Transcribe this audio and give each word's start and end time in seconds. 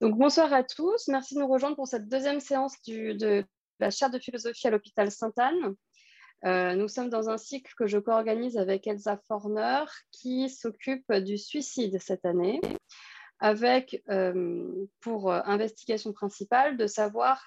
Bonsoir 0.00 0.50
à 0.54 0.64
tous. 0.64 1.08
Merci 1.08 1.34
de 1.34 1.40
nous 1.40 1.46
rejoindre 1.46 1.76
pour 1.76 1.86
cette 1.86 2.08
deuxième 2.08 2.40
séance 2.40 2.74
de 2.86 3.44
la 3.80 3.90
chaire 3.90 4.08
de 4.08 4.18
philosophie 4.18 4.66
à 4.66 4.70
l'hôpital 4.70 5.10
Sainte-Anne. 5.10 5.74
Euh, 6.46 6.74
nous 6.74 6.88
sommes 6.88 7.10
dans 7.10 7.28
un 7.28 7.36
cycle 7.36 7.70
que 7.76 7.86
je 7.86 7.98
co-organise 7.98 8.56
avec 8.56 8.86
Elsa 8.86 9.20
Forner 9.28 9.84
qui 10.10 10.48
s'occupe 10.48 11.12
du 11.12 11.36
suicide 11.36 11.98
cette 12.00 12.24
année, 12.24 12.62
avec 13.40 14.02
euh, 14.08 14.86
pour 15.00 15.30
investigation 15.30 16.14
principale 16.14 16.78
de 16.78 16.86
savoir 16.86 17.44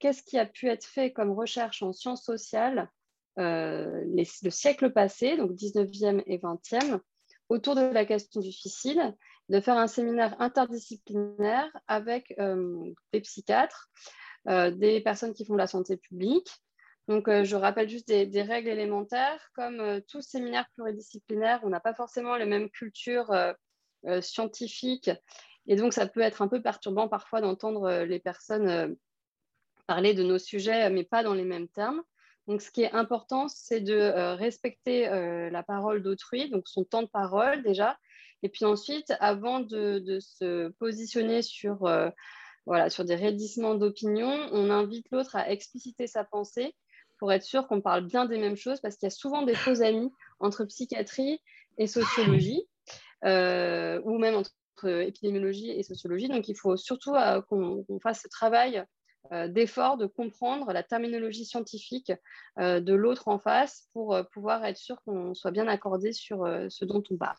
qu'est-ce 0.00 0.24
qui 0.24 0.40
a 0.40 0.46
pu 0.46 0.66
être 0.66 0.84
fait 0.84 1.12
comme 1.12 1.30
recherche 1.30 1.84
en 1.84 1.92
sciences 1.92 2.24
sociales 2.24 2.90
euh, 3.38 4.02
le 4.06 4.50
siècle 4.50 4.92
passé, 4.92 5.36
donc 5.36 5.52
19e 5.52 6.24
et 6.26 6.38
20e, 6.38 6.98
autour 7.48 7.76
de 7.76 7.82
la 7.82 8.04
question 8.04 8.40
du 8.40 8.50
suicide, 8.50 9.14
de 9.52 9.60
faire 9.60 9.76
un 9.76 9.86
séminaire 9.86 10.34
interdisciplinaire 10.40 11.70
avec 11.86 12.34
euh, 12.40 12.92
des 13.12 13.20
psychiatres, 13.20 13.90
euh, 14.48 14.70
des 14.70 15.00
personnes 15.00 15.34
qui 15.34 15.44
font 15.44 15.52
de 15.52 15.58
la 15.58 15.66
santé 15.68 15.96
publique. 15.96 16.50
Donc, 17.08 17.28
je 17.28 17.56
rappelle 17.56 17.88
juste 17.88 18.08
des, 18.08 18.42
règles 18.42 18.68
élémentaires. 18.68 19.50
Comme 19.54 20.00
tout 20.08 20.22
séminaire 20.22 20.66
pluridisciplinaire, 20.74 21.60
on 21.64 21.68
n'a 21.68 21.80
pas 21.80 21.94
forcément 21.94 22.36
les 22.36 22.46
mêmes 22.46 22.70
cultures 22.70 23.34
scientifiques. 24.20 25.10
Et 25.66 25.74
donc, 25.74 25.94
ça 25.94 26.06
peut 26.06 26.20
être 26.20 26.42
un 26.42 26.48
peu 26.48 26.62
perturbant 26.62 27.08
parfois 27.08 27.40
d'entendre 27.40 28.04
les 28.04 28.20
personnes 28.20 28.96
parler 29.86 30.14
de 30.14 30.22
nos 30.22 30.38
sujets, 30.38 30.90
mais 30.90 31.04
pas 31.04 31.22
dans 31.22 31.34
les 31.34 31.44
mêmes 31.44 31.68
termes. 31.68 32.02
Donc, 32.48 32.60
ce 32.60 32.70
qui 32.70 32.82
est 32.82 32.92
important, 32.92 33.48
c'est 33.48 33.80
de 33.80 33.94
euh, 33.94 34.34
respecter 34.34 35.08
euh, 35.08 35.48
la 35.50 35.62
parole 35.62 36.02
d'autrui, 36.02 36.50
donc 36.50 36.66
son 36.66 36.84
temps 36.84 37.02
de 37.02 37.08
parole 37.08 37.62
déjà. 37.62 37.96
Et 38.42 38.48
puis 38.48 38.64
ensuite, 38.64 39.12
avant 39.20 39.60
de, 39.60 40.18
se 40.20 40.68
positionner 40.70 41.42
sur, 41.42 41.86
euh, 41.86 42.10
voilà, 42.66 42.90
sur 42.90 43.04
des 43.04 43.14
raidissements 43.14 43.74
d'opinion, 43.74 44.48
on 44.52 44.70
invite 44.70 45.06
l'autre 45.10 45.36
à 45.36 45.50
expliciter 45.50 46.06
sa 46.06 46.24
pensée 46.24 46.74
pour 47.18 47.32
être 47.32 47.44
sûr 47.44 47.68
qu'on 47.68 47.80
parle 47.80 48.04
bien 48.04 48.26
des 48.26 48.38
mêmes 48.38 48.56
choses, 48.56 48.80
parce 48.80 48.96
qu'il 48.96 49.06
y 49.06 49.08
a 49.08 49.10
souvent 49.10 49.42
des 49.42 49.54
faux 49.54 49.80
amis 49.82 50.10
entre 50.40 50.64
psychiatrie 50.64 51.40
et 51.78 51.86
sociologie, 51.86 52.62
ou 53.22 54.18
même 54.18 54.34
entre 54.34 54.52
épidémiologie 54.84 55.70
et 55.70 55.84
sociologie. 55.84 56.28
Donc, 56.28 56.48
il 56.48 56.56
faut 56.56 56.76
surtout 56.76 57.12
qu'on 57.48 58.00
fasse 58.02 58.22
ce 58.22 58.28
travail 58.28 58.84
euh, 59.30 59.46
d'effort 59.46 59.96
de 59.96 60.06
comprendre 60.06 60.72
la 60.72 60.82
terminologie 60.82 61.44
scientifique 61.44 62.12
euh, 62.58 62.80
de 62.80 62.92
l'autre 62.92 63.28
en 63.28 63.38
face 63.38 63.88
pour 63.92 64.14
euh, 64.14 64.24
pouvoir 64.24 64.64
être 64.64 64.76
sûr 64.76 65.00
qu'on 65.04 65.32
soit 65.32 65.52
bien 65.52 65.68
accordé 65.68 66.12
sur 66.12 66.44
ce 66.68 66.84
dont 66.84 67.02
on 67.08 67.16
parle. 67.16 67.36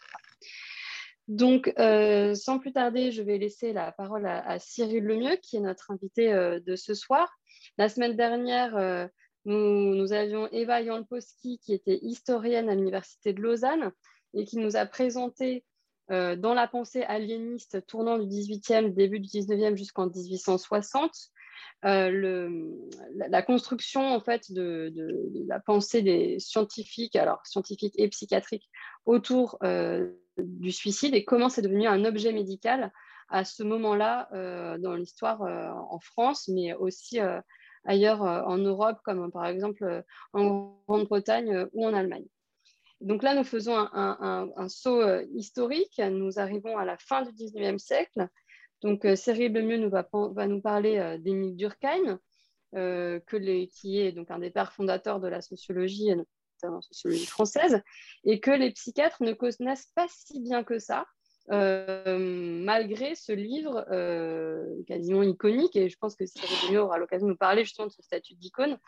Donc, 1.27 1.73
sans 1.77 2.59
plus 2.59 2.73
tarder, 2.73 3.11
je 3.11 3.21
vais 3.21 3.37
laisser 3.37 3.73
la 3.73 3.91
parole 3.91 4.25
à, 4.25 4.59
Cyril 4.59 5.03
Lemieux, 5.03 5.37
qui 5.41 5.57
est 5.57 5.61
notre 5.61 5.91
invité 5.91 6.33
de 6.33 6.75
ce 6.75 6.93
soir. 6.93 7.31
La 7.77 7.89
semaine 7.89 8.15
dernière, 8.15 9.09
nous, 9.45 10.13
avions 10.13 10.47
Eva 10.51 10.83
Janposki, 10.83 11.59
qui 11.59 11.73
était 11.73 11.99
historienne 12.01 12.69
à 12.69 12.75
l'Université 12.75 13.33
de 13.33 13.41
Lausanne 13.41 13.91
et 14.33 14.45
qui 14.45 14.57
nous 14.57 14.75
a 14.75 14.85
présenté 14.85 15.63
dans 16.09 16.53
la 16.53 16.67
pensée 16.67 17.03
aliéniste 17.03 17.85
tournant 17.87 18.17
du 18.17 18.27
18e, 18.27 18.93
début 18.93 19.19
du 19.19 19.29
19e 19.29 19.77
jusqu'en 19.77 20.07
1860, 20.07 21.31
euh, 21.85 22.71
la, 23.15 23.41
construction 23.41 24.13
en 24.13 24.19
fait 24.21 24.51
de, 24.51 24.93
la 25.47 25.59
pensée 25.59 26.01
des 26.01 26.39
scientifiques, 26.39 27.15
alors 27.15 27.45
scientifiques 27.45 27.95
et 27.97 28.07
psychiatriques, 28.07 28.69
autour 29.05 29.57
euh, 29.63 30.11
du 30.37 30.71
suicide 30.71 31.13
et 31.13 31.25
comment 31.25 31.49
c'est 31.49 31.61
devenu 31.61 31.87
un 31.87 32.05
objet 32.05 32.31
médical 32.31 32.91
à 33.29 33.43
ce 33.43 33.63
moment-là 33.63 34.29
euh, 34.33 34.77
dans 34.77 34.93
l'histoire 34.93 35.41
en 35.41 35.99
France, 35.99 36.47
mais 36.47 36.73
aussi 36.73 37.19
ailleurs 37.85 38.21
en 38.21 38.57
Europe, 38.57 38.99
comme 39.03 39.31
par 39.31 39.45
exemple 39.45 40.03
en 40.31 40.77
Grande-Bretagne 40.87 41.67
ou 41.73 41.85
en 41.85 41.93
Allemagne. 41.93 42.25
Donc 43.01 43.21
là, 43.21 43.35
nous 43.35 43.43
faisons 43.43 43.75
un, 43.75 44.49
un, 44.55 44.69
saut 44.69 45.03
historique. 45.35 45.99
Nous 45.99 46.39
arrivons 46.39 46.77
à 46.77 46.85
la 46.85 46.97
fin 46.97 47.23
du 47.23 47.31
19e 47.31 47.77
siècle 47.77 48.29
donc, 48.83 49.05
euh, 49.05 49.15
Cyril 49.15 49.53
Lemieux 49.53 49.77
nous 49.77 49.89
va, 49.89 50.47
nous 50.47 50.61
parler 50.61 50.97
euh, 50.97 51.17
d'Émile 51.17 51.55
Durkheim, 51.55 52.19
euh, 52.75 53.19
qui 53.71 53.99
est 53.99 54.11
donc 54.11 54.29
un 54.29 54.39
des 54.39 54.49
pères 54.49 54.73
fondateurs 54.73 55.19
de 55.19 55.27
la 55.27 55.41
sociologie, 55.41 56.09
notamment 56.61 56.81
sociologie 56.81 57.25
française, 57.25 57.81
et 58.25 58.39
que 58.39 58.51
les 58.51 58.71
psychiatres 58.71 59.23
ne 59.23 59.33
connaissent 59.33 59.91
pas 59.95 60.07
si 60.09 60.41
bien 60.41 60.63
que 60.63 60.79
ça, 60.79 61.05
malgré 61.49 63.15
ce 63.15 63.31
livre 63.31 63.85
quasiment 64.87 65.21
iconique, 65.21 65.75
et 65.75 65.89
je 65.89 65.97
pense 65.97 66.15
que 66.15 66.25
Cyril 66.25 66.49
Lemieux 66.67 66.81
aura 66.81 66.97
l'occasion 66.97 67.27
de 67.27 67.33
nous 67.33 67.37
parler 67.37 67.63
justement 67.63 67.87
de 67.87 67.91
ce 67.91 68.01
statut 68.01 68.33
d'icône, 68.35 68.79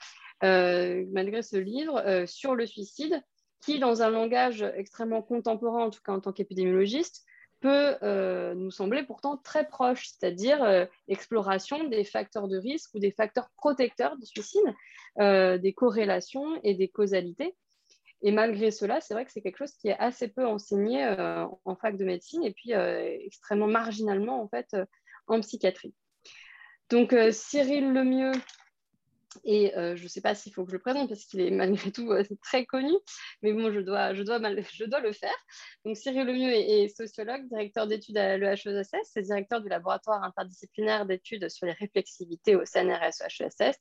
malgré 0.42 1.44
ce 1.44 1.58
livre 1.58 2.26
sur 2.26 2.56
le 2.56 2.66
suicide, 2.66 3.22
qui, 3.62 3.78
dans 3.78 4.02
un 4.02 4.10
langage 4.10 4.64
extrêmement 4.64 5.22
contemporain, 5.22 5.86
en 5.86 5.90
tout 5.92 6.02
cas 6.04 6.14
en 6.14 6.22
tant 6.22 6.32
qu'épidémiologiste, 6.32 7.24
peut 7.66 7.98
euh, 8.03 8.53
nous 8.53 8.70
sembler 8.70 9.02
pourtant 9.02 9.38
très 9.38 9.68
proche, 9.68 10.09
c'est-à-dire 10.09 10.64
euh, 10.64 10.86
exploration 11.08 11.86
des 11.86 12.03
facteurs 12.03 12.48
de 12.48 12.59
risque 12.59 12.94
ou 12.94 13.00
des 13.00 13.09
facteurs 13.09 13.50
protecteurs 13.58 14.18
du 14.18 14.26
suicide, 14.28 14.62
euh, 15.20 15.58
des 15.58 15.74
corrélations 15.74 16.59
et 16.62 16.76
des 16.76 16.90
causalités. 16.90 17.56
Et 18.22 18.31
malgré 18.31 18.70
cela, 18.70 19.02
c'est 19.02 19.16
vrai 19.16 19.26
que 19.26 19.31
c'est 19.31 19.42
quelque 19.42 19.58
chose 19.58 19.74
qui 19.81 19.88
est 19.88 19.98
assez 19.98 20.28
peu 20.28 20.46
enseigné 20.46 21.03
en 21.66 21.76
fac 21.76 21.98
de 21.98 22.06
médecine 22.06 22.44
et 22.44 22.53
puis 22.53 22.72
extrêmement 22.72 23.68
marginalement 23.68 24.42
en 24.42 24.47
fait 24.47 24.76
en 25.28 25.42
psychiatrie. 25.42 25.94
Donc 26.90 27.16
Cyril 27.32 27.94
Lemieux, 27.94 28.32
et 29.44 29.75
euh, 29.78 29.96
je 29.96 30.03
ne 30.03 30.07
sais 30.07 30.22
pas 30.22 30.35
s'il 30.35 30.53
faut 30.53 30.63
que 30.63 30.72
je 30.72 30.75
le 30.75 30.81
présente 30.81 31.09
parce 31.09 31.25
qu'il 31.25 31.41
est 31.41 31.51
malgré 31.51 31.91
tout 31.91 32.12
euh, 32.12 32.23
très 32.44 32.66
connu, 32.66 32.94
mais 33.41 33.53
bon, 33.53 33.72
je 33.72 33.79
dois, 33.79 34.13
je 34.13 34.23
dois, 34.23 34.40
je 34.73 34.85
dois 34.85 35.00
le 35.00 35.12
faire. 35.12 35.35
Donc, 35.84 35.97
Cyril 35.97 36.25
Lemieux 36.25 36.51
est, 36.53 36.88
sociologue, 36.96 37.47
directeur 37.47 37.88
d'études 37.88 38.18
à 38.18 38.38
l'EHESS, 38.38 38.91
c'est 39.03 39.22
directeur 39.22 39.62
du 39.62 39.69
laboratoire 39.69 40.23
interdisciplinaire 40.23 41.06
d'études 41.06 41.50
sur 41.50 41.66
les 41.66 41.73
réflexivités 41.73 42.56
au 42.56 42.66
CNRS 42.66 43.22
EHESS. 43.40 43.78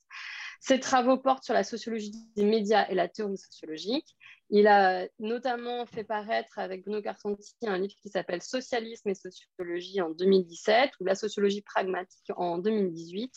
Ses 0.60 0.80
travaux 0.80 1.18
portent 1.18 1.44
sur 1.44 1.54
la 1.54 1.64
sociologie 1.64 2.12
des 2.36 2.44
médias 2.44 2.86
et 2.88 2.94
la 2.94 3.08
théorie 3.08 3.36
sociologique. 3.36 4.16
Il 4.50 4.66
a 4.66 5.06
notamment 5.18 5.84
fait 5.86 6.04
paraître 6.04 6.58
avec 6.58 6.84
Bruno 6.84 7.02
Carsanti 7.02 7.54
un 7.66 7.78
livre 7.78 7.94
qui 8.00 8.08
s'appelle 8.08 8.42
Socialisme 8.42 9.08
et 9.08 9.14
sociologie 9.14 10.00
en 10.00 10.10
2017 10.10 10.92
ou 11.00 11.04
La 11.04 11.14
sociologie 11.14 11.62
pragmatique 11.62 12.30
en 12.36 12.58
2018. 12.58 13.32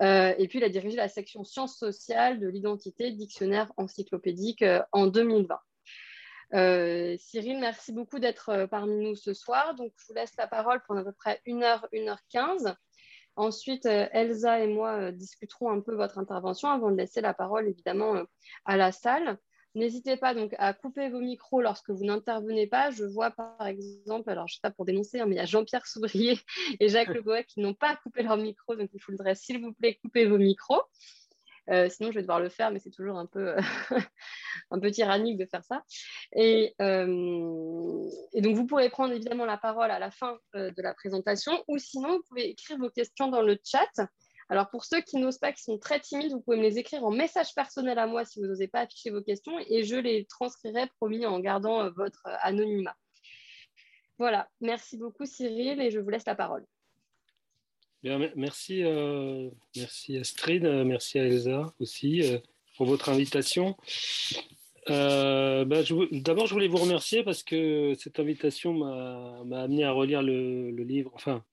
Euh, 0.00 0.34
et 0.38 0.48
puis, 0.48 0.58
il 0.58 0.64
a 0.64 0.68
dirigé 0.68 0.96
la 0.96 1.08
section 1.08 1.44
sciences 1.44 1.76
sociales 1.76 2.38
de 2.40 2.48
l'identité 2.48 3.10
dictionnaire 3.10 3.72
encyclopédique 3.76 4.62
euh, 4.62 4.82
en 4.92 5.06
2020. 5.06 5.58
Euh, 6.54 7.16
Cyril, 7.18 7.58
merci 7.58 7.92
beaucoup 7.92 8.18
d'être 8.18 8.66
parmi 8.70 9.04
nous 9.04 9.16
ce 9.16 9.34
soir. 9.34 9.74
Donc, 9.74 9.92
je 9.96 10.06
vous 10.08 10.14
laisse 10.14 10.34
la 10.38 10.46
parole 10.46 10.80
pour 10.86 10.96
à 10.96 11.04
peu 11.04 11.12
près 11.12 11.40
1 11.46 11.62
heure, 11.62 11.86
1 11.94 12.08
heure 12.08 12.20
15. 12.30 12.74
Ensuite, 13.36 13.86
Elsa 13.86 14.60
et 14.60 14.66
moi 14.66 15.12
discuterons 15.12 15.70
un 15.70 15.80
peu 15.80 15.94
votre 15.94 16.18
intervention 16.18 16.70
avant 16.70 16.90
de 16.90 16.96
laisser 16.96 17.20
la 17.20 17.34
parole 17.34 17.68
évidemment 17.68 18.24
à 18.64 18.76
la 18.76 18.90
salle. 18.90 19.38
N'hésitez 19.74 20.16
pas 20.16 20.34
donc 20.34 20.54
à 20.58 20.72
couper 20.72 21.08
vos 21.08 21.20
micros 21.20 21.60
lorsque 21.60 21.90
vous 21.90 22.04
n'intervenez 22.04 22.66
pas. 22.66 22.90
Je 22.90 23.04
vois 23.04 23.30
par 23.30 23.66
exemple, 23.66 24.30
alors 24.30 24.48
je 24.48 24.54
ne 24.54 24.56
sais 24.56 24.60
pas 24.62 24.70
pour 24.70 24.84
dénoncer, 24.84 25.20
hein, 25.20 25.26
mais 25.26 25.36
il 25.36 25.38
y 25.38 25.42
a 25.42 25.46
Jean-Pierre 25.46 25.86
Souvrier 25.86 26.38
et 26.80 26.88
Jacques 26.88 27.08
Le 27.14 27.22
Goët 27.22 27.46
qui 27.46 27.60
n'ont 27.60 27.74
pas 27.74 27.96
coupé 27.96 28.22
leur 28.22 28.36
micro, 28.36 28.76
donc 28.76 28.90
il 28.92 29.00
faudrait 29.00 29.34
s'il 29.34 29.60
vous 29.62 29.72
plaît 29.72 29.98
couper 30.02 30.26
vos 30.26 30.38
micros. 30.38 30.82
Euh, 31.70 31.88
sinon, 31.90 32.10
je 32.10 32.16
vais 32.16 32.22
devoir 32.22 32.40
le 32.40 32.48
faire, 32.48 32.70
mais 32.70 32.78
c'est 32.78 32.90
toujours 32.90 33.18
un 33.18 33.26
peu, 33.26 33.54
un 34.70 34.80
peu 34.80 34.90
tyrannique 34.90 35.36
de 35.36 35.44
faire 35.44 35.64
ça. 35.64 35.84
Et, 36.34 36.74
euh, 36.80 38.08
et, 38.32 38.40
donc, 38.40 38.56
vous 38.56 38.66
pourrez 38.66 38.88
prendre 38.88 39.12
évidemment 39.12 39.44
la 39.44 39.58
parole 39.58 39.90
à 39.90 39.98
la 39.98 40.10
fin 40.10 40.38
euh, 40.54 40.70
de 40.70 40.82
la 40.82 40.94
présentation, 40.94 41.62
ou 41.68 41.78
sinon, 41.78 42.16
vous 42.16 42.22
pouvez 42.28 42.48
écrire 42.48 42.78
vos 42.78 42.90
questions 42.90 43.28
dans 43.28 43.42
le 43.42 43.58
chat. 43.62 44.08
Alors, 44.50 44.70
pour 44.70 44.84
ceux 44.84 45.02
qui 45.02 45.18
n'osent 45.18 45.38
pas, 45.38 45.52
qui 45.52 45.62
sont 45.62 45.78
très 45.78 46.00
timides, 46.00 46.32
vous 46.32 46.40
pouvez 46.40 46.56
me 46.56 46.62
les 46.62 46.78
écrire 46.78 47.04
en 47.04 47.10
message 47.10 47.54
personnel 47.54 47.98
à 47.98 48.06
moi 48.06 48.24
si 48.24 48.40
vous 48.40 48.46
n'osez 48.46 48.66
pas 48.66 48.80
afficher 48.80 49.10
vos 49.10 49.20
questions 49.20 49.58
et 49.68 49.84
je 49.84 49.96
les 49.96 50.24
transcrirai, 50.24 50.86
promis, 50.96 51.26
en 51.26 51.38
gardant 51.38 51.82
euh, 51.82 51.90
votre 51.90 52.22
euh, 52.26 52.34
anonymat. 52.40 52.96
Voilà, 54.18 54.48
merci 54.60 54.96
beaucoup 54.96 55.26
Cyril 55.26 55.80
et 55.80 55.90
je 55.90 56.00
vous 56.00 56.08
laisse 56.08 56.26
la 56.26 56.34
parole. 56.34 56.64
Bien, 58.02 58.18
merci, 58.36 58.82
euh, 58.84 59.50
merci 59.76 60.16
Astrid, 60.16 60.62
merci 60.64 61.18
à 61.18 61.24
Elsa 61.24 61.74
aussi 61.78 62.22
pour 62.76 62.86
votre 62.86 63.10
invitation. 63.10 63.76
Bah, 64.86 65.64
d'abord, 65.64 66.46
je 66.46 66.52
voulais 66.54 66.68
vous 66.68 66.78
remercier 66.78 67.22
parce 67.22 67.42
que 67.42 67.94
cette 67.98 68.18
invitation 68.18 68.72
m'a 69.44 69.62
amené 69.62 69.84
à 69.84 69.92
relire 69.92 70.22
le, 70.22 70.70
livre, 70.70 71.10
enfin, 71.14 71.44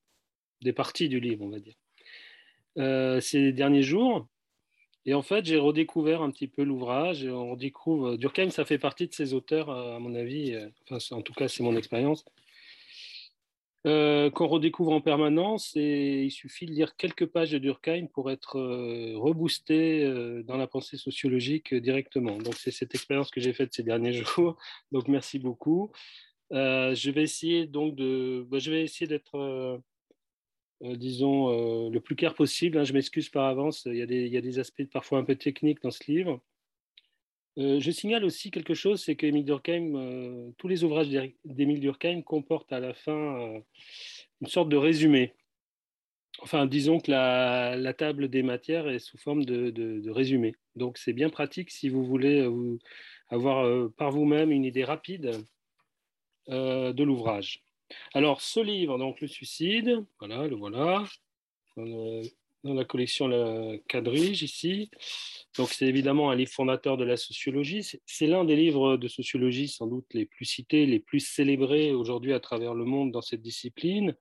des 0.62 0.72
parties 0.72 1.08
du 1.08 1.20
livre, 1.20 1.44
on 1.44 1.50
va 1.50 1.60
dire. 1.60 1.74
Euh, 2.78 3.20
ces 3.20 3.52
derniers 3.52 3.82
jours. 3.82 4.28
Et 5.06 5.14
en 5.14 5.22
fait, 5.22 5.46
j'ai 5.46 5.56
redécouvert 5.56 6.20
un 6.20 6.30
petit 6.30 6.48
peu 6.48 6.62
l'ouvrage. 6.62 7.24
On 7.24 7.52
redécouvre 7.52 8.18
Durkheim, 8.18 8.50
ça 8.50 8.64
fait 8.64 8.78
partie 8.78 9.06
de 9.06 9.14
ses 9.14 9.32
auteurs, 9.34 9.70
euh, 9.70 9.96
à 9.96 9.98
mon 9.98 10.14
avis. 10.14 10.52
Euh, 10.52 10.68
enfin, 10.90 11.16
en 11.16 11.22
tout 11.22 11.32
cas, 11.32 11.48
c'est 11.48 11.62
mon 11.62 11.76
expérience. 11.76 12.24
qu'on 13.84 14.48
redécouvre 14.48 14.92
en 14.92 15.00
permanence 15.00 15.72
et 15.76 16.24
il 16.24 16.30
suffit 16.32 16.66
de 16.66 16.72
lire 16.72 16.96
quelques 16.96 17.26
pages 17.26 17.52
de 17.52 17.58
Durkheim 17.58 18.08
pour 18.12 18.32
être 18.32 18.58
reboosté 19.14 20.04
dans 20.44 20.56
la 20.56 20.66
pensée 20.66 20.96
sociologique 20.96 21.72
directement. 21.72 22.36
Donc 22.38 22.54
c'est 22.56 22.72
cette 22.72 22.96
expérience 22.96 23.30
que 23.30 23.40
j'ai 23.40 23.52
faite 23.52 23.72
ces 23.72 23.84
derniers 23.84 24.12
jours. 24.24 24.56
Donc 24.90 25.06
merci 25.06 25.38
beaucoup. 25.38 25.92
je 26.50 27.10
vais 27.10 27.22
essayer 27.22 27.66
donc 27.66 27.94
de, 27.94 28.44
bah, 28.50 28.58
je 28.58 28.72
vais 28.72 28.82
essayer 28.82 29.06
d'être, 29.06 29.80
disons, 30.82 31.90
le 31.90 31.98
plus 32.00 32.16
clair 32.16 32.34
possible. 32.34 32.78
Hein. 32.78 32.84
Je 32.84 32.92
m'excuse 32.92 33.28
par 33.28 33.46
avance. 33.46 33.84
Il 33.86 33.96
y, 33.96 34.02
a 34.02 34.06
des, 34.40 34.58
aspects 34.58 34.84
parfois 34.92 35.18
un 35.18 35.24
peu 35.24 35.36
techniques 35.36 35.82
dans 35.82 35.90
ce 35.90 36.10
livre. 36.10 36.40
Euh, 37.58 37.80
je 37.80 37.90
signale 37.90 38.24
aussi 38.24 38.50
quelque 38.50 38.74
chose, 38.74 39.02
c'est 39.02 39.16
qu'Émile 39.16 39.44
Durkheim, 39.44 39.94
euh, 39.96 40.50
tous 40.58 40.68
les 40.68 40.84
ouvrages 40.84 41.08
d'Émile 41.44 41.80
Durkheim 41.80 42.22
comportent 42.22 42.72
à 42.72 42.80
la 42.80 42.92
fin 42.92 43.40
euh, 43.40 43.60
une 44.42 44.46
sorte 44.46 44.68
de 44.68 44.76
résumé. 44.76 45.32
Enfin, 46.40 46.66
disons 46.66 47.00
que 47.00 47.10
la, 47.10 47.94
table 47.94 48.28
des 48.28 48.42
matières 48.42 48.88
est 48.88 48.98
sous 48.98 49.16
forme 49.16 49.46
de, 49.46 50.10
résumé. 50.10 50.54
Donc, 50.74 50.98
c'est 50.98 51.14
bien 51.14 51.30
pratique 51.30 51.70
si 51.70 51.88
vous 51.88 52.04
voulez 52.04 52.46
avoir 53.30 53.90
par 53.92 54.10
vous-même 54.10 54.52
une 54.52 54.66
idée 54.66 54.84
rapide 54.84 55.32
de 56.48 57.02
l'ouvrage. 57.02 57.65
Alors, 58.14 58.40
ce 58.40 58.60
livre, 58.60 58.98
donc 58.98 59.20
le 59.20 59.28
suicide, 59.28 60.04
voilà, 60.18 60.46
le 60.46 60.56
voilà 60.56 61.04
dans 62.66 62.74
la 62.74 62.84
collection 62.84 63.28
La 63.28 63.78
Quadrige 63.88 64.42
ici. 64.42 64.90
Donc 65.56 65.68
c'est 65.70 65.86
évidemment 65.86 66.30
un 66.30 66.36
livre 66.36 66.52
fondateur 66.52 66.96
de 66.96 67.04
la 67.04 67.16
sociologie. 67.16 67.86
C'est 68.04 68.26
l'un 68.26 68.44
des 68.44 68.56
livres 68.56 68.96
de 68.96 69.08
sociologie 69.08 69.68
sans 69.68 69.86
doute 69.86 70.06
les 70.12 70.26
plus 70.26 70.44
cités, 70.44 70.84
les 70.84 71.00
plus 71.00 71.20
célébrés 71.20 71.92
aujourd'hui 71.92 72.32
à 72.34 72.40
travers 72.40 72.74
le 72.74 72.84
monde 72.84 73.12
dans 73.12 73.22
cette 73.22 73.42
discipline. 73.42 74.14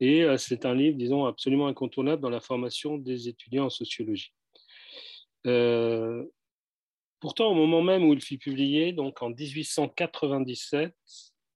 Et 0.00 0.22
euh, 0.22 0.36
c'est 0.36 0.64
un 0.64 0.74
livre, 0.74 0.96
disons, 0.96 1.24
absolument 1.24 1.66
incontournable 1.66 2.22
dans 2.22 2.30
la 2.30 2.40
formation 2.40 2.98
des 2.98 3.28
étudiants 3.28 3.66
en 3.66 3.70
sociologie. 3.70 4.32
Euh, 5.46 6.24
pourtant, 7.18 7.50
au 7.50 7.54
moment 7.54 7.82
même 7.82 8.04
où 8.04 8.12
il 8.12 8.20
fut 8.20 8.38
publié, 8.38 8.92
donc 8.92 9.22
en 9.22 9.30
1897, 9.30 10.94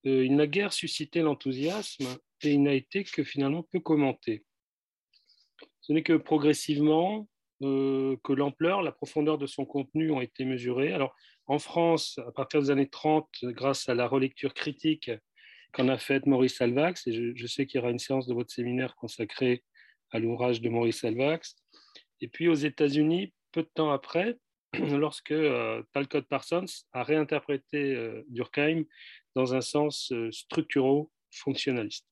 euh, 0.06 0.24
il 0.24 0.36
n'a 0.36 0.46
guère 0.46 0.72
suscité 0.72 1.20
l'enthousiasme 1.20 2.06
et 2.42 2.52
il 2.52 2.62
n'a 2.62 2.74
été 2.74 3.04
que 3.04 3.22
finalement 3.22 3.62
peu 3.62 3.80
commenté. 3.80 4.44
Ce 5.80 5.92
n'est 5.92 6.02
que 6.02 6.14
progressivement 6.14 7.28
euh, 7.62 8.16
que 8.24 8.32
l'ampleur, 8.32 8.82
la 8.82 8.90
profondeur 8.90 9.38
de 9.38 9.46
son 9.46 9.64
contenu 9.64 10.10
ont 10.10 10.20
été 10.20 10.44
mesurées. 10.44 10.92
Alors, 10.92 11.14
en 11.46 11.58
France, 11.58 12.18
à 12.26 12.32
partir 12.32 12.60
des 12.60 12.70
années 12.70 12.88
30, 12.88 13.28
grâce 13.44 13.88
à 13.88 13.94
la 13.94 14.08
relecture 14.08 14.54
critique 14.54 15.10
qu'en 15.72 15.88
a 15.88 15.98
faite 15.98 16.26
Maurice 16.26 16.60
Alvax, 16.60 17.06
et 17.06 17.34
je, 17.36 17.46
sais 17.46 17.66
qu'il 17.66 17.78
y 17.78 17.82
aura 17.82 17.90
une 17.90 17.98
séance 17.98 18.26
de 18.26 18.34
votre 18.34 18.52
séminaire 18.52 18.96
consacrée 18.96 19.62
à 20.10 20.18
l'ouvrage 20.18 20.60
de 20.60 20.68
Maurice 20.68 21.04
Alvax. 21.04 21.56
Et 22.20 22.28
puis 22.28 22.48
aux 22.48 22.54
États-Unis, 22.54 23.32
peu 23.52 23.62
de 23.62 23.70
temps 23.72 23.92
après, 23.92 24.36
lorsque 24.78 25.30
euh, 25.30 25.82
Talcott 25.92 26.26
Parsons 26.28 26.66
a 26.92 27.04
réinterprété 27.04 28.22
Durkheim 28.28 28.84
dans 29.34 29.54
un 29.54 29.60
sens 29.60 30.12
euh, 30.12 30.30
structuro-fonctionnaliste. 30.30 32.06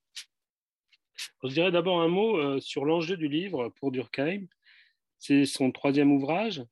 Je 1.44 1.49
dirais 1.52 1.70
d'abord 1.70 2.00
un 2.00 2.08
mot 2.08 2.38
euh, 2.38 2.61
sur 2.61 2.84
l'enjeu 2.84 3.17
du 3.17 3.28
livre 3.28 3.69
pour 3.76 3.93
Durkheim. 3.93 4.46
C'est 5.19 5.44
son 5.44 5.70
troisième 5.70 6.12
ouvrage, 6.12 6.62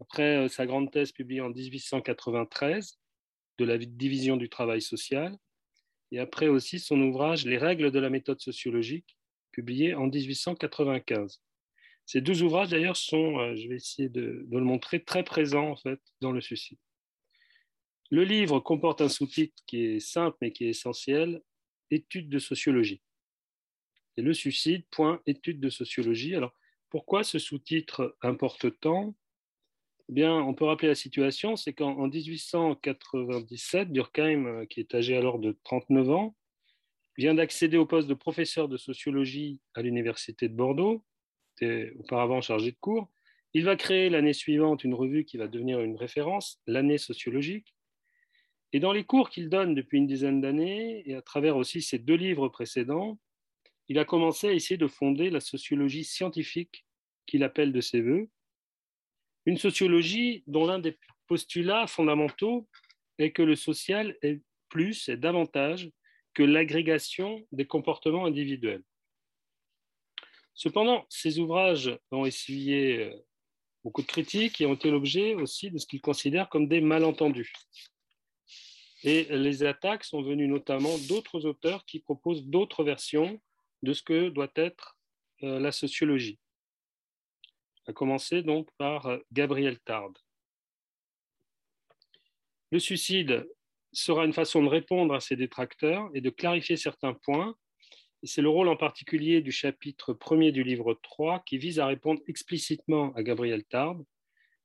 après 0.00 0.44
euh, 0.44 0.48
sa 0.48 0.66
grande 0.66 0.90
thèse 0.90 1.12
publiée 1.12 1.40
en 1.40 1.50
1893 1.50 2.98
de 3.58 3.64
la 3.64 3.78
division 3.78 4.36
du 4.36 4.48
travail 4.48 4.82
social, 4.82 5.36
et 6.10 6.18
après 6.18 6.48
aussi 6.48 6.80
son 6.80 7.00
ouvrage 7.00 7.44
Les 7.44 7.58
règles 7.58 7.92
de 7.92 8.00
la 8.00 8.10
méthode 8.10 8.40
sociologique, 8.40 9.16
publié 9.52 9.94
en 9.94 10.08
1895. 10.08 11.40
Ces 12.06 12.20
deux 12.20 12.42
ouvrages, 12.42 12.70
d'ailleurs, 12.70 12.96
sont, 12.96 13.54
je 13.54 13.68
vais 13.68 13.76
essayer 13.76 14.08
de, 14.08 14.44
de, 14.46 14.58
le 14.58 14.64
montrer, 14.64 15.02
très 15.02 15.22
présents 15.22 15.70
en 15.70 15.76
fait 15.76 16.00
dans 16.20 16.32
le 16.32 16.40
suicide. 16.40 16.78
Le 18.10 18.24
livre 18.24 18.60
comporte 18.60 19.00
un 19.00 19.08
sous-titre 19.08 19.62
qui 19.66 19.84
est 19.84 20.00
simple 20.00 20.36
mais 20.40 20.52
qui 20.52 20.64
est 20.64 20.70
essentiel, 20.70 21.42
Études 21.90 22.28
de 22.28 22.38
sociologie 22.38 23.02
le 24.22 24.34
suicide, 24.34 24.84
point 24.90 25.20
étude 25.26 25.60
de 25.60 25.70
sociologie. 25.70 26.34
Alors, 26.34 26.52
pourquoi 26.90 27.24
ce 27.24 27.38
sous-titre 27.38 28.16
importe 28.22 28.78
tant 28.80 29.14
eh 30.10 30.12
bien, 30.12 30.34
on 30.34 30.52
peut 30.52 30.66
rappeler 30.66 30.88
la 30.88 30.94
situation, 30.94 31.56
c'est 31.56 31.72
qu'en 31.72 32.08
1897, 32.08 33.90
Durkheim, 33.90 34.44
euh, 34.44 34.66
qui 34.66 34.80
est 34.80 34.94
âgé 34.94 35.16
alors 35.16 35.38
de 35.38 35.56
39 35.64 36.10
ans, 36.10 36.36
vient 37.16 37.32
d'accéder 37.32 37.78
au 37.78 37.86
poste 37.86 38.06
de 38.06 38.12
professeur 38.12 38.68
de 38.68 38.76
sociologie 38.76 39.60
à 39.72 39.80
l'Université 39.80 40.46
de 40.50 40.54
Bordeaux, 40.54 41.02
était 41.56 41.94
auparavant 41.98 42.42
chargé 42.42 42.72
de 42.72 42.76
cours. 42.78 43.10
Il 43.54 43.64
va 43.64 43.76
créer 43.76 44.10
l'année 44.10 44.34
suivante 44.34 44.84
une 44.84 44.92
revue 44.92 45.24
qui 45.24 45.38
va 45.38 45.48
devenir 45.48 45.80
une 45.80 45.96
référence, 45.96 46.60
l'année 46.66 46.98
sociologique. 46.98 47.74
Et 48.74 48.80
dans 48.80 48.92
les 48.92 49.04
cours 49.04 49.30
qu'il 49.30 49.48
donne 49.48 49.76
depuis 49.76 49.98
une 49.98 50.08
dizaine 50.08 50.40
d'années, 50.40 51.08
et 51.08 51.14
à 51.14 51.22
travers 51.22 51.56
aussi 51.56 51.80
ses 51.80 52.00
deux 52.00 52.16
livres 52.16 52.48
précédents, 52.48 53.20
il 53.86 54.00
a 54.00 54.04
commencé 54.04 54.48
à 54.48 54.52
essayer 54.52 54.76
de 54.76 54.88
fonder 54.88 55.30
la 55.30 55.38
sociologie 55.38 56.02
scientifique 56.02 56.84
qu'il 57.24 57.44
appelle 57.44 57.72
de 57.72 57.80
ses 57.80 58.00
voeux, 58.00 58.28
une 59.46 59.58
sociologie 59.58 60.42
dont 60.48 60.66
l'un 60.66 60.80
des 60.80 60.98
postulats 61.28 61.86
fondamentaux 61.86 62.68
est 63.18 63.30
que 63.30 63.42
le 63.42 63.54
social 63.54 64.18
est 64.22 64.42
plus 64.68 65.08
et 65.08 65.16
davantage 65.16 65.92
que 66.34 66.42
l'agrégation 66.42 67.46
des 67.52 67.68
comportements 67.68 68.26
individuels. 68.26 68.82
Cependant, 70.54 71.06
ces 71.10 71.38
ouvrages 71.38 71.96
ont 72.10 72.26
essuyé 72.26 73.04
euh, 73.04 73.16
beaucoup 73.84 74.02
de 74.02 74.08
critiques 74.08 74.60
et 74.60 74.66
ont 74.66 74.74
été 74.74 74.90
l'objet 74.90 75.36
aussi 75.36 75.70
de 75.70 75.78
ce 75.78 75.86
qu'il 75.86 76.00
considère 76.00 76.48
comme 76.48 76.66
des 76.66 76.80
malentendus. 76.80 77.52
Et 79.04 79.24
les 79.36 79.64
attaques 79.64 80.02
sont 80.02 80.22
venues 80.22 80.48
notamment 80.48 80.96
d'autres 81.08 81.44
auteurs 81.44 81.84
qui 81.84 82.00
proposent 82.00 82.46
d'autres 82.46 82.84
versions 82.84 83.38
de 83.82 83.92
ce 83.92 84.02
que 84.02 84.30
doit 84.30 84.52
être 84.56 84.96
euh, 85.42 85.60
la 85.60 85.72
sociologie. 85.72 86.38
À 87.86 87.92
commencer 87.92 88.42
donc 88.42 88.70
par 88.78 89.06
euh, 89.06 89.18
Gabriel 89.30 89.78
Tarde. 89.80 90.16
Le 92.70 92.78
suicide 92.78 93.46
sera 93.92 94.24
une 94.24 94.32
façon 94.32 94.62
de 94.62 94.68
répondre 94.68 95.12
à 95.12 95.20
ces 95.20 95.36
détracteurs 95.36 96.10
et 96.14 96.22
de 96.22 96.30
clarifier 96.30 96.78
certains 96.78 97.12
points. 97.12 97.54
c'est 98.22 98.40
le 98.40 98.48
rôle 98.48 98.68
en 98.68 98.76
particulier 98.76 99.42
du 99.42 99.52
chapitre 99.52 100.14
1er 100.14 100.50
du 100.50 100.64
livre 100.64 100.98
3 101.02 101.40
qui 101.40 101.58
vise 101.58 101.78
à 101.78 101.86
répondre 101.86 102.22
explicitement 102.26 103.12
à 103.14 103.22
Gabriel 103.22 103.64
Tarde, 103.64 104.02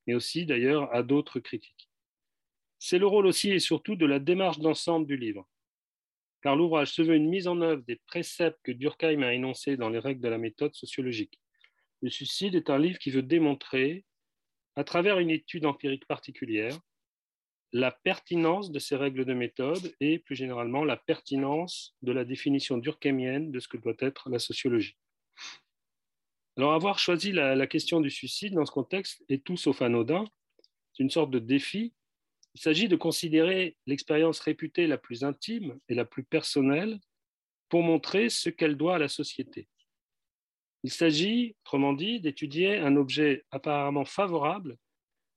mais 0.07 0.13
aussi 0.13 0.45
d'ailleurs 0.45 0.89
à 0.95 1.03
d'autres 1.03 1.41
critiques. 1.41 1.88
C'est 2.79 2.97
le 2.97 3.05
rôle 3.05 3.27
aussi 3.27 3.51
et 3.51 3.59
surtout 3.59 3.95
de 3.95 4.05
la 4.05 4.19
démarche 4.19 4.59
d'ensemble 4.59 5.05
du 5.05 5.17
livre 5.17 5.47
car 6.41 6.55
l'ouvrage 6.55 6.91
se 6.91 7.01
veut 7.01 7.15
une 7.15 7.29
mise 7.29 7.47
en 7.47 7.61
œuvre 7.61 7.83
des 7.83 7.97
préceptes 8.07 8.59
que 8.63 8.71
Durkheim 8.71 9.23
a 9.23 9.33
énoncés 9.33 9.77
dans 9.77 9.89
les 9.89 9.99
règles 9.99 10.21
de 10.21 10.29
la 10.29 10.37
méthode 10.37 10.73
sociologique. 10.73 11.39
Le 12.01 12.09
suicide 12.09 12.55
est 12.55 12.69
un 12.69 12.79
livre 12.79 12.97
qui 12.97 13.11
veut 13.11 13.23
démontrer, 13.23 14.05
à 14.75 14.83
travers 14.83 15.19
une 15.19 15.29
étude 15.29 15.65
empirique 15.65 16.05
particulière, 16.05 16.77
la 17.71 17.91
pertinence 17.91 18.71
de 18.71 18.79
ces 18.79 18.95
règles 18.95 19.25
de 19.25 19.33
méthode 19.33 19.93
et 19.99 20.17
plus 20.17 20.35
généralement 20.35 20.85
la 20.85 20.97
pertinence 20.97 21.95
de 22.01 22.11
la 22.11 22.23
définition 22.23 22.77
durkheimienne 22.77 23.51
de 23.51 23.59
ce 23.59 23.67
que 23.67 23.77
doit 23.77 23.93
être 23.99 24.29
la 24.29 24.39
sociologie. 24.39 24.97
Alors 26.57 26.73
avoir 26.73 26.99
choisi 26.99 27.31
la, 27.31 27.67
question 27.67 28.01
du 28.01 28.09
suicide 28.09 28.53
dans 28.53 28.65
ce 28.65 28.71
contexte 28.71 29.23
est 29.29 29.43
tout 29.43 29.55
sauf 29.55 29.81
anodin. 29.81 30.25
C'est 30.93 31.03
une 31.03 31.09
sorte 31.09 31.31
de 31.31 31.39
défi 31.39 31.93
il 32.55 32.61
s'agit 32.61 32.87
de 32.87 32.95
considérer 32.95 33.77
l'expérience 33.85 34.39
réputée 34.39 34.87
la 34.87 34.97
plus 34.97 35.23
intime 35.23 35.79
et 35.87 35.95
la 35.95 36.05
plus 36.05 36.23
personnelle 36.23 36.99
pour 37.69 37.83
montrer 37.83 38.29
ce 38.29 38.49
qu'elle 38.49 38.75
doit 38.75 38.95
à 38.95 38.99
la 38.99 39.07
société. 39.07 39.67
Il 40.83 40.91
s'agit, 40.91 41.55
autrement 41.61 41.93
dit, 41.93 42.19
d'étudier 42.19 42.77
un 42.77 42.95
objet 42.95 43.45
apparemment 43.51 44.05
favorable 44.05 44.77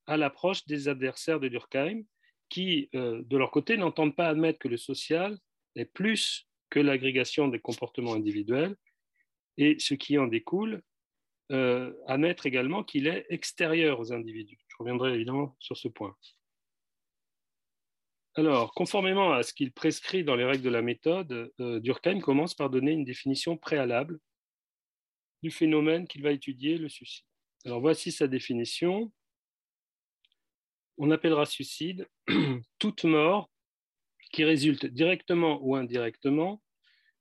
à 0.07 0.17
l'approche 0.17 0.65
des 0.67 0.89
adversaires 0.89 1.41
de 1.41 1.49
Durkheim, 1.49 2.03
qui, 2.49 2.89
euh, 2.95 3.23
de 3.25 3.37
leur 3.37 3.51
côté, 3.51 3.77
n'entendent 3.77 4.17
pas 4.17 4.29
admettre 4.29 4.59
que 4.59 4.69
le 4.69 4.77
social 4.77 5.39
est 5.75 5.85
plus 5.85 6.47
que 6.71 6.81
l'agrégation 6.81 7.49
des 7.49 7.61
comportements 7.61 8.15
individuels, 8.15 8.77
et 9.59 9.79
ce 9.79 9.95
qui 9.95 10.19
en 10.19 10.27
découle, 10.27 10.83
euh, 11.51 11.93
admettre 12.07 12.47
également 12.47 12.83
qu'il 12.83 13.07
est 13.07 13.27
extérieur 13.29 14.01
aux 14.01 14.13
individus. 14.13 14.59
Je 14.69 14.77
reviendrai 14.79 15.15
évidemment 15.15 15.57
sur 15.61 15.77
ce 15.77 15.89
point. 15.89 16.17
Alors, 18.35 18.73
conformément 18.73 19.33
à 19.33 19.43
ce 19.43 19.53
qu'il 19.53 19.73
prescrit 19.73 20.25
dans 20.25 20.37
les 20.37 20.45
règles 20.45 20.63
de 20.63 20.71
la 20.71 20.81
méthode, 20.81 21.53
euh, 21.61 21.81
Durkheim 21.81 22.21
commence 22.21 22.55
par 22.55 22.71
donner 22.71 22.93
une 22.93 23.05
définition 23.05 23.59
préalable 23.59 24.19
du 25.43 25.51
phénomène 25.51 26.09
qu'il 26.09 26.23
va 26.23 26.33
étudier, 26.33 26.79
le 26.79 26.89
suicide. 26.89 27.27
Alors, 27.67 27.81
voici 27.81 28.11
sa 28.11 28.29
définition. 28.29 29.13
On 30.97 31.11
appellera 31.11 31.45
suicide 31.45 32.09
toute 32.79 33.05
mort 33.05 33.51
qui 34.33 34.45
résulte 34.45 34.87
directement 34.87 35.59
ou 35.63 35.77
indirectement 35.77 36.63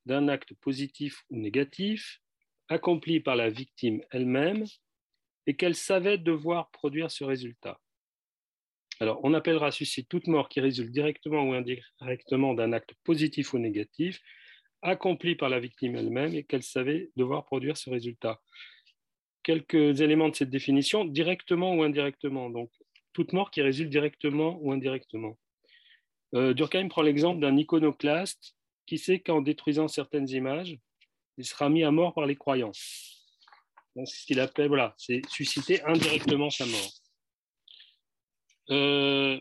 d'un 0.05 0.29
acte 0.29 0.53
positif 0.55 1.23
ou 1.29 1.37
négatif 1.37 2.21
accompli 2.69 3.19
par 3.19 3.35
la 3.35 3.49
victime 3.49 4.01
elle-même 4.11 4.63
et 5.45 5.57
qu'elle 5.57 5.75
savait 5.75 6.17
devoir 6.17 6.71
produire 6.71 7.11
ce 7.11 7.25
résultat. 7.25 7.81
Alors, 9.01 9.19
on 9.23 9.33
appellera 9.33 9.71
suicide 9.71 10.07
toute 10.07 10.27
mort 10.27 10.47
qui 10.47 10.59
résulte 10.59 10.91
directement 10.91 11.41
ou 11.41 11.53
indirectement 11.53 12.53
d'un 12.53 12.71
acte 12.71 12.93
positif 13.03 13.51
ou 13.55 13.57
négatif 13.57 14.21
accompli 14.83 15.35
par 15.35 15.49
la 15.49 15.59
victime 15.59 15.95
elle-même 15.95 16.35
et 16.35 16.43
qu'elle 16.43 16.61
savait 16.61 17.09
devoir 17.15 17.43
produire 17.45 17.77
ce 17.77 17.89
résultat. 17.89 18.39
Quelques 19.41 20.01
éléments 20.01 20.29
de 20.29 20.35
cette 20.35 20.51
définition, 20.51 21.03
directement 21.03 21.73
ou 21.73 21.81
indirectement. 21.81 22.51
Donc, 22.51 22.69
toute 23.11 23.33
mort 23.33 23.49
qui 23.49 23.63
résulte 23.63 23.89
directement 23.89 24.59
ou 24.61 24.71
indirectement. 24.71 25.35
Euh, 26.35 26.53
Durkheim 26.53 26.87
prend 26.87 27.01
l'exemple 27.01 27.41
d'un 27.41 27.57
iconoclaste 27.57 28.55
qui 28.85 28.99
sait 28.99 29.19
qu'en 29.19 29.41
détruisant 29.41 29.87
certaines 29.87 30.29
images, 30.29 30.77
il 31.39 31.45
sera 31.45 31.69
mis 31.69 31.83
à 31.83 31.89
mort 31.89 32.13
par 32.13 32.27
les 32.27 32.35
croyants. 32.35 32.71
C'est 32.73 34.05
ce 34.05 34.25
qu'il 34.27 34.39
appelle, 34.39 34.67
voilà, 34.67 34.93
c'est 34.95 35.23
susciter 35.27 35.81
indirectement 35.85 36.51
sa 36.51 36.67
mort. 36.67 37.00
Euh, 38.69 39.39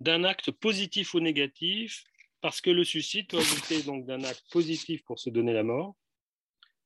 d'un 0.00 0.24
acte 0.24 0.50
positif 0.50 1.14
ou 1.14 1.20
négatif, 1.20 2.04
parce 2.40 2.60
que 2.60 2.70
le 2.70 2.84
suicide 2.84 3.28
peut 3.28 3.36
résulter 3.38 3.82
donc 3.82 4.04
d'un 4.04 4.24
acte 4.24 4.44
positif 4.50 5.02
pour 5.04 5.18
se 5.18 5.30
donner 5.30 5.52
la 5.52 5.62
mort, 5.62 5.94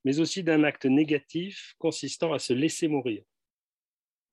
mais 0.05 0.21
aussi 0.21 0.45
d'un 0.45 0.65
acte 0.65 0.85
négatif 0.85 1.75
consistant 1.79 2.33
à 2.33 2.39
se 2.39 2.53
laisser 2.53 2.89
mourir. 2.89 3.25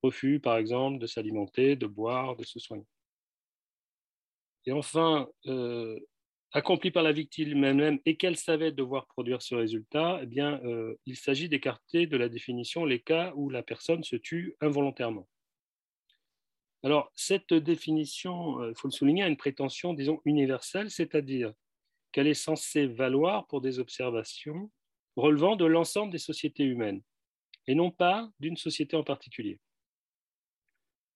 Refus, 0.04 0.40
par 0.40 0.58
exemple, 0.58 1.00
de 1.00 1.08
s'alimenter, 1.08 1.78
de 1.78 1.88
boire, 1.88 2.36
de 2.36 2.44
se 2.44 2.60
soigner. 2.60 2.86
Et 4.66 4.74
enfin, 4.74 5.30
euh, 5.46 6.00
accompli 6.52 6.92
par 6.92 7.04
la 7.04 7.12
victime 7.12 7.63
elle-même 7.63 8.00
et 8.06 8.18
qu'elle 8.18 8.38
savait 8.38 8.72
devoir 8.72 9.08
produire 9.08 9.42
ce 9.42 9.56
résultat, 9.56 10.20
eh 10.22 10.25
bien, 10.25 10.62
euh, 10.66 10.96
il 11.06 11.16
s'agit 11.16 11.50
d'écarter 11.50 12.06
de 12.06 12.18
la 12.18 12.30
définition 12.30 12.86
les 12.86 13.00
cas 13.02 13.34
où 13.36 13.50
la 13.50 13.63
personne 13.63 14.04
se 14.04 14.16
tue 14.16 14.56
involontairement. 14.62 15.28
Alors, 16.84 17.12
cette 17.16 17.54
définition, 17.54 18.60
euh, 18.62 18.70
il 18.72 18.75
faut 18.75 18.90
le 18.90 18.94
souligner, 18.94 19.24
a 19.24 19.28
une 19.28 19.38
prétention, 19.38 19.94
disons, 19.94 20.22
universelle, 20.25 20.92
c'est-à-dire 20.92 21.54
qu'elle 22.12 22.28
est 22.28 22.34
censée 22.34 22.88
valoir 22.88 23.48
pour 23.48 23.62
des 23.62 23.80
observations 23.80 24.70
relevant 25.16 25.56
de 25.56 25.66
l'ensemble 25.66 26.12
des 26.12 26.18
sociétés 26.18 26.63
humaines, 26.63 27.02
et 27.68 27.75
non 27.75 27.92
pas 27.92 28.30
d'une 28.40 28.58
société 28.58 28.96
en 28.98 29.04
particulier. 29.04 29.60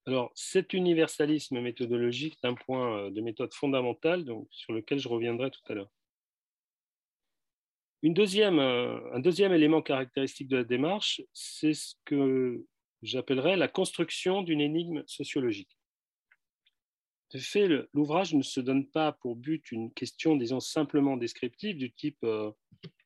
Alors, 0.06 0.32
cet 0.36 0.74
universalisme 0.74 1.60
méthodologique 1.60 2.38
est 2.42 2.48
un 2.48 2.54
point 2.54 2.98
euh, 2.98 3.12
de 3.12 3.20
méthode 3.20 3.54
fondamental 3.54 4.24
donc, 4.24 4.48
sur 4.52 4.72
lequel 4.72 5.00
je 5.00 5.10
reviendrai 5.10 5.52
tout 5.52 5.60
à 5.66 5.74
l'heure. 5.74 5.92
Euh, 8.06 9.14
un 9.14 9.20
deuxième 9.20 9.54
élément 9.54 9.82
caractéristique 9.82 10.48
de 10.48 10.58
la 10.58 10.64
démarche, 10.64 11.22
c'est 11.34 11.74
ce 11.74 11.96
que 12.06 12.64
j'appellerais 13.01 13.58
la 13.58 13.68
construction 13.68 14.42
d'une 14.42 14.62
énigme 14.62 15.04
sociologique. 15.08 15.77
De 17.34 17.39
fait, 17.39 17.68
l'ouvrage 17.94 18.34
ne 18.34 18.42
se 18.42 18.62
donne 18.62 18.88
pas 18.88 19.12
pour 19.12 19.36
but 19.36 19.72
une 19.72 19.92
question, 19.94 20.38
disons, 20.38 20.62
simplement 20.62 21.18
descriptive 21.18 21.77
du 21.77 21.92
type 21.92 22.20
euh, 22.24 22.51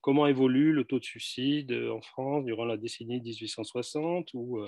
comment 0.02 0.28
évolue 0.28 0.74
le 0.74 0.84
taux 0.84 1.00
de 1.00 1.06
suicide 1.06 1.74
en 1.74 2.02
France 2.02 2.46
durant 2.46 2.66
la 2.66 2.78
décennie 2.78 3.20
1860 3.20 4.30
ou 4.34 4.60
euh, 4.60 4.68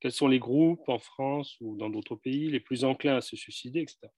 quels 0.00 0.12
sont 0.12 0.28
les 0.28 0.38
groupes 0.38 0.88
en 0.88 0.98
France 0.98 1.56
ou 1.60 1.76
dans 1.76 1.90
d'autres 1.90 2.16
pays 2.16 2.48
les 2.48 2.60
plus 2.60 2.84
enclins 2.84 3.16
à 3.16 3.20
se 3.20 3.36
suicider, 3.36 3.80
etc. 3.80 4.08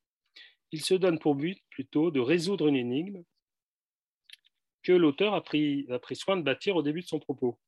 Il 0.71 0.83
se 0.83 0.95
donne 0.95 1.19
pour 1.19 1.35
but 1.35 1.59
plutôt 1.71 2.11
de 2.11 2.21
résoudre 2.21 2.69
une 2.69 2.76
énigme 2.76 3.23
que 4.83 4.93
l'auteur 4.93 5.35
a 5.35 5.43
pris, 5.43 5.87
a 5.91 5.99
pris 5.99 6.17
soin 6.17 6.37
de 6.37 6.43
bâtir 6.43 6.76
au 6.76 6.83
début 6.83 7.00
de 7.00 7.07
son 7.07 7.21
propos. 7.21 7.59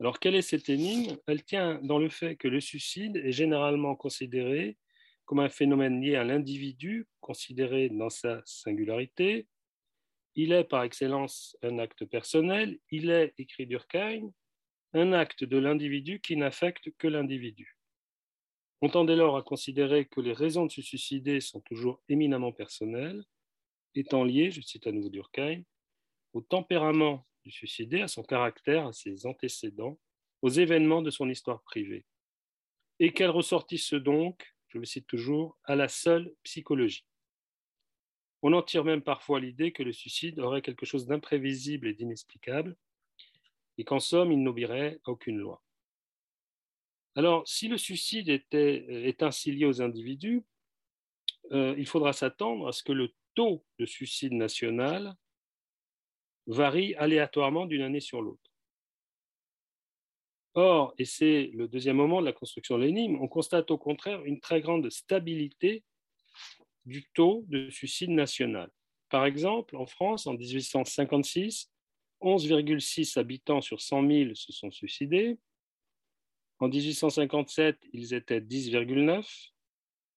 Alors, 0.00 0.20
quelle 0.20 0.36
est 0.36 0.42
cette 0.42 0.68
énigme? 0.68 1.16
Elle 1.26 1.42
tient 1.44 1.80
dans 1.82 1.98
le 1.98 2.08
fait 2.08 2.36
que 2.36 2.46
le 2.46 2.60
suicide 2.60 3.16
est 3.16 3.32
généralement 3.32 3.96
considéré 3.96 4.76
comme 5.28 5.40
un 5.40 5.50
phénomène 5.50 6.00
lié 6.00 6.16
à 6.16 6.24
l'individu, 6.24 7.06
considéré 7.20 7.90
dans 7.90 8.08
sa 8.08 8.40
singularité. 8.46 9.46
Il 10.36 10.52
est 10.52 10.64
par 10.64 10.84
excellence 10.84 11.54
un 11.62 11.78
acte 11.78 12.06
personnel, 12.06 12.78
il 12.90 13.10
est, 13.10 13.34
écrit 13.36 13.66
Durkheim, 13.66 14.32
un 14.94 15.12
acte 15.12 15.44
de 15.44 15.58
l'individu 15.58 16.20
qui 16.20 16.34
n'affecte 16.36 16.88
que 16.96 17.08
l'individu. 17.08 17.76
On 18.80 18.88
tend 18.88 19.04
dès 19.04 19.16
lors 19.16 19.36
à 19.36 19.42
considérer 19.42 20.06
que 20.06 20.22
les 20.22 20.32
raisons 20.32 20.64
de 20.64 20.70
se 20.70 20.80
suicider 20.80 21.40
sont 21.40 21.60
toujours 21.60 22.00
éminemment 22.08 22.52
personnelles, 22.52 23.22
étant 23.94 24.24
liées, 24.24 24.50
je 24.50 24.62
cite 24.62 24.86
à 24.86 24.92
nouveau 24.92 25.10
Durkheim, 25.10 25.62
au 26.32 26.40
tempérament 26.40 27.27
suicidé, 27.50 28.00
à 28.00 28.08
son 28.08 28.22
caractère, 28.22 28.86
à 28.86 28.92
ses 28.92 29.26
antécédents, 29.26 29.98
aux 30.42 30.50
événements 30.50 31.02
de 31.02 31.10
son 31.10 31.28
histoire 31.28 31.62
privée. 31.62 32.04
Et 33.00 33.12
qu'elle 33.12 33.30
ressortisse 33.30 33.94
donc, 33.94 34.54
je 34.68 34.78
le 34.78 34.84
cite 34.84 35.06
toujours, 35.06 35.56
à 35.64 35.76
la 35.76 35.88
seule 35.88 36.32
psychologie. 36.42 37.06
On 38.42 38.52
en 38.52 38.62
tire 38.62 38.84
même 38.84 39.02
parfois 39.02 39.40
l'idée 39.40 39.72
que 39.72 39.82
le 39.82 39.92
suicide 39.92 40.38
aurait 40.38 40.62
quelque 40.62 40.86
chose 40.86 41.06
d'imprévisible 41.06 41.88
et 41.88 41.94
d'inexplicable, 41.94 42.76
et 43.78 43.84
qu'en 43.84 44.00
somme, 44.00 44.32
il 44.32 44.42
n'obéirait 44.42 45.00
à 45.04 45.10
aucune 45.10 45.38
loi. 45.38 45.62
Alors, 47.14 47.46
si 47.48 47.68
le 47.68 47.78
suicide 47.78 48.28
est 48.28 49.22
ainsi 49.22 49.50
lié 49.52 49.64
aux 49.64 49.82
individus, 49.82 50.44
euh, 51.52 51.74
il 51.78 51.86
faudra 51.86 52.12
s'attendre 52.12 52.68
à 52.68 52.72
ce 52.72 52.82
que 52.82 52.92
le 52.92 53.12
taux 53.34 53.64
de 53.78 53.86
suicide 53.86 54.34
national 54.34 55.14
varie 56.48 56.94
aléatoirement 56.96 57.66
d'une 57.66 57.82
année 57.82 58.00
sur 58.00 58.22
l'autre. 58.22 58.50
Or, 60.54 60.94
et 60.98 61.04
c'est 61.04 61.50
le 61.54 61.68
deuxième 61.68 61.96
moment 61.96 62.20
de 62.20 62.26
la 62.26 62.32
construction 62.32 62.78
de 62.78 62.84
l'énigme, 62.84 63.18
on 63.20 63.28
constate 63.28 63.70
au 63.70 63.78
contraire 63.78 64.24
une 64.24 64.40
très 64.40 64.60
grande 64.60 64.90
stabilité 64.90 65.84
du 66.84 67.08
taux 67.14 67.44
de 67.48 67.70
suicide 67.70 68.10
national. 68.10 68.70
Par 69.10 69.24
exemple, 69.24 69.76
en 69.76 69.86
France, 69.86 70.26
en 70.26 70.34
1856, 70.34 71.70
11,6 72.20 73.18
habitants 73.18 73.60
sur 73.60 73.80
100 73.80 74.08
000 74.08 74.34
se 74.34 74.52
sont 74.52 74.70
suicidés. 74.70 75.38
En 76.58 76.68
1857, 76.68 77.78
ils 77.92 78.14
étaient 78.14 78.40
10,9. 78.40 79.50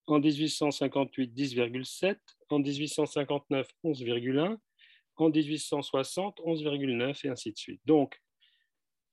En 0.08 0.20
1858, 0.20 1.34
10,7. 1.34 2.18
En 2.50 2.60
1859, 2.60 3.68
11,1 3.84 4.58
en 5.22 5.30
1860, 5.30 6.40
11,9 6.40 7.25
et 7.25 7.30
ainsi 7.30 7.51
de 7.51 7.58
suite. 7.58 7.82
Donc, 7.86 8.20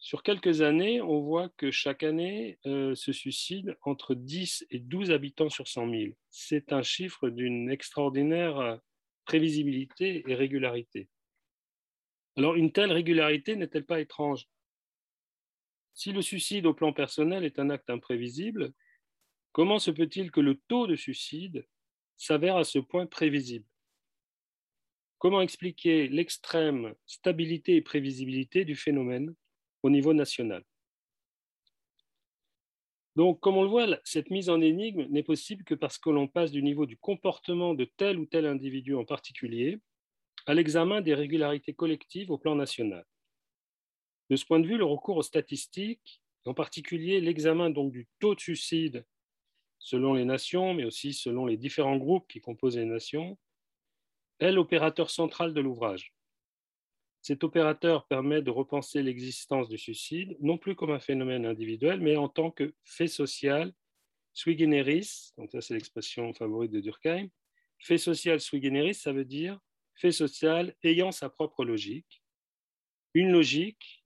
sur 0.01 0.23
quelques 0.23 0.61
années, 0.63 1.03
on 1.03 1.21
voit 1.21 1.49
que 1.57 1.73
chaque 1.73 2.05
année 2.05 2.59
euh, 2.67 2.95
se 2.95 3.13
suicide 3.13 3.77
entre 3.83 4.15
10 4.15 4.67
et 4.71 4.79
12 4.79 5.11
habitants 5.11 5.51
sur 5.51 5.67
100 5.67 5.91
000. 5.91 6.13
C'est 6.31 6.73
un 6.73 6.83
chiffre 6.83 7.29
d'une 7.29 7.69
extraordinaire 7.69 8.59
euh, 8.59 8.77
prévisibilité 9.25 10.23
et 10.29 10.35
régularité. 10.37 11.09
Alors, 12.37 12.55
une 12.55 12.71
telle 12.71 12.93
régularité 12.93 13.57
n'est-elle 13.57 13.85
pas 13.85 14.01
étrange? 14.01 14.47
Si 15.95 16.13
le 16.13 16.23
suicide 16.23 16.67
au 16.67 16.75
plan 16.75 16.93
personnel 16.93 17.45
est 17.45 17.59
un 17.59 17.69
acte 17.69 17.91
imprévisible, 17.91 18.73
comment 19.51 19.81
se 19.81 19.91
peut-il 19.91 20.31
que 20.31 20.41
le 20.41 20.61
taux 20.69 20.87
de 20.87 20.95
suicide 20.95 21.67
s'avère 22.17 22.57
à 22.57 22.63
ce 22.63 22.79
point 22.79 23.07
prévisible? 23.07 23.67
Comment 25.19 25.41
expliquer 25.41 26.09
l'extrême 26.09 26.95
stabilité 27.07 27.75
et 27.77 27.83
prévisibilité 27.83 28.65
du 28.65 28.77
phénomène 28.77 29.35
au 29.83 29.91
niveau 29.91 30.13
national? 30.15 30.63
Donc, 33.17 33.41
comme 33.41 33.57
on 33.57 33.65
le 33.65 33.69
voit, 33.69 33.99
cette 34.05 34.31
mise 34.31 34.49
en 34.49 34.61
énigme 34.61 35.07
n'est 35.11 35.25
possible 35.25 35.65
que 35.65 35.75
parce 35.75 35.99
que 35.99 36.09
l'on 36.09 36.29
passe 36.29 36.53
du 36.53 36.63
niveau 36.63 36.87
du 36.87 36.97
comportement 36.97 37.75
de 37.75 37.85
tel 37.85 38.17
ou 38.17 38.27
tel 38.27 38.47
individu 38.47 38.95
en 38.95 39.05
particulier 39.05 39.81
à 40.47 40.55
l'examen 40.55 41.01
des 41.01 41.15
régularités 41.15 41.75
collectives 41.75 42.31
au 42.31 42.39
plan 42.39 42.55
national. 42.55 43.05
De 44.31 44.37
ce 44.37 44.45
point 44.45 44.61
de 44.61 44.69
vue, 44.69 44.77
le 44.77 44.85
recours 44.85 45.17
aux 45.17 45.23
statistiques, 45.23 46.23
en 46.45 46.55
particulier 46.55 47.21
l'examen 47.21 47.71
du 47.71 48.07
taux 48.21 48.37
de 48.37 48.41
suicide 48.41 49.05
selon 49.81 50.15
les 50.15 50.25
nations, 50.25 50.75
mais 50.75 50.85
aussi 50.85 51.13
selon 51.13 51.45
les 51.47 51.57
différents 51.57 51.97
groupes 51.97 52.29
qui 52.29 52.41
composent 52.41 52.79
les 52.79 52.85
nations, 52.85 53.37
est 54.41 54.53
l'opérateur 54.53 55.11
central 55.11 55.55
de 55.55 55.61
l'ouvrage. 55.61 56.15
Cet 57.23 57.45
opérateur 57.45 58.07
permet 58.07 58.43
de 58.43 58.51
repenser 58.51 59.03
l'existence 59.03 59.69
du 59.69 59.77
suicide, 59.77 60.37
non 60.41 60.57
plus 60.57 60.75
comme 60.75 60.91
un 60.91 61.01
phénomène 61.01 61.47
individuel, 61.47 62.01
mais 62.01 62.17
en 62.17 62.29
tant 62.29 62.51
que 62.51 62.75
fait 62.85 63.09
social 63.09 63.73
sui 64.33 64.57
generis, 64.57 65.33
donc 65.37 65.51
ça 65.51 65.61
c'est 65.61 65.75
l'expression 65.75 66.33
favorite 66.33 66.71
de 66.71 66.81
Durkheim, 66.81 67.29
fait 67.81 67.99
social 67.99 68.41
sui 68.41 68.63
generis, 68.63 68.95
ça 68.95 69.13
veut 69.13 69.25
dire 69.25 69.59
fait 69.97 70.13
social 70.13 70.77
ayant 70.85 71.11
sa 71.11 71.29
propre 71.29 71.65
logique, 71.65 72.23
une 73.15 73.33
logique 73.33 74.05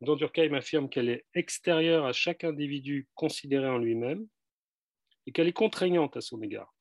dont 0.00 0.16
Durkheim 0.16 0.54
affirme 0.54 0.88
qu'elle 0.88 1.08
est 1.08 1.24
extérieure 1.34 2.04
à 2.04 2.12
chaque 2.12 2.42
individu 2.42 3.08
considéré 3.14 3.68
en 3.68 3.78
lui-même 3.78 4.26
et 5.26 5.32
qu'elle 5.32 5.46
est 5.46 5.52
contraignante 5.52 6.16
à 6.16 6.20
son 6.20 6.42
égard. 6.42 6.74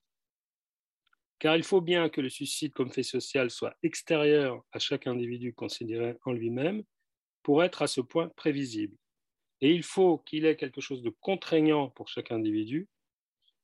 Car 1.39 1.55
il 1.55 1.63
faut 1.63 1.81
bien 1.81 2.10
que 2.10 2.22
le 2.22 2.29
suicide 2.29 2.74
comme 2.74 2.91
fait 2.91 3.03
social 3.03 3.50
soit 3.50 3.75
extérieur 3.81 4.63
à 4.72 4.79
chaque 4.79 5.08
individu 5.08 5.53
considéré 5.53 6.17
en 6.25 6.34
lui-même 6.34 6.84
pour 7.43 7.63
être 7.63 7.81
à 7.81 7.88
ce 7.88 8.01
point 8.01 8.29
prévisible. 8.29 8.96
Et 9.62 9.72
il 9.72 9.84
faut 9.84 10.19
qu'il 10.19 10.46
ait 10.46 10.55
quelque 10.55 10.81
chose 10.81 11.01
de 11.01 11.10
contraignant 11.22 11.89
pour 11.89 12.08
chaque 12.08 12.31
individu, 12.31 12.88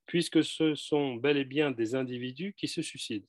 puisque 0.05 0.44
ce 0.44 0.75
sont 0.75 1.15
bel 1.15 1.38
et 1.38 1.46
bien 1.46 1.72
des 1.72 1.96
individus 1.96 2.53
qui 2.58 2.67
se 2.67 2.82
suicident. 2.82 3.27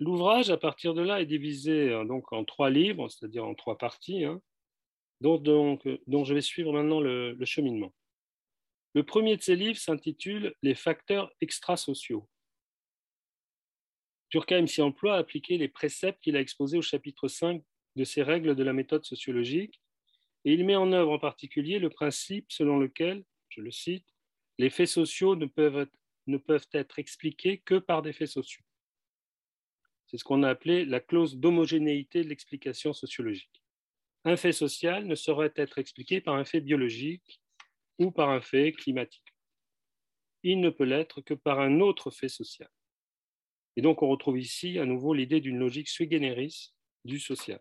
L'ouvrage, 0.00 0.50
à 0.50 0.56
partir 0.56 0.92
de 0.94 1.02
là, 1.02 1.20
est 1.20 1.26
divisé 1.26 1.90
euh, 1.90 2.04
donc 2.04 2.32
en 2.32 2.44
trois 2.44 2.68
livres, 2.70 3.08
c'est-à-dire 3.08 3.44
en 3.44 3.54
trois 3.54 3.78
parties, 3.78 4.24
hein, 4.24 4.40
dont, 5.20 5.78
je 6.24 6.34
vais 6.34 6.40
suivre 6.40 6.72
maintenant 6.72 7.00
le, 7.00 7.36
cheminement. 7.44 7.92
Le 8.94 9.02
premier 9.02 9.36
de 9.36 9.42
ces 9.42 9.56
livres 9.56 9.78
s'intitule 9.78 10.54
Les 10.62 10.76
facteurs 10.76 11.32
extrasociaux. 11.40 12.28
Durkheim 14.30 14.68
s'y 14.68 14.82
emploie 14.82 15.16
à 15.16 15.18
appliquer 15.18 15.58
les 15.58 15.66
préceptes 15.68 16.22
qu'il 16.22 16.36
a 16.36 16.40
exposés 16.40 16.78
au 16.78 16.82
chapitre 16.82 17.26
5 17.26 17.60
de 17.96 18.04
ses 18.04 18.22
règles 18.22 18.54
de 18.54 18.62
la 18.62 18.72
méthode 18.72 19.04
sociologique, 19.04 19.80
et 20.44 20.52
il 20.52 20.64
met 20.64 20.76
en 20.76 20.92
œuvre 20.92 21.10
en 21.10 21.18
particulier 21.18 21.80
le 21.80 21.90
principe 21.90 22.52
selon 22.52 22.78
lequel, 22.78 23.24
je 23.48 23.60
le 23.62 23.72
cite, 23.72 24.06
les 24.58 24.70
faits 24.70 24.88
sociaux 24.88 25.34
ne 25.34 25.46
peuvent 25.46 26.68
être 26.72 26.98
expliqués 27.00 27.58
que 27.58 27.78
par 27.78 28.02
des 28.02 28.12
faits 28.12 28.28
sociaux. 28.28 28.62
C'est 30.06 30.18
ce 30.18 30.24
qu'on 30.24 30.44
a 30.44 30.50
appelé 30.50 30.84
la 30.84 31.00
clause 31.00 31.36
d'homogénéité 31.36 32.22
de 32.22 32.28
l'explication 32.28 32.92
sociologique. 32.92 33.62
Un 34.24 34.36
fait 34.36 34.52
social 34.52 35.06
ne 35.06 35.16
saurait 35.16 35.52
être 35.56 35.78
expliqué 35.78 36.20
par 36.20 36.36
un 36.36 36.44
fait 36.44 36.60
biologique 36.60 37.40
ou 37.98 38.10
par 38.10 38.30
un 38.30 38.40
fait 38.40 38.72
climatique. 38.72 39.34
Il 40.42 40.60
ne 40.60 40.70
peut 40.70 40.84
l'être 40.84 41.20
que 41.20 41.34
par 41.34 41.60
un 41.60 41.80
autre 41.80 42.10
fait 42.10 42.28
social. 42.28 42.68
Et 43.76 43.82
donc 43.82 44.02
on 44.02 44.08
retrouve 44.08 44.38
ici 44.38 44.78
à 44.78 44.84
nouveau 44.84 45.14
l'idée 45.14 45.40
d'une 45.40 45.58
logique 45.58 45.88
sui 45.88 46.08
generis 46.10 46.72
du 47.04 47.18
social. 47.18 47.60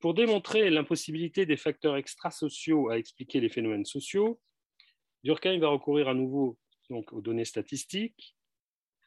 Pour 0.00 0.14
démontrer 0.14 0.68
l'impossibilité 0.68 1.46
des 1.46 1.56
facteurs 1.56 1.96
extrasociaux 1.96 2.90
à 2.90 2.98
expliquer 2.98 3.40
les 3.40 3.48
phénomènes 3.48 3.86
sociaux, 3.86 4.40
Durkheim 5.22 5.58
va 5.58 5.68
recourir 5.68 6.08
à 6.08 6.14
nouveau 6.14 6.58
donc, 6.90 7.12
aux 7.12 7.22
données 7.22 7.46
statistiques. 7.46 8.36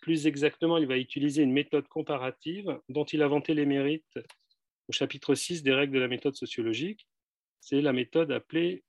Plus 0.01 0.25
exactement, 0.25 0.77
il 0.77 0.87
va 0.87 0.97
utiliser 0.97 1.43
une 1.43 1.51
méthode 1.51 1.87
comparative 1.87 2.79
dont 2.89 3.05
il 3.05 3.21
a 3.21 3.27
vanté 3.27 3.53
les 3.53 3.65
mérites 3.65 4.19
au 4.87 4.91
chapitre 4.91 5.35
6 5.35 5.61
des 5.61 5.73
règles 5.73 5.93
de 5.93 5.99
la 5.99 6.07
méthode 6.07 6.35
sociologique. 6.35 7.07
C'est 7.59 7.81
la 7.81 7.93
méthode 7.93 8.31
appelée 8.31 8.83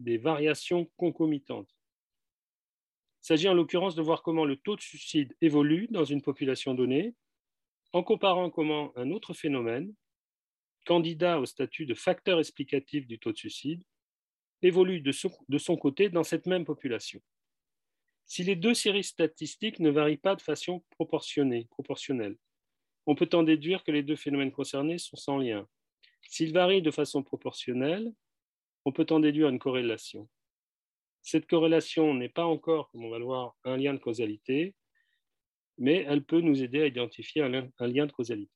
des 0.00 0.18
variations 0.18 0.90
concomitantes. 0.96 1.70
Il 3.22 3.26
s'agit 3.26 3.48
en 3.48 3.54
l'occurrence 3.54 3.94
de 3.94 4.02
voir 4.02 4.22
comment 4.22 4.44
le 4.44 4.56
taux 4.56 4.76
de 4.76 4.80
suicide 4.80 5.36
évolue 5.40 5.86
dans 5.90 6.04
une 6.04 6.22
population 6.22 6.74
donnée 6.74 7.14
en 7.92 8.02
comparant 8.02 8.50
comment 8.50 8.96
un 8.96 9.10
autre 9.10 9.34
phénomène, 9.34 9.94
candidat 10.86 11.38
au 11.38 11.46
statut 11.46 11.86
de 11.86 11.94
facteur 11.94 12.38
explicatif 12.38 13.06
du 13.06 13.18
taux 13.18 13.32
de 13.32 13.36
suicide, 13.36 13.82
évolue 14.62 15.00
de 15.00 15.12
son, 15.12 15.76
côté 15.76 16.08
dans 16.08 16.22
cette 16.22 16.46
même 16.46 16.64
population. 16.64 17.20
Si 18.26 18.44
les 18.44 18.56
deux 18.56 18.74
séries 18.74 19.04
statistiques 19.04 19.80
ne 19.80 19.90
varient 19.90 20.16
pas 20.16 20.36
de 20.36 20.42
façon 20.42 20.84
proportionnée, 20.90 21.66
proportionnelle, 21.70 22.36
on 23.06 23.14
peut 23.14 23.28
en 23.32 23.42
déduire 23.42 23.82
que 23.82 23.90
les 23.90 24.02
deux 24.02 24.16
phénomènes 24.16 24.52
concernés 24.52 24.98
sont 24.98 25.16
sans 25.16 25.38
lien. 25.38 25.66
S'ils 26.22 26.52
varient 26.52 26.82
de 26.82 26.90
façon 26.90 27.22
proportionnelle, 27.22 28.12
on 28.84 28.92
peut 28.92 29.06
en 29.10 29.20
déduire 29.20 29.48
une 29.48 29.58
corrélation. 29.58 30.28
Cette 31.22 31.46
corrélation 31.46 32.14
n'est 32.14 32.28
pas 32.28 32.46
encore, 32.46 32.90
comme 32.90 33.04
on 33.04 33.10
va 33.10 33.18
le 33.18 33.24
voir, 33.24 33.56
un 33.64 33.76
lien 33.76 33.92
de 33.92 33.98
causalité, 33.98 34.74
mais 35.78 36.04
elle 36.08 36.24
peut 36.24 36.40
nous 36.40 36.62
aider 36.62 36.82
à 36.82 36.86
identifier 36.86 37.42
un, 37.42 37.70
lien 37.86 38.06
de 38.06 38.12
causalité. 38.12 38.52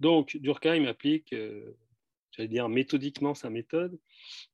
Donc, 0.00 0.36
Durkheim 0.36 0.86
applique, 0.86 1.32
euh, 1.32 1.76
j'allais 2.32 2.48
dire 2.48 2.68
méthodiquement 2.68 3.34
sa 3.34 3.50
méthode, 3.50 3.98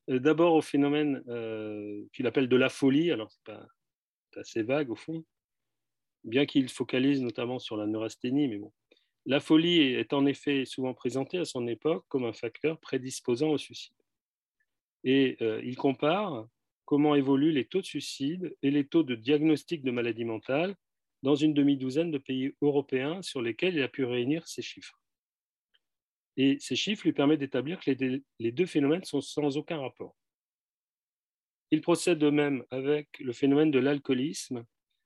euh, 0.09 0.19
d'abord 0.19 0.55
au 0.55 0.63
phénomène 0.63 1.25
euh, 1.29 2.05
qu'il 2.13 2.27
appelle 2.27 2.49
de 2.49 2.57
la 2.57 2.69
folie, 2.69 3.11
alors 3.11 3.31
c'est 3.33 4.39
assez 4.39 4.63
vague 4.63 4.91
au 4.91 4.97
fond, 4.97 5.25
bien 6.25 6.47
qu'il 6.47 6.69
focalise 6.69 7.23
notamment 7.23 7.59
sur 7.59 7.77
la 7.77 7.87
neurasthénie, 7.87 8.49
mais 8.49 8.59
bon. 8.59 8.73
La 9.27 9.41
folie 9.41 9.81
est 9.81 10.13
en 10.13 10.25
effet 10.27 10.65
souvent 10.65 10.95
présentée 10.95 11.39
à 11.39 11.45
son 11.45 11.67
époque 11.67 12.05
comme 12.09 12.25
un 12.25 12.33
facteur 12.33 12.79
prédisposant 12.81 13.51
au 13.51 13.59
suicide. 13.59 13.95
Et 15.05 15.37
euh, 15.41 15.61
il 15.65 15.77
compare 15.77 16.47
comment 16.85 17.15
évoluent 17.15 17.53
les 17.53 17.67
taux 17.67 17.81
de 17.81 17.87
suicide 17.87 18.57
et 18.63 18.71
les 18.71 18.87
taux 18.87 19.03
de 19.03 19.15
diagnostic 19.15 19.83
de 19.83 19.91
maladie 19.91 20.25
mentale 20.25 20.75
dans 21.23 21.35
une 21.35 21.55
demi-douzaine 21.55 22.11
de 22.11 22.19
pays 22.19 22.55
européens 22.63 23.21
sur 23.23 23.43
lesquels 23.43 23.75
il 23.75 23.83
a 23.83 23.89
pu 23.89 24.05
réunir 24.05 24.49
ces 24.49 24.63
chiffres. 24.63 25.01
Et 26.37 26.59
ces 26.59 26.77
chiffres 26.77 27.05
lui 27.05 27.13
permettent 27.13 27.41
d'établir 27.41 27.79
que 27.81 27.91
les 28.39 28.53
deux 28.53 28.67
phénomènes 28.67 29.05
sont 29.05 29.21
sans 29.21 29.57
aucun 29.57 29.79
rapport. 29.79 30.17
Il 31.71 31.83
procède 31.83 32.19
de 32.19 32.31
même 32.31 32.65
avec 32.71 33.19
le 33.21 33.33
phénomène 33.33 33.71
de 33.71 33.79
l'alcoolisme, 33.79 34.65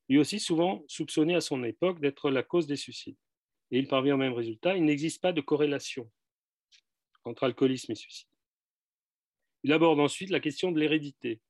lui 0.08 0.18
aussi 0.18 0.38
souvent 0.38 0.84
soupçonné 0.86 1.34
à 1.34 1.40
son 1.40 1.64
époque 1.64 2.00
d'être 2.00 2.30
la 2.30 2.42
cause 2.42 2.66
des 2.66 2.76
suicides. 2.76 3.16
Et 3.74 3.78
il 3.78 3.88
parvient 3.88 4.14
au 4.14 4.18
même 4.18 4.34
résultat, 4.34 4.76
il 4.76 4.84
n'existe 4.84 5.20
pas 5.20 5.32
de 5.32 5.40
corrélation 5.40 6.08
entre 7.24 7.42
alcoolisme 7.42 7.90
et 7.90 7.96
suicide. 7.96 8.28
Il 9.64 9.72
aborde 9.72 9.98
ensuite 9.98 10.30
la 10.30 10.38
question 10.38 10.70
de 10.70 10.78
l'hérédité. 10.78 11.40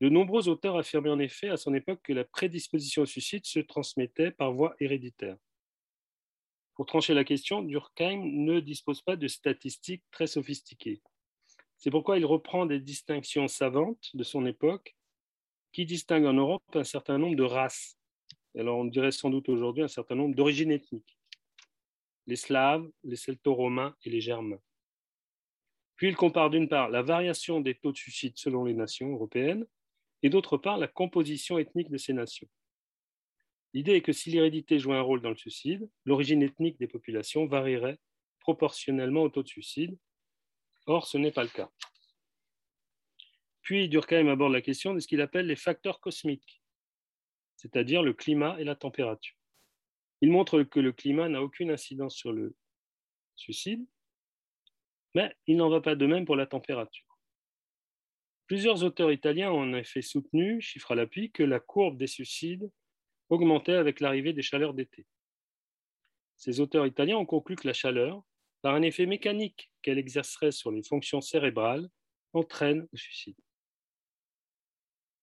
De 0.00 0.08
nombreux 0.08 0.46
auteurs 0.46 0.76
affirmaient 0.76 1.10
en 1.10 1.18
effet 1.18 1.48
à 1.48 1.56
son 1.56 1.74
époque 1.74 2.02
que 2.04 2.12
la 2.12 2.22
prédisposition 2.22 3.02
au 3.02 3.06
suicide 3.06 3.44
se 3.46 3.58
transmettait 3.58 4.30
par 4.30 4.52
voie 4.52 4.76
héréditaire. 4.78 5.38
Pour 6.74 6.86
trancher 6.86 7.14
la 7.14 7.24
question, 7.24 7.62
Durkheim 7.62 8.22
ne 8.26 8.60
dispose 8.60 9.02
pas 9.02 9.16
de 9.16 9.26
statistiques 9.26 10.04
très 10.12 10.28
sophistiquées. 10.28 11.02
C'est 11.78 11.90
pourquoi 11.90 12.16
il 12.16 12.26
reprend 12.26 12.64
des 12.64 12.78
distinctions 12.78 13.48
savantes 13.48 14.10
de 14.14 14.22
son 14.22 14.46
époque 14.46 14.94
qui 15.72 15.84
distinguent 15.84 16.26
en 16.26 16.34
Europe 16.34 16.62
un 16.74 16.84
certain 16.84 17.18
nombre 17.18 17.34
de 17.34 17.42
races. 17.42 17.98
Alors 18.56 18.78
on 18.78 18.84
dirait 18.84 19.10
sans 19.10 19.30
doute 19.30 19.48
aujourd'hui 19.48 19.82
un 19.82 19.88
certain 19.88 20.14
nombre 20.14 20.36
d'origines 20.36 20.70
ethniques. 20.70 21.19
Les 22.26 22.36
Slaves, 22.36 22.88
les 23.02 23.16
Celto-Romains 23.16 23.96
et 24.04 24.10
les 24.10 24.20
Germains. 24.20 24.60
Puis 25.96 26.08
il 26.08 26.16
compare 26.16 26.50
d'une 26.50 26.68
part 26.68 26.88
la 26.88 27.02
variation 27.02 27.60
des 27.60 27.74
taux 27.74 27.92
de 27.92 27.96
suicide 27.96 28.32
selon 28.36 28.64
les 28.64 28.74
nations 28.74 29.12
européennes 29.12 29.66
et 30.22 30.30
d'autre 30.30 30.56
part 30.56 30.78
la 30.78 30.88
composition 30.88 31.58
ethnique 31.58 31.90
de 31.90 31.98
ces 31.98 32.12
nations. 32.12 32.48
L'idée 33.72 33.92
est 33.92 34.02
que 34.02 34.12
si 34.12 34.30
l'hérédité 34.30 34.78
joue 34.78 34.92
un 34.92 35.02
rôle 35.02 35.20
dans 35.20 35.30
le 35.30 35.36
suicide, 35.36 35.88
l'origine 36.04 36.42
ethnique 36.42 36.78
des 36.78 36.88
populations 36.88 37.46
varierait 37.46 37.98
proportionnellement 38.40 39.22
au 39.22 39.28
taux 39.28 39.42
de 39.42 39.48
suicide. 39.48 39.96
Or, 40.86 41.06
ce 41.06 41.18
n'est 41.18 41.30
pas 41.30 41.44
le 41.44 41.50
cas. 41.50 41.70
Puis 43.62 43.88
Durkheim 43.88 44.28
aborde 44.28 44.52
la 44.52 44.62
question 44.62 44.94
de 44.94 45.00
ce 45.00 45.06
qu'il 45.06 45.20
appelle 45.20 45.46
les 45.46 45.56
facteurs 45.56 46.00
cosmiques, 46.00 46.62
c'est-à-dire 47.56 48.02
le 48.02 48.14
climat 48.14 48.58
et 48.58 48.64
la 48.64 48.74
température. 48.74 49.36
Il 50.20 50.30
montre 50.30 50.62
que 50.62 50.80
le 50.80 50.92
climat 50.92 51.28
n'a 51.28 51.42
aucune 51.42 51.70
incidence 51.70 52.14
sur 52.14 52.32
le 52.32 52.54
suicide, 53.36 53.86
mais 55.14 55.34
il 55.46 55.56
n'en 55.56 55.70
va 55.70 55.80
pas 55.80 55.94
de 55.94 56.06
même 56.06 56.24
pour 56.24 56.36
la 56.36 56.46
température. 56.46 57.18
Plusieurs 58.46 58.82
auteurs 58.82 59.12
italiens 59.12 59.50
ont 59.50 59.62
en 59.62 59.74
effet 59.74 60.02
soutenu, 60.02 60.60
chiffre 60.60 60.92
à 60.92 60.94
l'appui, 60.94 61.30
que 61.30 61.42
la 61.42 61.60
courbe 61.60 61.96
des 61.96 62.06
suicides 62.06 62.70
augmentait 63.28 63.74
avec 63.74 64.00
l'arrivée 64.00 64.32
des 64.32 64.42
chaleurs 64.42 64.74
d'été. 64.74 65.06
Ces 66.36 66.60
auteurs 66.60 66.86
italiens 66.86 67.18
ont 67.18 67.26
conclu 67.26 67.54
que 67.54 67.66
la 67.66 67.72
chaleur, 67.72 68.22
par 68.62 68.74
un 68.74 68.82
effet 68.82 69.06
mécanique 69.06 69.72
qu'elle 69.82 69.98
exercerait 69.98 70.52
sur 70.52 70.70
les 70.70 70.82
fonctions 70.82 71.20
cérébrales, 71.20 71.88
entraîne 72.32 72.86
le 72.90 72.98
suicide. 72.98 73.36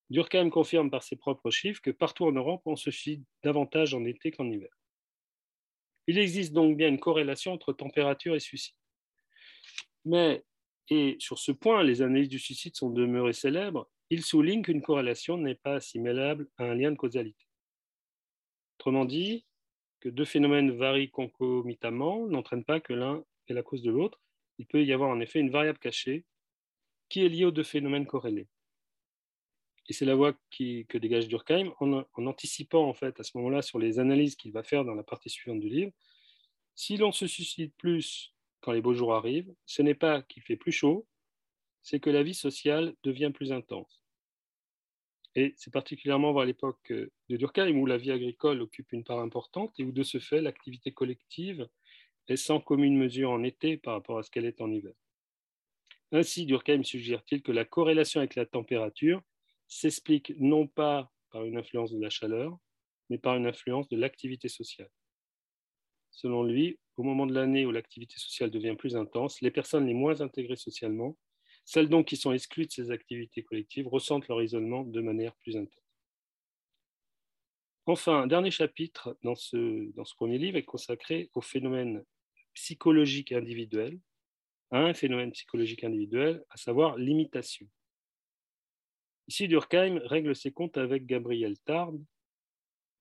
Durkheim 0.10 0.50
confirme 0.50 0.90
par 0.90 1.04
ses 1.04 1.18
propres 1.18 1.52
chiffres 1.52 1.82
que 1.82 1.92
partout 1.92 2.26
en 2.26 2.32
Europe, 2.32 2.62
on 2.66 2.76
se 2.76 2.92
suicide 2.92 3.26
davantage 3.44 3.94
en 3.94 4.06
été 4.06 4.32
qu'en 4.32 4.50
hiver. 4.50 4.70
Il 6.08 6.18
existe 6.18 6.54
donc 6.54 6.78
bien 6.78 6.88
une 6.88 7.00
corrélation 7.00 7.54
entre 7.54 7.74
température 7.74 8.36
et 8.36 8.40
suicide. 8.40 8.76
Mais, 10.06 10.44
et 10.90 11.18
sur 11.20 11.38
ce 11.38 11.52
point, 11.52 11.84
les 11.84 12.02
analyses 12.02 12.30
du 12.30 12.40
suicide 12.40 12.76
sont 12.76 12.90
demeurées 12.90 13.34
célèbres, 13.34 13.90
il 14.10 14.24
souligne 14.24 14.62
qu'une 14.62 14.82
corrélation 14.82 15.38
n'est 15.38 15.56
pas 15.56 15.76
assimilable 15.76 16.48
à 16.58 16.64
un 16.64 16.76
lien 16.76 16.92
de 16.92 16.96
causalité. 16.96 17.46
Autrement 18.80 19.04
dit, 19.04 19.46
que 20.00 20.10
deux 20.10 20.26
phénomènes 20.26 20.72
varient 20.72 21.10
concomitamment 21.10 22.28
n'entraîne 22.28 22.64
pas 22.64 22.80
que 22.80 22.94
l'un 22.94 23.24
est 23.48 23.54
la 23.54 23.64
cause 23.64 23.82
de 23.82 23.92
l'autre. 23.92 24.22
Il 24.58 24.68
peut 24.68 24.84
y 24.84 24.94
avoir 24.94 25.10
en 25.10 25.20
effet 25.20 25.40
une 25.40 25.50
variable 25.50 25.80
cachée 25.80 26.26
qui 27.10 27.26
est 27.26 27.30
liée 27.30 27.46
aux 27.46 27.52
deux 27.52 27.64
phénomènes 27.64 28.06
corrélés. 28.06 28.48
Et 29.88 29.94
c'est 29.94 30.06
la 30.06 30.16
voie 30.16 30.34
que 30.52 30.98
dégage 30.98 31.28
Durkheim 31.28 31.74
en, 31.80 32.04
en, 32.14 32.26
anticipant 32.26 32.88
en 32.88 32.94
fait 32.94 33.20
à 33.20 33.24
ce 33.24 33.38
moment-là 33.38 33.62
sur 33.62 33.80
les 33.80 34.00
analyses 34.00 34.36
qu'il 34.36 34.52
va 34.52 34.64
faire 34.64 34.84
dans 34.84 34.96
la 34.96 35.04
partie 35.04 35.30
suivante 35.30 35.62
du 35.62 35.70
livre. 35.70 35.92
Si 36.76 36.98
l'on 36.98 37.12
se 37.12 37.26
suicide 37.26 37.72
plus 37.78 38.34
quand 38.60 38.72
les 38.72 38.82
beaux 38.82 38.94
jours 38.94 39.14
arrivent, 39.14 39.54
ce 39.66 39.82
n'est 39.82 39.96
pas 39.96 40.22
qu'il 40.24 40.44
fait 40.44 40.58
plus 40.58 40.74
chaud, 40.74 41.08
c'est 41.82 42.00
que 42.00 42.10
la 42.10 42.22
vie 42.22 42.34
sociale 42.34 42.96
devient 43.04 43.32
plus 43.34 43.54
intense. 43.54 44.04
Et 45.36 45.54
c'est 45.56 45.72
particulièrement 45.72 46.38
à 46.38 46.46
l'époque 46.46 46.92
de 46.92 47.38
Durkheim 47.38 47.78
où 47.78 47.86
la 47.86 47.98
vie 47.98 48.12
agricole 48.12 48.62
occupe 48.62 48.92
une 48.92 49.04
part 49.04 49.20
importante 49.20 49.72
et 49.80 49.84
où 49.84 49.92
de 49.92 50.04
ce 50.04 50.20
fait 50.20 50.42
l'activité 50.42 50.92
collective 50.92 51.70
est 52.28 52.36
sans 52.36 52.60
commune 52.60 52.98
mesure 52.98 53.30
en 53.30 53.44
été 53.44 53.78
par 53.78 53.94
rapport 53.94 54.18
à 54.18 54.24
ce 54.24 54.32
qu'elle 54.32 54.46
est 54.46 54.60
en 54.62 54.72
hiver. 54.72 54.94
Ainsi, 56.12 56.46
Durkheim 56.46 56.84
suggère-t-il 56.84 57.42
que 57.42 57.52
la 57.52 57.66
corrélation 57.66 58.20
avec 58.20 58.36
la 58.36 58.46
température 58.46 59.22
s'explique 59.68 60.34
non 60.38 60.68
pas 60.68 61.12
par 61.32 61.44
une 61.44 61.58
influence 61.58 61.92
de 61.92 62.00
la 62.00 62.10
chaleur, 62.10 62.58
mais 63.10 63.18
par 63.18 63.36
une 63.36 63.46
influence 63.46 63.88
de 63.90 63.98
l'activité 63.98 64.48
sociale. 64.50 64.90
Selon 66.12 66.44
lui, 66.44 66.80
au 66.96 67.04
moment 67.04 67.28
de 67.28 67.34
l'année 67.34 67.66
où 67.66 67.72
l'activité 67.72 68.18
sociale 68.18 68.50
devient 68.50 68.76
plus 68.78 68.96
intense, 68.96 69.42
les 69.42 69.52
personnes 69.52 69.86
les 69.86 69.94
moins 69.94 70.22
intégrées 70.22 70.56
socialement, 70.56 71.18
celles 71.64 71.90
donc 71.90 72.08
qui 72.08 72.18
sont 72.18 72.32
exclues 72.32 72.66
de 72.66 72.72
ces 72.72 72.92
activités 72.92 73.44
collectives, 73.44 73.88
ressentent 73.88 74.28
leur 74.28 74.42
isolement 74.42 74.84
de 74.84 75.02
manière 75.02 75.36
plus 75.36 75.58
intense. 75.58 75.84
Enfin, 77.86 78.24
un 78.24 78.28
dernier 78.28 78.52
chapitre 78.52 79.18
dans 79.24 79.36
ce, 79.36 79.92
dans 79.96 80.06
ce 80.06 80.16
premier 80.16 80.38
livre 80.38 80.58
est 80.58 80.64
consacré 80.64 81.30
au 81.34 81.42
phénomène 81.42 82.04
psychologique 82.54 83.32
individuel, 83.32 84.00
à 84.72 84.80
un 84.80 84.94
phénomène 84.94 85.32
psychologique 85.32 85.84
individuel, 85.84 86.44
à 86.50 86.58
savoir 86.58 86.98
l'imitation. 86.98 87.68
Ici, 89.28 89.48
Durkheim 89.48 90.00
règle 90.06 90.36
ses 90.36 90.52
comptes 90.52 90.78
avec 90.78 91.06
Gabriel 91.06 91.60
Tard, 91.60 91.94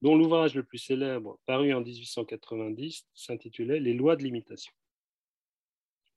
dont 0.02 0.16
l'ouvrage 0.16 0.54
le 0.54 0.64
plus 0.64 0.78
célèbre, 0.78 1.38
paru 1.46 1.72
en 1.72 1.80
1890, 1.80 3.06
s'intitulait 3.14 3.80
Les 3.80 3.94
lois 3.94 4.16
de 4.16 4.24
l'imitation. 4.24 4.72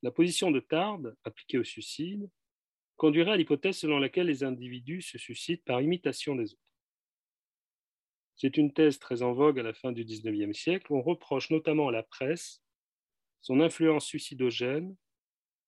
La 0.02 0.12
position 0.12 0.52
de 0.52 0.60
Tard, 0.60 1.00
appliquée 1.24 1.58
au 1.58 1.64
suicide, 1.64 2.30
conduirait 2.98 3.32
à 3.32 3.38
l'hypothèse 3.38 3.78
selon 3.78 4.00
laquelle 4.00 4.28
les 4.28 4.44
individus 4.44 5.02
se 5.02 5.18
suicident 5.18 5.62
par 5.66 5.82
imitation 5.82 6.36
des 6.36 6.54
autres. 6.54 6.64
C'est 8.36 8.58
une 8.58 8.74
thèse 8.74 9.00
très 9.00 9.22
en 9.22 9.34
vogue 9.34 9.60
à 9.60 9.64
la 9.64 9.74
fin 9.74 9.92
du 9.92 10.06
XIXe 10.06 10.58
siècle. 10.58 10.94
On 10.94 11.02
reproche 11.02 11.50
notamment 11.50 11.90
à 11.90 11.92
la 11.92 12.04
presse 12.04 12.62
son 13.42 13.60
influence 13.60 14.06
suicidogène 14.06 14.96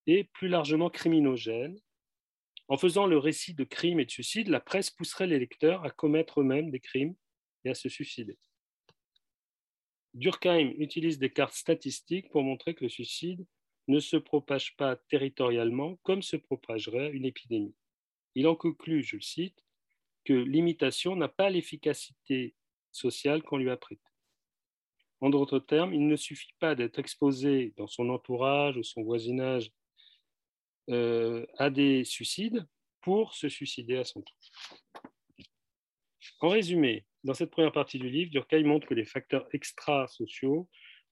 et 0.08 0.26
plus 0.26 0.48
largement 0.48 0.90
criminogène. 0.90 1.78
En 2.72 2.78
faisant 2.78 3.06
le 3.06 3.18
récit 3.18 3.54
de 3.54 3.66
crimes 3.66 4.00
et 4.00 4.06
de 4.06 4.12
suicides, 4.12 4.48
la 4.48 4.62
presse 4.62 4.90
pousserait 4.92 5.28
les 5.28 5.40
lecteurs 5.40 5.84
à 5.84 5.90
commettre 5.90 6.40
eux-mêmes 6.40 6.72
des 6.72 6.80
crimes 6.80 7.16
et 7.66 7.70
à 7.70 7.74
se 7.74 7.90
suicider. 7.90 8.38
Durkheim 10.14 10.72
utilise 10.78 11.20
des 11.20 11.34
cartes 11.34 11.54
statistiques 11.54 12.30
pour 12.30 12.44
montrer 12.44 12.74
que 12.74 12.86
le 12.86 12.90
suicide 12.90 13.46
ne 13.90 14.00
se 14.00 14.16
propage 14.16 14.78
pas 14.78 14.96
territorialement 14.96 15.98
comme 16.04 16.22
se 16.22 16.38
propagerait 16.38 17.12
une 17.12 17.26
épidémie. 17.26 17.76
Il 18.36 18.48
en 18.48 18.56
conclut, 18.56 19.04
je 19.04 19.18
le 19.18 19.22
cite, 19.22 19.66
que 20.24 20.32
l'imitation 20.32 21.18
n'a 21.18 21.28
pas 21.28 21.50
l'efficacité 21.50 22.56
sociale 22.94 23.44
qu'on 23.44 23.58
lui 23.58 23.70
a 23.70 23.76
prêtée. 23.76 24.02
En 25.20 25.30
d'autres 25.30 25.60
termes, 25.60 25.94
il 25.94 26.08
ne 26.08 26.16
suffit 26.16 26.54
pas 26.58 26.76
d'être 26.76 27.00
exposé 27.00 27.74
dans 27.76 27.88
son 27.88 28.08
entourage 28.08 28.78
ou 28.78 28.84
son 28.84 29.04
voisinage 29.04 29.74
euh, 30.90 31.46
à 31.58 31.70
des 31.70 32.04
suicides 32.04 32.66
pour 33.02 33.34
se 33.34 33.50
suicider 33.50 33.98
à 33.98 34.04
son 34.04 34.22
tour. 34.22 34.38
En 36.40 36.50
résumé, 36.50 37.06
dans 37.24 37.34
cette 37.34 37.52
première 37.52 37.72
partie 37.72 38.00
du 38.00 38.10
livre, 38.10 38.32
Durkheim 38.32 38.66
montre 38.66 38.88
que 38.88 38.94
les 38.94 39.06
facteurs 39.06 39.48
extra-sociaux 39.54 40.68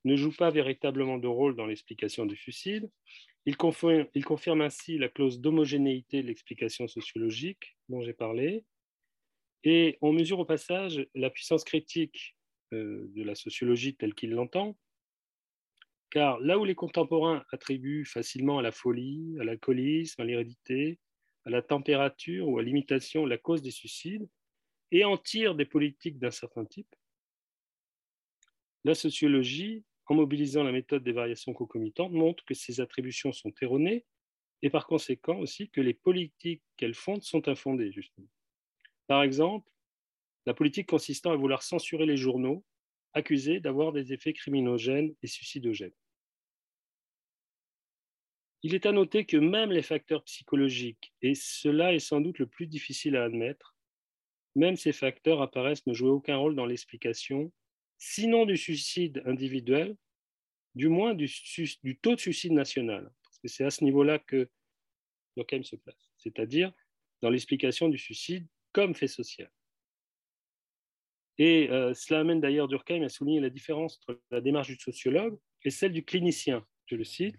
ne 0.06 0.16
jouent 0.16 0.36
pas 0.36 0.50
véritablement 0.50 1.18
de 1.18 1.28
rôle 1.28 1.56
dans 1.56 1.66
l'explication 1.66 2.26
du 2.26 2.36
suicide. 2.36 2.90
Il 3.46 3.58
confirme, 3.58 4.08
il 4.14 4.26
confirme 4.26 4.62
ainsi 4.62 4.98
la 4.98 5.10
clause 5.10 5.40
d'homogénéité 5.40 6.22
de 6.22 6.28
l'explication 6.28 6.88
sociologique 6.88 7.78
dont 7.90 8.02
j'ai 8.02 8.14
parlé. 8.14 8.66
Et 9.64 9.98
on 10.02 10.14
mesure 10.14 10.40
au 10.40 10.46
passage 10.46 11.06
la 11.16 11.30
puissance 11.30 11.64
critique 11.64 12.36
euh, 12.74 13.06
de 13.16 13.24
la 13.24 13.36
sociologie 13.36 13.96
telle 13.96 14.14
qu'il 14.14 14.32
l'entend, 14.32 14.78
car 16.12 16.40
là 16.40 16.58
où 16.58 16.66
les 16.66 16.76
contemporains 16.76 17.44
attribuent 17.52 18.06
facilement 18.06 18.60
à 18.60 18.62
la 18.62 18.72
folie, 18.72 19.38
à 19.40 19.44
l'alcoolisme, 19.44 20.22
à 20.22 20.26
l'hérédité, 20.26 21.00
à 21.46 21.50
la 21.50 21.62
température 21.62 22.48
ou 22.48 22.60
à 22.60 22.64
l'imitation 22.64 23.26
la 23.26 23.38
cause 23.38 23.62
des 23.62 23.72
suicides, 23.72 24.28
et 24.92 25.06
en 25.06 25.18
tire 25.18 25.56
des 25.56 25.66
politiques 25.66 26.18
d'un 26.20 26.32
certain 26.32 26.66
type, 26.66 26.96
la 28.86 28.96
sociologie, 28.96 29.84
en 30.08 30.16
mobilisant 30.16 30.64
la 30.64 30.72
méthode 30.72 31.04
des 31.04 31.12
variations 31.12 31.54
concomitantes, 31.54 32.12
montre 32.12 32.44
que 32.46 32.54
ces 32.54 32.82
attributions 32.82 33.32
sont 33.32 33.54
erronées 33.62 34.06
et 34.62 34.70
par 34.70 34.88
conséquent 34.88 35.38
aussi 35.38 35.70
que 35.70 35.82
les 35.82 35.94
politiques 35.94 36.64
qu'elles 36.78 36.96
fondent 36.96 37.24
sont 37.24 37.48
infondées, 37.48 37.92
justement. 37.92 38.28
Par 39.08 39.22
exemple, 39.24 39.70
la 40.46 40.54
politique 40.54 40.88
consistant 40.88 41.32
à 41.32 41.36
vouloir 41.36 41.62
censurer 41.62 42.06
les 42.06 42.18
journaux 42.18 42.66
accusés 43.14 43.60
d'avoir 43.60 43.92
des 43.92 44.14
effets 44.14 44.34
criminogènes 44.34 45.16
et 45.22 45.28
suicidogènes. 45.28 45.94
Il 48.62 48.76
est 48.76 48.86
à 48.86 48.92
noter 48.92 49.26
que 49.26 49.38
même 49.38 49.72
les 49.72 49.82
facteurs 49.82 50.24
psychologiques, 50.24 51.14
et 51.22 51.34
cela 51.34 51.94
est 51.94 52.00
sans 52.00 52.20
doute 52.20 52.40
le 52.40 52.46
plus 52.46 52.68
difficile 52.68 53.16
à 53.16 53.24
admettre, 53.24 53.76
même 54.56 54.76
ces 54.76 54.92
facteurs 54.92 55.42
apparaissent 55.42 55.86
ne 55.88 55.94
jouer 55.94 56.10
aucun 56.10 56.36
rôle 56.36 56.56
dans 56.56 56.66
l'explication, 56.66 57.54
sinon 57.98 58.46
du 58.46 58.58
suicide 58.58 59.24
individuel, 59.26 59.96
du 60.76 60.90
moins 60.90 61.14
du, 61.14 61.30
taux 62.02 62.16
de 62.16 62.20
suicide 62.20 62.52
national. 62.52 63.12
C'est 63.46 63.64
à 63.64 63.70
ce 63.70 63.84
niveau-là 63.84 64.20
que 64.20 64.50
Durkheim 65.38 65.64
se 65.64 65.78
place, 65.78 66.12
c'est-à-dire 66.18 66.74
dans 67.22 67.30
l'explication 67.30 67.88
du 67.88 67.98
suicide 67.98 68.46
comme 68.74 68.94
fait 68.94 69.08
social. 69.08 69.50
Et 71.40 71.70
euh, 71.72 71.94
cela 71.94 72.20
amène 72.20 72.42
d'ailleurs 72.42 72.68
Durkheim 72.68 73.02
à 73.04 73.10
souligner 73.10 73.40
la 73.40 73.50
différence 73.50 73.98
entre 73.98 74.22
la 74.30 74.42
démarche 74.42 74.68
du 74.68 74.78
sociologue 74.78 75.40
et 75.64 75.70
celle 75.70 75.94
du 75.94 76.04
clinicien. 76.04 76.66
Je 76.86 76.96
le 76.96 77.06
cite. 77.06 77.38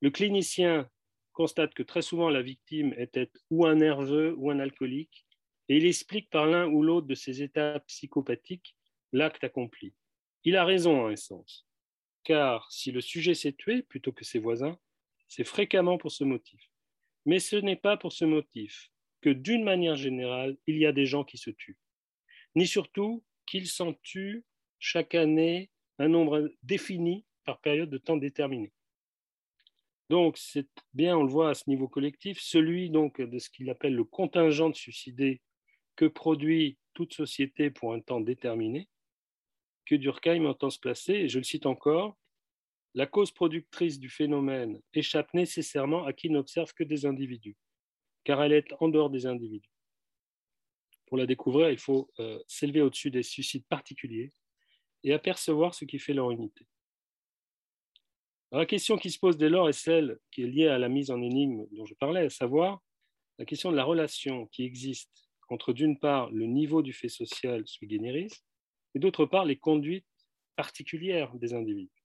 Le 0.00 0.10
clinicien 0.10 0.88
constate 1.32 1.74
que 1.74 1.82
très 1.82 2.00
souvent 2.00 2.30
la 2.30 2.42
victime 2.42 2.94
était 2.96 3.30
ou 3.50 3.66
un 3.66 3.74
nerveux 3.74 4.34
ou 4.38 4.50
un 4.50 4.60
alcoolique, 4.60 5.26
et 5.68 5.78
il 5.78 5.86
explique 5.86 6.30
par 6.30 6.46
l'un 6.46 6.68
ou 6.68 6.82
l'autre 6.82 7.08
de 7.08 7.14
ces 7.14 7.42
états 7.42 7.80
psychopathiques 7.80 8.76
l'acte 9.12 9.42
accompli. 9.42 9.94
Il 10.44 10.56
a 10.56 10.64
raison 10.64 11.00
en 11.00 11.08
un 11.08 11.16
sens, 11.16 11.66
car 12.22 12.70
si 12.70 12.92
le 12.92 13.00
sujet 13.00 13.34
s'est 13.34 13.52
tué 13.52 13.82
plutôt 13.82 14.12
que 14.12 14.24
ses 14.24 14.38
voisins, 14.38 14.78
c'est 15.26 15.44
fréquemment 15.44 15.98
pour 15.98 16.12
ce 16.12 16.22
motif. 16.22 16.60
Mais 17.26 17.40
ce 17.40 17.56
n'est 17.56 17.76
pas 17.76 17.96
pour 17.96 18.12
ce 18.12 18.24
motif 18.24 18.90
que 19.22 19.30
d'une 19.30 19.64
manière 19.64 19.96
générale, 19.96 20.56
il 20.66 20.76
y 20.76 20.86
a 20.86 20.92
des 20.92 21.06
gens 21.06 21.24
qui 21.24 21.38
se 21.38 21.50
tuent, 21.50 21.78
ni 22.54 22.66
surtout 22.66 23.24
qu'ils 23.46 23.68
s'en 23.68 23.94
tuent 23.94 24.44
chaque 24.78 25.14
année 25.14 25.70
un 25.98 26.08
nombre 26.08 26.50
défini 26.62 27.24
par 27.44 27.60
période 27.60 27.90
de 27.90 27.98
temps 27.98 28.16
déterminée. 28.16 28.72
Donc, 30.10 30.36
c'est 30.36 30.68
bien, 30.92 31.16
on 31.16 31.22
le 31.22 31.30
voit 31.30 31.50
à 31.50 31.54
ce 31.54 31.68
niveau 31.68 31.88
collectif, 31.88 32.38
celui 32.40 32.90
donc 32.90 33.20
de 33.20 33.38
ce 33.38 33.48
qu'il 33.48 33.70
appelle 33.70 33.94
le 33.94 34.04
contingent 34.04 34.68
de 34.68 34.74
suicidés 34.74 35.40
que 35.96 36.04
produit 36.04 36.78
toute 36.92 37.14
société 37.14 37.70
pour 37.70 37.94
un 37.94 38.00
temps 38.00 38.20
déterminé, 38.20 38.88
que 39.86 39.94
Durkheim 39.94 40.46
entend 40.46 40.70
se 40.70 40.78
placer, 40.78 41.12
et 41.14 41.28
je 41.28 41.38
le 41.38 41.44
cite 41.44 41.66
encore, 41.66 42.16
la 42.94 43.06
cause 43.06 43.32
productrice 43.32 43.98
du 43.98 44.08
phénomène 44.08 44.80
échappe 44.92 45.32
nécessairement 45.34 46.04
à 46.04 46.12
qui 46.12 46.30
n'observe 46.30 46.72
que 46.74 46.84
des 46.84 47.06
individus, 47.06 47.56
car 48.22 48.42
elle 48.42 48.52
est 48.52 48.72
en 48.80 48.88
dehors 48.88 49.10
des 49.10 49.26
individus. 49.26 49.73
Pour 51.14 51.20
la 51.20 51.26
découvrir, 51.26 51.70
il 51.70 51.78
faut 51.78 52.10
euh, 52.18 52.40
s'élever 52.48 52.82
au-dessus 52.82 53.08
des 53.08 53.22
suicides 53.22 53.64
particuliers 53.68 54.32
et 55.04 55.12
apercevoir 55.12 55.72
ce 55.72 55.84
qui 55.84 56.00
fait 56.00 56.12
leur 56.12 56.32
unité. 56.32 56.66
la 58.50 58.66
question 58.66 58.98
qui 58.98 59.12
se 59.12 59.20
pose 59.20 59.36
dès 59.36 59.48
lors 59.48 59.68
est 59.68 59.72
celle 59.72 60.18
qui 60.32 60.42
est 60.42 60.48
liée 60.48 60.66
à 60.66 60.76
la 60.76 60.88
mise 60.88 61.12
en 61.12 61.22
énigme 61.22 61.68
dont 61.70 61.86
je 61.86 61.94
parlais, 61.94 62.22
à 62.26 62.30
savoir 62.30 62.82
la 63.38 63.44
question 63.44 63.70
de 63.70 63.76
la 63.76 63.84
relation 63.84 64.48
qui 64.48 64.64
existe 64.64 65.30
entre 65.50 65.72
d'une 65.72 66.00
part 66.00 66.32
le 66.32 66.46
niveau 66.46 66.82
du 66.82 66.92
fait 66.92 67.08
social 67.08 67.64
sui 67.64 67.88
generis 67.88 68.32
et 68.96 68.98
d'autre 68.98 69.24
part 69.24 69.44
les 69.44 69.56
conduites 69.56 70.08
particulières 70.56 71.32
des 71.36 71.54
individus. 71.54 72.04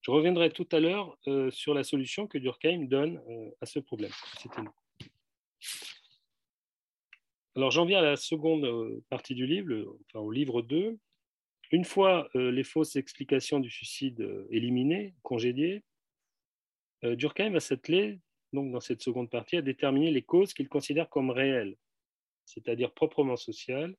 Je 0.00 0.10
reviendrai 0.10 0.50
tout 0.50 0.68
à 0.72 0.80
l'heure 0.80 1.16
euh, 1.28 1.52
sur 1.52 1.74
la 1.74 1.84
solution 1.84 2.26
que 2.26 2.38
Durkheim 2.38 2.88
donne 2.88 3.22
euh, 3.28 3.50
à 3.60 3.66
ce 3.66 3.78
problème. 3.78 4.10
Alors 7.56 7.70
j'en 7.70 7.84
viens 7.84 7.98
à 7.98 8.02
la 8.02 8.16
seconde 8.16 8.64
euh, 8.64 9.02
partie 9.08 9.34
du 9.34 9.46
livre, 9.46 9.96
enfin 10.06 10.20
au 10.20 10.30
livre 10.30 10.62
2. 10.62 10.98
Une 11.70 11.84
fois 11.84 12.30
les 12.34 12.64
fausses 12.64 12.96
explications 12.96 13.60
du 13.60 13.68
suicide 13.68 14.26
éliminées, 14.48 15.14
congédiées, 15.22 15.84
Durkheim 17.02 17.50
va 17.50 17.60
s'atteler, 17.60 18.20
donc 18.54 18.72
dans 18.72 18.80
cette 18.80 19.02
seconde 19.02 19.28
partie, 19.28 19.58
à 19.58 19.60
déterminer 19.60 20.10
les 20.10 20.22
causes 20.22 20.54
qu'il 20.54 20.66
considère 20.70 21.10
comme 21.10 21.28
réelles 21.28 21.76
c'est-à-dire 22.48 22.92
proprement 22.92 23.36
social, 23.36 23.94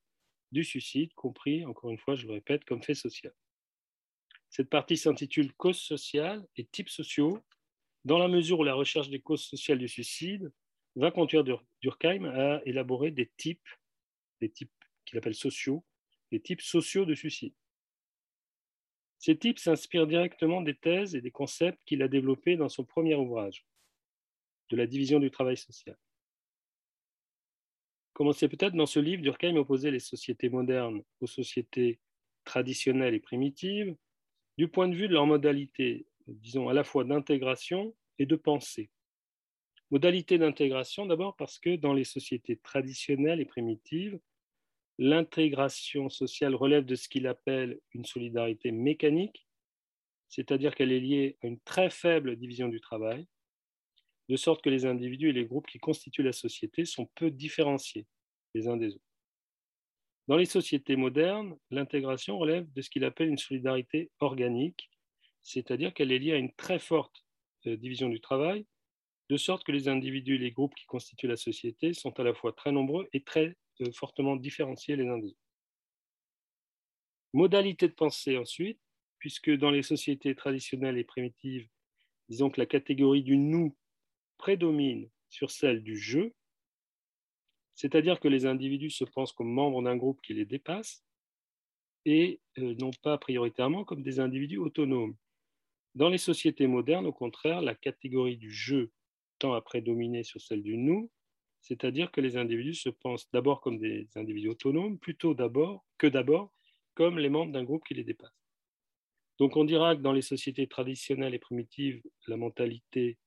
du 0.51 0.63
suicide, 0.63 1.13
compris, 1.13 1.63
encore 1.65 1.91
une 1.91 1.99
fois, 1.99 2.15
je 2.15 2.25
le 2.25 2.33
répète, 2.33 2.65
comme 2.65 2.81
fait 2.81 2.95
social. 2.95 3.33
Cette 4.49 4.69
partie 4.69 4.97
s'intitule 4.97 5.53
Causes 5.53 5.79
sociales 5.79 6.43
et 6.57 6.65
types 6.65 6.89
sociaux, 6.89 7.39
dans 8.05 8.17
la 8.17 8.27
mesure 8.27 8.59
où 8.59 8.63
la 8.63 8.73
recherche 8.73 9.09
des 9.09 9.21
causes 9.21 9.43
sociales 9.43 9.77
du 9.77 9.87
suicide 9.87 10.51
va 10.95 11.11
conduire 11.11 11.43
Durkheim 11.81 12.25
à 12.25 12.61
élaborer 12.65 13.11
des 13.11 13.31
types 13.37 13.67
les 14.41 14.49
types 14.49 14.71
qu'il 15.05 15.17
appelle 15.17 15.35
sociaux, 15.35 15.83
les 16.31 16.39
types 16.39 16.61
sociaux 16.61 17.05
de 17.05 17.15
suicide. 17.15 17.53
Ces 19.17 19.37
types 19.37 19.59
s'inspirent 19.59 20.07
directement 20.07 20.61
des 20.61 20.75
thèses 20.75 21.15
et 21.15 21.21
des 21.21 21.31
concepts 21.31 21.83
qu'il 21.83 22.01
a 22.01 22.07
développés 22.07 22.55
dans 22.55 22.69
son 22.69 22.85
premier 22.85 23.15
ouvrage, 23.15 23.65
de 24.69 24.77
la 24.77 24.87
division 24.87 25.19
du 25.19 25.29
travail 25.29 25.57
social. 25.57 25.97
Commencez 28.13 28.47
peut-être 28.47 28.75
dans 28.75 28.85
ce 28.85 28.99
livre, 28.99 29.21
Durkheim 29.21 29.55
opposait 29.57 29.91
les 29.91 29.99
sociétés 29.99 30.49
modernes 30.49 31.03
aux 31.21 31.27
sociétés 31.27 31.99
traditionnelles 32.43 33.13
et 33.13 33.19
primitives 33.19 33.95
du 34.57 34.67
point 34.67 34.87
de 34.87 34.95
vue 34.95 35.07
de 35.07 35.13
leur 35.13 35.25
modalité, 35.25 36.05
disons, 36.27 36.67
à 36.67 36.73
la 36.73 36.83
fois 36.83 37.03
d'intégration 37.05 37.95
et 38.17 38.25
de 38.25 38.35
pensée. 38.35 38.89
Modalité 39.91 40.37
d'intégration 40.37 41.05
d'abord 41.05 41.35
parce 41.35 41.59
que 41.59 41.75
dans 41.75 41.93
les 41.93 42.03
sociétés 42.03 42.57
traditionnelles 42.57 43.41
et 43.41 43.45
primitives, 43.45 44.19
L'intégration 45.01 46.09
sociale 46.09 46.55
relève 46.55 46.83
de 46.83 46.95
ce 46.95 47.07
qu'il 47.07 47.25
appelle 47.25 47.79
une 47.93 48.03
solidarité 48.03 48.71
mécanique, 48.71 49.47
c'est-à-dire 50.27 50.75
qu'elle 50.75 50.91
est 50.91 50.99
liée 50.99 51.37
à 51.41 51.47
une 51.47 51.61
très 51.61 51.89
faible 51.89 52.35
division 52.35 52.67
du 52.67 52.81
travail, 52.81 53.25
de 54.27 54.35
sorte 54.35 54.61
que 54.61 54.69
les 54.69 54.85
individus 54.85 55.29
et 55.29 55.33
les 55.33 55.45
groupes 55.45 55.67
qui 55.67 55.79
constituent 55.79 56.21
la 56.21 56.33
société 56.33 56.83
sont 56.83 57.09
peu 57.15 57.31
différenciés 57.31 58.07
les 58.53 58.67
uns 58.67 58.75
des 58.75 58.93
autres. 58.93 59.13
Dans 60.27 60.35
les 60.35 60.43
sociétés 60.43 60.97
modernes, 60.97 61.57
l'intégration 61.71 62.37
relève 62.37 62.69
de 62.73 62.81
ce 62.81 62.89
qu'il 62.89 63.05
appelle 63.05 63.29
une 63.29 63.37
solidarité 63.37 64.11
organique, 64.19 64.89
c'est-à-dire 65.43 65.93
qu'elle 65.93 66.11
est 66.11 66.19
liée 66.19 66.33
à 66.33 66.37
une 66.37 66.53
très 66.55 66.77
forte 66.77 67.25
euh, 67.67 67.77
division 67.77 68.09
du 68.09 68.19
travail, 68.19 68.65
de 69.29 69.37
sorte 69.37 69.63
que 69.63 69.71
les 69.71 69.87
individus 69.87 70.35
et 70.35 70.39
les 70.39 70.51
groupes 70.51 70.75
qui 70.75 70.85
constituent 70.85 71.27
la 71.27 71.37
société 71.37 71.93
sont 71.93 72.19
à 72.19 72.23
la 72.23 72.33
fois 72.33 72.51
très 72.51 72.71
nombreux 72.71 73.07
et 73.13 73.23
très 73.23 73.55
fortement 73.93 74.35
différenciés 74.35 74.95
les 74.95 75.07
uns 75.07 75.19
des 75.19 75.27
autres. 75.27 75.37
Modalité 77.33 77.87
de 77.87 77.93
pensée 77.93 78.37
ensuite, 78.37 78.79
puisque 79.19 79.51
dans 79.51 79.69
les 79.69 79.83
sociétés 79.83 80.33
traditionnelles 80.33 80.97
et 80.97 81.03
primitives, 81.03 81.69
disons 82.27 82.49
que 82.49 82.59
la 82.59 82.65
catégorie 82.65 83.23
du 83.23 83.37
nous 83.37 83.77
prédomine 84.37 85.09
sur 85.29 85.51
celle 85.51 85.83
du 85.83 85.97
je, 85.97 86.31
c'est-à-dire 87.75 88.19
que 88.19 88.27
les 88.27 88.45
individus 88.45 88.89
se 88.89 89.03
pensent 89.03 89.31
comme 89.31 89.51
membres 89.51 89.83
d'un 89.83 89.95
groupe 89.95 90.21
qui 90.21 90.33
les 90.33 90.45
dépasse 90.45 91.05
et 92.05 92.41
euh, 92.57 92.73
non 92.79 92.91
pas 93.03 93.17
prioritairement 93.17 93.85
comme 93.85 94.01
des 94.01 94.19
individus 94.19 94.57
autonomes. 94.57 95.15
Dans 95.95 96.09
les 96.09 96.17
sociétés 96.17 96.67
modernes, 96.67 97.05
au 97.05 97.13
contraire, 97.13 97.61
la 97.61 97.75
catégorie 97.75 98.37
du 98.37 98.51
je 98.51 98.89
tend 99.39 99.53
à 99.53 99.61
prédominer 99.61 100.23
sur 100.23 100.41
celle 100.41 100.61
du 100.61 100.77
nous 100.77 101.09
c'est-à-dire 101.61 102.11
que 102.11 102.21
les 102.21 102.37
individus 102.37 102.75
se 102.75 102.89
pensent 102.89 103.29
d'abord 103.31 103.61
comme 103.61 103.77
des 103.77 104.07
individus 104.15 104.49
autonomes, 104.49 104.97
plutôt 104.97 105.33
d'abord 105.33 105.85
que 105.97 106.07
d'abord 106.07 106.51
comme 106.93 107.19
les 107.19 107.29
membres 107.29 107.51
d'un 107.51 107.63
groupe 107.63 107.85
qui 107.85 107.93
les 107.93 108.03
dépasse. 108.03 108.33
Donc 109.37 109.55
on 109.55 109.63
dira 109.63 109.95
que 109.95 110.01
dans 110.01 110.11
les 110.11 110.21
sociétés 110.21 110.67
traditionnelles 110.67 111.33
et 111.33 111.39
primitives, 111.39 112.01
la 112.27 112.37
mentalité, 112.37 113.17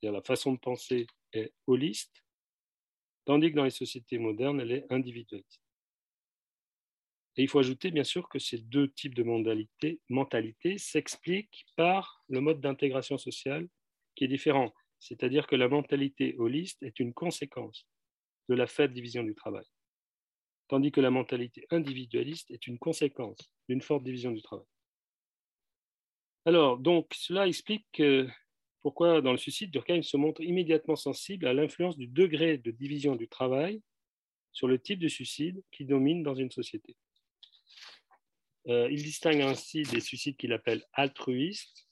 c'est-à-dire 0.00 0.16
la 0.16 0.22
façon 0.22 0.52
de 0.52 0.58
penser, 0.58 1.06
est 1.32 1.52
holiste, 1.66 2.24
tandis 3.24 3.50
que 3.50 3.56
dans 3.56 3.64
les 3.64 3.70
sociétés 3.70 4.18
modernes, 4.18 4.60
elle 4.60 4.72
est 4.72 4.86
individualiste. 4.90 5.60
Et 7.36 7.42
il 7.42 7.48
faut 7.48 7.58
ajouter 7.58 7.90
bien 7.90 8.04
sûr 8.04 8.28
que 8.28 8.38
ces 8.38 8.58
deux 8.58 8.92
types 8.92 9.14
de 9.14 9.24
mentalité, 9.24 10.00
mentalité 10.08 10.78
s'expliquent 10.78 11.66
par 11.76 12.22
le 12.28 12.40
mode 12.40 12.60
d'intégration 12.60 13.18
sociale 13.18 13.68
qui 14.14 14.24
est 14.24 14.28
différent. 14.28 14.72
C'est-à-dire 15.04 15.46
que 15.46 15.54
la 15.54 15.68
mentalité 15.68 16.34
holiste 16.38 16.82
est 16.82 16.98
une 16.98 17.12
conséquence 17.12 17.86
de 18.48 18.54
la 18.54 18.66
faible 18.66 18.94
division 18.94 19.22
du 19.22 19.34
travail, 19.34 19.66
tandis 20.66 20.92
que 20.92 21.02
la 21.02 21.10
mentalité 21.10 21.66
individualiste 21.68 22.50
est 22.50 22.66
une 22.66 22.78
conséquence 22.78 23.52
d'une 23.68 23.82
forte 23.82 24.02
division 24.02 24.30
du 24.30 24.40
travail. 24.40 24.66
Alors, 26.46 26.78
donc, 26.78 27.12
cela 27.14 27.46
explique 27.46 28.02
pourquoi 28.80 29.20
dans 29.20 29.32
le 29.32 29.36
suicide, 29.36 29.70
Durkheim 29.70 30.02
se 30.02 30.16
montre 30.16 30.40
immédiatement 30.40 30.96
sensible 30.96 31.46
à 31.48 31.52
l'influence 31.52 31.98
du 31.98 32.06
degré 32.06 32.56
de 32.56 32.70
division 32.70 33.14
du 33.14 33.28
travail 33.28 33.82
sur 34.52 34.68
le 34.68 34.78
type 34.78 35.00
de 35.00 35.08
suicide 35.08 35.62
qui 35.70 35.84
domine 35.84 36.22
dans 36.22 36.34
une 36.34 36.50
société. 36.50 36.96
Euh, 38.68 38.88
il 38.90 39.02
distingue 39.02 39.42
ainsi 39.42 39.82
des 39.82 40.00
suicides 40.00 40.38
qu'il 40.38 40.54
appelle 40.54 40.82
altruistes, 40.94 41.86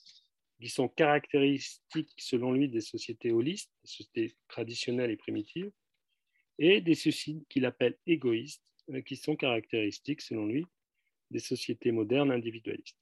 qui 0.63 0.69
sont 0.69 0.89
caractéristiques 0.89 2.15
selon 2.19 2.53
lui 2.53 2.69
des 2.69 2.81
sociétés 2.81 3.33
holistes, 3.33 3.73
des 3.83 3.91
sociétés 3.91 4.37
traditionnelles 4.47 5.11
et 5.11 5.17
primitives, 5.17 5.73
et 6.57 6.81
des 6.81 6.95
suicides 6.95 7.45
qu'il 7.49 7.67
appelle 7.67 7.99
égoïstes, 8.07 8.63
euh, 8.91 9.01
qui 9.01 9.17
sont 9.17 9.35
caractéristiques 9.35 10.21
selon 10.21 10.47
lui 10.47 10.65
des 11.33 11.41
sociétés 11.41 11.91
modernes 11.91 12.31
individualistes. 12.31 12.97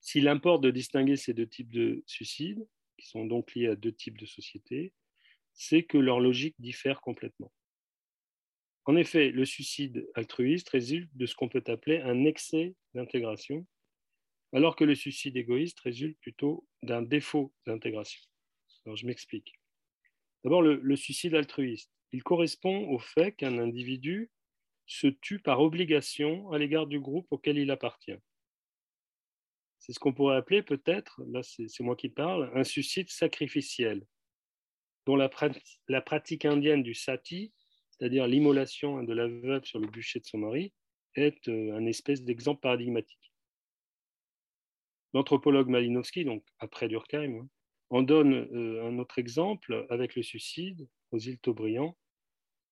S'il 0.00 0.28
importe 0.28 0.62
de 0.62 0.70
distinguer 0.70 1.16
ces 1.16 1.32
deux 1.32 1.48
types 1.48 1.72
de 1.72 2.04
suicides, 2.06 2.68
qui 2.98 3.06
sont 3.06 3.24
donc 3.24 3.54
liés 3.54 3.68
à 3.68 3.74
deux 3.74 3.92
types 3.92 4.18
de 4.18 4.26
sociétés, 4.26 4.92
c'est 5.54 5.82
que 5.82 5.96
leur 5.96 6.20
logique 6.20 6.56
diffère 6.58 7.00
complètement. 7.00 7.50
En 8.84 8.96
effet, 8.96 9.30
le 9.30 9.46
suicide 9.46 10.06
altruiste 10.14 10.68
résulte 10.68 11.10
de 11.16 11.24
ce 11.24 11.34
qu'on 11.34 11.48
peut 11.48 11.64
appeler 11.68 12.00
un 12.00 12.26
excès 12.26 12.74
d'intégration, 12.92 13.66
alors 14.54 14.76
que 14.76 14.84
le 14.84 14.94
suicide 14.94 15.36
égoïste 15.36 15.80
résulte 15.80 16.18
plutôt 16.20 16.66
d'un 16.82 17.02
défaut 17.02 17.52
d'intégration. 17.66 18.20
Alors 18.86 18.96
je 18.96 19.06
m'explique. 19.06 19.52
D'abord, 20.44 20.62
le, 20.62 20.96
suicide 20.96 21.34
altruiste. 21.34 21.90
Il 22.12 22.22
correspond 22.22 22.88
au 22.90 22.98
fait 22.98 23.32
qu'un 23.32 23.58
individu 23.58 24.30
se 24.86 25.08
tue 25.08 25.40
par 25.40 25.60
obligation 25.60 26.52
à 26.52 26.58
l'égard 26.58 26.86
du 26.86 27.00
groupe 27.00 27.26
auquel 27.30 27.58
il 27.58 27.70
appartient. 27.70 28.16
C'est 29.80 29.92
ce 29.92 29.98
qu'on 29.98 30.12
pourrait 30.12 30.36
appeler 30.36 30.62
peut-être, 30.62 31.20
là 31.26 31.42
c'est 31.42 31.80
moi 31.80 31.96
qui 31.96 32.08
parle, 32.08 32.50
un 32.54 32.64
suicide 32.64 33.10
sacrificiel, 33.10 34.06
dont 35.06 35.16
la, 35.16 35.30
la 35.88 36.00
pratique 36.00 36.44
indienne 36.44 36.82
du 36.82 36.94
sati, 36.94 37.52
c'est-à-dire 37.90 38.26
l'immolation 38.26 39.02
de 39.02 39.12
la 39.12 39.26
veuve 39.26 39.64
sur 39.64 39.78
le 39.78 39.88
bûcher 39.88 40.20
de 40.20 40.26
son 40.26 40.38
mari, 40.38 40.72
est 41.16 41.48
euh, 41.48 41.74
un 41.74 41.86
espèce 41.86 42.22
d'exemple 42.22 42.60
paradigmatique. 42.60 43.33
L'anthropologue 45.14 45.68
Malinowski, 45.68 46.24
donc 46.24 46.44
après 46.58 46.88
Durkheim, 46.88 47.38
hein, 47.38 47.48
en 47.90 48.02
donne 48.02 48.34
euh, 48.34 48.84
un 48.84 48.98
autre 48.98 49.18
exemple 49.18 49.86
avec 49.88 50.16
le 50.16 50.22
suicide 50.22 50.88
aux 51.12 51.18
îles 51.18 51.38
Taubriand 51.38 51.96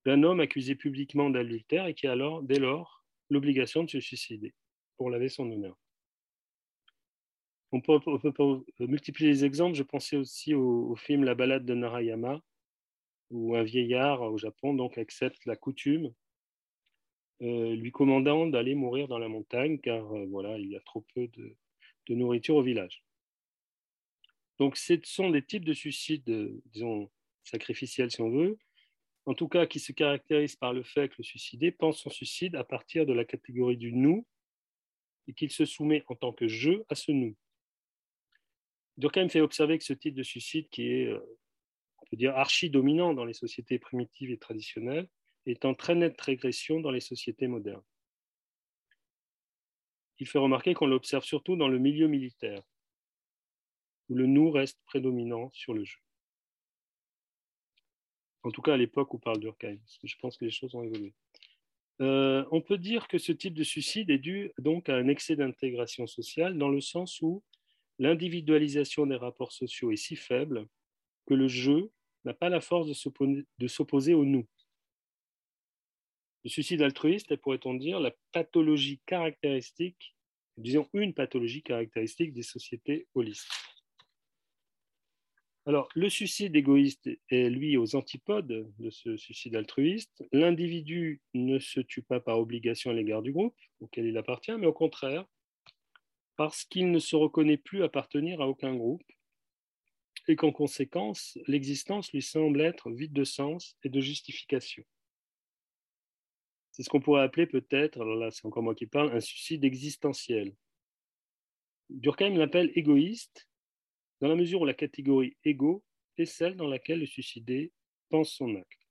d'un 0.05 0.25
homme 0.25 0.41
accusé 0.41 0.75
publiquement 0.75 1.31
d'adultère 1.31 1.87
et 1.87 1.95
qui 1.95 2.09
a 2.09 2.13
alors, 2.13 2.43
dès 2.43 2.59
lors, 2.59 3.05
l'obligation 3.31 3.85
de 3.85 3.91
se 3.91 4.01
suicider 4.01 4.53
pour 4.97 5.11
laver 5.11 5.29
son 5.29 5.51
honneur. 5.51 5.79
On 7.71 7.81
peut, 7.81 8.01
multiplier 8.81 9.31
les 9.31 9.45
exemples. 9.45 9.77
Je 9.77 9.83
pensais 9.83 10.17
aussi 10.17 10.55
au, 10.55 10.95
film 10.97 11.25
La 11.25 11.35
balade 11.35 11.65
de 11.65 11.75
Narayama, 11.75 12.41
où 13.31 13.55
un 13.57 13.63
vieillard 13.63 14.21
au 14.23 14.37
Japon 14.37 14.75
donc 14.75 14.99
accepte 14.99 15.47
la 15.47 15.57
coutume, 15.57 16.13
euh, 17.41 17.75
lui 17.75 17.91
commandant 17.91 18.47
d'aller 18.47 18.75
mourir 18.75 19.09
dans 19.09 19.19
la 19.19 19.29
montagne, 19.29 19.79
car 19.79 20.13
euh, 20.13 20.27
voilà, 20.27 20.59
il 20.59 20.67
y 20.67 20.77
a 20.77 20.81
trop 20.81 21.07
peu 21.15 21.29
de, 21.29 21.57
de 22.09 22.15
nourriture 22.15 22.57
au 22.57 22.63
village. 22.63 23.05
Donc, 24.59 24.77
ce 24.77 24.99
sont 25.05 25.31
des 25.31 25.45
types 25.45 25.65
de 25.65 25.73
suicides, 25.73 26.29
euh, 26.29 26.63
disons, 26.67 27.11
sacrificiels 27.45 28.11
si 28.11 28.21
on 28.21 28.31
veut, 28.31 28.59
en 29.27 29.35
tout 29.35 29.49
cas 29.49 29.67
qui 29.67 29.81
se 29.81 29.93
caractérisent 29.93 30.57
par 30.57 30.73
le 30.73 30.83
fait 30.83 31.09
que 31.09 31.17
le 31.19 31.25
suicidé 31.25 31.71
pense 31.71 32.01
son 32.01 32.11
suicide 32.11 32.57
à 32.57 32.65
partir 32.65 33.07
de 33.07 33.13
la 33.13 33.25
catégorie 33.25 33.77
du 33.77 33.93
nous 33.93 34.27
et 35.29 35.33
qu'il 35.33 35.51
se 35.51 35.65
soumet 35.65 36.05
en 36.09 36.17
tant 36.17 36.33
que 36.33 36.49
je 36.49 36.83
à 36.89 36.95
ce 36.95 37.13
nous. 37.13 37.37
Durkheim 38.99 39.29
fait 39.29 39.41
observer 39.41 39.79
que 39.79 39.85
ce 39.85 39.95
type 39.95 40.15
de 40.15 40.23
suicide, 40.23 40.69
qui 40.71 40.89
est, 40.89 41.07
euh, 41.07 41.21
on 41.99 42.07
peut 42.07 42.17
dire, 42.17 42.37
archi-dominant 42.37 43.15
dans 43.15 43.25
les 43.25 43.33
sociétés 43.33 43.79
primitives 43.79 44.31
et 44.31 44.39
traditionnelles, 44.39 45.09
est 45.47 45.65
en 45.65 45.75
très 45.75 45.95
nette 45.95 46.21
régression 46.21 46.81
dans 46.81 46.91
les 46.91 47.01
sociétés 47.01 47.47
modernes 47.47 47.83
il 50.19 50.27
fait 50.27 50.39
remarquer 50.39 50.75
qu'on 50.75 50.87
l'observe 50.87 51.25
surtout 51.25 51.57
dans 51.57 51.69
le 51.69 51.79
milieu 51.79 52.07
militaire, 52.07 52.63
où 54.09 54.15
le 54.15 54.27
nous 54.27 54.51
reste 54.51 54.81
prédominant 54.85 55.51
sur 55.53 55.75
le 55.75 55.85
jeu. 55.85 55.99
En 58.45 58.51
tout 58.51 58.63
cas, 58.63 58.75
à 58.75 58.77
l'époque 58.77 59.15
où 59.15 59.19
parle 59.19 59.39
Durkheim, 59.39 59.79
je 60.03 60.17
pense 60.21 60.37
que 60.37 60.45
les 60.45 60.51
choses 60.51 60.75
ont 60.75 60.83
évolué. 60.83 61.15
Euh, 62.01 62.45
on 62.51 62.61
peut 62.61 62.79
dire 62.79 63.07
que 63.07 63.19
ce 63.19 63.33
type 63.33 63.55
de 63.55 63.63
suicide 63.63 64.11
est 64.11 64.19
dû 64.19 64.51
donc 64.59 64.89
à 64.89 64.97
un 64.97 65.09
excès 65.09 65.37
d'intégration 65.37 66.07
sociale, 66.07 66.59
dans 66.59 66.69
le 66.69 66.81
sens 66.81 67.21
où 67.23 67.43
l'individualisation 67.99 69.07
des 69.07 69.17
rapports 69.17 69.53
sociaux 69.53 69.93
est 69.93 69.97
si 69.97 70.17
faible 70.17 70.67
que 71.27 71.35
le 71.35 71.47
jeu 71.47 71.91
n'a 72.25 72.35
pas 72.35 72.49
la 72.49 72.61
force 72.61 72.89
de 72.89 73.69
s'opposer 73.69 74.15
au 74.15 74.25
nous. 74.25 74.47
Le 76.45 76.51
suicide 76.51 76.83
altruiste 76.83 77.31
est, 77.31 77.37
pourrait-on 77.37 77.75
dire, 77.75 78.01
la 78.01 78.13
pathologie 78.33 79.01
caractéristique, 79.07 80.17
disons 80.57 80.89
une 80.93 81.15
pathologie 81.15 81.63
caractéristique 81.63 82.33
des 82.33 82.43
sociétés 82.43 83.07
holistes. 83.15 83.49
Alors, 85.65 85.89
le 85.95 86.11
suicide 86.11 86.57
égoïste 86.57 87.09
est, 87.29 87.49
lui, 87.49 87.77
aux 87.77 87.95
antipodes 87.95 88.73
de 88.77 88.91
ce 88.91 89.17
suicide 89.17 89.55
altruiste. 89.55 90.25
L'individu 90.33 91.23
ne 91.35 91.61
se 91.61 91.79
tue 91.79 92.03
pas 92.03 92.19
par 92.19 92.41
obligation 92.41 92.91
à 92.91 92.95
l'égard 92.95 93.23
du 93.23 93.31
groupe 93.31 93.57
auquel 93.79 94.07
il 94.07 94.17
appartient, 94.17 94.57
mais 94.59 94.67
au 94.67 94.73
contraire, 94.73 95.25
parce 96.37 96.65
qu'il 96.65 96.91
ne 96.91 96.99
se 96.99 97.15
reconnaît 97.15 97.59
plus 97.59 97.85
appartenir 97.85 98.41
à 98.41 98.49
aucun 98.49 98.75
groupe 98.75 99.05
et 100.27 100.35
qu'en 100.35 100.51
conséquence, 100.51 101.39
l'existence 101.47 102.13
lui 102.13 102.23
semble 102.23 102.61
être 102.61 102.91
vide 102.91 103.13
de 103.13 103.25
sens 103.25 103.77
et 103.85 103.89
de 103.89 104.01
justification. 104.01 104.85
C'est 106.73 106.83
ce 106.83 106.89
qu'on 106.89 107.01
pourrait 107.01 107.23
appeler 107.23 107.47
peut-être, 107.47 108.01
alors 108.01 108.17
là 108.17 108.31
c'est 108.31 108.47
encore 108.47 108.63
moi 108.63 108.75
qui 108.75 108.87
parle, 108.87 109.15
un 109.15 109.21
suicide 109.21 109.65
existentiel. 109.65 110.55
Durkheim 111.91 112.37
l'appelle 112.37 112.73
égoïste 112.75 113.49
dans 114.21 114.29
la 114.29 114.37
mesure 114.37 114.63
où 114.63 114.65
la 114.65 114.75
catégorie 114.75 115.37
égo 115.45 115.85
est 116.17 116.25
celle 116.25 116.57
dans 116.57 116.69
laquelle 116.69 117.01
le 117.01 117.07
suicidé 117.07 117.73
pense 118.09 118.33
son 118.33 118.57
acte. 118.57 118.89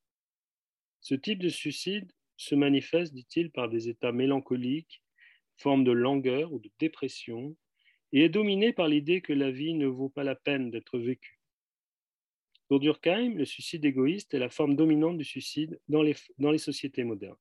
Ce 0.99 1.15
type 1.15 1.39
de 1.39 1.49
suicide 1.49 2.11
se 2.37 2.53
manifeste, 2.53 3.13
dit-il, 3.13 3.51
par 3.51 3.69
des 3.69 3.89
états 3.89 4.11
mélancoliques, 4.11 5.03
forme 5.57 5.83
de 5.83 5.91
langueur 5.91 6.53
ou 6.53 6.59
de 6.59 6.69
dépression, 6.79 7.55
et 8.11 8.25
est 8.25 8.29
dominé 8.29 8.73
par 8.73 8.87
l'idée 8.87 9.21
que 9.21 9.33
la 9.33 9.51
vie 9.51 9.73
ne 9.73 9.87
vaut 9.87 10.09
pas 10.09 10.23
la 10.23 10.35
peine 10.35 10.69
d'être 10.69 10.99
vécue. 10.99 11.39
Pour 12.67 12.79
Durkheim, 12.79 13.35
le 13.35 13.45
suicide 13.45 13.85
égoïste 13.85 14.33
est 14.33 14.39
la 14.39 14.49
forme 14.49 14.75
dominante 14.75 15.17
du 15.17 15.23
suicide 15.23 15.79
dans 15.87 16.03
les, 16.03 16.15
dans 16.37 16.51
les 16.51 16.57
sociétés 16.57 17.03
modernes. 17.03 17.37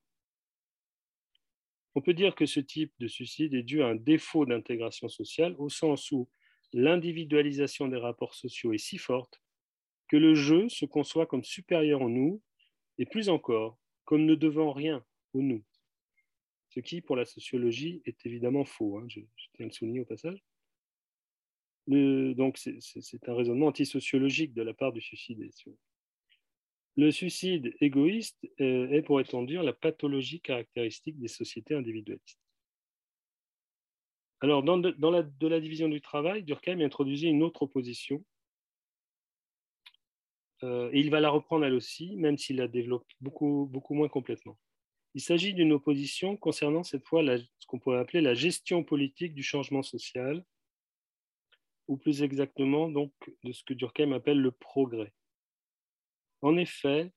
On 1.95 2.01
peut 2.01 2.15
dire 2.15 2.35
que 2.35 2.47
ce 2.47 2.61
type 2.61 2.93
de 3.01 3.09
suicide 3.09 3.55
est 3.55 3.63
dû 3.63 3.83
à 3.83 3.89
un 3.89 3.97
défaut 3.97 4.47
d'intégration 4.47 5.09
sociale 5.09 5.55
au 5.59 5.69
sens 5.69 6.13
où 6.13 6.29
l'individualisation 6.73 7.89
des 7.89 7.97
rapports 7.97 8.35
sociaux 8.35 8.73
est 8.73 8.79
si 8.79 8.97
forte 8.97 9.43
que 10.09 10.17
le 10.17 10.35
jeu 10.35 10.69
se 10.69 10.85
conçoit 10.85 11.27
comme 11.27 11.45
supérieur 11.45 12.03
en 12.03 12.09
nous 12.09 12.43
et 12.99 13.07
plus 13.07 13.29
encore 13.29 13.79
comme 14.05 14.25
ne 14.25 14.35
devant 14.35 14.73
rien 14.73 15.05
au 15.35 15.43
nous. 15.43 15.65
Ce 16.69 16.81
qui, 16.81 17.01
pour 17.01 17.17
la 17.17 17.25
sociologie, 17.25 18.03
est 18.05 18.25
évidemment 18.27 18.65
faux. 18.65 18.99
Hein, 18.99 19.07
je, 19.09 19.21
tiens 19.55 19.65
à 19.65 19.69
le 19.69 19.73
souligner 19.73 20.01
au 20.01 20.05
passage. 20.05 20.43
donc, 21.87 22.59
c'est 22.59 23.29
un 23.29 23.35
raisonnement 23.35 23.67
antisociologique 23.67 24.55
de 24.55 24.63
la 24.63 24.75
part 24.75 24.93
du 24.93 25.01
suicide. 25.01 25.49
Le 26.97 27.11
suicide 27.11 27.75
égoïste 27.81 28.39
euh, 28.61 28.91
est, 28.91 29.03
pourrait-on 29.03 29.43
dire, 29.45 29.63
la 29.63 29.73
pathologie 29.73 30.41
caractéristique 30.41 31.19
des 31.19 31.29
sociétés 31.29 31.75
individualistes. 31.75 32.41
Alors, 34.41 34.63
dans 34.63 34.81
la, 35.11 35.61
division 35.61 35.89
du 35.89 36.01
travail, 36.01 36.43
Durkheim 36.43 36.81
introduisait 36.81 37.29
une 37.29 37.43
autre 37.43 37.63
opposition, 37.63 38.25
euh, 40.63 40.91
et 40.93 41.01
il 41.01 41.11
va 41.11 41.21
la 41.21 41.31
reprendre 41.31 41.65
elle 41.65 41.75
aussi, 41.75 42.17
même 42.17 42.39
s'il 42.39 42.57
la 42.57 42.69
développe 42.69 43.07
beaucoup, 43.21 43.69
beaucoup 43.71 43.95
moins 43.95 44.09
complètement. 44.09 44.59
Il 45.15 45.21
s'agit 45.21 45.53
d'une 45.53 45.73
opposition 45.73 46.37
concernant 46.37 46.83
cette 46.83 47.07
fois 47.07 47.23
ce 47.37 47.67
qu'on 47.67 47.79
pourrait 47.79 47.99
appeler 47.99 48.21
la 48.23 48.35
gestion 48.35 48.83
politique 48.83 49.35
du 49.35 49.43
changement 49.43 49.83
social, 49.83 50.45
ou 51.89 51.97
plus 51.97 52.23
exactement 52.23 52.89
donc 52.89 53.13
de 53.43 53.53
ce 53.53 53.65
que 53.65 53.75
Durkheim 53.75 54.13
appelle 54.13 54.41
le 54.41 54.53
progrès. 54.53 55.13
En 56.43 56.57
effet, 56.57 57.13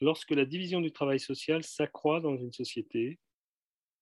lorsque 0.00 0.32
la 0.32 0.44
division 0.44 0.80
du 0.80 0.92
travail 0.92 1.20
social 1.20 1.62
s'accroît 1.62 2.20
dans 2.20 2.36
une 2.36 2.52
société, 2.52 3.18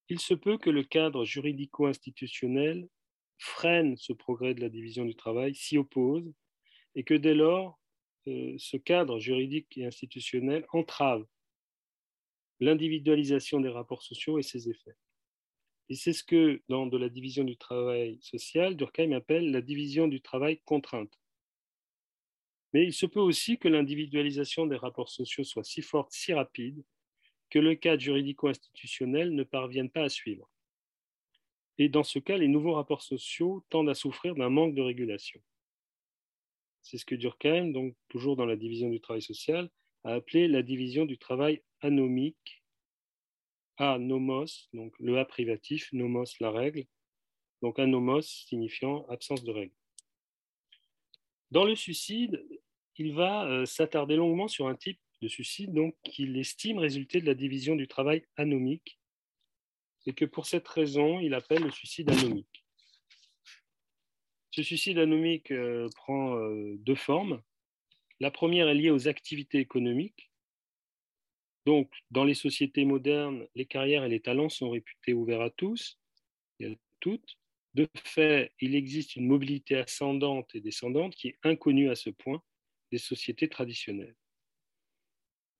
il 0.09 0.19
se 0.19 0.33
peut 0.33 0.57
que 0.57 0.69
le 0.69 0.83
cadre 0.83 1.25
juridico-institutionnel 1.25 2.87
freine 3.37 3.97
ce 3.97 4.13
progrès 4.13 4.53
de 4.53 4.61
la 4.61 4.69
division 4.69 5.05
du 5.05 5.15
travail, 5.15 5.55
s'y 5.55 5.77
oppose, 5.77 6.31
et 6.95 7.03
que 7.03 7.13
dès 7.13 7.33
lors, 7.35 7.79
euh, 8.27 8.55
ce 8.57 8.77
cadre 8.77 9.19
juridique 9.19 9.77
et 9.77 9.85
institutionnel 9.85 10.65
entrave 10.71 11.25
l'individualisation 12.59 13.59
des 13.59 13.69
rapports 13.69 14.03
sociaux 14.03 14.39
et 14.39 14.43
ses 14.43 14.69
effets. 14.69 14.95
Et 15.89 15.95
c'est 15.95 16.13
ce 16.13 16.23
que, 16.23 16.63
dans 16.67 16.87
de 16.87 16.97
la 16.97 17.09
division 17.09 17.43
du 17.43 17.57
travail 17.57 18.17
social, 18.21 18.75
Durkheim 18.75 19.11
appelle 19.11 19.51
la 19.51 19.61
division 19.61 20.07
du 20.07 20.21
travail 20.21 20.59
contrainte. 20.65 21.19
Mais 22.75 22.83
il 22.83 22.93
se 22.93 23.05
peut 23.05 23.21
aussi 23.21 23.57
que 23.57 23.69
l'individualisation 23.69 24.65
des 24.65 24.75
rapports 24.75 25.07
sociaux 25.07 25.45
soit 25.45 25.63
si 25.63 25.81
forte, 25.81 26.11
si 26.11 26.33
rapide, 26.33 26.83
que 27.49 27.57
le 27.57 27.73
cadre 27.75 28.01
juridico-institutionnel 28.01 29.33
ne 29.33 29.43
parvienne 29.43 29.89
pas 29.89 30.03
à 30.03 30.09
suivre. 30.09 30.51
Et 31.77 31.87
dans 31.87 32.03
ce 32.03 32.19
cas, 32.19 32.35
les 32.35 32.49
nouveaux 32.49 32.73
rapports 32.73 33.01
sociaux 33.01 33.65
tendent 33.69 33.87
à 33.87 33.93
souffrir 33.93 34.35
d'un 34.35 34.49
manque 34.49 34.75
de 34.75 34.81
régulation. 34.81 35.41
C'est 36.81 36.97
ce 36.97 37.05
que 37.05 37.15
Durkheim, 37.15 37.71
donc 37.71 37.95
toujours 38.09 38.35
dans 38.35 38.45
la 38.45 38.57
division 38.57 38.89
du 38.89 38.99
travail 38.99 39.21
social, 39.21 39.71
a 40.03 40.11
appelé 40.11 40.49
la 40.49 40.61
division 40.61 41.05
du 41.05 41.17
travail 41.17 41.63
anomique, 41.79 42.61
a 43.77 43.97
nomos, 43.99 44.67
donc 44.73 44.93
le 44.99 45.17
a 45.17 45.23
privatif, 45.23 45.93
nomos 45.93 46.25
la 46.41 46.51
règle, 46.51 46.83
donc 47.61 47.79
anomos 47.79 48.23
signifiant 48.23 49.05
absence 49.07 49.45
de 49.45 49.51
règle. 49.53 49.73
Dans 51.51 51.63
le 51.63 51.75
suicide, 51.75 52.43
il 52.97 53.13
va 53.13 53.45
euh, 53.45 53.65
s'attarder 53.65 54.15
longuement 54.15 54.47
sur 54.47 54.67
un 54.67 54.75
type 54.75 54.99
de 55.21 55.27
suicide 55.27 55.73
qu'il 56.03 56.37
estime 56.37 56.77
résulter 56.77 57.21
de 57.21 57.25
la 57.25 57.33
division 57.33 57.75
du 57.75 57.87
travail 57.87 58.23
anomique 58.37 58.99
et 60.05 60.13
que 60.13 60.25
pour 60.25 60.45
cette 60.45 60.67
raison, 60.67 61.19
il 61.19 61.33
appelle 61.33 61.63
le 61.63 61.71
suicide 61.71 62.09
anomique. 62.11 62.63
Ce 64.51 64.63
suicide 64.63 64.99
anomique 64.99 65.51
euh, 65.51 65.89
prend 65.95 66.37
euh, 66.37 66.75
deux 66.77 66.95
formes. 66.95 67.41
La 68.19 68.31
première 68.31 68.69
est 68.69 68.75
liée 68.75 68.91
aux 68.91 69.07
activités 69.07 69.59
économiques. 69.59 70.31
Donc, 71.65 71.91
dans 72.11 72.23
les 72.23 72.35
sociétés 72.35 72.85
modernes, 72.85 73.47
les 73.55 73.65
carrières 73.65 74.03
et 74.03 74.09
les 74.09 74.21
talents 74.21 74.49
sont 74.49 74.69
réputés 74.69 75.13
ouverts 75.13 75.41
à 75.41 75.49
tous 75.49 75.99
et 76.59 76.67
à 76.67 76.75
toutes. 76.99 77.37
De 77.73 77.87
fait, 77.95 78.53
il 78.61 78.75
existe 78.75 79.15
une 79.15 79.25
mobilité 79.25 79.75
ascendante 79.75 80.53
et 80.53 80.61
descendante 80.61 81.15
qui 81.15 81.29
est 81.29 81.39
inconnue 81.43 81.89
à 81.89 81.95
ce 81.95 82.11
point 82.11 82.41
des 82.91 82.97
sociétés 82.97 83.49
traditionnelles. 83.49 84.15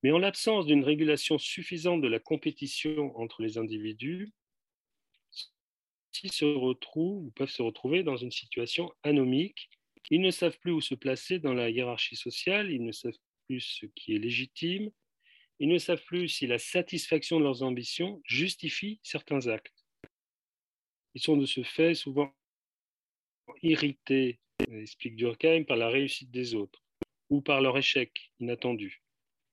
Mais 0.04 0.12
en 0.12 0.20
l'absence 0.20 0.68
d'une 0.68 0.84
régulation 0.84 1.38
suffisante 1.40 2.02
de 2.02 2.08
la 2.08 2.20
compétition 2.20 3.18
entre 3.18 3.42
les 3.42 3.58
individus, 3.58 4.32
ils 6.24 6.32
se 6.32 6.46
retrouvent 6.46 7.26
ou 7.26 7.32
peuvent 7.32 7.50
se 7.50 7.62
retrouver 7.62 8.04
dans 8.04 8.16
une 8.16 8.32
situation 8.32 8.94
anomique. 9.04 9.70
Ils 10.12 10.22
ne 10.22 10.32
savent 10.32 10.60
plus 10.60 10.72
où 10.72 10.82
se 10.82 10.96
placer 10.96 11.40
dans 11.40 11.54
la 11.54 11.70
hiérarchie 11.70 12.16
sociale, 12.16 12.72
ils 12.72 12.84
ne 12.84 12.92
savent 12.92 13.18
plus 13.48 13.62
ce 13.62 13.86
qui 13.88 14.16
est 14.16 14.20
légitime, 14.20 14.92
ils 15.60 15.70
ne 15.70 15.78
savent 15.78 16.04
plus 16.04 16.30
si 16.30 16.48
la 16.48 16.60
satisfaction 16.60 17.40
de 17.40 17.44
leurs 17.44 17.64
ambitions 17.64 18.22
justifie 18.26 19.00
certains 19.04 19.48
actes. 19.48 19.86
Ils 21.16 21.22
sont 21.22 21.38
de 21.38 21.46
ce 21.46 21.64
fait 21.64 21.96
souvent 21.96 22.32
irrités, 23.64 24.40
explique 24.70 25.16
Durkheim, 25.16 25.64
par 25.64 25.78
la 25.78 25.90
réussite 25.90 26.30
des 26.30 26.54
autres 26.54 26.85
ou 27.30 27.42
par 27.42 27.62
leur 27.62 27.78
échec 27.78 28.32
inattendu. 28.40 29.02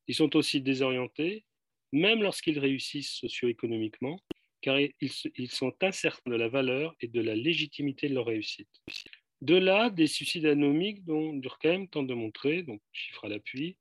Ils 0.09 0.15
sont 0.15 0.37
aussi 0.37 0.61
désorientés, 0.61 1.45
même 1.93 2.23
lorsqu'ils 2.23 2.59
réussissent 2.59 3.13
socio-économiquement, 3.13 4.21
car 4.61 4.79
ils 4.79 5.51
sont 5.51 5.75
incertains 5.81 6.31
de 6.31 6.37
la 6.37 6.49
valeur 6.49 6.95
et 7.01 7.09
de 7.09 7.21
la 7.21 7.35
légitimité 7.35 8.09
de 8.09 8.15
leur 8.15 8.27
réussite. 8.27 8.71
De 9.41 9.57
là, 9.57 9.91
des 9.91 10.07
suicides 10.07 10.47
anomiques 10.47 11.05
dont 11.05 11.33
Durkheim 11.33 11.87
tente 11.87 12.07
de 12.07 12.15
montrer, 12.15 12.63
donc 12.63 12.81
chiffre 12.93 13.25
à 13.25 13.29
l'appui, 13.29 13.77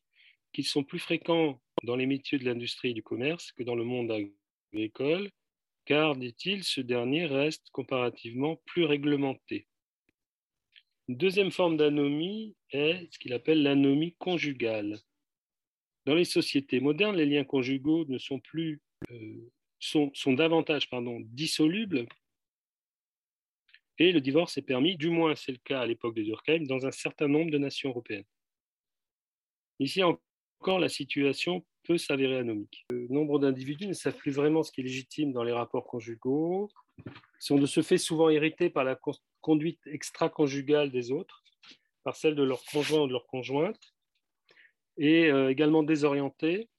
qu'ils 0.53 0.65
sont 0.65 0.83
plus 0.83 0.99
fréquents 0.99 1.61
dans 1.83 1.95
les 1.95 2.07
métiers 2.07 2.39
de 2.39 2.45
l'industrie 2.45 2.91
et 2.91 2.93
du 2.93 3.03
commerce 3.03 3.51
que 3.51 3.63
dans 3.63 3.75
le 3.75 3.83
monde 3.83 4.11
agricole, 4.73 5.29
car, 5.85 6.15
dit-il, 6.15 6.63
ce 6.63 6.81
dernier 6.81 7.25
reste 7.25 7.69
comparativement 7.71 8.61
plus 8.65 8.85
réglementé. 8.85 9.67
Une 11.11 11.17
deuxième 11.17 11.51
forme 11.51 11.75
d'anomie 11.75 12.55
est 12.69 13.05
ce 13.11 13.19
qu'il 13.19 13.33
appelle 13.33 13.63
l'anomie 13.63 14.15
conjugale. 14.17 14.97
Dans 16.05 16.15
les 16.15 16.23
sociétés 16.23 16.79
modernes, 16.79 17.17
les 17.17 17.25
liens 17.25 17.43
conjugaux 17.43 18.05
ne 18.05 18.17
sont 18.17 18.39
plus 18.39 18.79
euh, 19.11 19.51
sont, 19.77 20.09
sont, 20.13 20.31
davantage 20.31 20.89
pardon, 20.89 21.19
dissolubles 21.19 22.07
et 23.97 24.13
le 24.13 24.21
divorce 24.21 24.57
est 24.57 24.61
permis, 24.61 24.95
du 24.95 25.09
moins 25.09 25.35
c'est 25.35 25.51
le 25.51 25.57
cas 25.57 25.81
à 25.81 25.85
l'époque 25.85 26.15
de 26.15 26.23
Durkheim, 26.23 26.63
dans 26.63 26.85
un 26.85 26.91
certain 26.91 27.27
nombre 27.27 27.51
de 27.51 27.57
nations 27.57 27.89
européennes. 27.89 28.23
Ici 29.79 30.03
encore, 30.03 30.79
la 30.79 30.87
situation 30.87 31.65
peut 31.83 31.97
s'avérer 31.97 32.37
anomique. 32.37 32.85
Le 32.89 33.09
nombre 33.09 33.37
d'individus 33.37 33.87
ne 33.87 33.93
savent 33.93 34.15
plus 34.15 34.31
vraiment 34.31 34.63
ce 34.63 34.71
qui 34.71 34.79
est 34.79 34.85
légitime 34.85 35.33
dans 35.33 35.43
les 35.43 35.51
rapports 35.51 35.87
conjugaux, 35.87 36.69
sont 37.37 37.57
de 37.57 37.65
ce 37.65 37.81
fait 37.81 37.97
souvent 37.97 38.29
irrités 38.29 38.69
par 38.69 38.85
la 38.85 38.95
conduite 39.41 39.85
extra-conjugale 39.87 40.91
des 40.91 41.11
autres, 41.11 41.43
par 42.03 42.15
celle 42.15 42.35
de 42.35 42.43
leur 42.43 42.63
conjoint 42.65 43.01
ou 43.01 43.07
de 43.07 43.13
leur 43.13 43.27
conjointe, 43.27 43.93
et 44.97 45.29
euh, 45.31 45.49
également 45.49 45.83
désorientés, 45.83 46.69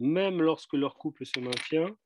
même 0.00 0.42
lorsque 0.42 0.74
leur 0.74 0.96
couple 0.96 1.24
se 1.24 1.40
maintient, 1.40 1.96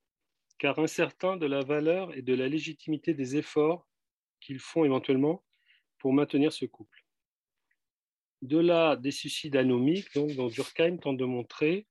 car 0.58 0.78
incertains 0.78 1.36
de 1.36 1.46
la 1.46 1.60
valeur 1.60 2.14
et 2.16 2.22
de 2.22 2.34
la 2.34 2.48
légitimité 2.48 3.14
des 3.14 3.36
efforts 3.36 3.86
qu'ils 4.40 4.58
font 4.58 4.84
éventuellement 4.84 5.44
pour 5.98 6.12
maintenir 6.12 6.52
ce 6.52 6.64
couple. 6.64 7.04
De 8.42 8.58
là, 8.58 8.96
des 8.96 9.10
suicides 9.10 9.56
anomiques, 9.56 10.14
dont 10.14 10.48
Durkheim 10.48 10.98
tente 10.98 11.16
de 11.16 11.24
montrer 11.24 11.86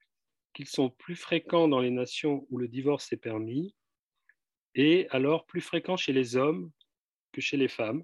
qu'ils 0.53 0.67
sont 0.67 0.89
plus 0.89 1.15
fréquents 1.15 1.67
dans 1.67 1.79
les 1.79 1.91
nations 1.91 2.47
où 2.49 2.57
le 2.57 2.67
divorce 2.67 3.11
est 3.11 3.17
permis, 3.17 3.75
et 4.75 5.07
alors 5.09 5.45
plus 5.45 5.61
fréquents 5.61 5.97
chez 5.97 6.13
les 6.13 6.35
hommes 6.35 6.71
chez 7.41 7.57
les 7.57 7.67
femmes, 7.67 8.03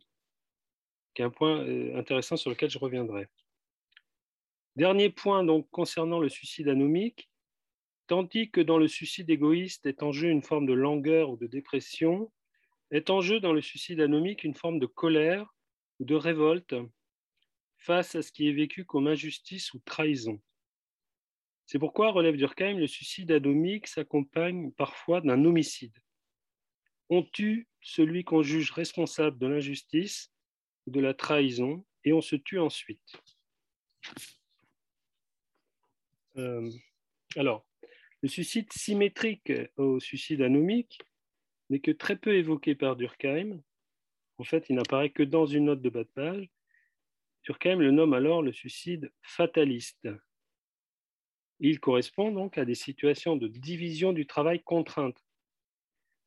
qui 1.14 1.22
est 1.22 1.26
un 1.26 1.30
point 1.30 1.62
euh, 1.62 1.98
intéressant 1.98 2.38
sur 2.38 2.50
lequel 2.50 2.70
je 2.70 2.80
reviendrai. 2.80 3.28
Dernier 4.76 5.10
point 5.10 5.44
donc 5.44 5.70
concernant 5.70 6.20
le 6.20 6.30
suicide 6.30 6.68
anomique, 6.68 7.30
tandis 8.08 8.50
que 8.50 8.62
dans 8.62 8.78
le 8.78 8.88
suicide 8.88 9.30
égoïste 9.30 9.86
est 9.86 10.04
en 10.04 10.12
jeu 10.12 10.30
une 10.30 10.42
forme 10.42 10.66
de 10.66 10.74
langueur 10.74 11.30
ou 11.30 11.38
de 11.38 11.48
dépression, 11.48 12.32
est 12.92 13.10
en 13.10 13.22
jeu 13.22 13.40
dans 13.40 13.54
le 13.54 13.62
suicide 13.62 14.02
anomique 14.02 14.44
une 14.44 14.56
forme 14.56 14.80
de 14.80 14.86
colère 14.86 15.54
ou 16.00 16.06
de 16.06 16.16
révolte 16.16 16.76
face 17.78 18.16
à 18.16 18.22
ce 18.22 18.32
qui 18.32 18.48
est 18.48 18.54
vécu 18.54 18.86
comme 18.86 19.08
injustice 19.08 19.74
ou 19.74 19.80
trahison. 19.80 20.42
C'est 21.66 21.80
pourquoi, 21.80 22.12
relève 22.12 22.36
Durkheim, 22.36 22.78
le 22.78 22.88
suicide 22.88 23.32
anomique 23.32 23.88
s'accompagne 23.88 24.72
parfois 24.72 25.22
d'un 25.22 25.44
homicide. 25.46 25.98
On 27.10 27.24
tue 27.24 27.68
celui 27.84 28.24
qu'on 28.24 28.42
juge 28.42 28.72
responsable 28.72 29.38
de 29.38 29.48
l'injustice 29.48 30.32
ou 30.88 30.92
de 30.92 31.00
la 31.00 31.14
trahison 31.14 31.86
et 32.04 32.14
on 32.14 32.22
se 32.22 32.36
tue 32.36 32.60
ensuite. 32.60 33.16
Euh, 36.38 36.70
alors, 37.36 37.66
le 38.22 38.30
suicide 38.30 38.72
symétrique 38.72 39.52
au 39.78 40.00
suicide 40.00 40.42
anomique 40.42 41.02
n'est 41.70 41.80
que 41.80 41.92
très 41.92 42.16
peu 42.16 42.36
évoqué 42.36 42.76
par 42.76 42.96
Durkheim. 42.96 43.62
En 44.38 44.44
fait, 44.44 44.66
il 44.70 44.76
n'apparaît 44.76 45.12
que 45.12 45.24
dans 45.24 45.46
une 45.46 45.66
note 45.66 45.82
de 45.82 45.90
bas 45.90 46.04
de 46.04 46.10
page. 46.10 46.50
Durkheim 47.44 47.80
le 47.80 47.92
nomme 47.92 48.14
alors 48.14 48.42
le 48.42 48.54
suicide 48.54 49.12
fataliste. 49.22 50.08
Il 51.60 51.80
correspond 51.80 52.32
donc 52.32 52.58
à 52.58 52.66
des 52.66 52.76
situations 52.76 53.36
de 53.36 53.48
division 53.48 54.14
du 54.14 54.26
travail 54.26 54.62
contrainte, 54.64 55.18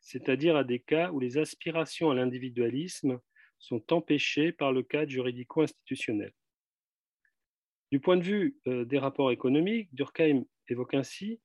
c'est-à-dire 0.06 0.54
à 0.54 0.62
des 0.62 0.78
cas 0.78 1.10
où 1.10 1.18
les 1.18 1.36
aspirations 1.36 2.12
à 2.12 2.14
l'individualisme 2.14 3.18
sont 3.58 3.92
empêchées 3.92 4.52
par 4.52 4.72
le 4.72 4.84
cadre 4.84 5.10
juridico-institutionnel. 5.10 6.32
Du 7.90 7.98
point 7.98 8.16
de 8.16 8.22
vue 8.22 8.56
euh, 8.68 8.84
des 8.84 8.98
rapports 8.98 9.32
économiques, 9.32 9.92
Durkheim 9.92 10.44
évoque 10.68 10.94
ainsi, 10.94 11.40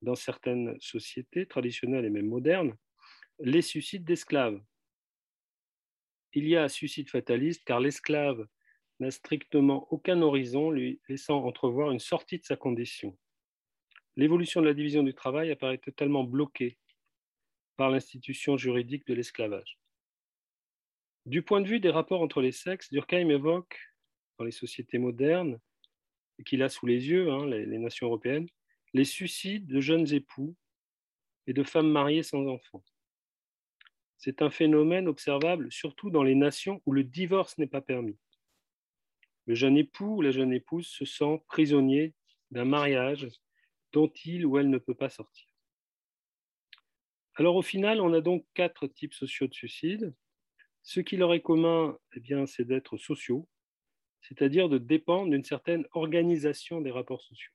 dans 0.00 0.16
certaines 0.16 0.76
sociétés 0.80 1.46
traditionnelles 1.46 2.04
et 2.04 2.10
même 2.10 2.26
modernes, 2.26 2.76
les 3.38 3.62
suicides 3.62 4.04
d'esclaves. 4.04 4.60
Il 6.32 6.48
y 6.48 6.56
a 6.56 6.68
suicide 6.68 7.08
fataliste 7.08 7.62
car 7.64 7.78
l'esclave 7.78 8.48
n'a 8.98 9.12
strictement 9.12 9.86
aucun 9.92 10.22
horizon, 10.22 10.72
lui 10.72 11.00
laissant 11.08 11.44
entrevoir 11.44 11.92
une 11.92 12.00
sortie 12.00 12.38
de 12.38 12.44
sa 12.44 12.56
condition. 12.56 13.16
L'évolution 14.16 14.60
de 14.60 14.66
la 14.66 14.74
division 14.74 15.04
du 15.04 15.14
travail 15.14 15.52
apparaît 15.52 15.78
totalement 15.78 16.24
bloquée 16.24 16.78
par 17.76 17.90
l'institution 17.90 18.56
juridique 18.56 19.06
de 19.06 19.14
l'esclavage. 19.14 19.78
Du 21.26 21.42
point 21.42 21.60
de 21.60 21.68
vue 21.68 21.80
des 21.80 21.90
rapports 21.90 22.20
entre 22.20 22.40
les 22.40 22.52
sexes, 22.52 22.90
Durkheim 22.90 23.28
évoque, 23.28 23.78
dans 24.38 24.44
les 24.44 24.50
sociétés 24.50 24.98
modernes, 24.98 25.60
et 26.38 26.44
qu'il 26.44 26.62
a 26.62 26.68
sous 26.68 26.86
les 26.86 27.08
yeux, 27.08 27.30
hein, 27.30 27.46
les, 27.46 27.64
les 27.66 27.78
nations 27.78 28.08
européennes, 28.08 28.48
les 28.94 29.04
suicides 29.04 29.66
de 29.66 29.80
jeunes 29.80 30.12
époux 30.12 30.56
et 31.46 31.52
de 31.52 31.62
femmes 31.62 31.90
mariées 31.90 32.22
sans 32.22 32.46
enfants. 32.46 32.84
C'est 34.18 34.42
un 34.42 34.50
phénomène 34.50 35.08
observable 35.08 35.70
surtout 35.72 36.10
dans 36.10 36.22
les 36.22 36.34
nations 36.34 36.80
où 36.86 36.92
le 36.92 37.04
divorce 37.04 37.58
n'est 37.58 37.66
pas 37.66 37.80
permis. 37.80 38.16
Le 39.46 39.54
jeune 39.54 39.76
époux 39.76 40.16
ou 40.18 40.22
la 40.22 40.30
jeune 40.30 40.52
épouse 40.52 40.86
se 40.86 41.04
sent 41.04 41.42
prisonnier 41.48 42.14
d'un 42.50 42.64
mariage 42.64 43.28
dont 43.92 44.12
il 44.24 44.46
ou 44.46 44.58
elle 44.58 44.70
ne 44.70 44.78
peut 44.78 44.94
pas 44.94 45.08
sortir. 45.08 45.51
Alors 47.36 47.56
au 47.56 47.62
final, 47.62 48.00
on 48.00 48.12
a 48.12 48.20
donc 48.20 48.44
quatre 48.54 48.86
types 48.86 49.14
sociaux 49.14 49.46
de 49.46 49.54
suicide. 49.54 50.14
Ce 50.82 51.00
qui 51.00 51.16
leur 51.16 51.32
est 51.32 51.40
commun, 51.40 51.96
eh 52.14 52.20
bien, 52.20 52.46
c'est 52.46 52.64
d'être 52.64 52.98
sociaux, 52.98 53.48
c'est-à-dire 54.20 54.68
de 54.68 54.78
dépendre 54.78 55.30
d'une 55.30 55.44
certaine 55.44 55.86
organisation 55.92 56.80
des 56.80 56.90
rapports 56.90 57.22
sociaux. 57.22 57.52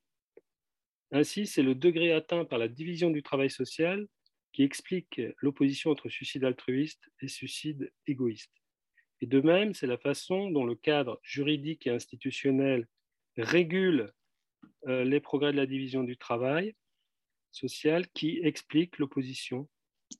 Ainsi, 1.11 1.45
c'est 1.45 1.63
le 1.63 1.75
degré 1.75 2.11
atteint 2.11 2.45
par 2.45 2.59
la 2.59 2.67
division 2.67 3.09
du 3.09 3.23
travail 3.23 3.49
social 3.49 4.07
qui 4.51 4.63
explique 4.63 5.21
l'opposition 5.37 5.91
entre 5.91 6.09
suicide 6.09 6.43
altruiste 6.43 7.09
et 7.21 7.27
suicide 7.27 7.91
égoïste. 8.07 8.51
Et 9.21 9.27
de 9.27 9.41
même, 9.41 9.73
c'est 9.73 9.87
la 9.87 9.97
façon 9.97 10.49
dont 10.49 10.65
le 10.65 10.75
cadre 10.75 11.19
juridique 11.23 11.87
et 11.87 11.91
institutionnel 11.91 12.87
régule 13.37 14.11
euh, 14.87 15.03
les 15.03 15.19
progrès 15.19 15.51
de 15.51 15.57
la 15.57 15.65
division 15.65 16.03
du 16.03 16.17
travail 16.17 16.75
social 17.51 18.07
qui 18.09 18.39
explique 18.43 18.97
l'opposition 18.97 19.67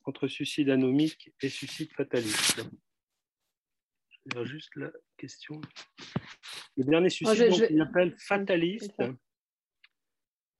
entre 0.04 0.28
suicide 0.28 0.70
anomique 0.70 1.32
et 1.40 1.48
suicide 1.48 1.92
fataliste. 1.92 2.64
Je 4.26 4.44
juste 4.44 4.74
la 4.76 4.90
question. 5.16 5.60
Le 6.76 6.84
dernier 6.84 7.08
suicide, 7.08 7.68
il 7.70 7.80
appelle 7.80 8.14
fataliste. 8.18 9.02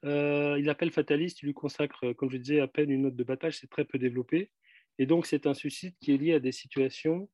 Euh, 0.05 0.57
il 0.59 0.71
appelle 0.71 0.91
fataliste, 0.91 1.43
il 1.43 1.47
lui 1.47 1.55
consacre, 1.55 2.13
comme 2.13 2.31
je 2.31 2.39
disais, 2.39 2.61
à 2.61 2.69
peine 2.69 2.91
une 2.91 3.03
note 3.03 3.17
de 3.17 3.25
battage, 3.25 3.59
c'est 3.59 3.69
très 3.69 3.85
peu 3.85 3.99
développé. 3.99 4.51
Et 4.99 5.07
donc, 5.07 5.27
c'est 5.27 5.47
un 5.47 5.55
suicide 5.55 5.95
qui 6.01 6.13
est 6.13 6.17
lié 6.17 6.35
à 6.35 6.41
des 6.41 6.53
situations 6.53 7.29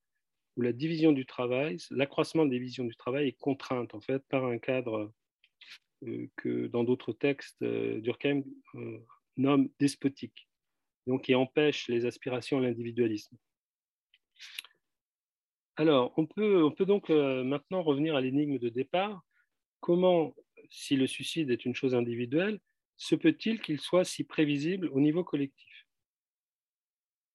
où 0.57 0.63
la 0.63 0.73
division 0.73 1.13
du 1.13 1.27
travail, 1.27 1.79
l'accroissement 1.91 2.45
des 2.47 2.59
divisions 2.59 2.85
du 2.85 2.97
travail 2.97 3.29
est 3.29 3.39
contrainte 3.39 3.95
en 3.95 4.01
fait 4.01 4.23
par 4.29 4.45
un 4.45 4.59
cadre 4.59 5.13
euh, 6.05 6.29
que 6.37 6.67
dans 6.69 6.85
d'autres 6.85 7.13
textes, 7.13 7.61
euh, 7.63 8.01
Durkheim 8.01 8.43
euh, 8.77 8.99
nomme 9.37 9.69
despotique, 9.79 10.49
donc 11.07 11.25
qui 11.25 11.35
empêche 11.35 11.89
les 11.89 12.07
aspirations 12.07 12.59
à 12.59 12.63
l'individualisme. 12.63 13.37
Alors, 15.77 16.13
on 16.17 16.27
peut, 16.27 16.63
on 16.65 16.71
peut 16.71 16.87
donc 16.87 17.09
maintenant 17.09 17.83
revenir 17.83 18.15
à 18.15 18.21
l'énigme 18.21 18.59
de 18.59 18.69
départ. 18.69 19.23
Comment, 19.81 20.35
si 20.71 20.97
le 20.97 21.07
suicide 21.07 21.51
est 21.51 21.65
une 21.65 21.75
chose 21.75 21.95
individuelle, 21.95 22.61
se 22.97 23.17
peut-il 23.17 23.61
qu'il 23.61 23.81
soit 23.81 24.05
si 24.05 24.25
prévisible 24.25 24.89
au 24.93 25.01
niveau 25.01 25.25
collectif? 25.25 25.87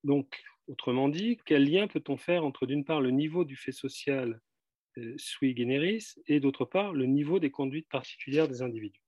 Donc, 0.06 0.42
autrement 0.68 1.10
dit, 1.10 1.38
quel 1.46 1.70
lien 1.70 1.88
peut-on 1.88 2.16
faire 2.16 2.46
entre 2.46 2.66
d'une 2.66 2.86
part 2.86 3.02
le 3.02 3.12
niveau 3.12 3.44
du 3.44 3.58
fait 3.58 3.74
social 3.74 4.40
euh, 4.98 5.14
sui 5.18 5.56
generis 5.58 6.14
et 6.28 6.40
d'autre 6.40 6.64
part 6.64 6.94
le 6.94 7.06
niveau 7.06 7.40
des 7.40 7.52
conduites 7.52 7.90
particulières 7.90 8.48
des 8.48 8.62
individus? 8.62 9.02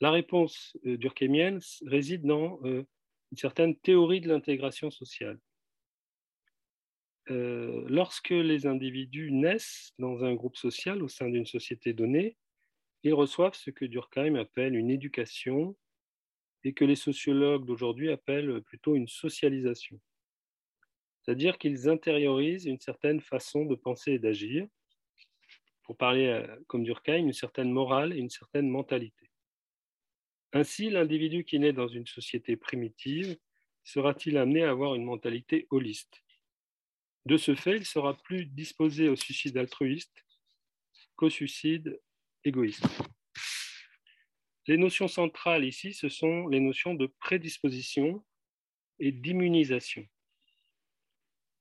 La 0.00 0.10
réponse 0.10 0.76
euh, 0.86 0.96
durkheimienne 0.96 1.60
réside 1.86 2.24
dans 2.24 2.60
euh, 2.64 2.84
une 3.32 3.36
certaine 3.36 3.76
théorie 3.76 4.20
de 4.20 4.28
l'intégration 4.28 4.90
sociale. 4.90 5.38
lorsque 7.28 8.30
les 8.30 8.66
individus 8.66 9.30
naissent 9.30 9.92
dans 9.98 10.24
un 10.24 10.34
groupe 10.34 10.56
social 10.56 11.00
au 11.00 11.06
sein 11.06 11.28
d'une 11.28 11.46
société 11.46 11.92
donnée, 11.92 12.36
ils 13.04 13.14
reçoivent 13.14 13.54
ce 13.54 13.70
que 13.70 13.84
Durkheim 13.84 14.34
appelle 14.34 14.74
une 14.74 14.90
éducation 14.90 15.76
et 16.64 16.72
que 16.72 16.84
les 16.84 16.96
sociologues 16.96 17.64
d'aujourd'hui 17.64 18.10
appellent 18.10 18.62
plutôt 18.62 18.96
une 18.96 19.06
socialisation. 19.06 20.00
C'est-à-dire 21.22 21.58
qu'ils 21.58 21.88
intériorisent 21.88 22.66
une 22.66 22.80
certaine 22.80 23.20
façon 23.20 23.64
de 23.64 23.74
penser 23.76 24.12
et 24.12 24.18
d'agir, 24.18 24.66
pour 25.84 25.96
parler 25.96 26.26
euh, 26.26 26.56
comme 26.66 26.84
Durkheim, 26.84 27.26
une 27.26 27.32
certaine 27.32 27.70
morale 27.70 28.12
et 28.12 28.18
une 28.18 28.30
certaine 28.30 28.68
mentalité. 28.68 29.29
Ainsi, 30.52 30.90
l'individu 30.90 31.44
qui 31.44 31.58
naît 31.58 31.72
dans 31.72 31.88
une 31.88 32.06
société 32.06 32.56
primitive 32.56 33.38
sera-t-il 33.84 34.36
amené 34.36 34.64
à 34.64 34.70
avoir 34.70 34.94
une 34.94 35.04
mentalité 35.04 35.66
holiste? 35.70 36.22
De 37.26 37.36
ce 37.36 37.54
fait, 37.54 37.76
il 37.76 37.84
sera 37.84 38.16
plus 38.16 38.46
disposé 38.46 39.08
au 39.08 39.16
suicide 39.16 39.56
altruiste 39.58 40.24
qu'au 41.16 41.30
suicide 41.30 42.00
égoïste. 42.44 42.86
Les 44.66 44.76
notions 44.76 45.08
centrales 45.08 45.64
ici, 45.64 45.92
ce 45.92 46.08
sont 46.08 46.48
les 46.48 46.60
notions 46.60 46.94
de 46.94 47.06
prédisposition 47.06 48.24
et 48.98 49.12
d'immunisation. 49.12 50.06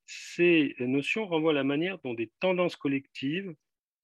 Ces 0.06 0.76
notions 0.80 1.28
renvoient 1.28 1.52
à 1.52 1.56
la 1.56 1.64
manière 1.64 2.00
dont 2.00 2.14
des 2.14 2.32
tendances 2.40 2.76
collectives 2.76 3.56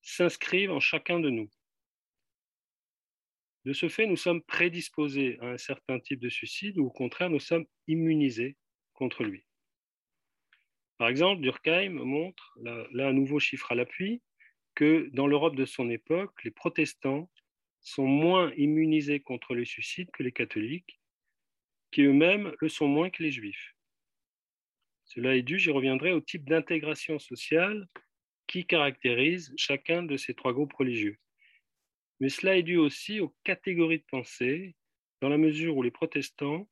s'inscrivent 0.02 0.72
en 0.72 0.80
chacun 0.80 1.20
de 1.20 1.30
nous. 1.30 1.50
De 3.66 3.74
ce 3.74 3.90
fait, 3.90 4.06
nous 4.06 4.16
sommes 4.16 4.44
prédisposés 4.44 5.40
à 5.42 5.48
un 5.48 5.58
certain 5.58 6.00
type 6.00 6.20
de 6.20 6.30
suicide 6.30 6.78
ou 6.78 6.86
au 6.86 6.92
contraire, 6.92 7.32
nous 7.32 7.40
sommes 7.40 7.66
immunisés 7.88 8.58
contre 8.94 9.24
lui. 9.24 9.44
Par 10.98 11.10
exemple, 11.10 11.42
Durkheim 11.42 11.94
montre, 11.94 12.56
là, 12.62 13.08
un 13.08 13.14
nouveau 13.14 13.40
chiffre 13.40 13.72
à 13.72 13.76
l'appui, 13.76 14.22
que 14.76 15.10
dans 15.14 15.26
l'Europe 15.26 15.56
de 15.56 15.66
son 15.66 15.90
époque, 15.90 16.44
les 16.44 16.52
protestants 16.52 17.30
sont 17.82 18.06
moins 18.06 18.54
immunisés 18.56 19.20
contre 19.20 19.56
le 19.56 19.66
suicide 19.66 20.10
que 20.12 20.22
les 20.24 20.32
catholiques, 20.32 21.00
qui 21.92 22.04
eux-mêmes 22.04 22.54
le 22.60 22.70
sont 22.70 22.88
moins 22.88 23.10
que 23.10 23.24
les 23.24 23.32
juifs. 23.32 23.76
Cela 25.06 25.36
est 25.36 25.44
dû, 25.44 25.60
j'y 25.60 25.72
reviendrai, 25.72 26.12
au 26.14 26.22
type 26.22 26.48
d'intégration 26.48 27.20
sociale 27.20 27.88
qui 28.48 28.66
caractérise 28.66 29.54
chacun 29.58 30.04
de 30.04 30.18
ces 30.18 30.34
trois 30.34 30.54
groupes 30.54 30.74
religieux. 30.74 31.18
Mais 32.20 32.30
cela 32.30 32.58
est 32.58 32.64
dû 32.64 32.78
aussi 32.78 33.20
aux 33.20 33.36
catégories 33.44 34.00
de 34.00 34.06
pensée, 34.10 34.76
dans 35.22 35.30
la 35.30 35.38
mesure 35.38 35.76
où 35.78 35.84
les 35.84 35.92
protestants 35.92 36.70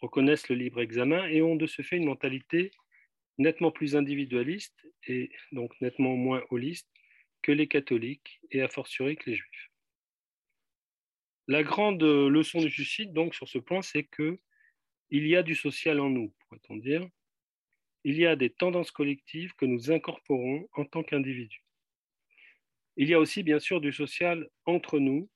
reconnaissent 0.00 0.48
le 0.48 0.56
libre 0.56 0.80
examen 0.80 1.26
et 1.26 1.42
ont 1.42 1.56
de 1.56 1.66
ce 1.66 1.82
fait 1.82 1.96
une 1.96 2.06
mentalité 2.06 2.70
nettement 3.38 3.70
plus 3.70 3.96
individualiste 3.96 4.86
et 5.06 5.30
donc 5.52 5.72
nettement 5.80 6.16
moins 6.16 6.42
holiste 6.50 6.88
que 7.42 7.52
les 7.52 7.68
catholiques 7.68 8.40
et 8.50 8.62
a 8.62 8.68
fortiori 8.68 9.16
que 9.16 9.30
les 9.30 9.36
juifs. 9.36 9.70
La 11.48 11.62
grande 11.62 12.02
leçon 12.02 12.60
du 12.60 12.70
suicide, 12.70 13.12
donc, 13.12 13.34
sur 13.34 13.48
ce 13.48 13.58
point, 13.58 13.82
c'est 13.82 14.04
que 14.04 14.38
il 15.10 15.26
y 15.26 15.34
a 15.34 15.42
du 15.42 15.56
social 15.56 15.98
en 15.98 16.08
nous, 16.08 16.32
pourrait-on 16.40 16.76
dire. 16.76 17.04
Il 18.04 18.16
y 18.16 18.24
a 18.24 18.36
des 18.36 18.50
tendances 18.50 18.92
collectives 18.92 19.54
que 19.54 19.66
nous 19.66 19.90
incorporons 19.90 20.68
en 20.74 20.84
tant 20.84 21.02
qu'individus. 21.02 21.64
Il 22.96 23.08
y 23.08 23.14
a 23.14 23.20
aussi, 23.20 23.42
bien 23.42 23.58
sûr, 23.58 23.80
du 23.80 23.92
social 23.92 24.48
entre 24.66 24.98
nous, 24.98 25.30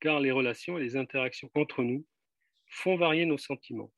car 0.00 0.20
les 0.20 0.30
relations 0.30 0.78
et 0.78 0.82
les 0.82 0.96
interactions 0.96 1.50
entre 1.54 1.82
nous 1.82 2.06
font 2.66 2.96
varier 2.96 3.26
nos 3.26 3.38
sentiments, 3.38 3.92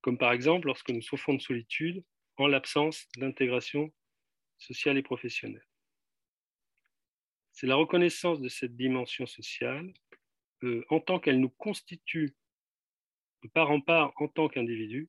comme 0.00 0.18
par 0.18 0.32
exemple 0.32 0.66
lorsque 0.66 0.90
nous 0.90 1.02
souffrons 1.02 1.34
de 1.34 1.42
solitude 1.42 2.04
en 2.36 2.46
l'absence 2.46 3.06
d'intégration 3.16 3.92
sociale 4.58 4.96
et 4.96 5.02
professionnelle. 5.02 5.66
C'est 7.52 7.66
la 7.66 7.76
reconnaissance 7.76 8.40
de 8.40 8.48
cette 8.48 8.76
dimension 8.76 9.26
sociale 9.26 9.92
euh, 10.62 10.84
en 10.88 11.00
tant 11.00 11.18
qu'elle 11.18 11.40
nous 11.40 11.50
constitue 11.50 12.34
de 13.42 13.48
part 13.48 13.70
en 13.70 13.80
part 13.80 14.12
en 14.16 14.28
tant 14.28 14.48
qu'individu 14.48 15.08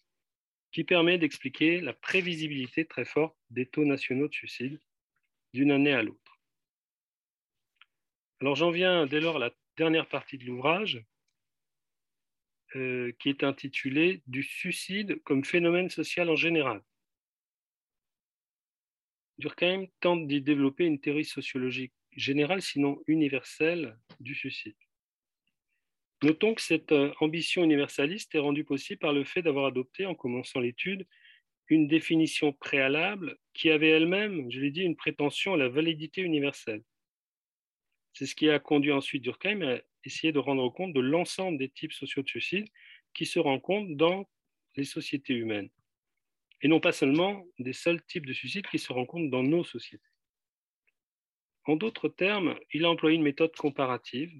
qui 0.71 0.83
permet 0.83 1.19
d'expliquer 1.19 1.79
la 1.81 1.93
prévisibilité 1.93 2.85
très 2.85 3.05
forte 3.05 3.37
des 3.51 3.67
taux 3.67 3.85
nationaux 3.85 4.27
de 4.27 4.33
suicide 4.33 4.79
d'une 5.53 5.71
année 5.71 5.93
à 5.93 6.01
l'autre. 6.01 6.22
Alors 8.43 8.57
j'en 8.57 8.71
viens 8.71 9.05
dès 9.05 9.21
lors 9.21 9.37
à 9.37 9.39
la 9.39 9.51
dernière 9.77 10.09
partie 10.09 10.37
de 10.37 10.43
l'ouvrage 10.43 11.01
euh, 12.75 13.13
qui 13.17 13.29
est 13.29 13.41
intitulée 13.41 14.21
Du 14.27 14.43
suicide 14.43 15.23
comme 15.23 15.45
phénomène 15.45 15.89
social 15.89 16.29
en 16.29 16.35
général. 16.35 16.83
Durkheim 19.37 19.85
tente 20.01 20.27
d'y 20.27 20.41
développer 20.41 20.83
une 20.83 20.99
théorie 20.99 21.23
sociologique 21.23 21.93
générale, 22.17 22.61
sinon 22.61 23.01
universelle, 23.07 23.97
du 24.19 24.35
suicide. 24.35 24.75
Notons 26.21 26.53
que 26.53 26.61
cette 26.61 26.91
euh, 26.91 27.13
ambition 27.21 27.63
universaliste 27.63 28.35
est 28.35 28.39
rendue 28.39 28.65
possible 28.65 28.99
par 28.99 29.13
le 29.13 29.23
fait 29.23 29.41
d'avoir 29.41 29.67
adopté, 29.67 30.05
en 30.05 30.15
commençant 30.15 30.59
l'étude, 30.59 31.07
une 31.69 31.87
définition 31.87 32.51
préalable 32.51 33.37
qui 33.53 33.69
avait 33.69 33.91
elle-même, 33.91 34.51
je 34.51 34.59
l'ai 34.59 34.71
dit, 34.71 34.81
une 34.81 34.97
prétention 34.97 35.53
à 35.53 35.57
la 35.57 35.69
validité 35.69 36.19
universelle. 36.19 36.83
C'est 38.14 38.26
ce 38.26 38.36
qui 38.36 38.49
a 38.49 38.59
conduit 38.59 38.91
ensuite 38.91 39.24
Durkheim 39.24 39.61
à 39.61 39.80
essayer 40.03 40.32
de 40.32 40.39
rendre 40.39 40.70
compte 40.70 40.93
de 40.93 40.99
l'ensemble 40.99 41.57
des 41.57 41.70
types 41.70 41.93
sociaux 41.93 42.22
de 42.22 42.28
suicide 42.28 42.68
qui 43.14 43.26
se 43.26 43.39
rencontrent 43.39 43.95
dans 43.95 44.30
les 44.76 44.84
sociétés 44.84 45.34
humaines, 45.34 45.70
et 46.61 46.68
non 46.68 46.80
pas 46.80 46.91
seulement 46.91 47.45
des 47.59 47.74
seuls 47.74 48.03
types 48.05 48.26
de 48.26 48.34
suicides 48.34 48.68
qui 48.68 48.80
se 48.80 48.91
rencontrent 48.91 49.30
dans 49.30 49.43
nos 49.43 49.64
sociétés. 49.64 50.03
En 51.66 51.76
d'autres 51.76 52.09
termes, 52.09 52.59
il 52.72 52.86
a 52.86 52.89
employé 52.89 53.16
une 53.16 53.24
méthode 53.24 53.55
comparative 53.55 54.34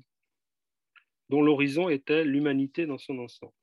dont 1.30 1.42
l'horizon 1.42 1.90
était 1.90 2.26
l'humanité 2.26 2.86
dans 2.86 2.98
son 2.98 3.18
ensemble. 3.20 3.54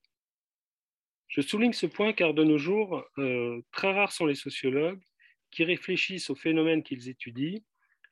Je 1.29 1.41
souligne 1.43 1.73
ce 1.73 1.87
point 1.87 2.13
car 2.13 2.35
de 2.35 2.43
nos 2.43 2.59
jours, 2.59 3.05
euh, 3.19 3.61
très 3.71 3.93
rares 3.93 4.13
sont 4.13 4.27
les 4.27 4.35
sociologues 4.35 5.03
qui 5.51 5.63
réfléchissent 5.65 6.31
aux 6.31 6.35
phénomènes 6.35 6.83
qu'ils 6.83 7.09
étudient 7.09 7.61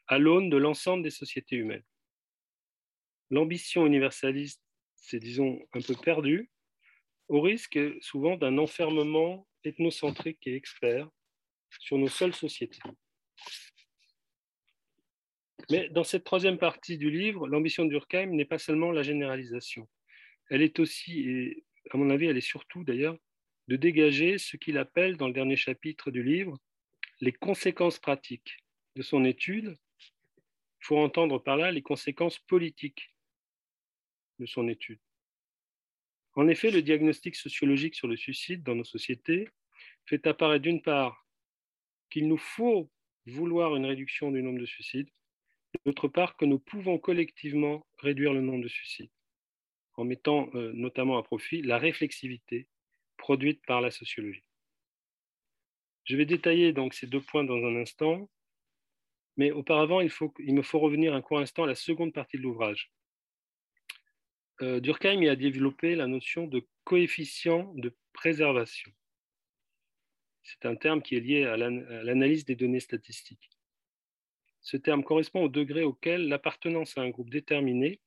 à 0.07 0.18
l'aune 0.18 0.51
de 0.51 0.57
l'ensemble 0.57 1.03
des 1.03 1.11
sociétés 1.11 1.57
humaines. 1.57 1.84
L'ambition 3.30 3.86
universaliste 3.86 4.62
s'est, 4.96 5.18
disons, 5.18 5.60
un 5.72 5.80
peu 5.80 5.94
perdue, 5.94 6.50
au 7.28 7.40
risque 7.40 7.78
souvent 8.00 8.36
d'un 8.36 8.58
enfermement 8.58 9.46
ethnocentrique 9.64 10.46
et 10.46 10.54
expert 10.54 11.08
sur 11.80 11.98
nos 11.98 12.08
seules 12.08 12.34
sociétés. 12.34 12.80
Mais 15.70 15.90
dans 15.90 16.04
cette 16.04 16.24
troisième 16.24 16.56
partie 16.56 16.96
du 16.96 17.10
livre, 17.10 17.46
l'ambition 17.46 17.84
de 17.84 17.90
Durkheim 17.90 18.30
n'est 18.30 18.46
pas 18.46 18.58
seulement 18.58 18.90
la 18.90 19.02
généralisation. 19.02 19.86
Elle 20.48 20.62
est 20.62 20.78
aussi, 20.78 21.20
et 21.20 21.64
à 21.90 21.98
mon 21.98 22.08
avis, 22.08 22.26
elle 22.26 22.38
est 22.38 22.40
surtout 22.40 22.84
d'ailleurs, 22.84 23.18
de 23.66 23.76
dégager 23.76 24.38
ce 24.38 24.56
qu'il 24.56 24.78
appelle 24.78 25.18
dans 25.18 25.26
le 25.26 25.34
dernier 25.34 25.56
chapitre 25.56 26.10
du 26.10 26.22
livre 26.22 26.56
les 27.20 27.32
conséquences 27.32 27.98
pratiques 27.98 28.56
de 28.96 29.02
son 29.02 29.24
étude 29.24 29.76
il 30.80 30.86
faut 30.86 30.98
entendre 30.98 31.38
par 31.38 31.56
là 31.56 31.70
les 31.70 31.82
conséquences 31.82 32.38
politiques 32.38 33.14
de 34.39 34.47
son 34.47 34.68
étude. 34.68 35.01
En 36.34 36.47
effet, 36.49 36.70
le 36.70 36.82
diagnostic 36.82 37.34
sociologique 37.34 37.95
sur 37.95 38.07
le 38.07 38.16
suicide 38.16 38.62
dans 38.62 38.74
nos 38.74 38.84
sociétés 38.84 39.49
fait 40.07 40.26
apparaître 40.26 40.62
d'une 40.62 40.82
part 40.82 41.26
qu'il 42.11 42.28
nous 42.28 42.39
faut 42.39 42.91
vouloir 43.26 43.76
une 43.76 43.86
réduction 43.86 44.30
du 44.30 44.43
nombre 44.43 44.61
de 44.61 44.66
suicides, 44.66 45.11
d'autre 45.84 46.09
part 46.09 46.36
que 46.36 46.45
nous 46.45 46.59
pouvons 46.59 46.99
collectivement 46.99 47.86
réduire 47.99 48.32
le 48.32 48.41
nombre 48.41 48.62
de 48.62 48.68
suicides, 48.68 49.11
en 49.95 50.05
mettant 50.05 50.49
euh, 50.55 50.72
notamment 50.74 51.18
à 51.18 51.22
profit 51.22 51.62
la 51.62 51.78
réflexivité 51.78 52.68
produite 53.16 53.64
par 53.66 53.80
la 53.80 53.91
sociologie. 53.91 54.45
Je 56.05 56.16
vais 56.16 56.24
détailler 56.24 56.72
donc 56.72 56.95
ces 56.95 57.07
deux 57.07 57.20
points 57.20 57.45
dans 57.45 57.62
un 57.64 57.76
instant, 57.76 58.30
mais 59.36 59.51
auparavant, 59.51 60.01
il, 60.01 60.11
il 60.39 60.55
me 60.55 60.62
faut 60.62 60.78
revenir 60.78 61.14
un 61.14 61.20
court 61.20 61.39
instant 61.39 61.64
à 61.64 61.66
la 61.66 61.74
seconde 61.74 62.12
partie 62.12 62.39
de 62.39 62.43
l'ouvrage. 62.43 62.91
Euh, 64.61 64.80
Durkheim 64.80 65.22
y 65.22 65.28
a 65.28 65.36
développé 65.36 65.94
la 65.94 66.06
notion 66.06 66.46
de 66.46 66.66
coefficient 66.84 67.72
de 67.74 67.96
préservation. 68.12 68.90
C'est 70.42 70.66
un 70.66 70.74
terme 70.74 71.02
qui 71.02 71.14
est 71.14 71.20
lié 71.20 71.44
à 71.44 71.56
l'analyse 71.56 72.44
des 72.44 72.56
données 72.56 72.80
statistiques. 72.80 73.50
Ce 74.61 74.76
terme 74.76 75.04
correspond 75.04 75.44
au 75.44 75.48
degré 75.48 75.82
auquel 75.84 76.28
l'appartenance 76.28 76.98
à 76.98 77.02
un 77.02 77.11
groupe 77.11 77.30
déterminé 77.30 78.00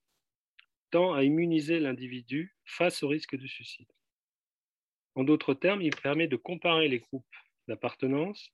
tend 0.89 1.13
à 1.13 1.23
immuniser 1.23 1.79
l'individu 1.79 2.55
face 2.65 3.03
au 3.03 3.07
risque 3.07 3.35
de 3.35 3.47
suicide. 3.47 3.87
En 5.15 5.23
d'autres 5.23 5.53
termes, 5.53 5.81
il 5.81 5.95
permet 5.95 6.27
de 6.27 6.35
comparer 6.35 6.87
les 6.87 6.99
groupes 6.99 7.35
d'appartenance 7.67 8.51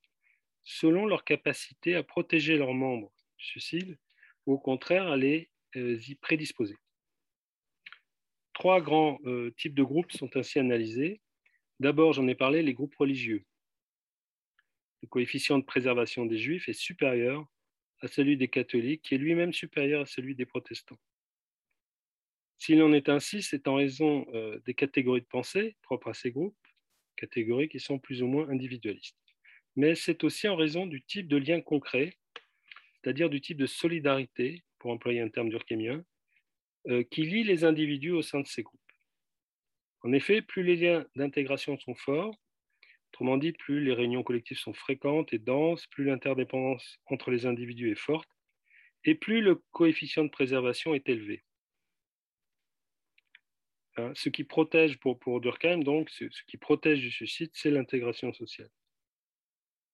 selon 0.64 1.06
leur 1.06 1.24
capacité 1.24 1.96
à 1.96 2.04
protéger 2.04 2.58
leurs 2.58 2.74
membres 2.74 3.12
du 3.38 3.46
suicide 3.46 3.98
ou 4.46 4.54
au 4.54 4.60
contraire 4.60 5.08
à 5.08 5.18
les 5.18 5.50
euh, 5.76 6.00
y 6.08 6.16
prédisposer. 6.16 6.76
Trois 8.58 8.82
grands 8.82 9.20
euh, 9.26 9.54
types 9.58 9.76
de 9.76 9.84
groupes 9.84 10.12
sont 10.12 10.36
ainsi 10.36 10.58
analysés. 10.58 11.22
D'abord, 11.80 12.14
j'en 12.14 12.28
ai 12.28 12.34
parlé, 12.34 12.64
les 12.64 12.74
groupes 12.74 12.96
religieux. 12.96 13.46
Le 15.04 15.08
coefficient 15.08 15.60
de 15.60 15.64
préservation 15.64 16.26
des 16.26 16.40
juifs 16.40 16.68
est 16.68 16.74
supérieur 16.74 17.46
à 18.02 18.08
celui 18.08 18.36
des 18.36 18.48
catholiques, 18.48 19.04
qui 19.04 19.14
est 19.14 19.20
lui-même 19.20 19.54
supérieur 19.54 20.02
à 20.02 20.06
celui 20.08 20.34
des 20.34 20.48
protestants. 20.48 20.98
S'il 22.58 22.82
en 22.82 22.94
est 22.94 23.10
ainsi, 23.10 23.44
c'est 23.44 23.68
en 23.68 23.76
raison 23.76 24.26
euh, 24.34 24.60
des 24.66 24.74
catégories 24.74 25.22
de 25.22 25.28
pensée 25.28 25.78
propres 25.84 26.10
à 26.10 26.14
ces 26.16 26.32
groupes, 26.32 26.58
catégories 27.16 27.70
qui 27.70 27.80
sont 27.80 28.00
plus 28.00 28.24
ou 28.24 28.28
moins 28.28 28.50
individualistes 28.50 29.18
mais 29.78 29.94
c'est 29.94 30.24
aussi 30.24 30.48
en 30.48 30.56
raison 30.56 30.88
du 30.88 31.04
type 31.04 31.28
de 31.28 31.38
lien 31.38 31.62
concret, 31.62 32.18
c'est-à-dire 32.96 33.30
du 33.30 33.40
type 33.40 33.58
de 33.58 33.68
solidarité, 33.68 34.64
pour 34.80 34.92
employer 34.92 35.22
un 35.22 35.30
terme 35.30 35.50
durkheimien, 35.50 36.04
qui 37.12 37.24
lie 37.24 37.44
les 37.44 37.64
individus 37.64 38.12
au 38.12 38.22
sein 38.22 38.40
de 38.40 38.48
ces 38.48 38.64
groupes. 38.64 38.80
En 40.04 40.14
effet, 40.14 40.42
plus 40.42 40.64
les 40.64 40.76
liens 40.76 41.06
d'intégration 41.16 41.78
sont 41.80 41.96
forts, 41.96 42.36
autrement 43.12 43.38
dit, 43.38 43.52
plus 43.52 43.84
les 43.84 43.94
réunions 43.94 44.24
collectives 44.24 44.60
sont 44.60 44.74
fréquentes 44.74 45.34
et 45.34 45.40
denses, 45.40 45.88
plus 45.88 46.06
l'interdépendance 46.06 47.00
entre 47.08 47.32
les 47.32 47.46
individus 47.46 47.92
est 47.92 47.96
forte, 48.00 48.30
et 49.04 49.16
plus 49.16 49.42
le 49.42 49.56
coefficient 49.72 50.24
de 50.24 50.30
préservation 50.30 50.94
est 50.94 51.10
élevé. 51.10 51.44
Hein, 53.98 54.12
ce 54.16 54.30
qui 54.30 54.44
protège 54.44 55.00
pour, 55.00 55.18
pour 55.20 55.42
Durkheim, 55.42 55.80
donc, 55.80 56.10
ce 56.10 56.26
qui 56.48 56.58
protège 56.58 57.02
du 57.02 57.12
suicide, 57.12 57.50
c'est 57.54 57.72
l'intégration 57.72 58.32
sociale. 58.34 58.70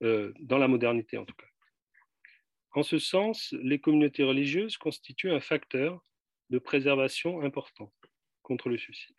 Euh, 0.04 0.34
dans 0.40 0.58
la 0.58 0.68
modernité 0.68 1.18
en 1.18 1.24
tout 1.24 1.36
cas. 1.36 1.48
En 2.74 2.84
ce 2.84 2.98
sens, 2.98 3.56
les 3.62 3.80
communautés 3.80 4.24
religieuses 4.24 4.76
constituent 4.76 5.32
un 5.32 5.40
facteur 5.40 6.04
de 6.54 6.60
préservation 6.60 7.42
important 7.42 7.92
contre 8.44 8.70
le 8.70 8.78
suicide. 8.78 9.16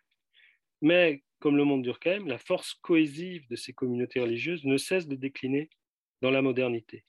Mais, 0.80 1.24
comme 1.40 1.56
le 1.56 1.64
montre 1.64 1.82
Durkheim, 1.82 2.28
la 2.28 2.38
force 2.38 2.74
cohésive 2.74 3.48
de 3.48 3.56
ces 3.56 3.72
communautés 3.72 4.20
religieuses 4.20 4.64
ne 4.64 4.76
cesse 4.76 5.08
de 5.08 5.16
décliner 5.16 5.68
dans 6.22 6.30
la 6.30 6.42
modernité. 6.42 7.04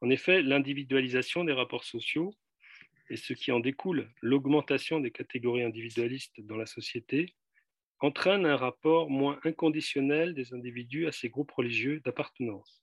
En 0.00 0.10
effet, 0.10 0.42
l'individualisation 0.42 1.44
des 1.44 1.52
rapports 1.52 1.84
sociaux 1.84 2.34
et 3.10 3.16
ce 3.16 3.32
qui 3.32 3.52
en 3.52 3.60
découle, 3.60 4.10
l'augmentation 4.22 4.98
des 4.98 5.12
catégories 5.12 5.62
individualistes 5.62 6.40
dans 6.40 6.56
la 6.56 6.66
société, 6.66 7.36
entraîne 8.00 8.44
un 8.44 8.56
rapport 8.56 9.08
moins 9.08 9.38
inconditionnel 9.44 10.34
des 10.34 10.52
individus 10.52 11.06
à 11.06 11.12
ces 11.12 11.28
groupes 11.28 11.52
religieux 11.52 12.00
d'appartenance. 12.00 12.82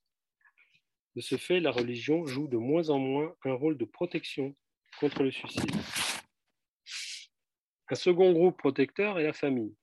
De 1.16 1.22
ce 1.22 1.36
fait, 1.36 1.60
la 1.60 1.72
religion 1.72 2.26
joue 2.26 2.48
de 2.48 2.58
moins 2.58 2.90
en 2.90 3.00
moins 3.00 3.36
un 3.44 3.54
rôle 3.54 3.78
de 3.78 3.86
protection 3.86 4.56
contre 5.00 5.24
le 5.24 5.32
suicide. 5.32 5.72
Un 7.90 7.96
second 7.96 8.34
groupe 8.34 8.58
protecteur 8.58 9.20
est 9.20 9.24
la 9.24 9.34
famille. 9.34 9.76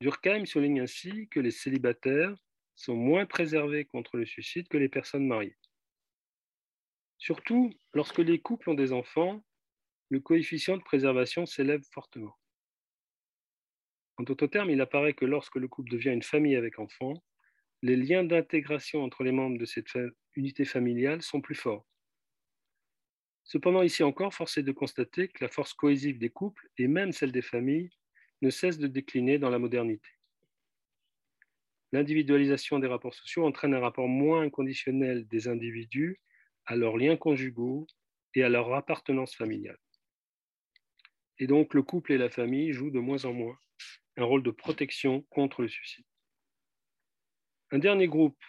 Durkheim 0.00 0.44
souligne 0.46 0.80
ainsi 0.80 1.28
que 1.28 1.40
les 1.40 1.50
célibataires 1.50 2.34
sont 2.74 2.96
moins 2.96 3.24
préservés 3.24 3.84
contre 3.84 4.16
le 4.16 4.26
suicide 4.26 4.68
que 4.68 4.76
les 4.76 4.88
personnes 4.88 5.26
mariées. 5.26 5.56
Surtout, 7.18 7.72
lorsque 7.94 8.18
les 8.18 8.40
couples 8.40 8.70
ont 8.70 8.74
des 8.74 8.92
enfants, 8.92 9.42
le 10.10 10.20
coefficient 10.20 10.76
de 10.76 10.82
préservation 10.82 11.46
s'élève 11.46 11.82
fortement. 11.92 12.36
En 14.18 14.22
d'autres 14.22 14.46
termes, 14.46 14.70
il 14.70 14.80
apparaît 14.80 15.14
que 15.14 15.24
lorsque 15.24 15.56
le 15.56 15.68
couple 15.68 15.90
devient 15.90 16.12
une 16.12 16.22
famille 16.22 16.56
avec 16.56 16.78
enfants, 16.78 17.22
les 17.82 17.96
liens 17.96 18.24
d'intégration 18.24 19.02
entre 19.02 19.22
les 19.22 19.32
membres 19.32 19.58
de 19.58 19.66
cette 19.66 19.98
unité 20.34 20.64
familiale 20.64 21.22
sont 21.22 21.40
plus 21.40 21.54
forts. 21.54 21.86
Cependant, 23.46 23.82
ici 23.82 24.02
encore, 24.02 24.34
force 24.34 24.58
est 24.58 24.62
de 24.62 24.72
constater 24.72 25.28
que 25.28 25.44
la 25.44 25.48
force 25.48 25.72
cohésive 25.72 26.18
des 26.18 26.30
couples 26.30 26.68
et 26.78 26.88
même 26.88 27.12
celle 27.12 27.32
des 27.32 27.42
familles 27.42 27.90
ne 28.42 28.50
cesse 28.50 28.78
de 28.78 28.88
décliner 28.88 29.38
dans 29.38 29.50
la 29.50 29.58
modernité. 29.58 30.08
L'individualisation 31.92 32.78
des 32.80 32.88
rapports 32.88 33.14
sociaux 33.14 33.46
entraîne 33.46 33.74
un 33.74 33.80
rapport 33.80 34.08
moins 34.08 34.42
inconditionnel 34.42 35.26
des 35.28 35.48
individus 35.48 36.20
à 36.66 36.74
leurs 36.74 36.96
liens 36.96 37.16
conjugaux 37.16 37.86
et 38.34 38.42
à 38.42 38.48
leur 38.48 38.74
appartenance 38.74 39.34
familiale. 39.34 39.78
Et 41.38 41.46
donc 41.46 41.72
le 41.72 41.82
couple 41.82 42.12
et 42.12 42.18
la 42.18 42.28
famille 42.28 42.72
jouent 42.72 42.90
de 42.90 42.98
moins 42.98 43.24
en 43.24 43.32
moins 43.32 43.58
un 44.16 44.24
rôle 44.24 44.42
de 44.42 44.50
protection 44.50 45.22
contre 45.30 45.62
le 45.62 45.68
suicide. 45.68 46.04
Un 47.70 47.78
dernier 47.78 48.08
groupe 48.08 48.42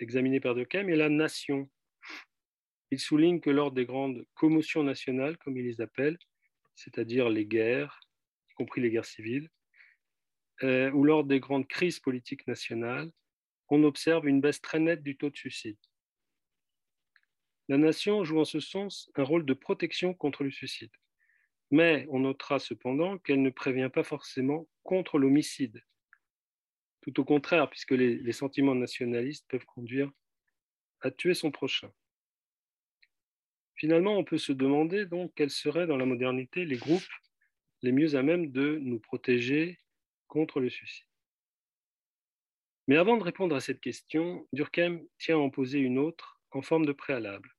examiné 0.00 0.40
par 0.40 0.54
Durkheim 0.54 0.88
est 0.88 0.96
la 0.96 1.08
nation. 1.08 1.70
Il 2.92 3.00
souligne 3.00 3.40
que 3.40 3.48
lors 3.48 3.72
des 3.72 3.86
grandes 3.86 4.26
commotions 4.34 4.82
nationales, 4.82 5.38
comme 5.38 5.56
il 5.56 5.64
les 5.64 5.80
appelle, 5.80 6.18
c'est-à-dire 6.74 7.30
les 7.30 7.46
guerres, 7.46 7.98
y 8.50 8.52
compris 8.52 8.82
les 8.82 8.90
guerres 8.90 9.06
civiles, 9.06 9.48
euh, 10.62 10.90
ou 10.90 11.02
lors 11.02 11.24
des 11.24 11.40
grandes 11.40 11.66
crises 11.66 12.00
politiques 12.00 12.46
nationales, 12.46 13.10
on 13.70 13.82
observe 13.84 14.28
une 14.28 14.42
baisse 14.42 14.60
très 14.60 14.78
nette 14.78 15.02
du 15.02 15.16
taux 15.16 15.30
de 15.30 15.36
suicide. 15.38 15.78
La 17.68 17.78
nation 17.78 18.24
joue 18.24 18.38
en 18.38 18.44
ce 18.44 18.60
sens 18.60 19.10
un 19.14 19.22
rôle 19.22 19.46
de 19.46 19.54
protection 19.54 20.12
contre 20.12 20.44
le 20.44 20.50
suicide. 20.50 20.92
Mais 21.70 22.06
on 22.10 22.18
notera 22.18 22.58
cependant 22.58 23.16
qu'elle 23.16 23.40
ne 23.40 23.48
prévient 23.48 23.88
pas 23.90 24.04
forcément 24.04 24.68
contre 24.82 25.16
l'homicide. 25.16 25.82
Tout 27.00 27.18
au 27.20 27.24
contraire, 27.24 27.70
puisque 27.70 27.92
les, 27.92 28.32
sentiments 28.32 28.74
nationalistes 28.74 29.46
peuvent 29.48 29.64
conduire 29.64 30.12
à 31.00 31.10
tuer 31.10 31.32
son 31.32 31.50
prochain. 31.50 31.90
Finalement, 33.82 34.16
on 34.16 34.22
peut 34.22 34.38
se 34.38 34.52
demander 34.52 35.06
donc 35.06 35.32
quels 35.34 35.50
seraient 35.50 35.88
dans 35.88 35.96
la 35.96 36.04
modernité 36.04 36.64
les 36.64 36.76
groupes 36.76 37.02
les 37.82 37.90
mieux 37.90 38.14
à 38.14 38.22
même 38.22 38.52
de 38.52 38.78
nous 38.80 39.00
protéger 39.00 39.80
contre 40.28 40.60
le 40.60 40.70
suicide. 40.70 41.08
Mais 42.86 42.96
avant 42.96 43.16
de 43.16 43.24
répondre 43.24 43.56
à 43.56 43.60
cette 43.60 43.80
question, 43.80 44.46
Durkheim 44.52 45.00
tient 45.18 45.34
à 45.34 45.40
en 45.40 45.50
poser 45.50 45.80
une 45.80 45.98
autre 45.98 46.40
en 46.52 46.62
forme 46.62 46.86
de 46.86 46.92
préalable. 46.92 47.56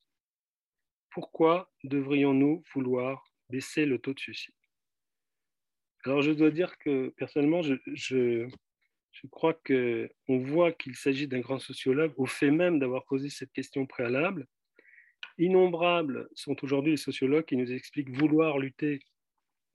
Pourquoi 1.10 1.70
devrions-nous 1.84 2.64
vouloir 2.74 3.26
baisser 3.50 3.86
le 3.86 4.00
taux 4.00 4.14
de 4.14 4.20
suicide? 4.22 4.56
Alors 6.06 6.22
je 6.22 6.32
dois 6.32 6.52
dire 6.52 6.78
que 6.78 7.10
personnellement, 7.18 7.64
je, 7.64 7.76
je, 7.88 8.48
je 9.12 9.28
crois 9.28 9.56
qu'on 9.56 10.38
voit 10.38 10.72
qu'il 10.72 10.96
s'agit 10.96 11.28
d'un 11.28 11.42
grand 11.42 11.60
sociologue 11.60 12.14
au 12.16 12.28
fait 12.28 12.50
même 12.50 12.80
d'avoir 12.80 13.04
posé 13.04 13.30
cette 13.30 13.52
question 13.52 13.86
préalable. 13.86 14.48
Innombrables 15.38 16.30
sont 16.36 16.64
aujourd'hui 16.64 16.92
les 16.92 16.98
sociologues 16.98 17.46
qui 17.46 17.58
nous 17.58 17.72
expliquent 17.72 18.16
vouloir 18.16 18.60
lutter 18.60 19.00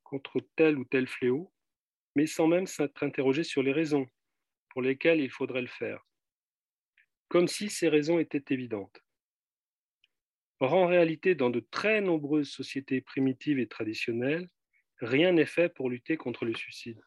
contre 0.05 0.41
tel 0.57 0.79
ou 0.79 0.85
tel 0.85 1.07
fléau, 1.09 1.53
mais 2.15 2.27
sans 2.27 2.47
même 2.47 2.67
s'être 2.67 3.03
interrogés 3.03 3.45
sur 3.45 3.63
les 3.63 3.73
raisons 3.73 4.07
pour 4.71 4.83
lesquelles 4.83 5.21
il 5.21 5.31
faudrait 5.31 5.63
le 5.63 5.67
faire, 5.67 6.07
comme 7.29 7.49
si 7.49 7.69
ces 7.71 7.89
raisons 7.89 8.19
étaient 8.19 8.55
évidentes. 8.55 9.03
Or, 10.61 10.75
en 10.75 10.87
réalité, 10.87 11.35
dans 11.35 11.51
de 11.51 11.61
très 11.61 12.01
nombreuses 12.01 12.51
sociétés 12.51 13.01
primitives 13.01 13.59
et 13.59 13.69
traditionnelles, 13.69 14.49
rien 15.01 15.33
n'est 15.33 15.47
fait 15.47 15.69
pour 15.69 15.91
lutter 15.91 16.17
contre 16.17 16.45
le 16.45 16.55
suicide. 16.55 17.01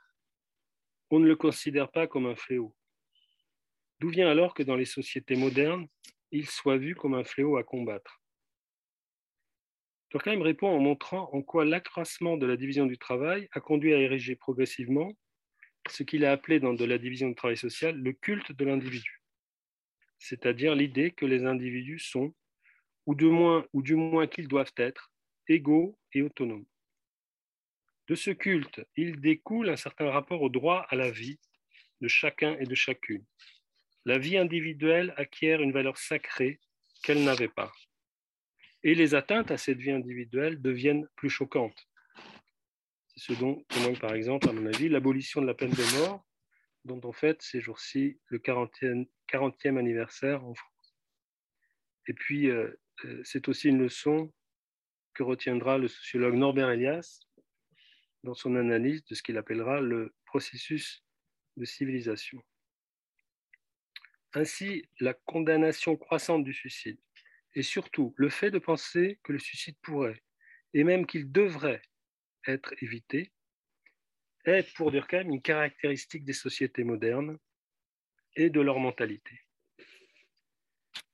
On 1.09 1.19
ne 1.19 1.27
le 1.27 1.35
considère 1.35 1.91
pas 1.91 2.07
comme 2.07 2.25
un 2.25 2.35
fléau. 2.35 2.75
D'où 3.99 4.09
vient 4.09 4.29
alors 4.29 4.53
que 4.53 4.63
dans 4.63 4.77
les 4.77 4.85
sociétés 4.85 5.35
modernes, 5.35 5.87
il 6.31 6.47
soit 6.47 6.77
vu 6.77 6.95
comme 6.95 7.13
un 7.13 7.25
fléau 7.25 7.57
à 7.57 7.63
combattre? 7.63 8.20
Durkheim 10.11 10.41
répond 10.41 10.67
en 10.67 10.79
montrant 10.79 11.29
en 11.33 11.41
quoi 11.41 11.63
l'accroissement 11.63 12.35
de 12.35 12.45
la 12.45 12.57
division 12.57 12.85
du 12.85 12.97
travail 12.97 13.47
a 13.53 13.61
conduit 13.61 13.93
à 13.93 13.97
ériger 13.97 14.35
progressivement 14.35 15.13
ce 15.89 16.03
qu'il 16.03 16.25
a 16.25 16.33
appelé 16.33 16.59
dans 16.59 16.73
de 16.73 16.83
la 16.83 16.97
division 16.97 17.29
du 17.29 17.35
travail 17.35 17.57
social 17.57 17.97
le 17.97 18.11
culte 18.11 18.51
de 18.51 18.65
l'individu, 18.65 19.21
c'est-à-dire 20.19 20.75
l'idée 20.75 21.11
que 21.11 21.25
les 21.25 21.45
individus 21.45 21.99
sont 21.99 22.33
ou, 23.05 23.15
ou 23.73 23.81
du 23.81 23.95
moins 23.95 24.27
qu'ils 24.27 24.49
doivent 24.49 24.73
être, 24.75 25.11
égaux 25.47 25.97
et 26.13 26.21
autonomes. 26.21 26.65
De 28.07 28.15
ce 28.15 28.31
culte, 28.31 28.81
il 28.97 29.21
découle 29.21 29.69
un 29.69 29.77
certain 29.77 30.09
rapport 30.11 30.41
au 30.41 30.49
droit 30.49 30.85
à 30.89 30.95
la 30.95 31.09
vie 31.09 31.39
de 32.01 32.09
chacun 32.09 32.57
et 32.59 32.65
de 32.65 32.75
chacune. 32.75 33.25
La 34.05 34.17
vie 34.17 34.37
individuelle 34.37 35.13
acquiert 35.15 35.61
une 35.61 35.71
valeur 35.71 35.97
sacrée 35.97 36.59
qu'elle 37.03 37.23
n'avait 37.23 37.47
pas. 37.47 37.71
Et 38.83 38.95
les 38.95 39.13
atteintes 39.13 39.51
à 39.51 39.57
cette 39.57 39.77
vie 39.77 39.91
individuelle 39.91 40.61
deviennent 40.61 41.07
plus 41.15 41.29
choquantes. 41.29 41.87
C'est 43.15 43.33
ce 43.33 43.39
dont 43.39 43.63
témoigne 43.69 43.97
par 43.97 44.13
exemple, 44.13 44.49
à 44.49 44.53
mon 44.53 44.65
avis, 44.65 44.89
l'abolition 44.89 45.41
de 45.41 45.47
la 45.47 45.53
peine 45.53 45.71
de 45.71 45.99
mort, 45.99 46.25
dont 46.85 46.99
on 47.03 47.11
fête 47.11 47.41
ces 47.41 47.61
jours-ci 47.61 48.19
le 48.27 48.39
40e, 48.39 49.07
40e, 49.31 49.77
anniversaire 49.77 50.43
en 50.43 50.55
France. 50.55 50.95
Et 52.07 52.13
puis, 52.13 52.49
euh, 52.49 52.71
euh, 53.05 53.21
c'est 53.23 53.47
aussi 53.47 53.69
une 53.69 53.79
leçon 53.79 54.33
que 55.13 55.23
retiendra 55.23 55.77
le 55.77 55.87
sociologue 55.87 56.35
Norbert 56.35 56.71
Elias 56.71 57.19
dans 58.23 58.33
son 58.33 58.55
analyse 58.55 59.03
de 59.05 59.15
ce 59.15 59.21
qu'il 59.21 59.37
appellera 59.37 59.81
le 59.81 60.15
processus 60.25 61.03
de 61.57 61.65
civilisation. 61.65 62.41
Ainsi, 64.33 64.87
la 64.99 65.13
condamnation 65.13 65.97
croissante 65.97 66.43
du 66.43 66.53
suicide 66.53 66.97
et 67.53 67.63
surtout 67.63 68.13
le 68.17 68.29
fait 68.29 68.51
de 68.51 68.59
penser 68.59 69.19
que 69.23 69.33
le 69.33 69.39
suicide 69.39 69.77
pourrait 69.81 70.21
et 70.73 70.83
même 70.83 71.05
qu'il 71.05 71.31
devrait 71.31 71.81
être 72.47 72.73
évité 72.81 73.31
est 74.45 74.73
pour 74.75 74.91
Durkheim 74.91 75.29
une 75.29 75.41
caractéristique 75.41 76.23
des 76.23 76.33
sociétés 76.33 76.83
modernes 76.83 77.37
et 78.35 78.49
de 78.49 78.61
leur 78.61 78.79
mentalité. 78.79 79.41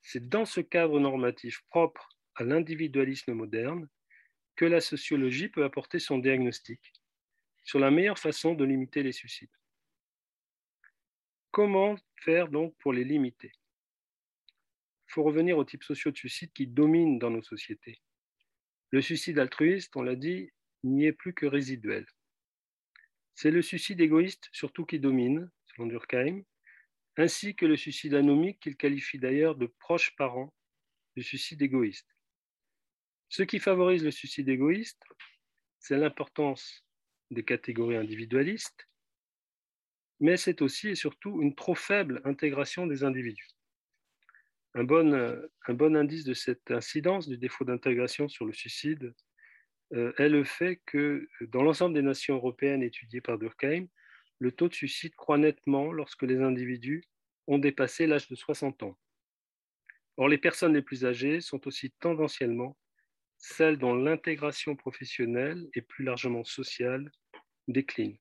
C'est 0.02 0.30
dans 0.30 0.46
ce 0.46 0.62
cadre 0.62 1.00
normatif 1.00 1.62
propre 1.70 2.08
à 2.36 2.44
l'individualisme 2.44 3.34
moderne 3.34 3.90
que 4.56 4.66
la 4.66 4.80
sociologie 4.80 5.50
peut 5.50 5.64
apporter 5.64 6.00
son 6.00 6.20
diagnostic 6.20 6.94
sur 7.64 7.80
la 7.80 7.92
meilleure 7.92 8.20
façon 8.20 8.54
de 8.54 8.64
limiter 8.64 9.04
les 9.04 9.12
suicides. 9.12 9.52
Comment 11.52 11.98
faire 12.22 12.48
donc 12.48 12.76
pour 12.78 12.94
les 12.94 13.04
limiter? 13.04 13.52
Il 15.10 15.14
faut 15.14 15.24
revenir 15.24 15.58
aux 15.58 15.66
types 15.66 15.84
sociaux 15.84 16.12
de 16.12 16.18
suicide 16.18 16.52
qui 16.54 16.68
dominent 16.68 17.20
dans 17.20 17.30
nos 17.30 17.42
sociétés. 17.42 18.02
Le 18.92 19.02
suicide 19.02 19.40
altruiste, 19.40 19.96
on 19.96 20.02
l'a 20.02 20.16
dit, 20.16 20.52
n'y 20.84 21.06
est 21.06 21.14
plus 21.14 21.34
que 21.34 21.46
résiduel. 21.46 22.06
C'est 23.36 23.52
le 23.52 23.62
suicide 23.62 24.02
égoïste 24.02 24.50
surtout 24.52 24.86
qui 24.86 25.00
domine, 25.00 25.50
selon 25.68 25.88
Durkheim, 25.88 26.44
ainsi 27.18 27.56
que 27.56 27.66
le 27.66 27.78
suicide 27.78 28.14
anomique 28.14 28.60
qu'il 28.60 28.78
qualifie 28.78 29.20
d'ailleurs 29.20 29.56
de 29.56 29.68
proche 29.80 30.16
parent 30.16 30.54
du 31.16 31.24
suicide 31.24 31.62
égoïste. 31.62 32.08
Ce 33.30 33.44
qui 33.44 33.60
favorise 33.60 34.04
le 34.04 34.12
suicide 34.12 34.50
égoïste, 34.50 35.04
c'est 35.80 35.98
l'importance 35.98 36.86
des 37.32 37.44
catégories 37.44 37.98
individualistes, 37.98 38.88
mais 40.20 40.38
c'est 40.38 40.62
aussi 40.62 40.90
et 40.90 40.96
surtout 40.96 41.42
une 41.42 41.56
trop 41.56 41.76
faible 41.76 42.22
intégration 42.24 42.88
des 42.88 43.04
individus. 43.04 43.57
Un 44.78 44.84
bon, 44.84 45.12
un 45.68 45.74
bon 45.74 45.96
indice 45.96 46.24
de 46.24 46.36
cette 46.36 46.70
incidence 46.70 47.28
du 47.28 47.40
défaut 47.40 47.66
d'intégration 47.66 48.28
sur 48.28 48.46
le 48.46 48.54
suicide 48.54 49.12
euh, 49.94 50.14
est 50.20 50.30
le 50.30 50.44
fait 50.44 50.80
que 50.86 51.28
dans 51.48 51.64
l'ensemble 51.64 51.96
des 51.96 52.04
nations 52.04 52.36
européennes 52.36 52.84
étudiées 52.84 53.20
par 53.20 53.40
Durkheim, 53.40 53.88
le 54.38 54.52
taux 54.52 54.68
de 54.68 54.76
suicide 54.76 55.16
croît 55.16 55.40
nettement 55.40 55.92
lorsque 55.92 56.22
les 56.22 56.38
individus 56.38 57.04
ont 57.48 57.58
dépassé 57.58 58.06
l'âge 58.06 58.28
de 58.28 58.36
60 58.36 58.84
ans. 58.84 58.96
Or, 60.16 60.30
les 60.30 60.38
personnes 60.38 60.76
les 60.76 60.84
plus 60.84 61.06
âgées 61.06 61.42
sont 61.42 61.68
aussi 61.68 61.90
tendanciellement 62.00 62.78
celles 63.40 63.80
dont 63.80 63.96
l'intégration 63.96 64.76
professionnelle 64.76 65.68
et 65.74 65.82
plus 65.82 66.06
largement 66.06 66.44
sociale 66.44 67.12
décline. 67.68 68.16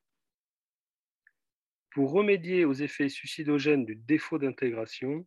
Pour 1.90 2.12
remédier 2.12 2.64
aux 2.64 2.72
effets 2.72 3.10
suicidogènes 3.10 3.84
du 3.84 3.94
défaut 3.94 4.38
d'intégration, 4.38 5.26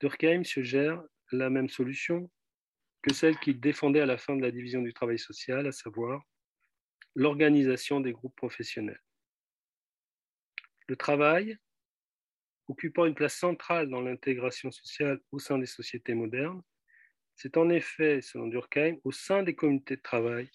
Durkheim 0.00 0.44
suggère 0.44 1.02
la 1.30 1.50
même 1.50 1.68
solution, 1.68 2.30
que 3.02 3.12
celle 3.14 3.38
qu'il 3.38 3.60
défendait 3.60 4.00
à 4.00 4.06
la 4.06 4.18
fin 4.18 4.36
de 4.36 4.42
la 4.42 4.50
division 4.50 4.82
du 4.82 4.92
travail 4.92 5.18
social, 5.18 5.66
à 5.66 5.72
savoir 5.72 6.22
l'organisation 7.14 8.00
des 8.00 8.12
groupes 8.12 8.36
professionnels. 8.36 9.02
Le 10.88 10.96
travail, 10.96 11.56
occupant 12.68 13.06
une 13.06 13.14
place 13.14 13.36
centrale 13.36 13.88
dans 13.88 14.00
l'intégration 14.00 14.70
sociale 14.70 15.20
au 15.32 15.38
sein 15.38 15.58
des 15.58 15.66
sociétés 15.66 16.14
modernes, 16.14 16.62
c'est 17.34 17.56
en 17.56 17.68
effet, 17.68 18.20
selon 18.20 18.48
Durkheim, 18.48 18.96
au 19.04 19.12
sein 19.12 19.42
des 19.42 19.54
communautés 19.54 19.96
de 19.96 20.02
travail 20.02 20.50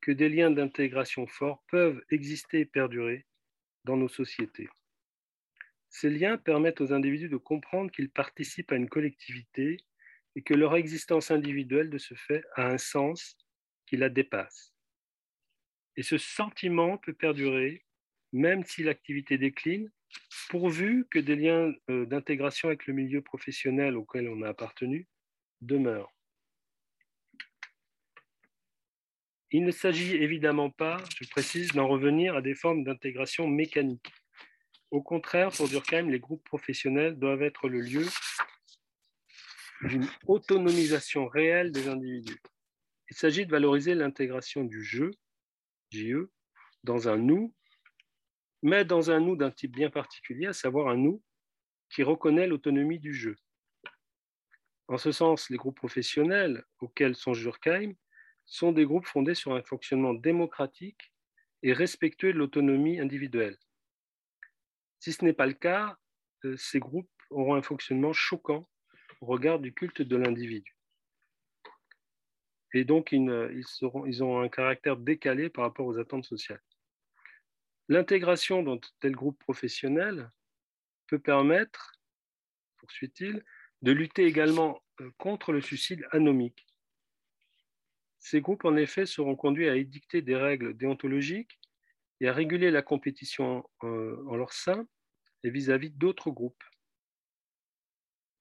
que 0.00 0.12
des 0.12 0.28
liens 0.28 0.50
d'intégration 0.50 1.26
forts 1.26 1.64
peuvent 1.68 2.02
exister 2.10 2.60
et 2.60 2.66
perdurer 2.66 3.26
dans 3.84 3.96
nos 3.96 4.08
sociétés. 4.08 4.68
Ces 5.88 6.10
liens 6.10 6.36
permettent 6.36 6.80
aux 6.80 6.92
individus 6.92 7.28
de 7.28 7.36
comprendre 7.36 7.90
qu'ils 7.90 8.10
participent 8.10 8.72
à 8.72 8.76
une 8.76 8.88
collectivité 8.88 9.78
et 10.34 10.42
que 10.42 10.54
leur 10.54 10.76
existence 10.76 11.30
individuelle, 11.30 11.90
de 11.90 11.98
ce 11.98 12.14
fait, 12.14 12.44
a 12.54 12.66
un 12.66 12.78
sens 12.78 13.38
qui 13.86 13.96
la 13.96 14.08
dépasse. 14.08 14.74
Et 15.96 16.02
ce 16.02 16.18
sentiment 16.18 16.98
peut 16.98 17.14
perdurer 17.14 17.86
même 18.32 18.64
si 18.64 18.82
l'activité 18.82 19.38
décline, 19.38 19.90
pourvu 20.48 21.06
que 21.10 21.18
des 21.18 21.36
liens 21.36 21.72
euh, 21.90 22.06
d'intégration 22.06 22.68
avec 22.68 22.86
le 22.86 22.94
milieu 22.94 23.22
professionnel 23.22 23.96
auquel 23.96 24.28
on 24.28 24.42
a 24.42 24.48
appartenu 24.48 25.08
demeurent. 25.60 26.12
Il 29.50 29.64
ne 29.64 29.70
s'agit 29.70 30.16
évidemment 30.16 30.70
pas, 30.70 31.02
je 31.20 31.28
précise, 31.28 31.72
d'en 31.72 31.88
revenir 31.88 32.36
à 32.36 32.42
des 32.42 32.54
formes 32.54 32.84
d'intégration 32.84 33.48
mécanique. 33.48 34.12
Au 34.90 35.02
contraire, 35.02 35.50
pour 35.50 35.68
Durkheim, 35.68 36.08
les 36.10 36.20
groupes 36.20 36.44
professionnels 36.44 37.18
doivent 37.18 37.42
être 37.42 37.68
le 37.68 37.80
lieu 37.80 38.06
d'une 39.82 40.08
autonomisation 40.26 41.26
réelle 41.26 41.72
des 41.72 41.88
individus. 41.88 42.40
Il 43.10 43.16
s'agit 43.16 43.46
de 43.46 43.50
valoriser 43.50 43.94
l'intégration 43.94 44.64
du 44.64 44.82
jeu, 44.82 45.10
JE, 45.90 46.30
dans 46.84 47.08
un 47.08 47.16
nous, 47.16 47.54
mais 48.62 48.84
dans 48.84 49.10
un 49.10 49.20
nous 49.20 49.36
d'un 49.36 49.50
type 49.50 49.72
bien 49.72 49.90
particulier, 49.90 50.46
à 50.46 50.52
savoir 50.52 50.88
un 50.88 50.96
nous 50.96 51.22
qui 51.90 52.02
reconnaît 52.02 52.46
l'autonomie 52.46 52.98
du 52.98 53.12
jeu. 53.12 53.36
En 54.88 54.98
ce 54.98 55.10
sens, 55.10 55.50
les 55.50 55.56
groupes 55.56 55.76
professionnels 55.76 56.64
auxquels 56.78 57.16
sont 57.16 57.32
Durkheim 57.32 57.94
sont 58.44 58.70
des 58.70 58.84
groupes 58.84 59.06
fondés 59.06 59.34
sur 59.34 59.52
un 59.52 59.62
fonctionnement 59.62 60.14
démocratique 60.14 61.12
et 61.64 61.72
respectueux 61.72 62.32
de 62.32 62.38
l'autonomie 62.38 63.00
individuelle. 63.00 63.58
Si 64.98 65.12
ce 65.12 65.24
n'est 65.24 65.32
pas 65.32 65.46
le 65.46 65.54
cas, 65.54 65.96
euh, 66.44 66.56
ces 66.56 66.78
groupes 66.78 67.10
auront 67.30 67.54
un 67.54 67.62
fonctionnement 67.62 68.12
choquant 68.12 68.68
au 69.20 69.26
regard 69.26 69.58
du 69.58 69.72
culte 69.72 70.02
de 70.02 70.16
l'individu. 70.16 70.76
Et 72.74 72.84
donc, 72.84 73.12
ils, 73.12 73.64
seront, 73.66 74.04
ils 74.06 74.22
ont 74.22 74.40
un 74.40 74.48
caractère 74.48 74.96
décalé 74.96 75.48
par 75.48 75.64
rapport 75.64 75.86
aux 75.86 75.98
attentes 75.98 76.24
sociales. 76.24 76.62
L'intégration 77.88 78.62
dans 78.62 78.78
tel 79.00 79.12
groupe 79.12 79.38
professionnel 79.38 80.30
peut 81.06 81.18
permettre, 81.18 81.92
poursuit-il, 82.78 83.44
de 83.82 83.92
lutter 83.92 84.24
également 84.26 84.82
euh, 85.00 85.10
contre 85.18 85.52
le 85.52 85.60
suicide 85.60 86.04
anomique. 86.10 86.66
Ces 88.18 88.40
groupes, 88.40 88.64
en 88.64 88.76
effet, 88.76 89.06
seront 89.06 89.36
conduits 89.36 89.68
à 89.68 89.76
édicter 89.76 90.20
des 90.20 90.34
règles 90.36 90.76
déontologiques 90.76 91.60
et 92.20 92.28
à 92.28 92.32
réguler 92.32 92.70
la 92.70 92.82
compétition 92.82 93.68
euh, 93.82 94.22
en 94.28 94.36
leur 94.36 94.52
sein 94.52 94.86
et 95.42 95.50
vis-à-vis 95.50 95.90
d'autres 95.90 96.30
groupes, 96.30 96.64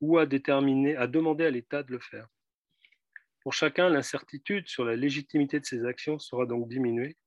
ou 0.02 0.18
à 0.18 0.26
demander 0.26 1.46
à 1.46 1.50
l'État 1.50 1.84
de 1.84 1.92
le 1.92 2.00
faire. 2.00 2.28
Pour 3.42 3.54
chacun, 3.54 3.90
l'incertitude 3.90 4.68
sur 4.68 4.86
la 4.86 4.96
légitimité 4.96 5.60
de 5.60 5.66
ces 5.66 5.86
actions 5.86 6.20
sera 6.20 6.46
donc 6.46 6.68
diminuée, 6.68 7.18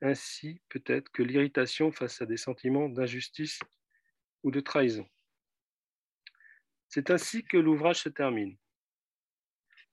ainsi 0.00 0.60
peut-être 0.68 1.10
que 1.10 1.22
l'irritation 1.22 1.92
face 1.92 2.20
à 2.20 2.26
des 2.26 2.36
sentiments 2.36 2.88
d'injustice 2.88 3.60
ou 4.42 4.50
de 4.50 4.60
trahison. 4.60 5.06
C'est 6.88 7.10
ainsi 7.10 7.44
que 7.44 7.56
l'ouvrage 7.56 8.02
se 8.02 8.08
termine. 8.08 8.56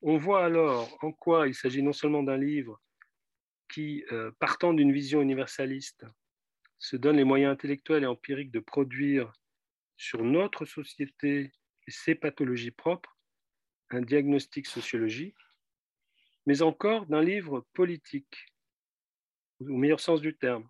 On 0.02 0.18
voit 0.18 0.44
alors 0.44 0.98
en 1.04 1.12
quoi 1.12 1.48
il 1.48 1.54
s'agit 1.54 1.84
non 1.84 1.94
seulement 1.94 2.24
d'un 2.24 2.38
livre 2.38 2.82
qui, 3.70 4.04
euh, 4.12 4.32
partant 4.40 4.74
d'une 4.74 4.92
vision 4.92 5.22
universaliste, 5.22 6.06
se 6.80 6.96
donne 6.96 7.18
les 7.18 7.24
moyens 7.24 7.54
intellectuels 7.54 8.04
et 8.04 8.08
empiriques 8.08 8.52
de 8.52 8.60
produire 8.60 9.32
sur 9.98 10.24
notre 10.24 10.66
société 10.66 11.52
et 11.88 11.92
ses 11.92 12.16
pathologies 12.16 12.72
propres 12.72 13.18
un 13.92 14.02
diagnostic 14.02 14.68
sociologique, 14.68 15.38
mais 16.46 16.62
encore 16.62 17.06
d'un 17.08 17.22
livre 17.22 17.66
politique, 17.74 18.46
au 19.60 19.78
meilleur 19.78 20.00
sens 20.00 20.22
du 20.22 20.38
terme. 20.38 20.70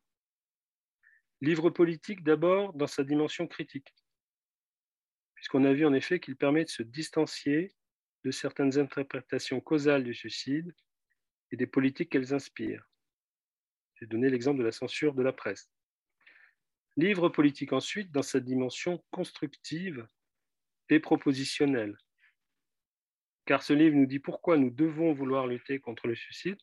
Livre 1.41 1.69
politique 1.69 2.23
d'abord 2.23 2.73
dans 2.73 2.87
sa 2.87 3.03
dimension 3.03 3.47
critique, 3.47 3.93
puisqu'on 5.35 5.63
a 5.65 5.73
vu 5.73 5.85
en 5.85 5.93
effet 5.93 6.19
qu'il 6.19 6.35
permet 6.35 6.63
de 6.63 6.69
se 6.69 6.83
distancier 6.83 7.75
de 8.23 8.31
certaines 8.31 8.77
interprétations 8.77 9.61
causales 9.61 10.03
du 10.03 10.13
suicide 10.13 10.73
et 11.51 11.57
des 11.57 11.67
politiques 11.67 12.11
qu'elles 12.11 12.33
inspirent. 12.33 12.88
J'ai 13.99 14.07
donné 14.07 14.29
l'exemple 14.29 14.59
de 14.59 14.63
la 14.63 14.71
censure 14.71 15.13
de 15.13 15.21
la 15.21 15.33
presse. 15.33 15.69
Livre 16.95 17.29
politique 17.29 17.73
ensuite 17.73 18.11
dans 18.11 18.21
sa 18.21 18.39
dimension 18.39 19.03
constructive 19.11 20.07
et 20.89 20.99
propositionnelle. 20.99 21.97
Car 23.45 23.63
ce 23.63 23.73
livre 23.73 23.95
nous 23.95 24.05
dit 24.05 24.19
pourquoi 24.19 24.57
nous 24.57 24.69
devons 24.69 25.13
vouloir 25.13 25.47
lutter 25.47 25.79
contre 25.79 26.07
le 26.07 26.15
suicide. 26.15 26.59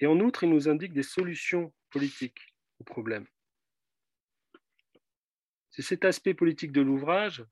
Et 0.00 0.06
en 0.06 0.18
outre, 0.18 0.44
il 0.44 0.50
nous 0.50 0.68
indique 0.68 0.92
des 0.92 1.02
solutions 1.02 1.72
politiques 1.90 2.54
au 2.80 2.84
problème. 2.84 3.26
C'est 5.70 5.82
cet 5.82 6.04
aspect 6.04 6.34
politique 6.34 6.72
de 6.72 6.80
l'ouvrage 6.80 7.44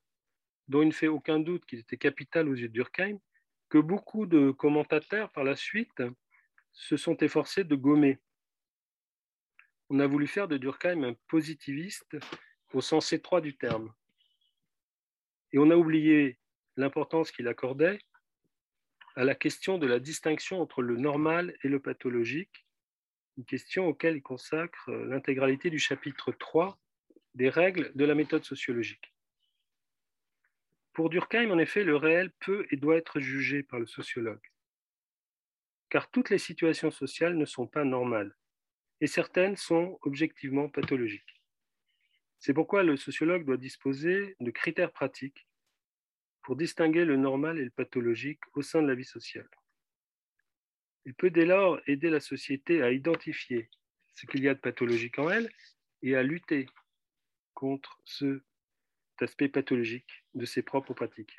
dont 0.68 0.82
il 0.82 0.88
ne 0.88 0.92
fait 0.92 1.08
aucun 1.08 1.40
doute 1.40 1.64
qu'il 1.66 1.78
était 1.78 1.96
capital 1.96 2.48
aux 2.48 2.54
yeux 2.54 2.68
de 2.68 2.72
Durkheim, 2.72 3.18
que 3.68 3.78
beaucoup 3.78 4.26
de 4.26 4.50
commentateurs 4.50 5.30
par 5.32 5.44
la 5.44 5.56
suite 5.56 6.02
se 6.72 6.96
sont 6.96 7.16
efforcés 7.18 7.64
de 7.64 7.74
gommer. 7.74 8.18
On 9.92 9.98
a 9.98 10.06
voulu 10.06 10.28
faire 10.28 10.46
de 10.46 10.56
Durkheim 10.56 11.02
un 11.02 11.14
positiviste 11.26 12.16
au 12.72 12.80
sens 12.80 13.12
étroit 13.12 13.40
du 13.40 13.56
terme. 13.56 13.92
Et 15.52 15.58
on 15.58 15.68
a 15.70 15.76
oublié 15.76 16.38
l'importance 16.76 17.32
qu'il 17.32 17.48
accordait 17.48 17.98
à 19.16 19.24
la 19.24 19.34
question 19.34 19.78
de 19.78 19.88
la 19.88 19.98
distinction 19.98 20.60
entre 20.60 20.80
le 20.80 20.96
normal 20.96 21.56
et 21.64 21.68
le 21.68 21.80
pathologique, 21.80 22.64
une 23.36 23.44
question 23.44 23.88
auquel 23.88 24.16
il 24.16 24.22
consacre 24.22 24.92
l'intégralité 24.92 25.70
du 25.70 25.80
chapitre 25.80 26.30
3 26.30 26.78
des 27.34 27.48
règles 27.48 27.90
de 27.96 28.04
la 28.04 28.14
méthode 28.14 28.44
sociologique. 28.44 29.12
Pour 30.92 31.10
Durkheim, 31.10 31.50
en 31.50 31.58
effet, 31.58 31.82
le 31.82 31.96
réel 31.96 32.30
peut 32.38 32.64
et 32.70 32.76
doit 32.76 32.96
être 32.96 33.18
jugé 33.18 33.64
par 33.64 33.80
le 33.80 33.86
sociologue, 33.86 34.52
car 35.88 36.08
toutes 36.12 36.30
les 36.30 36.38
situations 36.38 36.92
sociales 36.92 37.36
ne 37.36 37.44
sont 37.44 37.66
pas 37.66 37.84
normales, 37.84 38.36
et 39.00 39.06
certaines 39.06 39.56
sont 39.56 39.98
objectivement 40.02 40.68
pathologiques. 40.68 41.42
C'est 42.38 42.54
pourquoi 42.54 42.82
le 42.82 42.96
sociologue 42.96 43.44
doit 43.44 43.56
disposer 43.56 44.36
de 44.40 44.50
critères 44.50 44.92
pratiques 44.92 45.46
pour 46.42 46.56
distinguer 46.56 47.04
le 47.04 47.16
normal 47.16 47.58
et 47.58 47.64
le 47.64 47.70
pathologique 47.70 48.40
au 48.54 48.62
sein 48.62 48.82
de 48.82 48.88
la 48.88 48.94
vie 48.94 49.04
sociale. 49.04 49.48
Il 51.04 51.14
peut 51.14 51.30
dès 51.30 51.44
lors 51.44 51.80
aider 51.86 52.10
la 52.10 52.20
société 52.20 52.82
à 52.82 52.92
identifier 52.92 53.68
ce 54.14 54.26
qu'il 54.26 54.42
y 54.42 54.48
a 54.48 54.54
de 54.54 54.60
pathologique 54.60 55.18
en 55.18 55.30
elle 55.30 55.50
et 56.02 56.16
à 56.16 56.22
lutter 56.22 56.66
contre 57.54 58.00
ce 58.04 58.42
aspect 59.20 59.48
pathologique 59.48 60.24
de 60.34 60.46
ses 60.46 60.62
propres 60.62 60.94
pratiques 60.94 61.36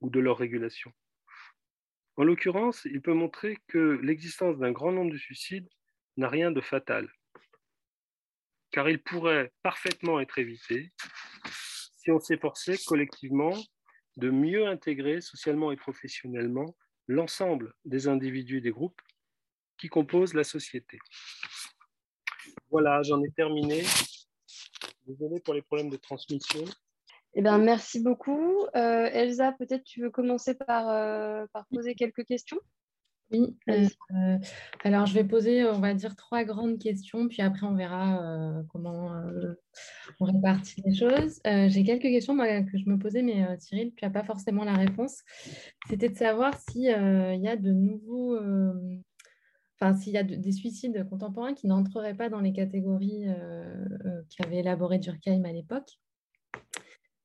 ou 0.00 0.10
de 0.10 0.20
leur 0.20 0.36
régulation. 0.36 0.92
En 2.16 2.24
l'occurrence, 2.24 2.84
il 2.84 3.00
peut 3.00 3.14
montrer 3.14 3.58
que 3.66 3.98
l'existence 4.02 4.58
d'un 4.58 4.72
grand 4.72 4.92
nombre 4.92 5.12
de 5.12 5.18
suicides 5.18 5.68
n'a 6.16 6.28
rien 6.28 6.50
de 6.50 6.60
fatal, 6.60 7.10
car 8.70 8.88
il 8.88 9.02
pourrait 9.02 9.52
parfaitement 9.62 10.20
être 10.20 10.38
évité 10.38 10.92
si 11.50 12.10
on 12.10 12.20
s'efforçait 12.20 12.78
collectivement 12.86 13.54
de 14.16 14.30
mieux 14.30 14.66
intégrer 14.66 15.20
socialement 15.20 15.72
et 15.72 15.76
professionnellement 15.76 16.76
l'ensemble 17.08 17.74
des 17.84 18.08
individus 18.08 18.58
et 18.58 18.60
des 18.60 18.70
groupes 18.70 19.00
qui 19.78 19.88
composent 19.88 20.34
la 20.34 20.44
société. 20.44 20.98
Voilà, 22.70 23.02
j'en 23.02 23.22
ai 23.22 23.30
terminé. 23.30 23.82
Désolé 25.06 25.40
pour 25.40 25.54
les 25.54 25.62
problèmes 25.62 25.90
de 25.90 25.96
transmission. 25.96 26.64
Eh 27.34 27.42
bien, 27.42 27.58
merci 27.58 28.00
beaucoup. 28.00 28.66
Euh, 28.76 29.08
Elsa, 29.12 29.52
peut-être 29.52 29.84
tu 29.84 30.00
veux 30.00 30.10
commencer 30.10 30.54
par, 30.54 30.88
euh, 30.88 31.46
par 31.52 31.66
poser 31.66 31.94
quelques 31.94 32.24
questions? 32.24 32.60
Oui, 33.30 33.56
euh, 33.70 34.38
alors 34.84 35.06
je 35.06 35.14
vais 35.14 35.24
poser, 35.24 35.64
on 35.64 35.80
va 35.80 35.94
dire, 35.94 36.14
trois 36.14 36.44
grandes 36.44 36.78
questions, 36.78 37.26
puis 37.26 37.42
après 37.42 37.66
on 37.66 37.74
verra 37.74 38.22
euh, 38.22 38.62
comment 38.68 39.14
euh, 39.14 39.54
on 40.20 40.26
répartit 40.26 40.82
les 40.84 40.94
choses. 40.94 41.40
J'ai 41.44 41.84
quelques 41.84 42.02
questions 42.02 42.36
que 42.36 42.78
je 42.78 42.88
me 42.88 42.98
posais, 42.98 43.22
mais 43.22 43.44
Cyril, 43.58 43.92
tu 43.96 44.04
n'as 44.04 44.10
pas 44.10 44.24
forcément 44.24 44.64
la 44.64 44.74
réponse. 44.74 45.22
C'était 45.88 46.10
de 46.10 46.16
savoir 46.16 46.58
s'il 46.60 46.82
y 46.82 46.90
a 46.90 47.56
de 47.56 47.72
nouveaux, 47.72 48.38
enfin 49.80 49.94
s'il 49.94 50.12
y 50.12 50.18
a 50.18 50.22
des 50.22 50.52
suicides 50.52 51.08
contemporains 51.08 51.54
qui 51.54 51.66
n'entreraient 51.66 52.16
pas 52.16 52.28
dans 52.28 52.40
les 52.40 52.52
catégories 52.52 53.24
qu'avait 54.36 54.58
élaboré 54.58 54.98
Durkheim 54.98 55.44
à 55.44 55.52
l'époque. 55.52 55.98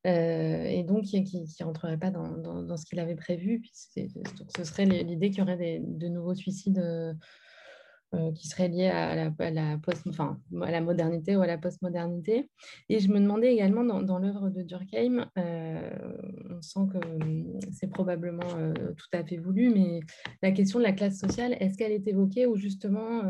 Euh, 0.07 0.63
et 0.63 0.83
donc 0.83 1.03
qui 1.03 1.19
ne 1.19 1.65
rentrerait 1.65 1.97
pas 1.97 2.09
dans, 2.09 2.37
dans, 2.37 2.77
ce 2.77 2.85
qu'il 2.85 2.99
avait 2.99 3.15
prévu. 3.15 3.61
ce 3.65 4.63
serait 4.63 4.85
l'idée 4.85 5.29
qu'il 5.29 5.39
y 5.39 5.41
aurait 5.41 5.81
de 5.83 6.07
nouveaux 6.07 6.35
suicides 6.35 6.79
euh, 6.79 7.13
euh, 8.15 8.31
qui 8.31 8.47
seraient 8.47 8.69
liés 8.69 8.87
à 8.87 9.13
la, 9.51 9.77
post, 9.77 10.07
enfin, 10.07 10.39
à 10.61 10.71
la 10.71 10.79
modernité 10.79 11.35
ou 11.35 11.41
à 11.41 11.47
la 11.47 11.57
postmodernité. 11.57 12.49
Et 12.87 12.99
je 12.99 13.09
me 13.09 13.19
demandais 13.19 13.53
également 13.53 13.83
dans, 13.83 14.19
l'œuvre 14.19 14.49
de 14.49 14.63
Durkheim, 14.63 15.29
on 15.35 16.61
sent 16.61 16.87
que 16.93 16.99
c'est 17.71 17.89
probablement 17.89 18.73
tout 18.73 19.09
à 19.17 19.23
fait 19.25 19.37
voulu, 19.37 19.69
mais 19.69 19.99
la 20.41 20.51
question 20.51 20.79
de 20.79 20.85
la 20.85 20.93
classe 20.93 21.19
sociale, 21.19 21.57
est-ce 21.59 21.77
qu'elle 21.77 21.91
est 21.91 22.07
évoquée 22.07 22.45
ou 22.45 22.55
justement 22.55 23.23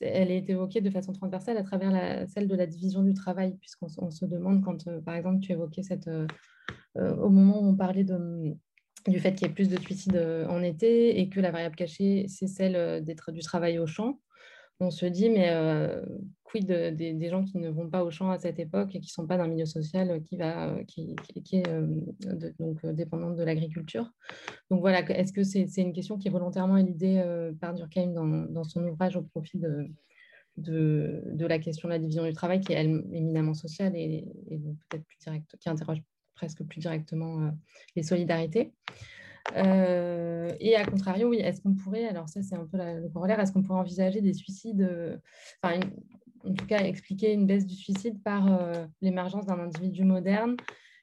elle 0.00 0.30
est 0.30 0.48
évoquée 0.48 0.80
de 0.80 0.90
façon 0.90 1.12
transversale 1.12 1.56
à 1.56 1.62
travers 1.62 1.90
la, 1.90 2.26
celle 2.26 2.48
de 2.48 2.54
la 2.54 2.66
division 2.66 3.02
du 3.02 3.14
travail, 3.14 3.56
puisqu'on 3.60 4.10
se 4.10 4.24
demande 4.24 4.62
quand, 4.62 4.86
euh, 4.86 5.00
par 5.00 5.14
exemple, 5.14 5.40
tu 5.40 5.52
évoquais 5.52 5.82
cette, 5.82 6.08
euh, 6.08 6.26
euh, 6.96 7.14
au 7.16 7.28
moment 7.28 7.62
où 7.62 7.68
on 7.68 7.76
parlait 7.76 8.04
du 8.04 9.20
fait 9.20 9.34
qu'il 9.34 9.46
y 9.46 9.50
ait 9.50 9.54
plus 9.54 9.68
de 9.68 9.78
suicides 9.80 10.16
en 10.48 10.62
été 10.62 11.20
et 11.20 11.28
que 11.28 11.40
la 11.40 11.50
variable 11.50 11.76
cachée, 11.76 12.26
c'est 12.28 12.46
celle 12.46 13.04
d'être 13.04 13.32
du 13.32 13.40
travail 13.40 13.78
au 13.78 13.86
champ 13.86 14.20
on 14.80 14.90
se 14.90 15.06
dit, 15.06 15.28
mais 15.28 15.50
euh, 15.50 16.04
quid 16.44 16.66
des 16.66 17.28
gens 17.28 17.44
qui 17.44 17.58
ne 17.58 17.68
vont 17.68 17.90
pas 17.90 18.04
au 18.04 18.10
champ 18.10 18.30
à 18.30 18.38
cette 18.38 18.58
époque 18.58 18.94
et 18.94 19.00
qui 19.00 19.08
ne 19.08 19.12
sont 19.12 19.26
pas 19.26 19.36
d'un 19.36 19.48
milieu 19.48 19.66
social 19.66 20.22
qui, 20.22 20.36
va, 20.36 20.70
euh, 20.70 20.84
qui, 20.84 21.16
est 21.52 21.68
euh, 21.68 21.86
donc, 22.58 22.84
dépendant 22.86 23.32
de 23.32 23.42
l'agriculture. 23.42 24.10
Donc 24.70 24.80
voilà, 24.80 25.00
est-ce 25.10 25.32
que 25.32 25.42
c'est 25.42 25.66
une 25.78 25.92
question 25.92 26.16
qui 26.16 26.28
est 26.28 26.30
volontairement 26.30 26.76
éludée 26.76 27.22
par 27.60 27.74
Durkheim 27.74 28.12
dans, 28.50 28.64
son 28.64 28.84
ouvrage 28.86 29.16
au 29.16 29.22
profit 29.22 29.58
de, 29.58 29.88
de, 30.56 31.46
la 31.46 31.58
question 31.58 31.88
de 31.88 31.94
la 31.94 31.98
division 31.98 32.24
du 32.24 32.32
travail, 32.32 32.60
qui 32.60 32.72
est 32.72 32.84
éminemment 32.84 33.54
sociale 33.54 33.96
et, 33.96 34.24
peut-être 34.88 35.04
plus 35.04 35.18
directe, 35.18 35.56
qui 35.58 35.68
interroge 35.68 36.02
presque 36.34 36.62
plus 36.62 36.78
directement 36.78 37.50
les 37.96 38.04
solidarités 38.04 38.72
euh, 39.56 40.50
et 40.60 40.76
à 40.76 40.84
contrario, 40.84 41.28
oui, 41.28 41.38
est-ce 41.38 41.60
qu'on 41.60 41.74
pourrait, 41.74 42.06
alors 42.06 42.28
ça 42.28 42.42
c'est 42.42 42.54
un 42.54 42.66
peu 42.66 42.76
le 42.76 43.08
corollaire, 43.08 43.40
est-ce 43.40 43.52
qu'on 43.52 43.62
pourrait 43.62 43.78
envisager 43.78 44.20
des 44.20 44.34
suicides, 44.34 44.82
euh, 44.82 45.16
enfin 45.62 45.80
en 46.44 46.54
tout 46.54 46.66
cas 46.66 46.80
expliquer 46.80 47.32
une 47.32 47.46
baisse 47.46 47.66
du 47.66 47.74
suicide 47.74 48.22
par 48.22 48.52
euh, 48.52 48.86
l'émergence 49.00 49.46
d'un 49.46 49.58
individu 49.58 50.04
moderne 50.04 50.56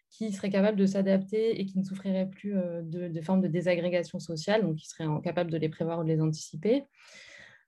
qui 0.10 0.32
serait 0.32 0.50
capable 0.50 0.78
de 0.78 0.86
s'adapter 0.86 1.60
et 1.60 1.66
qui 1.66 1.78
ne 1.78 1.84
souffrirait 1.84 2.30
plus 2.30 2.54
de, 2.54 3.10
de, 3.10 3.22
formes 3.22 3.42
de 3.42 3.50
désagrégation 3.50 4.18
sociale, 4.18 4.62
donc 4.62 4.78
qui 4.78 4.88
serait 4.88 5.06
capable 5.22 5.52
de 5.52 5.58
les 5.58 5.68
prévoir 5.68 6.00
ou 6.00 6.04
de 6.04 6.08
les 6.08 6.22
anticiper? 6.22 6.86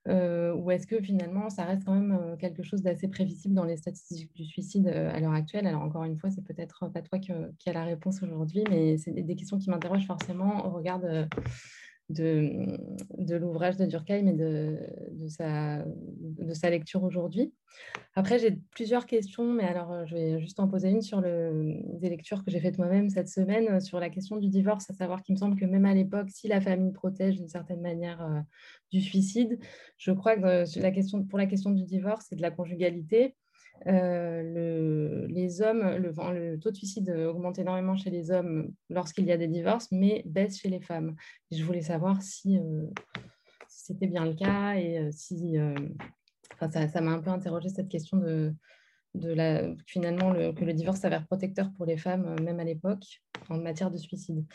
Ou 0.08 0.72
est-ce 0.72 0.88
que 0.88 1.02
finalement 1.02 1.50
ça 1.50 1.66
reste 1.66 1.84
quand 1.86 1.94
même 1.94 2.38
quelque 2.40 2.64
chose 2.64 2.82
d'assez 2.82 3.08
prévisible 3.08 3.54
dans 3.54 3.66
les 3.66 3.78
statistiques 3.78 4.34
du 4.36 4.46
suicide 4.46 4.88
à 4.88 5.20
l'heure 5.20 5.34
actuelle? 5.34 5.68
Alors 5.68 5.82
encore 5.82 6.04
une 6.04 6.18
fois, 6.18 6.30
c'est 6.30 6.44
peut-être 6.44 6.88
pas 6.90 7.02
toi 7.02 7.20
qui, 7.20 7.32
qui 7.60 7.70
a 7.70 7.74
la 7.74 7.84
réponse 7.84 8.24
aujourd'hui, 8.24 8.64
mais 8.70 8.98
c'est 8.98 9.12
des 9.12 9.36
questions 9.36 9.58
qui 9.58 9.70
m'interrogent 9.70 10.08
forcément 10.08 10.66
au 10.66 10.70
regard 10.70 11.00
de, 11.00 11.26
de, 12.10 12.78
de 13.18 13.36
l'ouvrage 13.36 13.78
de 13.78 13.86
Durkheim 13.86 14.28
et 14.28 14.34
de, 14.34 14.78
de, 15.12 15.28
sa, 15.28 15.84
de 15.84 16.54
sa 16.54 16.70
lecture 16.70 17.04
aujourd'hui. 17.04 17.54
Après, 18.16 18.40
j'ai 18.40 18.58
plusieurs 18.72 19.06
questions, 19.06 19.54
mais 19.54 19.66
alors 19.66 19.92
euh, 19.92 20.06
je 20.06 20.16
vais 20.16 20.40
juste 20.40 20.60
en 20.60 20.68
poser 20.68 20.90
une 20.90 21.02
sur 21.02 21.22
le, 21.22 21.76
des 22.00 22.10
lectures 22.10 22.44
que 22.44 22.50
j'ai 22.50 22.60
faites 22.60 22.78
moi-même 22.78 23.10
cette 23.10 23.28
semaine 23.28 23.68
euh, 23.68 23.80
sur 23.80 24.00
la 24.00 24.10
question 24.10 24.38
du 24.38 24.48
divorce, 24.48 24.90
à 24.90 24.94
savoir 24.94 25.22
qu'il 25.22 25.36
me 25.36 25.40
semble 25.40 25.60
que 25.60 25.66
même 25.66 25.86
à 25.86 25.94
l'époque, 25.94 26.30
si 26.30 26.48
la 26.48 26.62
famille 26.62 26.92
protège 26.92 27.36
d'une 27.36 27.50
certaine 27.50 27.82
manière 27.82 28.22
euh, 28.24 28.40
du 28.92 29.02
suicide, 29.02 29.60
je 29.98 30.12
crois 30.12 30.38
que 30.38 30.80
la 30.80 30.92
question, 30.92 31.24
pour 31.24 31.38
la 31.38 31.46
question 31.46 31.72
du 31.72 31.84
divorce 31.84 32.32
et 32.32 32.36
de 32.36 32.42
la 32.42 32.52
conjugalité, 32.52 33.36
euh, 33.86 34.42
le, 34.44 35.28
les 35.28 35.62
hommes, 35.62 35.84
le, 35.98 36.58
taux 36.60 36.72
de 36.72 36.76
suicide 36.76 37.10
augmente 37.10 37.60
énormément 37.60 37.96
chez 37.96 38.10
les 38.10 38.32
hommes 38.32 38.72
lorsqu'il 38.90 39.26
y 39.26 39.32
a 39.32 39.38
des 39.38 39.48
divorces, 39.48 39.92
mais 39.92 40.24
baisse 40.26 40.60
chez 40.60 40.70
les 40.70 40.82
femmes. 40.82 41.16
je 41.52 41.64
voulais 41.64 41.82
savoir 41.82 42.22
si, 42.22 42.58
euh, 42.58 42.88
c'était 43.68 44.08
bien 44.08 44.26
le 44.26 44.34
cas 44.34 44.76
et 44.76 45.00
euh, 45.00 45.10
si. 45.12 45.58
ça 46.60 47.02
m'a 47.02 47.12
un 47.12 47.20
peu 47.20 47.30
interrogé 47.30 47.70
cette 47.70 47.90
question 47.90 48.18
de, 48.18 48.54
de 49.18 49.76
finalement 49.86 50.34
que 50.54 50.66
le 50.66 50.74
divorce 50.74 51.00
s'avère 51.00 51.26
protecteur 51.26 51.72
pour 51.76 51.86
les 51.86 51.98
femmes, 51.98 52.26
euh, 52.26 52.44
même 52.44 52.60
à 52.60 52.64
l'époque, 52.64 53.22
en 53.50 53.58
matière 53.58 53.92
de 53.92 53.98
suicide. 53.98 54.46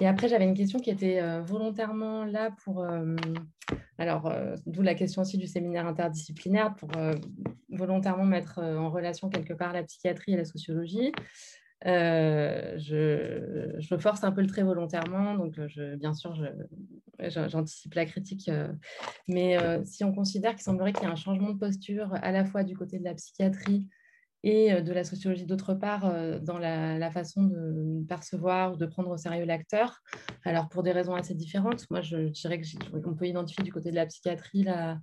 Et 0.00 0.06
après, 0.06 0.28
j'avais 0.28 0.44
une 0.44 0.54
question 0.54 0.78
qui 0.78 0.90
était 0.90 1.20
euh, 1.20 1.42
volontairement 1.42 2.24
là 2.24 2.50
pour, 2.64 2.82
euh, 2.84 3.16
alors, 3.98 4.32
d'où 4.66 4.82
la 4.82 4.94
question 4.94 5.22
aussi 5.22 5.38
du 5.38 5.46
séminaire 5.46 5.86
interdisciplinaire, 5.86 6.74
pour 6.74 6.90
volontairement 7.70 8.24
mettre 8.24 8.60
en 8.60 8.90
relation 8.90 9.28
quelque 9.28 9.52
part 9.52 9.72
la 9.72 9.82
psychiatrie 9.82 10.32
et 10.32 10.36
la 10.36 10.44
sociologie. 10.44 11.12
je, 11.84 12.78
je, 13.78 13.96
force 13.96 14.24
un 14.24 14.32
peu 14.32 14.40
le 14.40 14.46
trait 14.46 14.62
volontairement, 14.62 15.34
donc 15.34 15.60
bien 15.96 16.14
sûr, 16.14 16.34
j'anticipe 17.18 17.94
la 17.94 18.06
critique, 18.06 18.50
mais 19.26 19.58
si 19.84 20.04
on 20.04 20.12
considère 20.12 20.52
qu'il 20.52 20.62
semblerait 20.62 20.92
qu'il 20.92 21.02
y 21.02 21.06
ait 21.06 21.12
un 21.12 21.16
changement 21.16 21.50
de 21.50 21.58
posture 21.58 22.14
à 22.22 22.32
la 22.32 22.44
fois 22.46 22.62
du 22.62 22.76
côté 22.76 22.98
de 22.98 23.04
la 23.04 23.14
psychiatrie 23.14 23.86
et 24.44 24.82
de 24.82 24.92
la 24.92 25.04
sociologie 25.04 25.46
d'autre 25.46 25.74
part 25.74 26.12
dans 26.42 26.58
la, 26.58 27.10
façon 27.10 27.44
de 27.44 28.04
percevoir 28.06 28.72
ou 28.72 28.76
de 28.76 28.86
prendre 28.86 29.10
au 29.10 29.16
sérieux 29.16 29.44
l'acteur. 29.44 30.00
Alors 30.44 30.68
pour 30.68 30.82
des 30.82 30.92
raisons 30.92 31.14
assez 31.14 31.34
différentes, 31.34 31.84
moi 31.90 32.00
je 32.00 32.28
dirais 32.28 32.60
qu'on 33.02 33.14
peut 33.14 33.26
identifier 33.26 33.64
du 33.64 33.72
côté 33.72 33.90
de 33.90 33.96
la 33.96 34.06
psychiatrie 34.06 34.62
la, 34.62 35.00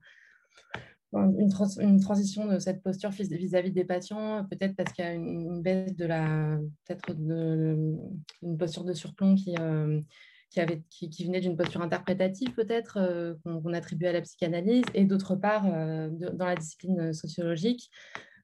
une, 1.14 2.00
transition 2.00 2.48
de 2.48 2.60
cette 2.60 2.82
posture 2.82 3.10
vis-à-vis 3.10 3.72
des 3.72 3.86
patients, 3.86 4.46
peut-être 4.50 4.76
parce 4.76 4.92
qu'il 4.94 5.06
y 5.06 5.08
a 5.08 5.14
une, 5.14 5.62
baisse 5.62 5.96
de 5.96 6.06
la, 6.06 6.58
peut-être 6.86 7.12
une 7.12 8.58
posture 8.58 8.84
de 8.84 8.94
surplomb 8.94 9.36
qui, 9.36 9.56
qui, 10.90 11.26
venait 11.26 11.42
d'une 11.42 11.58
posture 11.58 11.82
interprétative 11.82 12.54
peut-être 12.54 13.38
qu'on 13.44 13.74
attribue 13.74 14.08
à 14.08 14.14
la 14.14 14.22
psychanalyse, 14.22 14.86
et 14.94 15.06
d'autre 15.06 15.36
part 15.36 15.64
dans 15.64 16.46
la 16.46 16.56
discipline 16.56 17.14
sociologique, 17.14 17.90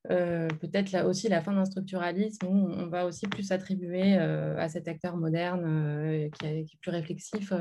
euh, 0.09 0.47
peut-être 0.59 0.91
là 0.91 1.05
aussi 1.05 1.29
la 1.29 1.41
fin 1.41 1.53
d'un 1.53 1.65
structuralisme 1.65 2.47
où 2.47 2.71
on 2.71 2.87
va 2.87 3.05
aussi 3.05 3.27
plus 3.27 3.51
attribuer 3.51 4.17
euh, 4.17 4.57
à 4.57 4.67
cet 4.67 4.87
acteur 4.87 5.15
moderne 5.15 5.63
euh, 5.65 6.29
qui, 6.29 6.45
est, 6.47 6.65
plus 6.81 6.89
réflexif 6.89 7.53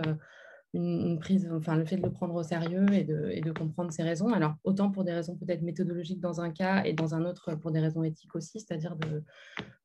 une, 0.72 1.18
prise, 1.18 1.50
enfin 1.52 1.76
le 1.76 1.84
fait 1.84 1.96
de 1.96 2.02
le 2.02 2.10
prendre 2.10 2.34
au 2.34 2.42
sérieux 2.42 2.86
et 2.92 3.04
de, 3.04 3.52
comprendre 3.52 3.92
ses 3.92 4.04
raisons. 4.04 4.32
Alors 4.32 4.54
autant 4.64 4.90
pour 4.90 5.04
des 5.04 5.12
raisons 5.12 5.36
peut-être 5.36 5.60
méthodologiques 5.60 6.20
dans 6.20 6.40
un 6.40 6.50
cas 6.50 6.82
et 6.84 6.94
dans 6.94 7.14
un 7.14 7.26
autre 7.26 7.56
pour 7.56 7.72
des 7.72 7.80
raisons 7.80 8.04
éthiques 8.04 8.34
aussi, 8.34 8.60
c'est-à-dire 8.60 8.96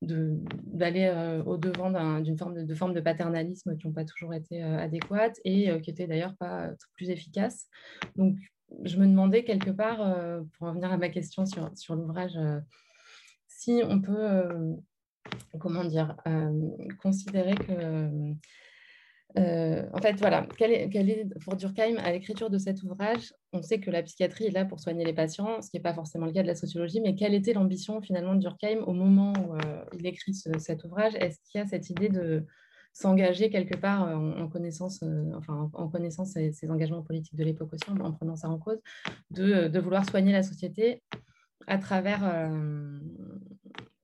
d'aller 0.01 1.07
de, 1.07 1.41
au 1.41 1.57
devant 1.57 2.21
d'une 2.21 2.37
forme 2.37 2.53
de, 2.53 2.61
de, 2.61 2.75
forme 2.75 2.93
de 2.93 3.01
paternalisme 3.01 3.75
qui 3.75 3.85
n'ont 3.85 3.93
pas 3.93 4.05
toujours 4.05 4.33
été 4.33 4.61
adéquates 4.63 5.39
et 5.43 5.81
qui 5.81 5.89
étaient 5.89 6.07
d'ailleurs 6.07 6.35
pas 6.37 6.69
plus 6.93 7.09
efficaces. 7.09 7.67
Donc 8.15 8.37
je 8.83 8.97
me 8.97 9.05
demandais 9.05 9.43
quelque 9.43 9.69
part, 9.69 10.01
euh, 10.01 10.41
pour 10.57 10.67
revenir 10.67 10.91
à 10.91 10.97
ma 10.97 11.09
question 11.09 11.45
sur, 11.45 11.95
l'ouvrage, 11.95 12.35
euh, 12.35 12.59
si 13.47 13.81
on 13.87 14.01
peut, 14.01 14.15
euh, 14.17 14.73
comment 15.59 15.83
dire, 15.85 16.15
considérer 17.01 17.55
que... 17.55 18.33
en 19.37 20.01
fait, 20.01 20.13
voilà, 20.19 20.47
quel 20.57 20.71
est, 20.71 21.39
pour 21.43 21.55
Durkheim, 21.55 21.97
à 21.97 22.11
l'écriture 22.11 22.49
de 22.49 22.57
cet 22.57 22.83
ouvrage, 22.83 23.33
on 23.53 23.61
sait 23.61 23.79
que 23.79 23.89
la 23.89 24.03
psychiatrie 24.03 24.45
est 24.45 24.51
là 24.51 24.65
pour 24.65 24.79
soigner 24.79 25.03
les 25.03 25.13
patients, 25.13 25.61
ce 25.61 25.69
qui 25.69 25.77
n'est 25.77 25.83
pas 25.83 25.93
forcément 25.93 26.25
le 26.25 26.31
cas 26.31 26.43
de 26.43 26.47
la 26.47 26.55
sociologie, 26.55 27.01
mais 27.01 27.15
quelle 27.15 27.33
était 27.33 27.53
l'ambition 27.53 28.01
finalement 28.01 28.35
de 28.35 28.39
Durkheim 28.39 28.83
au 28.85 28.93
moment 28.93 29.33
où 29.33 29.57
il 29.97 30.05
écrit 30.05 30.33
cet 30.33 30.83
ouvrage? 30.83 31.13
Est-ce 31.15 31.39
qu'il 31.49 31.59
y 31.59 31.63
a 31.63 31.67
cette 31.67 31.89
idée 31.89 32.09
de, 32.09 32.45
s'engager 32.95 33.49
quelque 33.49 33.75
part 33.75 34.07
euh, 34.07 34.15
en, 34.15 34.47
connaissance, 34.47 35.03
euh, 35.03 35.29
enfin, 35.35 35.69
en 35.73 35.89
connaissant 35.89 36.23
ses, 36.23 36.53
engagements 36.69 37.03
politiques 37.03 37.35
de 37.35 37.43
l'époque 37.43 37.73
aussi, 37.73 37.89
en, 37.89 38.13
prenant 38.13 38.37
ça 38.37 38.49
en 38.49 38.57
cause, 38.57 38.79
de, 39.31 39.67
de, 39.67 39.79
vouloir 39.79 40.09
soigner 40.09 40.31
la 40.31 40.43
société 40.43 41.03
à 41.67 41.77
travers, 41.77 42.21
euh, 42.23 42.97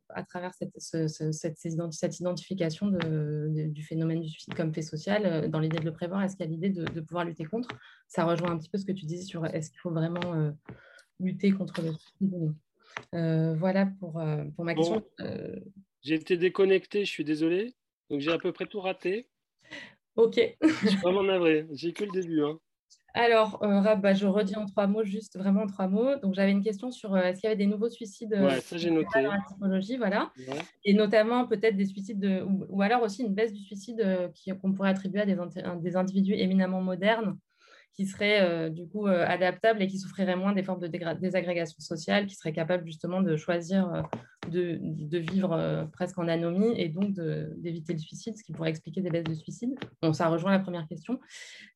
à 0.09 0.23
travers 0.23 0.53
cette, 0.53 0.77
cette, 0.77 1.57
cette 1.91 2.19
identification 2.19 2.87
de, 2.87 3.69
du 3.69 3.81
phénomène 3.81 4.19
du 4.19 4.27
suicide 4.27 4.55
comme 4.55 4.73
fait 4.73 4.81
social, 4.81 5.49
dans 5.49 5.59
l'idée 5.59 5.79
de 5.79 5.85
le 5.85 5.93
prévoir, 5.93 6.21
est-ce 6.21 6.35
qu'il 6.35 6.45
y 6.45 6.49
a 6.49 6.51
l'idée 6.51 6.69
de, 6.69 6.99
pouvoir 6.99 7.23
lutter 7.23 7.45
contre? 7.45 7.69
Ça 8.09 8.25
rejoint 8.25 8.51
un 8.51 8.57
petit 8.57 8.69
peu 8.69 8.77
ce 8.77 8.85
que 8.85 8.91
tu 8.91 9.05
disais 9.05 9.23
sur 9.23 9.45
est-ce 9.45 9.69
qu'il 9.69 9.79
faut 9.79 9.91
vraiment 9.91 10.51
lutter 11.21 11.53
contre 11.53 11.81
le 11.81 11.93
suicide 11.93 12.53
voilà 13.57 13.85
pour, 14.01 14.21
pour 14.55 14.65
ma 14.65 14.75
question. 14.75 15.01
J'ai 16.01 16.15
été 16.15 16.35
déconnecté, 16.35 17.05
je 17.05 17.11
suis 17.11 17.23
désolé. 17.23 17.73
Donc 18.11 18.19
j'ai 18.19 18.31
à 18.31 18.37
peu 18.37 18.51
près 18.51 18.65
tout 18.65 18.81
raté. 18.81 19.29
Ok. 20.17 20.37
je 20.61 20.87
suis 20.89 20.97
vraiment 20.97 21.23
navré. 21.23 21.65
J'ai 21.71 21.93
que 21.93 22.03
le 22.03 22.11
début. 22.11 22.43
Hein. 22.43 22.59
alors, 23.13 23.63
euh, 23.63 23.95
bah, 23.95 24.13
je 24.13 24.27
redis 24.27 24.57
en 24.57 24.65
trois 24.65 24.85
mots, 24.85 25.05
juste 25.05 25.37
vraiment 25.37 25.61
en 25.61 25.67
trois 25.67 25.87
mots. 25.87 26.17
Donc, 26.17 26.35
j'avais 26.35 26.51
une 26.51 26.61
question 26.61 26.91
sur 26.91 27.15
euh, 27.15 27.21
est-ce 27.21 27.39
qu'il 27.39 27.47
y 27.47 27.51
avait 27.53 27.55
des 27.55 27.71
nouveaux 27.71 27.89
suicides 27.89 28.33
euh, 28.33 28.47
ouais, 28.47 28.59
ça, 28.59 28.77
j'ai 28.77 28.91
noté. 28.91 29.23
dans 29.23 29.31
la 29.31 29.39
typologie, 29.47 29.95
voilà. 29.95 30.33
Et 30.83 30.93
notamment 30.93 31.47
peut-être 31.47 31.77
des 31.77 31.85
suicides, 31.85 32.19
de, 32.19 32.43
ou, 32.43 32.81
alors 32.81 33.01
aussi 33.01 33.23
une 33.23 33.33
baisse 33.33 33.53
du 33.53 33.61
suicide 33.61 34.05
qu'on 34.61 34.73
pourrait 34.73 34.89
attribuer 34.89 35.21
à 35.21 35.25
des, 35.25 35.37
des, 35.81 35.95
individus 35.95 36.33
éminemment 36.33 36.81
modernes 36.81 37.37
qui 37.93 38.05
seraient 38.05 38.41
euh, 38.41 38.69
du 38.69 38.87
coup 38.87 39.07
euh, 39.07 39.25
adaptables 39.25 39.81
et 39.81 39.87
qui 39.87 39.99
souffriraient 39.99 40.35
moins 40.35 40.53
des 40.53 40.63
formes 40.63 40.79
de 40.79 40.87
désagrégation 40.87 41.79
sociale, 41.79 42.25
qui 42.25 42.35
seraient 42.35 42.53
capables 42.53 42.85
justement 42.85 43.21
de 43.21 43.35
choisir 43.35 43.93
euh, 43.93 44.01
de, 44.49 44.79
de, 44.81 45.17
vivre 45.17 45.87
presque 45.93 46.17
en 46.17 46.27
anomie 46.27 46.73
et 46.77 46.89
donc 46.89 47.13
d'éviter 47.57 47.93
le 47.93 47.99
suicide, 47.99 48.35
ce 48.35 48.43
qui 48.43 48.53
pourrait 48.53 48.71
expliquer 48.71 49.01
des 49.01 49.11
baisses 49.11 49.25
de 49.25 49.35
suicide. 49.35 49.75
Bon, 50.01 50.13
ça 50.13 50.29
rejoint 50.29 50.51
la 50.51 50.59
première 50.59 50.87
question. 50.87 51.19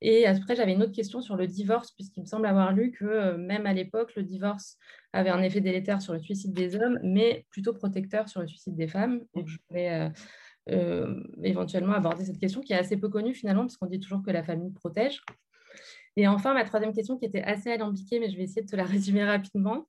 Et 0.01 0.26
après, 0.26 0.55
j'avais 0.55 0.74
une 0.74 0.82
autre 0.82 0.91
question 0.91 1.22
sur 1.22 1.36
le 1.36 1.45
divorce, 1.45 1.91
puisqu'il 1.91 2.22
me 2.22 2.26
semble 2.26 2.47
avoir 2.47 2.74
lu 2.74 2.91
que 2.91 3.36
même 3.36 3.68
à 3.68 3.74
l'époque, 3.74 4.16
le 4.16 4.24
divorce 4.24 4.78
avait 5.13 5.30
un 5.30 5.43
effet 5.43 5.61
délétère 5.61 6.01
sur 6.01 6.13
le 6.13 6.20
suicide 6.20 6.53
des 6.53 6.76
hommes, 6.76 6.99
mais 7.03 7.45
plutôt 7.51 7.72
protecteur 7.72 8.30
sur 8.30 8.41
le 8.41 8.47
suicide 8.47 8.76
des 8.76 8.88
femmes. 8.88 9.22
Donc, 9.36 9.47
je 9.47 9.57
voulais 9.70 10.11
éventuellement 11.43 11.93
aborder 11.93 12.26
cette 12.26 12.39
question 12.39 12.61
qui 12.61 12.74
est 12.74 12.80
assez 12.80 12.97
peu 12.97 13.09
connue 13.09 13.36
finalement, 13.36 13.61
parce 13.61 13.78
qu'on 13.78 13.86
dit 13.86 13.99
toujours 13.99 14.24
que 14.24 14.32
la 14.32 14.43
famille 14.43 14.72
protège. 14.72 15.22
Et 16.18 16.28
enfin, 16.28 16.53
ma 16.53 16.63
troisième 16.63 16.93
question 16.93 17.18
qui 17.18 17.26
était 17.26 17.43
assez 17.43 17.72
alambiquée, 17.72 18.20
mais 18.20 18.30
je 18.30 18.38
vais 18.38 18.43
essayer 18.43 18.61
de 18.61 18.70
te 18.70 18.76
la 18.76 18.84
résumer 18.86 19.24
rapidement. 19.24 19.88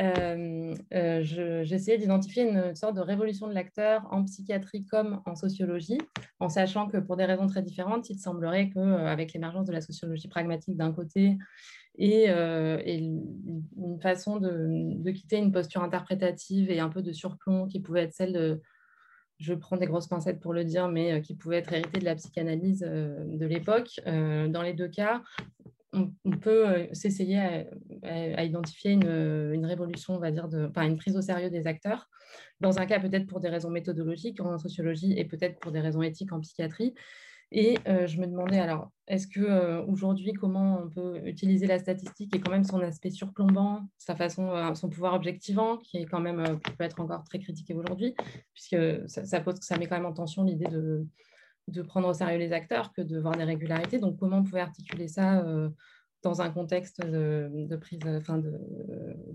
Euh, 0.00 0.74
euh, 0.92 1.22
J'essayais 1.64 1.98
d'identifier 1.98 2.42
une 2.42 2.74
sorte 2.74 2.96
de 2.96 3.00
révolution 3.00 3.46
de 3.46 3.54
l'acteur 3.54 4.06
en 4.10 4.24
psychiatrie 4.24 4.84
comme 4.84 5.22
en 5.24 5.36
sociologie, 5.36 5.98
en 6.40 6.48
sachant 6.48 6.88
que 6.88 6.96
pour 6.98 7.16
des 7.16 7.24
raisons 7.24 7.46
très 7.46 7.62
différentes, 7.62 8.10
il 8.10 8.18
semblerait 8.18 8.70
qu'avec 8.70 9.30
euh, 9.30 9.32
l'émergence 9.34 9.66
de 9.66 9.72
la 9.72 9.80
sociologie 9.80 10.28
pragmatique 10.28 10.76
d'un 10.76 10.92
côté 10.92 11.38
et, 11.96 12.28
une 12.28 14.00
façon 14.02 14.38
de, 14.38 14.96
de, 14.96 15.10
quitter 15.12 15.38
une 15.38 15.52
posture 15.52 15.84
interprétative 15.84 16.72
et 16.72 16.80
un 16.80 16.88
peu 16.88 17.02
de 17.02 17.12
surplomb 17.12 17.68
qui 17.68 17.78
pouvait 17.78 18.02
être 18.02 18.14
celle 18.14 18.32
de, 18.32 18.60
je 19.38 19.54
prends 19.54 19.76
des 19.76 19.86
grosses 19.86 20.06
pincettes 20.06 20.40
pour 20.40 20.52
le 20.52 20.64
dire, 20.64 20.88
mais 20.88 21.12
euh, 21.12 21.20
qui 21.20 21.34
pouvait 21.34 21.58
être 21.58 21.72
hérité 21.72 22.00
de 22.00 22.04
la 22.04 22.14
psychanalyse 22.14 22.84
euh, 22.86 23.24
de 23.26 23.46
l'époque. 23.46 24.00
Euh, 24.06 24.48
dans 24.48 24.62
les 24.62 24.72
deux 24.72 24.88
cas, 24.88 25.22
on, 25.92 26.10
peut 26.38 26.88
s'essayer 26.92 27.38
à, 28.02 28.42
identifier 28.42 28.90
une, 28.90 29.64
révolution, 29.64 30.14
on 30.14 30.18
va 30.18 30.32
dire, 30.32 30.48
enfin, 30.68 30.82
une 30.82 30.96
prise 30.96 31.16
au 31.16 31.22
sérieux 31.22 31.50
des 31.50 31.68
acteurs. 31.68 32.10
Dans 32.60 32.80
un 32.80 32.86
cas, 32.86 32.98
peut-être 32.98 33.28
pour 33.28 33.38
des 33.38 33.48
raisons 33.48 33.70
méthodologiques 33.70 34.40
en 34.40 34.58
sociologie 34.58 35.16
et 35.16 35.24
peut-être 35.24 35.60
pour 35.60 35.70
des 35.70 35.78
raisons 35.78 36.02
éthiques 36.02 36.32
en 36.32 36.40
psychiatrie. 36.40 36.94
Et 37.56 37.78
euh, 37.86 38.08
je 38.08 38.20
me 38.20 38.26
demandais 38.26 38.58
alors, 38.58 38.90
est-ce 39.06 39.28
que 39.28 39.38
euh, 39.38 39.80
aujourd'hui, 39.84 40.32
comment 40.32 40.82
on 40.82 40.88
peut 40.88 41.20
utiliser 41.24 41.68
la 41.68 41.78
statistique 41.78 42.34
et 42.34 42.40
quand 42.40 42.50
même 42.50 42.64
son 42.64 42.80
aspect 42.80 43.10
surplombant, 43.10 43.88
sa 43.96 44.16
façon, 44.16 44.50
euh, 44.50 44.74
son 44.74 44.88
pouvoir 44.88 45.14
objectivant, 45.14 45.76
qui 45.76 45.98
est 45.98 46.04
quand 46.04 46.18
même 46.18 46.58
peut 46.58 46.82
être 46.82 47.00
encore 47.00 47.22
très 47.22 47.38
critiqué 47.38 47.72
aujourd'hui, 47.72 48.16
puisque 48.54 48.76
ça, 49.06 49.40
pose, 49.40 49.60
ça 49.60 49.78
met 49.78 49.86
quand 49.86 49.94
même 49.94 50.04
en 50.04 50.12
tension 50.12 50.42
l'idée 50.42 50.66
de, 50.66 51.06
de, 51.68 51.82
prendre 51.82 52.08
au 52.08 52.12
sérieux 52.12 52.38
les 52.38 52.52
acteurs 52.52 52.92
que 52.92 53.02
de 53.02 53.20
voir 53.20 53.36
des 53.36 53.44
régularités. 53.44 54.00
Donc, 54.00 54.18
comment 54.18 54.38
on 54.38 54.42
pouvait 54.42 54.60
articuler 54.60 55.06
ça 55.06 55.46
dans 56.24 56.42
un 56.42 56.50
contexte 56.50 57.06
de, 57.06 57.76
prise, 57.76 58.00
enfin 58.04 58.38
de, 58.38 58.58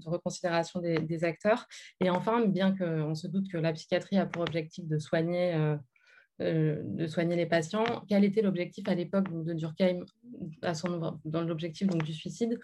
reconsidération 0.05 0.81
des, 0.81 1.23
acteurs? 1.23 1.67
Et 2.01 2.09
enfin, 2.09 2.45
bien 2.45 2.75
qu'on 2.75 3.15
se 3.15 3.27
doute 3.27 3.49
que 3.49 3.57
la 3.57 3.71
psychiatrie 3.71 4.17
a 4.17 4.25
pour 4.25 4.41
objectif 4.41 4.85
de 4.89 4.99
soigner 4.99 5.77
euh, 6.41 6.77
de 6.85 7.05
soigner 7.05 7.35
les 7.35 7.45
patients. 7.45 7.83
Quel 8.07 8.23
était 8.23 8.41
l'objectif 8.41 8.87
à 8.87 8.95
l'époque 8.95 9.27
de 9.43 9.53
Durkheim 9.53 10.05
dans 11.25 11.41
l'objectif 11.41 11.89
du 11.89 12.13
suicide 12.13 12.57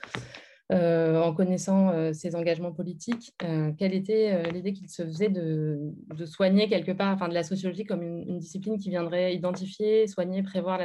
euh, 0.71 1.21
en 1.21 1.33
connaissant 1.33 1.89
euh, 1.89 2.13
ses 2.13 2.35
engagements 2.35 2.71
politiques, 2.71 3.35
quelle 3.77 3.93
était 3.93 4.49
l'idée 4.51 4.71
qu'il 4.71 4.89
se 4.89 5.03
faisait 5.03 5.27
de, 5.27 5.93
soigner 6.25 6.69
quelque 6.69 6.93
part, 6.93 7.13
enfin 7.13 7.27
de 7.27 7.33
la 7.33 7.43
sociologie 7.43 7.83
comme 7.83 8.01
une, 8.01 8.39
discipline 8.39 8.79
qui 8.79 8.89
viendrait 8.89 9.35
identifier, 9.35 10.07
soigner, 10.07 10.41
prévoir, 10.41 10.79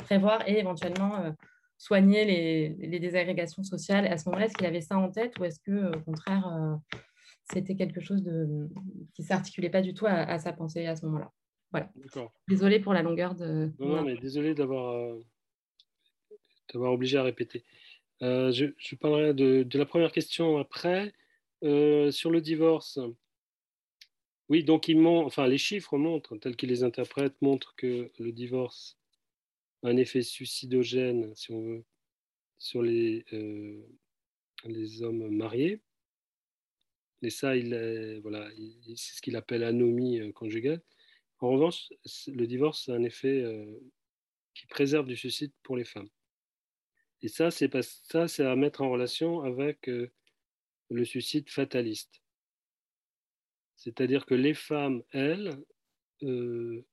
prévoir 0.00 0.46
et 0.46 0.58
éventuellement 0.58 1.34
soigner 1.78 2.76
les, 2.76 2.98
désagrégations 3.00 3.62
sociales. 3.62 4.06
À 4.06 4.18
ce 4.18 4.28
moment-là, 4.28 4.46
est-ce 4.46 4.54
qu'il 4.54 4.66
avait 4.66 4.82
ça 4.82 4.98
en 4.98 5.10
tête 5.10 5.32
ou 5.40 5.44
est-ce 5.44 5.60
que, 5.60 5.96
au 5.96 6.00
contraire, 6.00 6.78
c'était 7.50 7.74
quelque 7.74 8.02
chose 8.02 8.22
qui 9.14 9.22
ne 9.22 9.26
s'articulait 9.26 9.70
pas 9.70 9.80
du 9.80 9.94
tout 9.94 10.06
à 10.06 10.38
sa 10.38 10.52
pensée 10.52 10.86
à 10.86 10.94
ce 10.94 11.06
moment-là? 11.06 11.32
Voilà. 11.70 11.92
Désolé 12.48 12.80
pour 12.80 12.94
la 12.94 13.02
longueur 13.02 13.34
de. 13.34 13.70
Non, 13.78 13.96
non 13.96 14.02
mais 14.02 14.16
désolé 14.16 14.54
d'avoir 14.54 14.94
euh, 14.94 15.22
d'avoir 16.72 16.92
obligé 16.92 17.18
à 17.18 17.22
répéter. 17.22 17.64
Euh, 18.22 18.50
je, 18.52 18.66
je, 18.78 18.96
parlerai 18.96 19.34
de, 19.34 19.62
de, 19.62 19.78
la 19.78 19.86
première 19.86 20.12
question 20.12 20.58
après. 20.58 21.12
Euh, 21.64 22.12
sur 22.12 22.30
le 22.30 22.40
divorce, 22.40 23.00
oui, 24.48 24.62
donc 24.62 24.86
ils 24.86 25.04
enfin, 25.04 25.48
les 25.48 25.58
chiffres 25.58 25.98
montrent, 25.98 26.36
tels 26.36 26.54
qu'ils 26.54 26.68
les 26.68 26.84
interprètent, 26.84 27.40
montrent 27.42 27.74
que 27.74 28.12
le 28.18 28.30
divorce 28.30 28.96
a 29.82 29.88
un 29.88 29.96
effet 29.96 30.22
suicidogène, 30.22 31.34
si 31.34 31.50
on 31.50 31.60
veut, 31.62 31.84
sur 32.58 32.80
les, 32.80 33.24
les 34.64 35.02
hommes 35.02 35.28
mariés. 35.30 35.80
Et 37.22 37.30
ça, 37.30 37.56
il 37.56 38.20
voilà, 38.22 38.48
c'est 38.94 39.16
ce 39.16 39.20
qu'il 39.20 39.34
appelle 39.34 39.64
anomie 39.64 40.32
conjugale. 40.32 40.80
En 41.40 41.50
revanche, 41.50 41.88
le 42.26 42.46
divorce 42.46 42.88
a 42.88 42.94
un 42.94 43.02
effet 43.04 43.42
euh, 43.42 43.78
qui 44.54 44.66
préserve 44.66 45.06
du 45.06 45.16
suicide 45.16 45.52
pour 45.62 45.76
les 45.76 45.84
femmes. 45.84 46.08
Et 47.22 47.28
ça, 47.28 47.50
c'est 47.50 47.70
ça, 47.82 48.28
c'est 48.28 48.44
à 48.44 48.56
mettre 48.56 48.82
en 48.82 48.90
relation 48.90 49.42
avec 49.42 49.88
euh, 49.88 50.10
le 50.90 51.04
suicide 51.04 51.48
fataliste. 51.48 52.22
C'est-à-dire 53.76 54.26
que 54.26 54.34
les 54.34 54.54
femmes, 54.54 55.02
elles, 55.12 55.56
euh, 56.22 56.84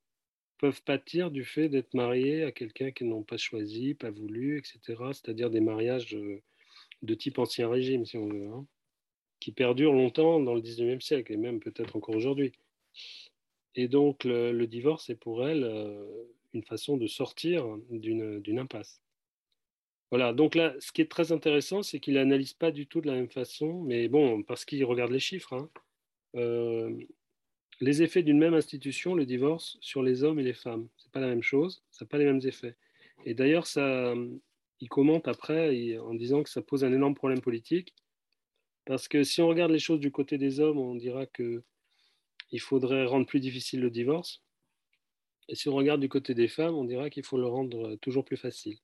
peuvent 0.57 0.83
pâtir 0.83 1.31
du 1.31 1.43
fait 1.43 1.67
d'être 1.67 1.93
mariées 1.93 2.43
à 2.43 2.51
quelqu'un 2.51 2.91
qu'elles 2.91 3.09
n'ont 3.09 3.23
pas 3.23 3.37
choisi, 3.37 3.93
pas 3.93 4.11
voulu, 4.11 4.57
etc. 4.57 4.79
C'est-à-dire 5.13 5.49
des 5.49 5.59
mariages 5.59 6.15
de 7.01 7.13
type 7.13 7.39
ancien 7.39 7.69
régime, 7.69 8.05
si 8.05 8.17
on 8.17 8.27
veut, 8.27 8.47
hein, 8.47 8.65
qui 9.39 9.51
perdurent 9.51 9.93
longtemps 9.93 10.39
dans 10.39 10.53
le 10.53 10.61
19e 10.61 11.01
siècle 11.01 11.33
et 11.33 11.37
même 11.37 11.59
peut-être 11.59 11.95
encore 11.95 12.15
aujourd'hui. 12.15 12.53
Et 13.75 13.87
donc, 13.87 14.23
le, 14.23 14.65
divorce 14.65 15.09
est 15.09 15.15
pour 15.15 15.47
elle 15.47 15.63
euh, 15.63 16.25
une 16.53 16.63
façon 16.63 16.97
de 16.97 17.07
sortir 17.07 17.65
d'une 17.89 18.59
impasse. 18.59 19.01
Voilà, 20.11 20.33
donc 20.33 20.55
là, 20.55 20.73
ce 20.79 20.91
qui 20.91 21.01
est 21.01 21.11
très 21.11 21.31
intéressant, 21.31 21.83
c'est 21.83 21.99
qu'il 21.99 22.13
n'analyse 22.13 22.53
pas 22.53 22.71
du 22.71 22.87
tout 22.87 23.01
de 23.01 23.07
la 23.07 23.15
même 23.15 23.29
façon, 23.29 23.81
mais 23.81 24.07
bon, 24.07 24.43
parce 24.43 24.63
qu'il 24.63 24.85
regarde 24.85 25.11
les 25.11 25.19
chiffres, 25.19 25.53
hein, 25.53 25.69
euh, 26.35 26.95
les 27.81 28.01
effets 28.01 28.23
d'une 28.23 28.37
même 28.37 28.53
institution, 28.53 29.15
le 29.15 29.25
divorce, 29.25 29.77
sur 29.81 30.03
les 30.03 30.23
hommes 30.23 30.39
et 30.39 30.43
les 30.43 30.53
femmes. 30.53 30.87
Ce 30.95 31.05
n'est 31.05 31.11
pas 31.11 31.19
la 31.19 31.27
même 31.27 31.43
chose, 31.43 31.83
ça 31.91 32.05
n'a 32.05 32.09
pas 32.09 32.17
les 32.17 32.25
mêmes 32.25 32.41
effets. 32.45 32.75
Et 33.25 33.33
d'ailleurs, 33.33 33.67
ça, 33.67 34.13
il 34.79 34.89
commente 34.89 35.27
après 35.27 35.97
en 35.97 36.13
disant 36.13 36.43
que 36.43 36.49
ça 36.49 36.61
pose 36.61 36.83
un 36.85 36.93
énorme 36.93 37.15
problème 37.15 37.41
politique, 37.41 37.93
parce 38.85 39.07
que 39.07 39.23
si 39.23 39.41
on 39.41 39.47
regarde 39.47 39.71
les 39.71 39.79
choses 39.79 39.99
du 39.99 40.11
côté 40.11 40.37
des 40.37 40.59
hommes, 40.59 40.77
on 40.77 40.95
dira 40.95 41.25
que 41.25 41.63
il 42.51 42.59
faudrait 42.59 43.05
rendre 43.05 43.25
plus 43.25 43.39
difficile 43.39 43.81
le 43.81 43.89
divorce. 43.89 44.41
Et 45.47 45.55
si 45.55 45.69
on 45.69 45.75
regarde 45.75 46.01
du 46.01 46.09
côté 46.09 46.33
des 46.33 46.47
femmes, 46.47 46.75
on 46.75 46.85
dira 46.85 47.09
qu'il 47.09 47.23
faut 47.23 47.37
le 47.37 47.47
rendre 47.47 47.95
toujours 47.97 48.25
plus 48.25 48.37
facile. 48.37 48.77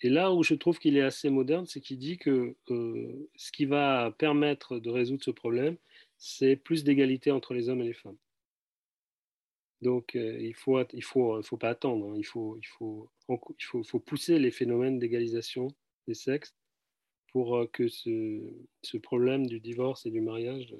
Et 0.00 0.10
là 0.10 0.32
où 0.32 0.42
je 0.42 0.54
trouve 0.54 0.78
qu'il 0.78 0.96
est 0.96 1.02
assez 1.02 1.28
moderne, 1.28 1.66
c'est 1.66 1.80
qu'il 1.80 1.98
dit 1.98 2.18
que 2.18 2.56
euh, 2.70 3.28
ce 3.34 3.50
qui 3.50 3.64
va 3.64 4.14
permettre 4.18 4.78
de 4.78 4.90
résoudre 4.90 5.24
ce 5.24 5.32
problème, 5.32 5.76
c'est 6.18 6.56
plus 6.56 6.84
d'égalité 6.84 7.32
entre 7.32 7.52
les 7.52 7.68
hommes 7.68 7.80
et 7.80 7.86
les 7.86 7.94
femmes. 7.94 8.16
Donc 9.82 10.14
euh, 10.16 10.38
il 10.40 10.50
ne 10.50 10.54
faut, 10.54 10.80
il 10.92 11.02
faut, 11.02 11.40
il 11.40 11.44
faut 11.44 11.56
pas 11.56 11.70
attendre, 11.70 12.10
hein. 12.10 12.14
il, 12.16 12.24
faut, 12.24 12.56
il, 12.60 12.66
faut, 12.66 13.10
il 13.28 13.64
faut, 13.64 13.82
faut 13.82 14.00
pousser 14.00 14.38
les 14.38 14.50
phénomènes 14.50 14.98
d'égalisation 14.98 15.68
des 16.06 16.14
sexes 16.14 16.54
pour 17.32 17.56
euh, 17.56 17.66
que 17.66 17.88
ce, 17.88 18.40
ce, 18.82 18.96
problème 18.96 19.46
du 19.46 19.60
divorce 19.60 20.06
et 20.06 20.10
du 20.10 20.20
mariage 20.20 20.74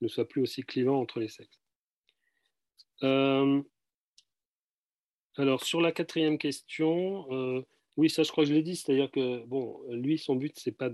ne 0.00 0.08
soit 0.08 0.28
plus 0.28 0.42
aussi 0.42 0.62
clivant 0.62 1.00
entre 1.00 1.20
les 1.20 1.28
sexes. 1.28 1.60
Euh, 3.02 3.62
alors, 5.36 5.62
sur 5.64 5.80
la 5.80 5.92
quatrième 5.92 6.38
question, 6.38 7.26
euh, 7.32 7.62
oui, 7.96 8.10
ça 8.10 8.22
je 8.22 8.30
crois 8.30 8.44
que 8.44 8.50
je 8.50 8.54
l'ai 8.54 8.62
dit, 8.62 8.76
c'est-à-dire 8.76 9.10
que 9.10 9.44
bon, 9.46 9.80
lui, 9.90 10.18
son 10.18 10.36
but, 10.36 10.58
c'est 10.58 10.72
pas 10.72 10.90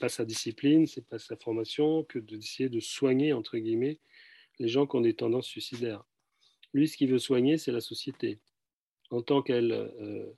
pas 0.00 0.08
sa 0.08 0.24
discipline, 0.24 0.86
c'est 0.86 1.06
pas 1.06 1.18
sa 1.18 1.36
formation, 1.36 2.04
que 2.04 2.18
d'essayer 2.18 2.68
de 2.68 2.80
soigner 2.80 3.32
entre 3.32 3.58
guillemets 3.58 3.98
les 4.58 4.68
gens 4.68 4.86
qui 4.86 4.96
ont 4.96 5.00
des 5.00 5.14
tendances 5.14 5.46
suicidaires. 5.46 6.04
Lui, 6.74 6.88
ce 6.88 6.96
qu'il 6.96 7.10
veut 7.10 7.18
soigner, 7.18 7.58
c'est 7.58 7.72
la 7.72 7.80
société, 7.80 8.40
en 9.10 9.22
tant 9.22 9.42
qu'elle 9.42 9.72
euh, 9.72 10.32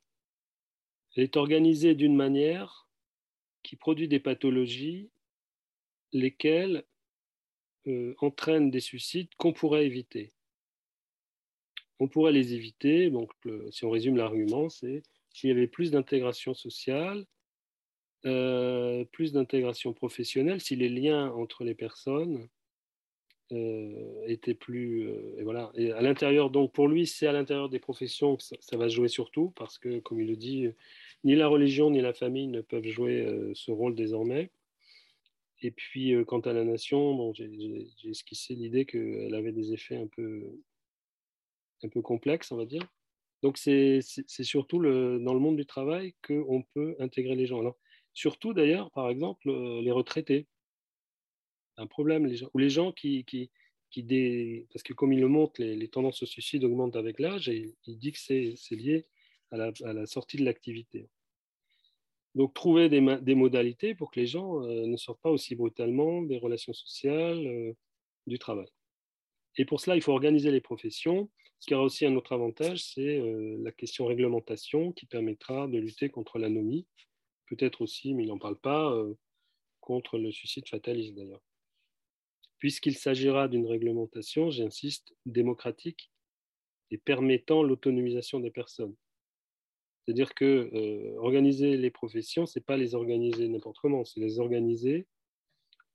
est 1.17 1.37
organisée 1.37 1.95
d'une 1.95 2.17
manière 2.17 2.89
qui 3.63 3.77
produit 3.77 4.09
des 4.09 4.21
pathologies 4.21 5.11
lesquelles 6.13 6.85
euh, 7.87 8.15
entraînent 8.19 8.71
des 8.71 8.81
suicides 8.81 9.29
qu'on 9.37 9.53
pourrait 9.53 9.85
éviter. 9.85 10.33
On 12.01 12.09
pourrait 12.09 12.33
les 12.33 12.55
éviter, 12.55 13.11
donc 13.11 13.31
si 13.71 13.85
on 13.85 13.91
résume 13.91 14.17
l'argument, 14.17 14.69
c'est 14.69 15.03
s'il 15.31 15.49
y 15.49 15.53
avait 15.53 15.67
plus 15.67 15.91
d'intégration 15.91 16.55
sociale, 16.55 17.27
euh, 18.25 19.05
plus 19.05 19.33
d'intégration 19.33 19.93
professionnelle, 19.93 20.61
si 20.61 20.77
les 20.77 20.89
liens 20.89 21.31
entre 21.33 21.63
les 21.63 21.75
personnes 21.75 22.49
euh, 23.53 24.25
étaient 24.27 24.55
plus... 24.55 25.11
et 25.39 25.43
voilà. 25.43 25.71
À 25.95 26.03
l'intérieur, 26.03 26.51
donc 26.51 26.73
pour 26.73 26.89
lui, 26.89 27.07
c'est 27.07 27.27
à 27.27 27.33
l'intérieur 27.33 27.69
des 27.69 27.81
professions 27.81 28.37
que 28.37 28.43
ça, 28.43 28.57
ça, 28.61 28.77
va 28.77 28.89
jouer 28.89 29.09
surtout, 29.09 29.53
parce 29.57 29.79
que, 29.79 29.99
comme 30.01 30.21
il 30.21 30.29
le 30.29 30.37
dit, 30.37 30.69
ni 31.23 31.35
la 31.35 31.49
religion 31.49 31.91
ni 31.91 32.01
la 32.01 32.15
famille 32.15 32.49
ne 32.49 32.61
peuvent 32.61 32.87
jouer 32.89 33.53
ce 33.55 33.71
rôle 33.71 33.95
désormais. 33.95 34.51
Et 35.65 35.71
puis, 35.71 36.15
quant 36.27 36.41
à 36.41 36.53
la 36.53 36.63
nation, 36.63 37.15
bon, 37.15 37.33
j'ai 37.33 37.49
esquissé 38.05 38.55
l'idée 38.55 38.85
qu'elle 38.85 39.35
avait 39.35 39.51
des 39.51 39.73
effets 39.73 39.97
un 39.97 40.07
peu, 40.07 40.61
un 41.83 41.89
peu 41.89 42.03
complexes, 42.03 42.53
on 42.53 42.59
va 42.59 42.67
dire. 42.67 42.87
Donc, 43.41 43.57
c'est 43.57 44.03
surtout 44.03 44.83
dans 44.83 45.33
le 45.33 45.39
monde 45.39 45.57
du 45.57 45.65
travail 45.65 46.15
qu'on 46.23 46.63
peut 46.75 46.97
intégrer 46.99 47.35
les 47.35 47.47
gens. 47.47 47.61
Alors, 47.61 47.79
surtout 48.13 48.53
d'ailleurs, 48.53 48.91
par 48.91 49.09
exemple, 49.09 49.51
les 49.51 49.91
retraités. 49.91 50.47
Un 51.79 51.87
problème, 51.87 52.27
les 52.27 52.37
gens, 52.37 52.51
ou 52.53 52.59
les 52.59 52.69
gens 52.69 52.93
qui, 52.93 53.25
qui, 53.25 53.51
qui 53.91 54.03
des, 54.03 54.67
parce 54.71 54.83
que 54.83 54.93
comme 54.93 55.15
il 55.15 55.21
le 55.21 55.29
montre, 55.29 55.63
les, 55.63 55.89
tendances 55.89 56.23
au 56.23 56.27
suicide 56.27 56.63
augmentent 56.65 56.97
avec 56.97 57.19
l'âge 57.19 57.49
et 57.49 57.75
il 57.87 57.99
dit 57.99 58.13
que 58.13 58.19
c'est 58.19 58.77
lié 58.77 59.07
à 59.51 59.57
la, 59.57 59.73
à 59.83 59.95
la 59.95 60.05
sortie 60.05 60.37
de 60.37 60.45
l'activité. 60.45 61.09
Donc, 62.35 62.53
trouver 62.53 62.89
des, 62.89 63.01
modalités 63.01 63.95
pour 63.95 64.11
que 64.11 64.19
les 64.19 64.27
gens 64.27 64.63
euh, 64.65 64.87
ne 64.87 64.97
sortent 64.97 65.21
pas 65.21 65.31
aussi 65.31 65.55
brutalement 65.55 66.23
des 66.23 66.37
relations 66.39 66.73
sociales, 66.73 67.47
euh, 67.47 67.73
du 68.27 68.39
travail. 68.39 68.67
Et 69.57 69.65
pour 69.65 69.81
cela, 69.81 69.95
il 69.95 70.03
faut 70.03 70.13
organiser 70.13 70.51
les 70.51 70.61
professions. 70.61 71.31
Ce 71.61 71.67
qui 71.67 71.75
aura 71.75 71.85
aussi 71.85 72.05
un 72.07 72.17
autre 72.17 72.33
avantage, 72.33 72.83
c'est 72.83 73.19
euh, 73.19 73.57
la 73.63 73.71
question 73.71 74.07
réglementation 74.07 74.91
qui 74.93 75.07
permettra 75.07 75.69
de 75.69 75.79
lutter 75.79 76.09
contre 76.11 76.39
l'anomie, 76.41 76.87
peut-être 77.47 77.83
aussi, 77.83 78.15
mais 78.15 78.25
il 78.25 78.29
n'en 78.29 78.39
parle 78.39 78.59
pas, 78.59 78.93
contre 79.81 80.19
le 80.19 80.33
suicide 80.33 80.67
fataliste 80.67 81.15
d'ailleurs. 81.15 81.43
Puisqu'il 82.59 82.97
s'agira 82.97 83.47
d'une 83.47 83.67
réglementation, 83.67 84.51
j'insiste, 84.51 85.15
démocratique 85.27 86.11
et 86.91 86.99
permettant 86.99 87.63
l'autonomisation 87.63 88.41
des 88.41 88.51
personnes. 88.51 88.97
C'est-à-dire 90.05 90.35
que 90.35 90.71
euh, 90.75 91.17
organiser 91.19 91.77
les 91.77 91.91
professions, 91.91 92.45
c'est 92.45 92.65
pas 92.65 92.77
les 92.77 92.95
organiser 92.95 93.49
n'importe 93.49 93.79
comment, 93.79 94.05
c'est 94.05 94.21
les 94.21 94.39
organiser 94.39 95.07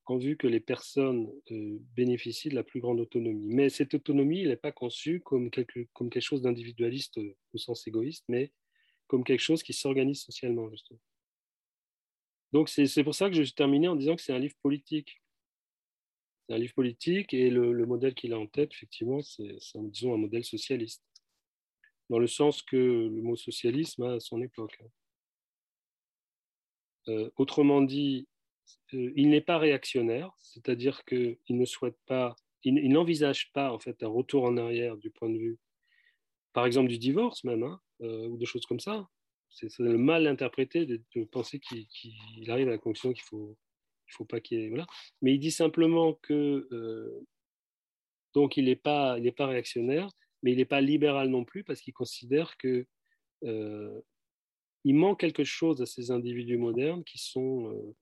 en 0.05 0.17
vue 0.17 0.35
que 0.35 0.47
les 0.47 0.59
personnes 0.59 1.31
euh, 1.51 1.77
bénéficient 1.95 2.49
de 2.49 2.55
la 2.55 2.63
plus 2.63 2.79
grande 2.79 2.99
autonomie. 2.99 3.53
Mais 3.53 3.69
cette 3.69 3.93
autonomie, 3.93 4.41
elle 4.41 4.49
n'est 4.49 4.55
pas 4.55 4.71
conçue 4.71 5.21
comme 5.21 5.51
quelque, 5.51 5.87
chose 6.19 6.41
d'individualiste 6.41 7.19
euh, 7.19 7.35
au 7.53 7.59
sens 7.59 7.85
égoïste, 7.87 8.25
mais 8.27 8.51
comme 9.05 9.23
quelque 9.23 9.41
chose 9.41 9.61
qui 9.61 9.73
s'organise 9.73 10.21
socialement, 10.21 10.69
justement. 10.71 10.99
Donc 12.51 12.67
c'est 12.69 13.03
pour 13.03 13.13
ça 13.13 13.29
que 13.29 13.35
je 13.35 13.53
terminé 13.53 13.87
en 13.87 13.95
disant 13.95 14.15
que 14.15 14.23
c'est 14.23 14.33
un 14.33 14.39
livre 14.39 14.55
politique. 14.63 15.21
C'est 16.47 16.55
un 16.55 16.57
livre 16.57 16.73
politique 16.73 17.31
et 17.31 17.51
le, 17.51 17.73
le 17.73 17.85
modèle 17.85 18.15
qu'il 18.15 18.33
a 18.33 18.39
en 18.39 18.47
tête, 18.47 18.71
effectivement, 18.73 19.21
c'est 19.21 19.59
disons 19.75 20.15
un 20.15 20.17
modèle 20.17 20.43
socialiste 20.43 21.03
dans 22.09 22.19
le 22.19 22.27
sens 22.27 22.61
que 22.61 22.75
le 22.75 23.21
mot 23.21 23.35
socialisme 23.35 24.03
a 24.03 24.19
son 24.19 24.41
époque. 24.41 24.79
Euh, 27.07 27.29
autrement 27.37 27.81
dit, 27.81 28.27
euh, 28.93 29.11
il 29.15 29.29
n'est 29.29 29.41
pas 29.41 29.57
réactionnaire, 29.57 30.31
c'est-à-dire 30.39 31.05
qu'il 31.05 31.37
ne 31.49 31.65
souhaite 31.65 31.97
pas, 32.05 32.35
il, 32.63 32.91
n'envisage 32.91 33.51
pas 33.53 33.71
en 33.71 33.79
fait 33.79 34.03
un 34.03 34.07
retour 34.07 34.43
en 34.43 34.57
arrière 34.57 34.97
du 34.97 35.09
point 35.09 35.29
de 35.29 35.37
vue, 35.37 35.59
par 36.53 36.65
exemple 36.65 36.89
du 36.89 36.97
divorce 36.97 37.43
même, 37.43 37.63
hein, 37.63 37.79
euh, 38.01 38.27
ou 38.27 38.37
des 38.37 38.45
choses 38.45 38.65
comme 38.65 38.79
ça. 38.79 39.07
C'est 39.51 39.79
le 39.79 39.97
mal 39.97 40.27
interprété 40.27 40.85
de, 40.85 41.23
penser 41.25 41.59
qu'il 41.59 42.51
arrive 42.51 42.67
à 42.67 42.71
la 42.71 42.77
conclusion 42.77 43.13
qu'il 43.13 43.23
faut, 43.23 43.57
il 44.07 44.13
faut 44.13 44.25
pas 44.25 44.39
qu'il 44.39 44.69
voilà. 44.69 44.85
Mais 45.23 45.33
il 45.33 45.39
dit 45.39 45.51
simplement 45.51 46.13
que 46.13 47.25
donc 48.35 48.57
il 48.57 48.65
n'est 48.65 48.75
pas 48.75 49.15
réactionnaire, 49.39 50.07
mais 50.43 50.51
il 50.51 50.57
n'est 50.57 50.65
pas 50.65 50.81
libéral 50.81 51.29
non 51.29 51.43
plus 51.43 51.63
parce 51.63 51.81
qu'il 51.81 51.93
considère 51.93 52.57
que 52.57 52.85
euh, 53.43 54.01
il 54.83 54.95
manque 54.95 55.19
quelque 55.19 55.43
chose 55.43 55.81
à 55.81 55.85
ces 55.85 56.11
individus 56.11 56.57
modernes 56.57 57.03
qui 57.03 57.17
sont 57.17 57.73
euh, 57.73 57.95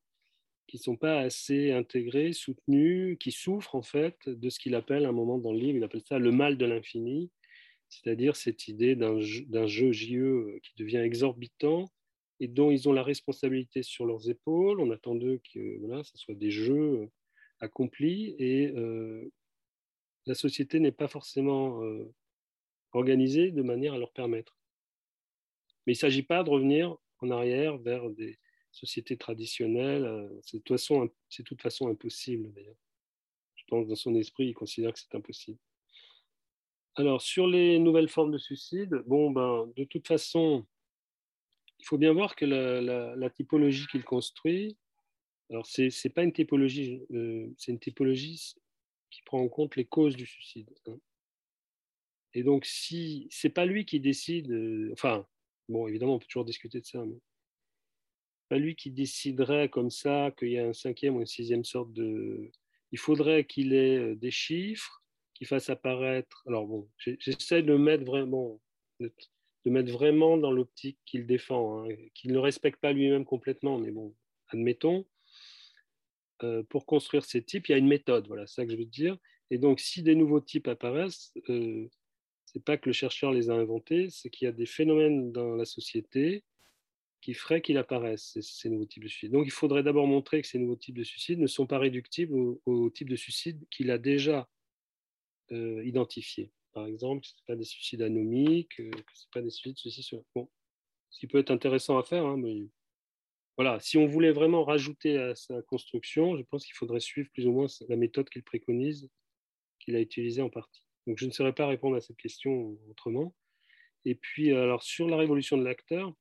qui 0.67 0.77
sont 0.77 0.97
pas 0.97 1.19
assez 1.19 1.71
intégrés, 1.71 2.33
soutenus, 2.33 3.17
qui 3.19 3.31
souffrent 3.31 3.75
en 3.75 3.81
fait 3.81 4.27
de 4.27 4.49
ce 4.49 4.59
qu'il 4.59 4.75
appelle 4.75 5.05
à 5.05 5.09
un 5.09 5.13
moment 5.13 5.37
dans 5.37 5.53
le 5.53 5.59
livre, 5.59 5.77
il 5.77 5.83
appelle 5.83 6.03
ça 6.05 6.19
le 6.19 6.31
mal 6.31 6.57
de 6.57 6.65
l'infini, 6.65 7.31
c'est-à-dire 7.87 8.35
cette 8.35 8.67
idée 8.67 8.95
d'un 8.97 9.17
jeu 9.19 9.91
JE 9.93 10.15
euh, 10.15 10.59
qui 10.61 10.73
devient 10.77 10.97
exorbitant 10.97 11.89
et 12.41 12.47
dont 12.47 12.69
ils 12.69 12.89
ont 12.89 12.93
la 12.93 13.03
responsabilité 13.03 13.81
sur 13.81 14.05
leurs 14.05 14.29
épaules. 14.29 14.81
On 14.81 14.91
attend 14.91 15.15
d'eux 15.15 15.39
que 15.53 15.79
voilà, 15.79 16.03
ce 16.03 16.17
soit 16.17 16.35
des 16.35 16.51
jeux 16.51 17.09
accomplis 17.59 18.35
et 18.37 18.71
la 20.27 20.35
société 20.35 20.79
n'est 20.79 20.91
pas 20.91 21.07
forcément 21.07 21.81
organisés 22.93 23.51
de 23.51 23.61
manière 23.61 23.93
à 23.93 23.97
leur 23.97 24.11
permettre. 24.11 24.57
Mais 25.85 25.93
il 25.93 25.95
ne 25.95 25.99
s'agit 25.99 26.23
pas 26.23 26.43
de 26.43 26.49
revenir 26.49 26.97
en 27.19 27.31
arrière 27.31 27.77
vers 27.77 28.09
des 28.09 28.39
sociétés 28.71 29.17
traditionnelles. 29.17 30.05
Euh, 30.05 30.29
c'est 30.43 30.57
de 30.57 30.63
toute 30.63 30.77
façon, 30.77 31.09
c'est 31.29 31.43
toute 31.43 31.61
façon 31.61 31.87
impossible 31.87 32.51
d'ailleurs. 32.53 32.77
Je 33.55 33.63
pense 33.67 33.85
que 33.85 33.89
dans 33.89 33.95
son 33.95 34.15
esprit, 34.15 34.47
il 34.47 34.53
considère 34.53 34.93
que 34.93 34.99
c'est 34.99 35.15
impossible. 35.15 35.59
Alors, 36.95 37.21
sur 37.21 37.47
les 37.47 37.79
nouvelles 37.79 38.09
formes 38.09 38.31
de 38.31 38.37
suicide, 38.37 39.03
bon, 39.05 39.29
ben, 39.29 39.71
de 39.75 39.83
toute 39.83 40.07
façon, 40.07 40.65
il 41.79 41.85
faut 41.85 41.97
bien 41.97 42.13
voir 42.13 42.35
que 42.35 42.45
la, 42.45 43.29
typologie 43.29 43.85
qu'il 43.87 44.03
construit, 44.03 44.77
alors 45.49 45.65
c'est 45.65 45.89
n'est 46.03 46.11
pas 46.11 46.23
une 46.23 46.33
typologie, 46.33 47.01
euh, 47.11 47.49
c'est 47.57 47.71
une 47.71 47.79
typologie 47.79 48.55
qui 49.11 49.21
prend 49.23 49.39
en 49.39 49.47
compte 49.47 49.75
les 49.75 49.85
causes 49.85 50.15
du 50.15 50.25
suicide. 50.25 50.69
Hein. 50.87 50.97
Et 52.33 52.43
donc, 52.43 52.65
si 52.65 53.27
c'est 53.31 53.49
pas 53.49 53.65
lui 53.65 53.85
qui 53.85 53.99
décide, 53.99 54.51
euh, 54.51 54.89
enfin, 54.93 55.25
bon, 55.69 55.87
évidemment, 55.87 56.15
on 56.15 56.19
peut 56.19 56.27
toujours 56.27 56.45
discuter 56.45 56.79
de 56.81 56.85
ça, 56.85 57.03
mais 57.05 57.19
pas 58.49 58.57
lui 58.57 58.75
qui 58.75 58.91
déciderait 58.91 59.69
comme 59.69 59.89
ça 59.89 60.31
qu'il 60.37 60.51
y 60.51 60.57
a 60.57 60.65
un 60.65 60.73
cinquième 60.73 61.17
ou 61.17 61.21
une 61.21 61.27
sixième 61.27 61.65
sorte 61.65 61.91
de. 61.93 62.51
Il 62.91 62.97
faudrait 62.97 63.45
qu'il 63.45 63.73
ait 63.73 63.97
euh, 63.97 64.15
des 64.15 64.31
chiffres 64.31 65.03
qui 65.33 65.45
fassent 65.45 65.69
apparaître. 65.69 66.43
Alors 66.47 66.65
bon, 66.65 66.89
j'essaie 66.97 67.63
de 67.63 67.75
mettre 67.75 68.05
vraiment, 68.05 68.61
de, 68.99 69.11
mettre 69.65 69.91
vraiment 69.91 70.37
dans 70.37 70.51
l'optique 70.51 70.97
qu'il 71.05 71.27
défend, 71.27 71.83
hein, 71.83 71.95
qu'il 72.15 72.31
ne 72.31 72.37
respecte 72.37 72.79
pas 72.79 72.93
lui-même 72.93 73.25
complètement, 73.25 73.77
mais 73.77 73.91
bon, 73.91 74.15
admettons. 74.49 75.05
Euh, 76.43 76.63
pour 76.63 76.85
construire 76.85 77.25
ces 77.25 77.43
types, 77.43 77.67
il 77.67 77.71
y 77.71 77.75
a 77.75 77.79
une 77.79 77.87
méthode, 77.87 78.27
voilà, 78.27 78.45
c'est 78.47 78.61
ça 78.61 78.65
que 78.65 78.71
je 78.71 78.77
veux 78.77 78.85
dire. 78.85 79.17
Et 79.49 79.57
donc, 79.57 79.79
si 79.79 80.03
des 80.03 80.15
nouveaux 80.15 80.41
types 80.41 80.67
apparaissent, 80.67 81.33
c'est 82.57 82.63
pas 82.63 82.77
que 82.77 82.89
le 82.89 82.93
chercheur 82.93 83.31
les 83.31 83.51
a 83.51 83.53
inventés, 83.53 84.09
c'est 84.09 84.31
qu'il 84.31 84.45
y 84.45 84.49
a 84.49 84.51
des 84.51 84.65
phénomènes 84.65 85.31
dans 85.31 85.55
la 85.55 85.65
société 85.65 86.43
qui 87.21 87.33
feraient 87.35 87.61
qu'il 87.61 87.77
apparaissent, 87.77 88.39
ces, 88.41 88.69
nouveaux 88.69 88.85
types 88.85 89.03
de 89.03 89.07
suicides. 89.07 89.31
Donc 89.31 89.45
il 89.45 89.51
faudrait 89.51 89.83
d'abord 89.83 90.07
montrer 90.07 90.41
que 90.41 90.47
ces 90.47 90.57
nouveaux 90.57 90.75
types 90.75 90.97
de 90.97 91.03
suicides 91.03 91.39
ne 91.39 91.47
sont 91.47 91.67
pas 91.67 91.77
réductibles 91.77 92.33
au, 92.65 92.89
type 92.89 93.09
de 93.09 93.15
suicide 93.15 93.63
qu'il 93.69 93.91
a 93.91 93.99
déjà 93.99 94.49
euh, 95.51 95.83
identifié. 95.85 96.51
Par 96.73 96.87
exemple, 96.87 97.25
ce 97.25 97.33
pas 97.45 97.55
des 97.55 97.63
suicides 97.63 98.01
anomiques, 98.01 98.79
euh, 98.79 98.89
que 98.89 99.13
ce 99.13 99.25
pas 99.31 99.41
des 99.41 99.51
suicides 99.51 99.77
ceci, 99.77 100.15
Bon, 100.33 100.49
ce 101.11 101.19
qui 101.19 101.27
peut 101.27 101.37
être 101.37 101.51
intéressant 101.51 101.99
à 101.99 102.03
faire, 102.03 102.25
hein, 102.25 102.37
mais 102.37 102.69
voilà, 103.55 103.79
si 103.79 103.97
on 103.97 104.07
voulait 104.07 104.31
vraiment 104.31 104.63
rajouter 104.63 105.17
à 105.17 105.35
sa 105.35 105.61
construction, 105.61 106.37
je 106.37 106.43
pense 106.43 106.65
qu'il 106.65 106.75
faudrait 106.75 106.99
suivre 106.99 107.29
plus 107.33 107.45
ou 107.45 107.51
moins 107.51 107.67
la 107.87 107.95
méthode 107.97 108.29
qu'il 108.29 108.43
préconise, 108.43 109.09
qu'il 109.79 109.95
a 109.95 110.01
utilisée 110.01 110.41
en 110.41 110.49
partie. 110.49 110.86
Donc 111.07 111.17
je 111.17 111.25
ne 111.25 111.31
saurais 111.31 111.53
pas 111.53 111.67
répondre 111.67 111.95
à 111.95 112.01
cette 112.01 112.17
question 112.17 112.77
autrement. 112.89 113.33
Et 114.05 114.15
puis, 114.15 114.53
alors 114.53 114.83
sur 114.83 115.07
la 115.07 115.17
révolution 115.17 115.57
de 115.57 115.63
l'acteur, 115.63 116.13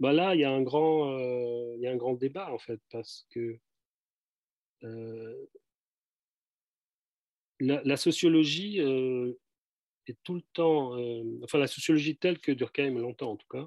bah 0.00 0.12
là, 0.12 0.34
il 0.34 0.40
y, 0.40 0.44
a 0.44 0.50
un 0.50 0.62
grand, 0.62 1.18
euh, 1.18 1.74
il 1.76 1.82
y 1.82 1.86
a 1.86 1.92
un 1.92 1.96
grand 1.96 2.14
débat, 2.14 2.52
en 2.52 2.58
fait, 2.58 2.80
parce 2.90 3.26
que 3.30 3.58
euh, 4.84 5.46
la, 7.60 7.96
sociologie 7.96 8.80
euh, 8.80 9.32
est 10.06 10.18
tout 10.22 10.34
le 10.34 10.42
temps, 10.52 10.92
enfin 11.42 11.58
la 11.58 11.66
sociologie 11.66 12.16
telle 12.16 12.38
que 12.38 12.52
Durkheim 12.52 12.98
l'entend 12.98 13.32
en 13.32 13.36
tout 13.36 13.48
cas, 13.48 13.66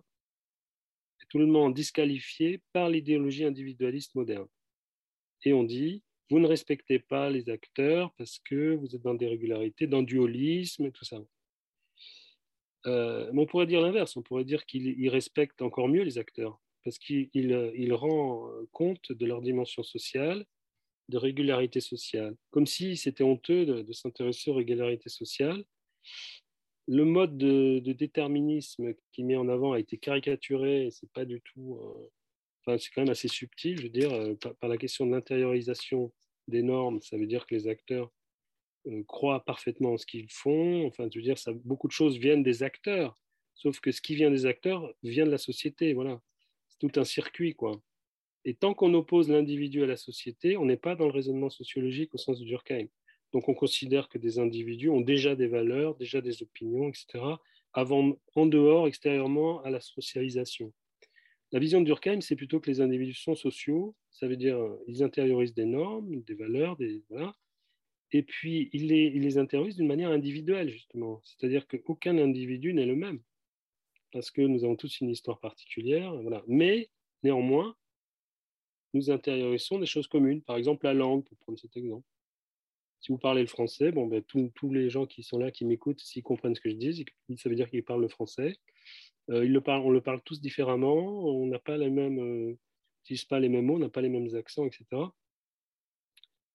est 1.22 1.26
tout 1.30 1.40
le 1.40 1.48
monde 1.48 1.74
disqualifiée 1.74 2.62
par 2.74 2.90
l'idéologie 2.90 3.46
individualiste 3.46 4.14
moderne. 4.14 4.48
Et 5.44 5.54
on 5.54 5.64
dit, 5.64 6.04
vous 6.30 6.40
ne 6.40 6.48
respectez 6.48 7.00
pas 7.00 7.30
les 7.30 7.50
acteurs 7.50 8.14
parce 8.18 8.40
que 8.40 8.76
vous 8.76 8.96
êtes 8.96 9.02
dans 9.02 9.16
des 9.16 9.28
régularités, 9.28 9.88
dans 9.88 10.00
le 10.00 10.06
dualisme 10.06 10.86
et 10.86 10.92
tout 10.92 11.06
ça. 11.06 11.20
Euh, 12.86 13.30
mais 13.34 13.42
on 13.42 13.46
pourrait 13.46 13.68
dire 13.68 13.82
l'inverse, 13.82 14.16
on 14.16 14.22
pourrait 14.22 14.46
dire 14.46 14.66
qu'il 14.66 15.10
respecte 15.10 15.62
encore 15.62 15.90
mieux 15.90 16.04
les 16.04 16.18
acteurs 16.18 16.62
parce 16.84 16.98
qu'il 16.98 17.30
il, 17.34 17.94
rend 17.94 18.50
compte 18.72 19.12
de 19.12 19.26
leur 19.26 19.42
dimension 19.42 19.84
sociale, 19.84 20.46
de 21.10 21.18
régularité 21.18 21.82
sociale, 21.82 22.36
comme 22.52 22.66
si 22.66 22.96
c'était 22.96 23.24
honteux 23.24 23.66
de, 23.66 23.94
s'intéresser 23.94 24.52
aux 24.52 24.56
régularités 24.56 25.10
sociales. 25.10 25.64
le 26.88 27.04
mode 27.04 27.38
de, 27.38 27.80
déterminisme 27.80 28.94
qui 29.12 29.24
met 29.24 29.36
en 29.36 29.50
avant 29.50 29.74
a 29.74 29.80
été 29.80 29.98
caricaturé, 29.98 30.90
c'est 30.92 31.12
pas 31.12 31.26
du 31.26 31.42
tout. 31.42 31.80
C'est 32.78 32.90
quand 32.94 33.02
même 33.02 33.10
assez 33.10 33.28
subtil, 33.28 33.78
je 33.78 33.84
veux 33.84 33.90
dire, 33.90 34.12
par, 34.60 34.70
la 34.70 34.78
question 34.78 35.06
de 35.06 35.12
l'intériorisation 35.12 36.12
des 36.48 36.64
normes, 36.64 37.02
ça 37.02 37.18
veut 37.18 37.28
dire 37.28 37.46
que 37.46 37.56
les 37.56 37.68
acteurs 37.68 38.12
croient 39.08 39.44
parfaitement 39.46 39.94
en 39.94 39.98
ce 39.98 40.06
qu'ils 40.06 40.30
font. 40.30 40.86
Enfin, 40.88 41.08
je 41.12 41.20
veux 41.20 41.24
dire, 41.24 41.36
beaucoup 41.64 41.88
de 41.88 41.94
choses 41.94 42.18
viennent 42.18 42.44
des 42.44 42.64
acteurs, 42.64 43.18
sauf 43.54 43.80
que 43.80 43.92
ce 43.92 44.02
qui 44.02 44.16
vient 44.16 44.32
des 44.32 44.46
acteurs 44.46 44.94
vient 45.04 45.26
de 45.26 45.32
la 45.32 45.38
société. 45.38 45.94
Voilà, 45.94 46.22
c'est 46.68 46.80
tout 46.80 47.00
un 47.00 47.04
circuit, 47.04 47.56
quoi. 47.56 47.82
Et 48.46 48.56
tant 48.56 48.74
qu'on 48.74 48.94
oppose 48.94 49.30
l'individu 49.30 49.84
à 49.84 49.88
la 49.88 49.98
société, 49.98 50.58
on 50.58 50.66
n'est 50.66 50.78
pas 50.78 50.96
dans 50.96 51.06
le 51.06 51.12
raisonnement 51.12 51.50
sociologique 51.50 52.14
au 52.16 52.18
sens 52.18 52.40
du 52.40 52.46
Durkheim. 52.46 52.88
Donc 53.34 53.50
on 53.50 53.54
considère 53.54 54.10
que 54.10 54.18
des 54.18 54.40
individus 54.40 54.90
ont 54.90 55.02
déjà 55.02 55.36
des 55.36 55.48
valeurs, 55.48 55.96
déjà 55.96 56.22
des 56.22 56.42
opinions, 56.42 56.90
etc., 56.90 57.24
avant, 57.74 58.18
en 58.36 58.46
dehors, 58.48 58.88
extérieurement 58.88 59.62
à 59.62 59.70
la 59.70 59.80
socialisation. 59.80 60.74
La 61.52 61.60
vision 61.60 61.82
de 61.82 61.86
Durkheim, 61.86 62.22
c'est 62.22 62.36
plutôt 62.36 62.60
que 62.60 62.70
les 62.70 62.82
individus 62.82 63.16
sont 63.16 63.36
sociaux, 63.36 63.96
ça 64.12 64.28
veut 64.28 64.38
dire 64.38 64.60
ils 64.88 65.04
intériorisent 65.04 65.54
des 65.54 65.66
normes, 65.66 66.22
des 66.22 66.36
valeurs, 66.36 66.78
des, 66.78 67.04
voilà, 67.10 67.36
et 68.12 68.24
puis 68.24 68.70
ils 68.74 68.88
les, 68.88 69.12
ils 69.16 69.22
les 69.22 69.38
intériorisent 69.38 69.76
d'une 69.78 69.88
manière 69.88 70.12
individuelle, 70.12 70.70
justement. 70.70 71.22
C'est-à-dire 71.24 71.68
qu'aucun 71.68 72.18
individu 72.18 72.74
n'est 72.74 72.86
le 72.86 72.96
même, 72.96 73.22
parce 74.12 74.32
que 74.32 74.42
nous 74.42 74.64
avons 74.64 74.76
tous 74.76 75.02
une 75.02 75.10
histoire 75.10 75.40
particulière, 75.40 76.14
voilà. 76.22 76.44
mais 76.48 76.90
néanmoins, 77.24 77.76
nous 78.94 79.12
intériorisons 79.12 79.80
des 79.80 79.86
choses 79.86 80.08
communes, 80.08 80.42
par 80.42 80.58
exemple 80.58 80.86
la 80.86 80.94
langue, 80.94 81.24
pour 81.24 81.38
prendre 81.38 81.60
cet 81.60 81.76
exemple 81.78 82.06
si 83.02 83.12
vous 83.12 83.18
parlez 83.18 83.42
le 83.42 83.48
français, 83.48 83.92
bon, 83.92 84.08
ben, 84.08 84.22
tous 84.24 84.74
les 84.74 84.90
gens 84.90 85.06
qui 85.06 85.24
sont 85.24 85.38
là, 85.38 85.52
qui 85.52 85.66
m'écoutent, 85.66 86.02
s'ils 86.02 86.24
comprennent 86.24 86.56
ce 86.56 86.62
que 86.62 86.70
je 86.70 86.76
dis, 86.76 87.06
ça 87.38 87.50
veut 87.50 87.56
dire 87.56 87.70
qu'ils 87.70 87.84
parlent 87.84 88.02
le 88.02 88.10
français. 88.10 88.58
Euh, 89.30 89.62
on 89.68 89.92
le 89.92 90.02
parle 90.02 90.22
tous 90.22 90.42
différemment, 90.42 91.24
on 91.26 91.46
n'a 91.46 91.60
pas 91.60 91.78
les 91.78 91.90
mêmes, 91.90 92.20
euh, 92.20 93.62
mots, 93.62 93.76
on 93.76 93.80
n'a 93.80 93.90
pas 93.90 94.02
les 94.02 94.10
mêmes 94.10 94.36
accents, 94.36 94.66
etc. 94.66 94.86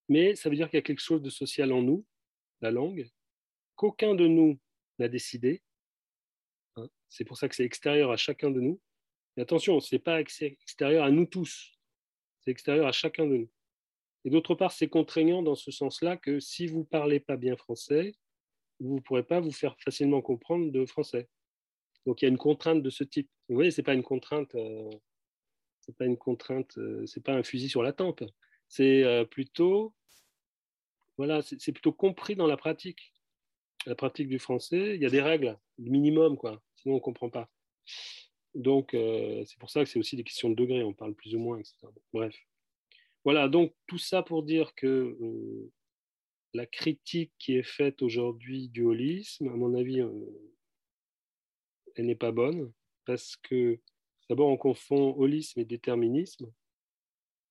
Mais 0.09 0.35
ça 0.35 0.51
veut 0.51 0.57
dire 0.57 0.69
qu'il 0.69 0.79
y 0.79 0.79
a 0.79 0.83
quelque 0.83 1.01
chose 1.01 1.23
de 1.23 1.31
social 1.31 1.73
en 1.73 1.83
nous, 1.83 2.05
la 2.61 2.71
langue, 2.71 3.09
qu'aucun 3.77 4.15
de 4.15 4.27
nous 4.27 4.59
n'a 4.99 5.09
décidé. 5.09 5.63
Hein. 6.77 6.89
C'est 7.09 7.25
pour 7.25 7.37
ça 7.37 7.49
que 7.49 7.55
c'est 7.55 7.65
extérieur 7.65 8.11
à 8.11 8.17
chacun 8.17 8.51
de 8.51 8.61
nous. 8.61 8.81
Mais 9.37 9.45
attention, 9.45 9.79
ce 9.81 9.95
n'est 9.95 10.01
pas 10.01 10.21
extérieur 10.21 11.05
à 11.05 11.11
nous 11.11 11.27
tous, 11.27 11.79
c'est 12.41 12.51
extérieur 12.51 12.87
à 12.87 12.93
chacun 12.93 13.27
de 13.27 13.37
nous. 13.37 13.51
Et 14.25 14.31
d'autre 14.31 14.55
part, 14.55 14.73
c'est 14.73 14.89
contraignant 14.89 15.43
dans 15.43 15.55
ce 15.55 15.71
sens-là 15.71 16.17
que 16.17 16.41
si 16.41 16.67
vous 16.67 16.81
ne 16.81 16.85
parlez 16.85 17.21
pas 17.21 17.37
bien 17.37 17.57
français, 17.57 18.15
vous 18.81 18.97
ne 18.97 19.01
pourrez 19.01 19.23
pas 19.23 19.41
vous 19.41 19.53
faire 19.53 19.77
facilement 19.81 20.23
comprendre 20.23 20.73
de 20.73 20.87
français. 20.87 21.29
Donc 22.07 22.21
il 22.21 22.25
y 22.25 22.29
a 22.29 22.31
une 22.31 22.39
contrainte 22.39 22.83
de 22.83 22.91
ce 22.91 23.05
type. 23.05 23.29
Vous 23.49 23.55
voyez, 23.55 23.71
ce 23.71 23.81
n'est 23.81 23.85
pas 23.85 23.95
une 23.95 24.03
contrainte, 24.03 24.55
euh, 24.55 24.91
c'est 25.81 25.97
pas 25.97 26.05
euh, 26.05 27.21
pas 27.25 27.33
un 27.33 27.43
fusil 27.43 27.69
sur 27.69 27.83
la 27.83 27.93
tempe. 27.93 28.25
C'est 28.69 29.05
euh, 29.05 29.25
plutôt, 29.25 29.95
voilà, 31.17 31.41
plutôt 31.43 31.93
compris 31.93 32.37
dans 32.37 32.47
la 32.47 32.57
pratique. 32.57 33.13
La 33.87 33.95
pratique 33.95 34.29
du 34.29 34.39
français, 34.39 34.95
il 34.95 35.03
y 35.03 35.07
a 35.07 35.11
des 35.11 35.21
règles, 35.21 35.59
le 35.79 35.91
minimum, 35.91 36.39
quoi. 36.39 36.63
Sinon 36.77 36.95
on 36.95 36.99
ne 36.99 37.03
comprend 37.03 37.29
pas. 37.29 37.51
Donc 38.55 38.91
c'est 38.93 39.59
pour 39.59 39.69
ça 39.69 39.85
que 39.85 39.91
c'est 39.91 39.99
aussi 39.99 40.17
des 40.17 40.25
questions 40.25 40.49
de 40.49 40.55
degré. 40.55 40.83
On 40.83 40.95
parle 40.95 41.15
plus 41.15 41.35
ou 41.35 41.39
moins, 41.39 41.59
etc. 41.59 41.89
Bref. 42.13 42.35
Voilà, 43.25 43.49
donc 43.49 43.75
tout 43.87 43.99
ça 43.99 44.23
pour 44.23 44.43
dire 44.43 44.75
que 44.75 44.87
euh, 44.87 45.73
la 46.53 46.67
critique 46.67 47.33
qui 47.39 47.57
est 47.57 47.63
faite 47.63 48.03
aujourd'hui 48.03 48.69
du 48.69 48.85
holisme, 48.85 49.49
à 49.49 49.57
mon 49.57 49.75
avis, 49.75 50.01
euh, 50.01 50.11
elle 51.95 52.07
n'est 52.07 52.15
pas 52.15 52.33
bonne, 52.33 52.73
parce 53.05 53.37
que 53.37 53.79
d'abord 54.29 54.49
on 54.49 54.57
confond 54.57 55.15
holisme 55.17 55.61
et 55.61 55.65
déterminisme. 55.65 56.53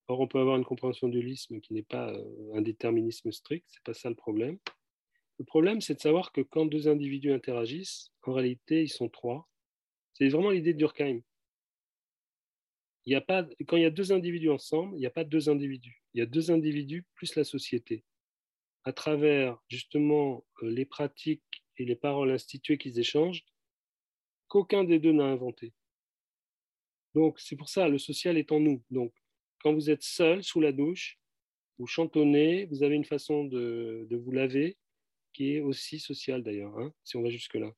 Or, 0.08 0.20
on 0.20 0.28
peut 0.28 0.40
avoir 0.40 0.58
une 0.58 0.66
compréhension 0.66 1.08
du 1.08 1.20
holisme 1.20 1.62
qui 1.62 1.74
n'est 1.74 1.82
pas 1.82 2.12
euh, 2.12 2.54
un 2.56 2.62
déterminisme 2.62 3.32
strict, 3.32 3.66
c'est 3.70 3.84
pas 3.84 3.94
ça 3.94 4.10
le 4.10 4.16
problème. 4.16 4.58
Le 5.40 5.46
problème, 5.46 5.80
c'est 5.82 5.96
de 5.96 6.02
savoir 6.02 6.32
que 6.32 6.42
quand 6.42 6.66
deux 6.66 6.88
individus 6.88 7.32
interagissent, 7.32 8.12
en 8.24 8.34
réalité, 8.34 8.84
ils 8.84 8.90
sont 8.90 9.10
trois. 9.10 9.50
C'est 10.14 10.28
vraiment 10.28 10.52
l'idée 10.52 10.74
de 10.74 10.78
Durkheim 10.78 11.22
il 13.06 13.12
y 13.12 13.16
a 13.16 13.22
pas, 13.22 13.46
quand 13.68 13.78
il 13.78 13.84
y 13.84 13.86
a 13.86 13.92
deux 13.92 14.12
individus 14.12 14.50
ensemble, 14.50 14.96
il 14.96 15.00
n'y 15.00 15.06
a 15.06 15.12
pas 15.12 15.24
deux 15.24 15.50
individus. 15.50 16.04
Il 16.14 16.20
y 16.20 16.22
a 16.22 16.26
deux 16.26 16.52
individus 16.52 17.06
plus 17.16 17.36
la 17.36 17.44
société. 17.44 18.04
À 18.86 18.94
travers 18.94 19.58
justement 19.68 20.46
euh, 20.62 20.70
les 20.70 20.86
pratiques 20.86 21.44
et 21.78 21.86
les 21.86 21.96
paroles 21.96 22.32
instituées 22.32 22.78
qu'ils 22.78 23.00
échangent, 23.00 23.44
qu'aucun 24.54 24.84
des 24.84 25.00
deux 25.00 25.14
n'a 25.14 25.26
inventé. 25.26 25.74
Donc 27.16 27.40
c'est 27.40 27.56
pour 27.56 27.70
ça, 27.70 27.88
le 27.90 27.98
social 27.98 28.38
est 28.38 28.52
en 28.52 28.60
nous. 28.60 28.84
Donc 28.92 29.12
quand 29.62 29.74
vous 29.74 29.90
êtes 29.90 30.04
seul 30.04 30.44
sous 30.44 30.62
la 30.62 30.72
douche, 30.72 31.18
vous 31.80 31.88
chantonnez, 31.88 32.66
vous 32.68 32.84
avez 32.84 32.94
une 32.94 33.04
façon 33.04 33.46
de, 33.46 34.08
vous 34.12 34.32
laver 34.32 34.78
qui 35.34 35.56
est 35.56 35.60
aussi 35.60 36.00
sociale 36.00 36.44
d'ailleurs, 36.44 36.78
hein, 36.78 36.94
si 37.04 37.18
on 37.18 37.24
va 37.24 37.32
jusque-là. 37.32 37.72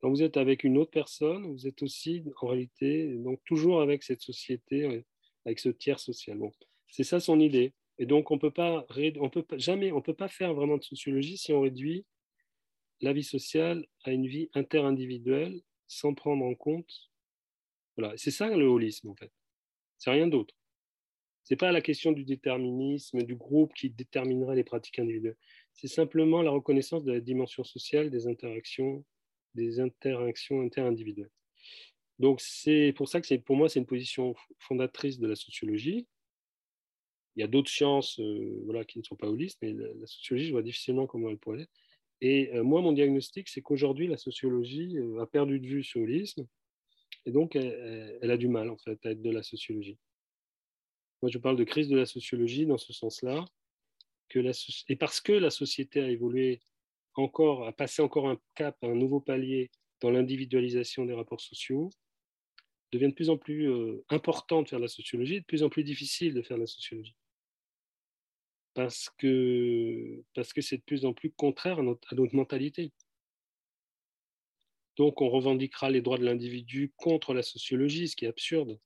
Quand 0.00 0.08
vous 0.08 0.22
êtes 0.22 0.38
avec 0.38 0.64
une 0.64 0.78
autre 0.78 0.92
personne, 0.92 1.52
vous 1.52 1.66
êtes 1.66 1.82
aussi 1.82 2.24
en 2.40 2.46
réalité 2.46 3.18
donc 3.18 3.38
toujours 3.44 3.82
avec 3.82 4.02
cette 4.02 4.22
société, 4.22 4.84
euh, 4.84 5.02
avec 5.44 5.58
ce 5.58 5.68
tiers 5.68 6.00
social. 6.00 6.38
Bon, 6.38 6.50
c'est 6.88 7.04
ça 7.04 7.20
son 7.20 7.38
idée. 7.38 7.74
Et 7.98 8.06
donc 8.06 8.30
on 8.30 8.38
peut 8.38 8.50
pas, 8.50 8.86
on 9.18 9.28
peut 9.28 9.44
jamais, 9.58 9.92
on 9.92 10.00
peut 10.00 10.14
pas 10.14 10.28
faire 10.28 10.54
vraiment 10.54 10.78
de 10.78 10.84
sociologie 10.84 11.36
si 11.36 11.52
on 11.52 11.60
réduit 11.60 12.06
la 13.00 13.12
vie 13.12 13.24
sociale 13.24 13.86
à 14.04 14.12
une 14.12 14.26
vie 14.26 14.50
interindividuelle 14.54 15.60
sans 15.86 16.14
prendre 16.14 16.44
en 16.44 16.54
compte. 16.54 17.10
Voilà, 17.96 18.16
c'est 18.16 18.30
ça 18.30 18.54
le 18.54 18.66
holisme 18.66 19.10
en 19.10 19.16
fait. 19.16 19.32
C'est 19.98 20.10
rien 20.10 20.28
d'autre. 20.28 20.54
C'est 21.42 21.56
pas 21.56 21.72
la 21.72 21.80
question 21.80 22.12
du 22.12 22.24
déterminisme 22.24 23.22
du 23.22 23.34
groupe 23.34 23.72
qui 23.74 23.90
déterminerait 23.90 24.56
les 24.56 24.64
pratiques 24.64 24.98
individuelles. 24.98 25.36
C'est 25.72 25.88
simplement 25.88 26.42
la 26.42 26.50
reconnaissance 26.50 27.04
de 27.04 27.12
la 27.12 27.20
dimension 27.20 27.64
sociale 27.64 28.10
des 28.10 28.26
interactions 28.26 29.04
des 29.54 29.80
interactions 29.80 30.60
interindividuelles. 30.60 31.30
Donc 32.18 32.40
c'est 32.40 32.92
pour 32.96 33.08
ça 33.08 33.20
que 33.20 33.34
pour 33.36 33.56
moi 33.56 33.68
c'est 33.68 33.80
une 33.80 33.86
position 33.86 34.34
fondatrice 34.58 35.18
de 35.18 35.26
la 35.26 35.36
sociologie. 35.36 36.06
Il 37.36 37.40
y 37.40 37.42
a 37.42 37.46
d'autres 37.46 37.70
sciences 37.70 38.18
euh, 38.20 38.60
voilà, 38.64 38.84
qui 38.84 38.98
ne 38.98 39.04
sont 39.04 39.16
pas 39.16 39.28
holistes, 39.28 39.58
mais 39.62 39.72
la, 39.72 40.06
sociologie, 40.06 40.48
je 40.48 40.52
vois 40.52 40.62
difficilement 40.62 41.06
comment 41.06 41.30
elle 41.30 41.38
pourrait 41.38 41.62
être. 41.62 41.72
Et 42.20 42.50
euh, 42.54 42.62
moi, 42.62 42.82
mon 42.82 42.92
diagnostic, 42.92 43.48
c'est 43.48 43.62
qu'aujourd'hui, 43.62 44.06
la 44.06 44.16
sociologie 44.16 44.98
euh, 44.98 45.20
a 45.20 45.26
perdu 45.26 45.58
de 45.58 45.66
vue 45.66 45.84
ce 45.84 45.98
holisme, 45.98 46.46
et 47.26 47.32
donc 47.32 47.54
elle, 47.56 48.30
a 48.30 48.36
du 48.36 48.48
mal 48.48 48.70
en 48.70 48.78
fait 48.78 49.04
à 49.04 49.10
être 49.10 49.20
de 49.20 49.30
la 49.30 49.42
sociologie. 49.42 49.98
Moi, 51.22 51.30
je 51.30 51.38
parle 51.38 51.56
de 51.56 51.64
crise 51.64 51.88
de 51.88 51.96
la 51.96 52.06
sociologie 52.06 52.66
dans 52.66 52.78
ce 52.78 52.92
sens-là, 52.92 53.44
et 54.88 54.96
parce 54.96 55.20
que 55.20 55.32
la 55.32 55.50
société 55.50 56.00
a 56.00 56.08
évolué 56.08 56.60
encore, 57.14 57.66
à 57.66 57.72
passer 57.72 58.00
encore 58.00 58.28
un 58.28 58.38
cap, 58.54 58.76
un 58.82 58.94
nouveau 58.94 59.20
palier 59.20 59.70
dans 60.00 60.10
l'individualisation 60.10 61.04
des 61.04 61.14
rapports 61.14 61.40
sociaux, 61.40 61.90
devient 62.92 63.08
de 63.08 63.14
plus 63.14 63.30
en 63.30 63.36
plus 63.36 63.70
euh, 63.70 64.04
important 64.08 64.62
de 64.62 64.68
faire 64.68 64.78
la 64.78 64.88
sociologie, 64.88 65.40
de 65.40 65.44
plus 65.44 65.62
en 65.62 65.68
plus 65.68 65.84
difficile 65.84 66.34
de 66.34 66.42
faire 66.42 66.58
la 66.58 66.66
sociologie. 66.66 67.14
Parce 68.74 69.10
que 69.18 70.22
parce 70.34 70.52
que 70.52 70.60
c'est 70.60 70.78
de 70.78 70.82
plus 70.82 71.04
en 71.04 71.12
plus 71.12 71.32
contraire 71.32 71.80
à 71.80 71.82
notre, 71.82 72.14
mentalité. 72.34 72.92
Donc 74.96 75.20
on 75.20 75.28
revendiquera 75.30 75.90
les 75.90 76.02
droits 76.02 76.18
de 76.18 76.24
l'individu 76.24 76.92
contre 76.96 77.34
la 77.34 77.42
sociologie, 77.42 78.08
ce 78.08 78.16
qui 78.16 78.26
est 78.26 78.28
absurde. 78.28 78.78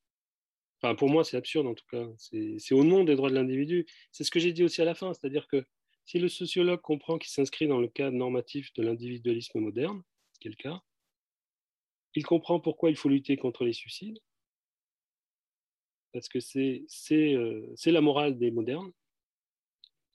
Enfin, 0.80 0.94
pour 0.94 1.08
moi, 1.10 1.24
c'est 1.24 1.36
absurde 1.36 1.66
en 1.66 1.74
tout 1.74 1.86
cas. 1.90 2.06
C'est 2.18 2.74
au 2.74 2.84
nom 2.84 3.04
des 3.04 3.16
droits 3.16 3.30
de 3.30 3.34
l'individu. 3.34 3.86
C'est 4.12 4.24
ce 4.24 4.30
que 4.30 4.40
j'ai 4.40 4.52
dit 4.52 4.64
aussi 4.64 4.82
à 4.82 4.84
la 4.84 4.94
fin, 4.94 5.12
c'est-à-dire 5.12 5.48
que 5.48 5.64
si 6.06 6.18
le 6.18 6.28
sociologue 6.28 6.80
comprend 6.80 7.18
qu'il 7.18 7.30
s'inscrit 7.30 7.66
dans 7.66 7.80
le 7.80 7.88
cadre 7.88 8.16
normatif 8.16 8.72
de 8.74 8.82
l'individualisme 8.82 9.60
moderne, 9.60 10.02
ce 10.32 10.38
qui 10.38 10.48
est 10.48 10.50
le 10.50 10.56
cas, 10.56 10.82
il 12.14 12.24
comprend 12.24 12.60
pourquoi 12.60 12.90
il 12.90 12.96
faut 12.96 13.08
lutter 13.08 13.36
contre 13.36 13.64
les 13.64 13.72
suicides, 13.72 14.20
parce 16.12 16.28
que 16.28 16.38
c'est 16.38 16.86
euh, 17.12 17.74
la 17.86 18.00
morale 18.00 18.38
des 18.38 18.50
modernes, 18.50 18.92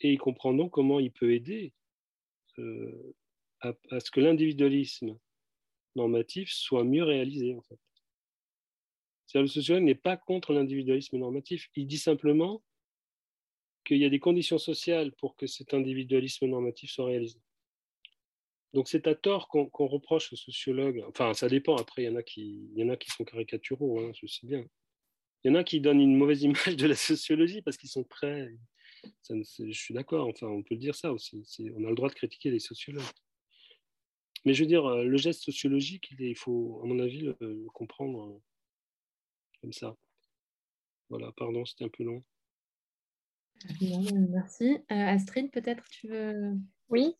et 0.01 0.13
il 0.13 0.17
comprend 0.17 0.53
donc 0.53 0.71
comment 0.71 0.99
il 0.99 1.11
peut 1.11 1.33
aider 1.33 1.73
euh, 2.59 3.13
à, 3.61 3.73
ce 3.99 4.09
que 4.11 4.19
l'individualisme 4.19 5.17
normatif 5.95 6.51
soit 6.51 6.83
mieux 6.83 7.03
réalisé. 7.03 7.57
Le 9.33 9.47
sociologue 9.47 9.83
n'est 9.83 9.95
pas 9.95 10.17
contre 10.17 10.53
l'individualisme 10.53 11.17
normatif, 11.17 11.69
il 11.75 11.87
dit 11.87 11.97
simplement 11.97 12.63
qu'il 13.85 13.97
y 13.97 14.05
a 14.05 14.09
des 14.09 14.19
conditions 14.19 14.57
sociales 14.57 15.11
pour 15.13 15.35
que 15.35 15.47
cet 15.47 15.73
individualisme 15.73 16.47
normatif 16.47 16.91
soit 16.91 17.05
réalisé. 17.05 17.39
Donc 18.73 18.87
c'est 18.87 19.07
à 19.07 19.15
tort 19.15 19.47
qu'on 19.47 19.87
reproche 19.87 20.31
aux 20.31 20.35
sociologues, 20.35 21.03
enfin 21.07 21.33
ça 21.33 21.49
dépend, 21.49 21.75
après 21.75 22.03
il 22.03 22.05
y 22.05 22.09
en 22.09 22.15
a 22.15 22.23
qui, 22.23 22.69
y 22.75 22.83
en 22.83 22.89
a 22.89 22.97
qui 22.97 23.09
sont 23.09 23.23
caricaturaux, 23.23 23.99
hein, 23.99 24.11
je 24.13 24.27
sais 24.27 24.45
bien. 24.45 24.63
Il 25.43 25.51
y 25.51 25.51
en 25.51 25.55
a 25.55 25.63
qui 25.63 25.81
donnent 25.81 26.01
une 26.01 26.15
mauvaise 26.15 26.43
image 26.43 26.75
de 26.75 26.87
la 26.87 26.95
sociologie 26.95 27.61
parce 27.61 27.77
qu'ils 27.77 27.89
sont 27.89 28.03
très... 28.03 28.49
je 29.29 29.71
suis 29.71 29.93
d'accord, 29.93 30.27
enfin 30.27 30.47
on 30.47 30.63
peut 30.63 30.75
le 30.75 30.79
dire 30.79 30.95
ça 30.95 31.11
aussi, 31.13 31.43
on 31.75 31.85
a 31.85 31.89
le 31.89 31.95
droit 31.95 32.09
de 32.09 32.15
critiquer 32.15 32.51
les 32.51 32.59
sociologues. 32.59 33.03
mais 34.45 34.53
je 34.53 34.63
veux 34.63 34.67
dire, 34.67 34.87
le 34.87 35.17
geste 35.17 35.43
sociologique, 35.43 36.11
il, 36.19 36.35
faut, 36.35 36.81
à 36.83 36.87
mon 36.87 36.99
avis, 36.99 37.21
le 37.39 37.67
comprendre 37.73 38.41
comme 39.61 39.73
ça. 39.73 39.95
Voilà, 41.09 41.31
pardon, 41.33 41.65
c'était 41.65 41.85
un 41.85 41.89
peu 41.89 42.03
long. 42.03 42.23
Merci. 43.81 44.77
Euh, 44.91 44.95
Astrid, 44.95 45.51
peut-être 45.51 45.83
tu 45.89 46.07
veux? 46.07 46.53
Oui, 46.89 47.15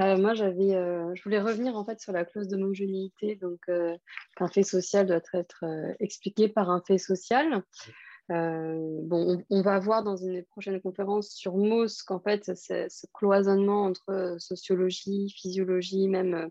euh, 0.00 0.16
moi 0.16 0.34
j'avais, 0.34 0.74
euh, 0.74 1.14
je 1.14 1.22
voulais 1.22 1.40
revenir 1.40 1.76
en 1.76 1.84
fait 1.84 2.00
sur 2.00 2.12
la 2.12 2.24
clause 2.24 2.48
d'homogénéité, 2.48 3.36
donc 3.36 3.60
qu'un 3.66 4.48
fait 4.48 4.64
social 4.64 5.06
doit 5.06 5.20
être 5.34 5.64
expliqué 6.00 6.48
par 6.48 6.70
un 6.70 6.82
fait 6.86 6.98
social. 6.98 7.62
Bon, 8.28 9.44
on, 9.50 9.62
va 9.62 9.78
voir 9.78 10.02
dans 10.02 10.16
une 10.16 10.44
prochaine 10.44 10.80
conférence 10.80 11.30
sur 11.30 11.56
MOS 11.56 12.02
qu'en 12.06 12.20
fait 12.20 12.44
ce 12.56 13.06
cloisonnement 13.12 13.84
entre 13.84 14.36
sociologie, 14.38 15.30
physiologie, 15.36 16.08
même 16.08 16.48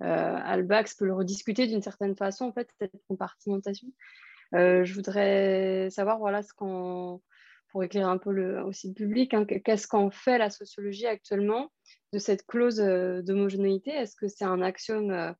Albax 0.00 0.94
peut 0.94 1.06
le 1.06 1.14
rediscuter 1.14 1.66
d'une 1.66 1.82
certaine 1.82 2.16
façon 2.16 2.46
en 2.46 2.52
fait 2.52 2.68
cette 2.78 2.92
compartimentation. 3.08 3.88
je 4.52 4.92
voudrais 4.92 5.88
savoir 5.90 6.18
voilà 6.18 6.42
ce 6.42 6.52
pour 7.76 7.84
éclairer 7.84 8.08
un 8.08 8.18
peu 8.18 8.32
le, 8.32 8.62
aussi 8.64 8.88
le 8.88 8.94
public, 8.94 9.34
hein, 9.34 9.44
qu'est-ce 9.44 9.86
qu'en 9.86 10.10
fait 10.10 10.38
la 10.38 10.48
sociologie 10.48 11.06
actuellement 11.06 11.70
de 12.14 12.18
cette 12.18 12.46
clause 12.46 12.80
euh, 12.80 13.20
d'homogénéité? 13.20 13.90
Est-ce 13.90 14.16
que 14.16 14.28
c'est 14.28 14.46
un 14.46 14.62
axiome 14.62 15.10
euh, 15.10 15.30
euh, 15.30 15.34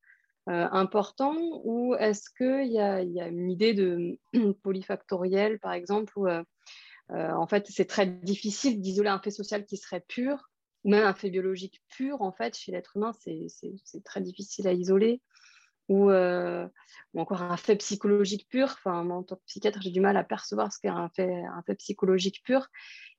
important 0.46 1.34
ou 1.64 1.94
est-ce 1.96 2.30
qu'il 2.30 2.72
y, 2.72 2.80
a 2.80 3.00
une 3.00 3.50
idée 3.50 3.74
de 3.74 4.18
polyfactoriel, 4.62 5.58
par 5.58 5.72
exemple, 5.72 6.12
où 6.18 6.28
en 7.08 7.46
fait 7.46 7.66
c'est 7.68 7.86
très 7.86 8.06
difficile 8.06 8.80
d'isoler 8.80 9.08
un 9.08 9.18
fait 9.18 9.30
social 9.30 9.64
qui 9.64 9.76
serait 9.76 10.04
pur 10.06 10.50
ou 10.86 10.90
même 10.90 11.04
un 11.04 11.14
fait 11.14 11.30
biologique 11.30 11.82
pur, 11.88 12.22
en 12.22 12.30
fait, 12.30 12.56
chez 12.56 12.70
l'être 12.70 12.96
humain, 12.96 13.12
c'est 13.18 14.04
très 14.04 14.20
difficile 14.20 14.68
à 14.68 14.72
isoler 14.72 15.20
ou, 15.88 16.10
euh, 16.10 16.66
ou, 17.12 17.20
encore 17.20 17.42
un 17.42 17.56
fait 17.56 17.74
psychologique 17.74 18.46
pur. 18.48 18.68
Enfin, 18.68 19.10
en 19.10 19.24
tant 19.24 19.34
que 19.34 19.42
psychiatre, 19.46 19.82
j'ai 19.82 19.90
du 19.90 20.00
mal 20.00 20.16
à 20.16 20.22
percevoir 20.22 20.72
ce 20.72 20.78
qu'est 20.78 20.88
un 20.88 21.08
fait, 21.08 21.42
un 21.44 21.60
fait 21.66 21.74
psychologique 21.74 22.40
pur. 22.44 22.68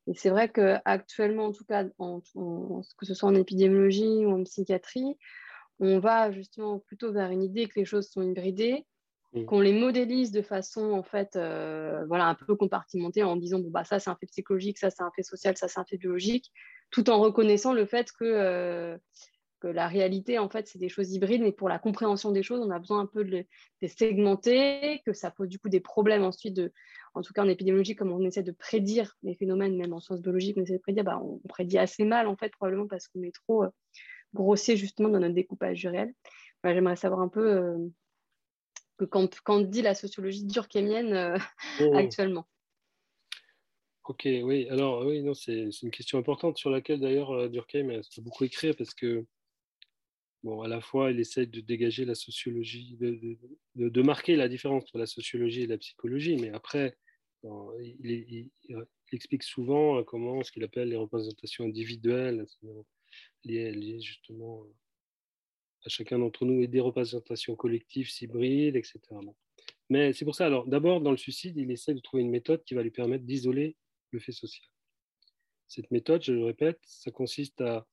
Et 0.07 0.13
c'est 0.13 0.29
vrai 0.29 0.49
qu'actuellement, 0.49 1.47
en 1.47 1.51
tout 1.51 1.65
cas, 1.65 1.83
que 1.83 3.05
ce 3.05 3.13
soit 3.13 3.27
en 3.27 3.35
épidémiologie 3.35 4.25
ou 4.25 4.31
en 4.31 4.43
psychiatrie, 4.45 5.17
on 5.79 5.99
va 5.99 6.31
justement 6.31 6.79
plutôt 6.79 7.11
vers 7.11 7.31
une 7.31 7.43
idée 7.43 7.67
que 7.67 7.79
les 7.79 7.85
choses 7.85 8.09
sont 8.09 8.21
hybridées, 8.21 8.85
mmh. 9.33 9.45
qu'on 9.45 9.59
les 9.59 9.73
modélise 9.73 10.31
de 10.31 10.41
façon 10.41 10.91
en 10.91 11.03
fait, 11.03 11.35
euh, 11.35 12.05
voilà, 12.07 12.25
un 12.27 12.35
peu 12.35 12.55
compartimentée 12.55 13.23
en 13.23 13.35
disant 13.35 13.59
bon 13.59 13.69
bah 13.69 13.83
ça 13.83 13.99
c'est 13.99 14.09
un 14.09 14.15
fait 14.15 14.27
psychologique, 14.27 14.77
ça 14.77 14.89
c'est 14.89 15.03
un 15.03 15.11
fait 15.15 15.23
social, 15.23 15.57
ça 15.57 15.67
c'est 15.67 15.79
un 15.79 15.85
fait 15.85 15.97
biologique, 15.97 16.51
tout 16.91 17.09
en 17.09 17.19
reconnaissant 17.19 17.73
le 17.73 17.85
fait 17.85 18.11
que 18.11 18.25
euh, 18.25 18.97
que 19.59 19.67
la 19.67 19.87
réalité, 19.87 20.37
en 20.39 20.49
fait, 20.49 20.67
c'est 20.67 20.79
des 20.79 20.89
choses 20.89 21.11
hybrides, 21.13 21.41
mais 21.41 21.51
pour 21.51 21.69
la 21.69 21.79
compréhension 21.79 22.31
des 22.31 22.43
choses, 22.43 22.59
on 22.65 22.69
a 22.69 22.79
besoin 22.79 22.99
un 23.01 23.05
peu 23.05 23.23
de 23.23 23.45
les, 23.81 23.87
segmenter, 23.87 25.01
que 25.05 25.13
ça 25.13 25.31
pose 25.31 25.49
du 25.49 25.59
coup 25.59 25.69
des 25.69 25.79
problèmes 25.79 26.23
ensuite, 26.23 26.55
de, 26.55 26.71
en 27.13 27.21
tout 27.21 27.33
cas 27.33 27.43
en 27.43 27.47
épidémiologie, 27.47 27.95
comme 27.95 28.11
on 28.11 28.23
essaie 28.23 28.43
de 28.43 28.51
prédire 28.51 29.15
les 29.23 29.35
phénomènes, 29.35 29.75
même 29.75 29.93
en 29.93 29.99
sciences 29.99 30.21
biologiques, 30.21 30.57
on 30.57 30.63
essaie 30.63 30.77
de 30.77 30.81
prédire, 30.81 31.03
bah, 31.03 31.19
on, 31.23 31.39
prédit 31.47 31.77
assez 31.77 32.05
mal, 32.05 32.27
en 32.27 32.35
fait, 32.35 32.51
probablement 32.51 32.87
parce 32.87 33.07
qu'on 33.07 33.23
est 33.23 33.33
trop 33.33 33.63
euh, 33.63 33.69
grossier 34.33 34.77
justement 34.77 35.09
dans 35.09 35.19
notre 35.19 35.33
découpage 35.33 35.79
du 35.79 35.87
réel. 35.87 36.13
J'aimerais 36.63 36.97
savoir 36.97 37.21
un 37.21 37.29
peu 37.29 37.53
euh, 37.53 37.77
que 38.97 39.05
quand, 39.05 39.39
quand 39.41 39.61
dit 39.61 39.81
la 39.81 39.95
sociologie 39.95 40.45
durkheimienne 40.45 41.13
euh, 41.13 41.37
oh. 41.81 41.95
actuellement. 41.95 42.45
Ok, 44.03 44.23
oui. 44.25 44.67
Alors, 44.69 45.05
oui, 45.05 45.21
non, 45.21 45.33
c'est 45.33 45.69
une 45.81 45.91
question 45.91 46.17
importante 46.17 46.57
sur 46.57 46.69
laquelle 46.69 47.01
d'ailleurs 47.01 47.49
Durkheim 47.49 47.89
a 47.89 48.21
beaucoup 48.21 48.45
écrit 48.45 48.73
parce 48.73 48.93
que 48.93 49.25
bon, 50.43 50.61
à 50.61 50.67
la 50.67 50.81
fois, 50.81 51.11
il 51.11 51.19
essaie 51.19 51.45
de 51.45 51.59
dégager 51.59 52.05
la 52.05 52.15
sociologie, 52.15 52.97
de, 53.75 54.01
marquer 54.01 54.35
la 54.35 54.47
différence 54.47 54.83
entre 54.83 54.97
la 54.97 55.07
sociologie 55.07 55.63
et 55.63 55.67
la 55.67 55.77
psychologie, 55.77 56.37
mais 56.37 56.51
après, 56.51 56.95
il, 57.43 58.49
explique 59.11 59.43
souvent 59.43 59.99
euh, 59.99 60.03
comment 60.03 60.43
ce 60.43 60.51
qu'il 60.51 60.63
appelle 60.63 60.89
les 60.89 60.97
représentations 60.97 61.65
individuelles, 61.65 62.45
liées, 63.43 63.99
justement 64.01 64.65
à 65.85 65.89
chacun 65.89 66.19
d'entre 66.19 66.45
nous, 66.45 66.61
et 66.61 66.67
des 66.67 66.79
représentations 66.79 67.55
collectives, 67.55 68.09
hybrides, 68.21 68.75
etc. 68.75 68.99
Mais 69.89 70.11
c'est 70.13 70.25
pour 70.25 70.35
ça, 70.35 70.45
alors 70.45 70.67
d'abord, 70.67 71.01
dans 71.01 71.11
le 71.11 71.17
suicide, 71.17 71.55
il 71.57 71.71
essaie 71.71 71.93
de 71.93 71.99
trouver 71.99 72.23
une 72.23 72.29
méthode 72.29 72.63
qui 72.63 72.73
va 72.73 72.83
lui 72.83 72.91
permettre 72.91 73.23
d'isoler 73.23 73.77
le 74.11 74.19
fait 74.19 74.31
social. 74.31 74.67
Cette 75.67 75.91
méthode, 75.91 76.23
je 76.23 76.33
le 76.33 76.43
répète, 76.43 76.79
ça 76.83 77.11
consiste 77.11 77.61
à, 77.61 77.87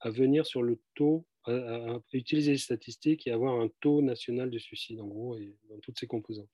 à 0.00 0.10
venir 0.10 0.46
sur 0.46 0.62
le 0.62 0.80
taux 0.94 1.26
à, 1.46 2.00
utiliser 2.12 2.52
les 2.52 2.58
statistiques 2.58 3.26
et 3.26 3.30
avoir 3.30 3.60
un 3.60 3.68
taux 3.80 4.02
national 4.02 4.50
de 4.50 4.58
suicide, 4.58 5.00
en 5.00 5.06
gros, 5.06 5.36
et 5.36 5.56
dans 5.68 5.78
toutes 5.80 5.98
ses 5.98 6.06
composantes. 6.06 6.50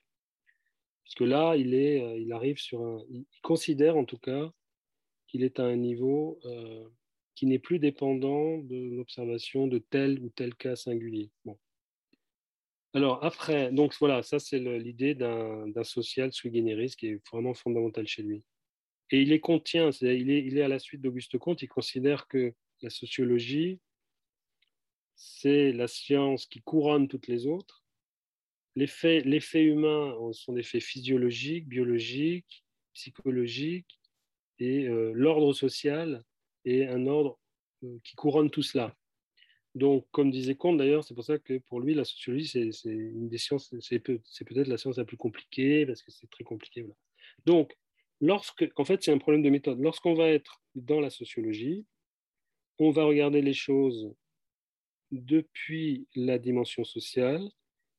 Puisque 1.04 1.20
là, 1.20 1.56
il, 1.56 1.74
est, 1.74 2.02
euh, 2.02 2.18
il 2.18 2.32
arrive 2.32 2.58
sur 2.58 2.82
un. 2.82 3.04
Il 3.08 3.24
considère 3.42 3.96
en 3.96 4.04
tout 4.04 4.18
cas 4.18 4.52
qu'il 5.26 5.42
est 5.42 5.58
à 5.58 5.64
un 5.64 5.76
niveau 5.76 6.40
euh, 6.44 6.88
qui 7.40 7.46
n'est 7.46 7.58
plus 7.58 7.78
dépendant 7.78 8.58
de 8.58 8.76
l'observation 8.96 9.66
de 9.66 9.78
tel 9.78 10.20
ou 10.20 10.28
tel 10.28 10.54
cas 10.54 10.76
singulier. 10.76 11.30
Bon. 11.46 11.58
Alors 12.92 13.24
après, 13.24 13.72
donc 13.72 13.94
voilà, 13.98 14.22
ça 14.22 14.38
c'est 14.38 14.58
l'idée 14.58 15.14
d'un 15.14 15.82
social 15.82 16.34
sui 16.34 16.54
generis 16.54 16.94
qui 16.98 17.06
est 17.06 17.26
vraiment 17.32 17.54
fondamental 17.54 18.06
chez 18.06 18.22
lui. 18.22 18.44
Et 19.10 19.22
il 19.22 19.30
les 19.30 19.40
contient, 19.40 19.88
il 20.02 20.30
est, 20.30 20.44
il 20.44 20.58
est 20.58 20.62
à 20.62 20.68
la 20.68 20.78
suite 20.78 21.00
d'Auguste 21.00 21.38
Comte, 21.38 21.62
il 21.62 21.68
considère 21.68 22.28
que 22.28 22.52
la 22.82 22.90
sociologie 22.90 23.80
c'est 25.16 25.72
la 25.72 25.88
science 25.88 26.44
qui 26.44 26.60
couronne 26.60 27.08
toutes 27.08 27.26
les 27.26 27.46
autres. 27.46 27.82
Les 28.76 28.86
faits, 28.86 29.24
humains 29.54 30.14
sont 30.32 30.52
des 30.52 30.62
faits 30.62 30.82
physiologiques, 30.82 31.66
biologiques, 31.66 32.66
psychologiques, 32.92 33.98
et 34.58 34.86
euh, 34.88 35.12
l'ordre 35.14 35.54
social 35.54 36.22
est 36.64 36.86
un 36.86 37.06
ordre 37.06 37.38
euh, 37.84 37.98
qui 38.04 38.16
couronne 38.16 38.50
tout 38.50 38.62
cela. 38.62 38.96
Donc, 39.74 40.06
comme 40.10 40.30
disait 40.30 40.56
Comte 40.56 40.78
d'ailleurs, 40.78 41.04
c'est 41.04 41.14
pour 41.14 41.24
ça 41.24 41.38
que 41.38 41.58
pour 41.58 41.80
lui, 41.80 41.94
la 41.94 42.04
sociologie, 42.04 42.72
c'est 42.72 42.90
une 42.90 43.28
des 43.28 43.38
sciences, 43.38 43.72
c'est 43.80 44.00
peut-être 44.00 44.66
la 44.66 44.78
science 44.78 44.98
la 44.98 45.04
plus 45.04 45.16
compliquée, 45.16 45.86
parce 45.86 46.02
que 46.02 46.10
c'est 46.10 46.28
très 46.28 46.44
compliqué. 46.44 46.84
Donc, 47.46 47.76
lorsque, 48.20 48.68
en 48.76 48.84
fait, 48.84 49.02
c'est 49.02 49.12
un 49.12 49.18
problème 49.18 49.42
de 49.42 49.50
méthode. 49.50 49.80
Lorsqu'on 49.80 50.14
va 50.14 50.28
être 50.28 50.60
dans 50.74 51.00
la 51.00 51.10
sociologie, 51.10 51.86
on 52.78 52.90
va 52.90 53.04
regarder 53.04 53.42
les 53.42 53.54
choses 53.54 54.12
depuis 55.12 56.08
la 56.14 56.38
dimension 56.38 56.84
sociale. 56.84 57.48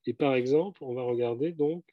Et 0.06 0.14
par 0.14 0.36
exemple, 0.36 0.84
on 0.84 0.94
va 0.94 1.04
regarder 1.04 1.52
donc 1.52 1.86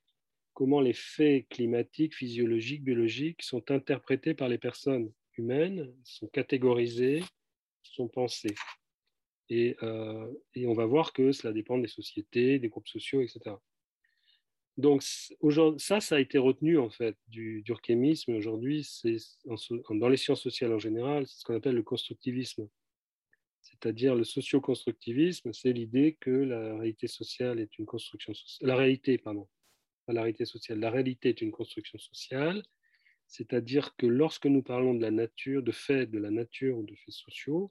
comment 0.55 0.81
les 0.81 0.93
faits 0.95 1.49
climatiques, 1.49 2.15
physiologiques, 2.15 2.82
biologiques 2.82 3.43
sont 3.43 3.70
interprétés 3.70 4.35
par 4.35 4.49
les 4.49 4.59
personnes 4.59 5.12
humaines, 5.39 5.94
sont 6.05 6.28
catégorisés, 6.28 7.23
sont 7.82 8.09
pensés. 8.09 8.55
Et, 9.48 9.77
euh, 9.82 10.31
et, 10.55 10.66
on 10.66 10.74
va 10.74 10.85
voir 10.85 11.12
que 11.12 11.32
cela 11.32 11.52
dépend 11.52 11.78
des 11.78 11.89
sociétés, 11.89 12.59
des 12.59 12.69
groupes 12.69 12.89
sociaux, 12.89 13.23
etc. 13.23 13.56
Donc 14.77 15.02
ça, 15.02 16.01
ça 16.01 16.16
a 16.16 16.20
été 16.20 16.39
retenu 16.39 16.78
en 16.78 16.90
fait 16.90 17.16
du 17.27 17.62
durkhemisme. 17.62 18.35
Aujourd'hui, 18.35 18.86
dans 19.90 20.09
les 20.09 20.16
sciences 20.16 20.43
sociales 20.43 20.73
en 20.73 20.78
général, 20.78 21.27
c'est 21.27 21.40
ce 21.40 21.44
qu'on 21.44 21.56
appelle 21.56 21.74
le 21.74 21.82
constructivisme 21.82 22.69
c'est-à-dire 23.69 24.15
le 24.15 24.24
socio-constructivisme, 24.24 25.52
c'est 25.52 25.73
l'idée 25.73 26.16
que 26.20 26.31
la 26.31 26.78
réalité 26.78 27.06
sociale 27.06 27.60
est 27.60 27.78
une 27.78 27.86
construction. 27.86 28.32
La 28.60 28.77
réalité, 28.77 29.19
pardon, 29.19 29.48
la 30.09 30.23
réalité 30.23 30.47
sociale, 30.47 30.81
la 30.81 30.90
réalité 30.90 31.28
est 31.31 31.43
une 31.43 31.52
construction 31.52 31.98
sociale, 31.98 32.62
c'est-à-dire 33.28 33.94
que 33.96 34.06
lorsque 34.06 34.46
nous 34.46 34.62
parlons 34.62 34.94
de 34.94 35.02
la 35.02 35.10
nature, 35.10 35.62
de 35.62 35.72
faits 35.72 36.10
de 36.10 36.18
la 36.18 36.30
nature 36.30 36.78
ou 36.78 36.82
de 36.84 36.94
faits 36.94 37.14
sociaux, 37.14 37.70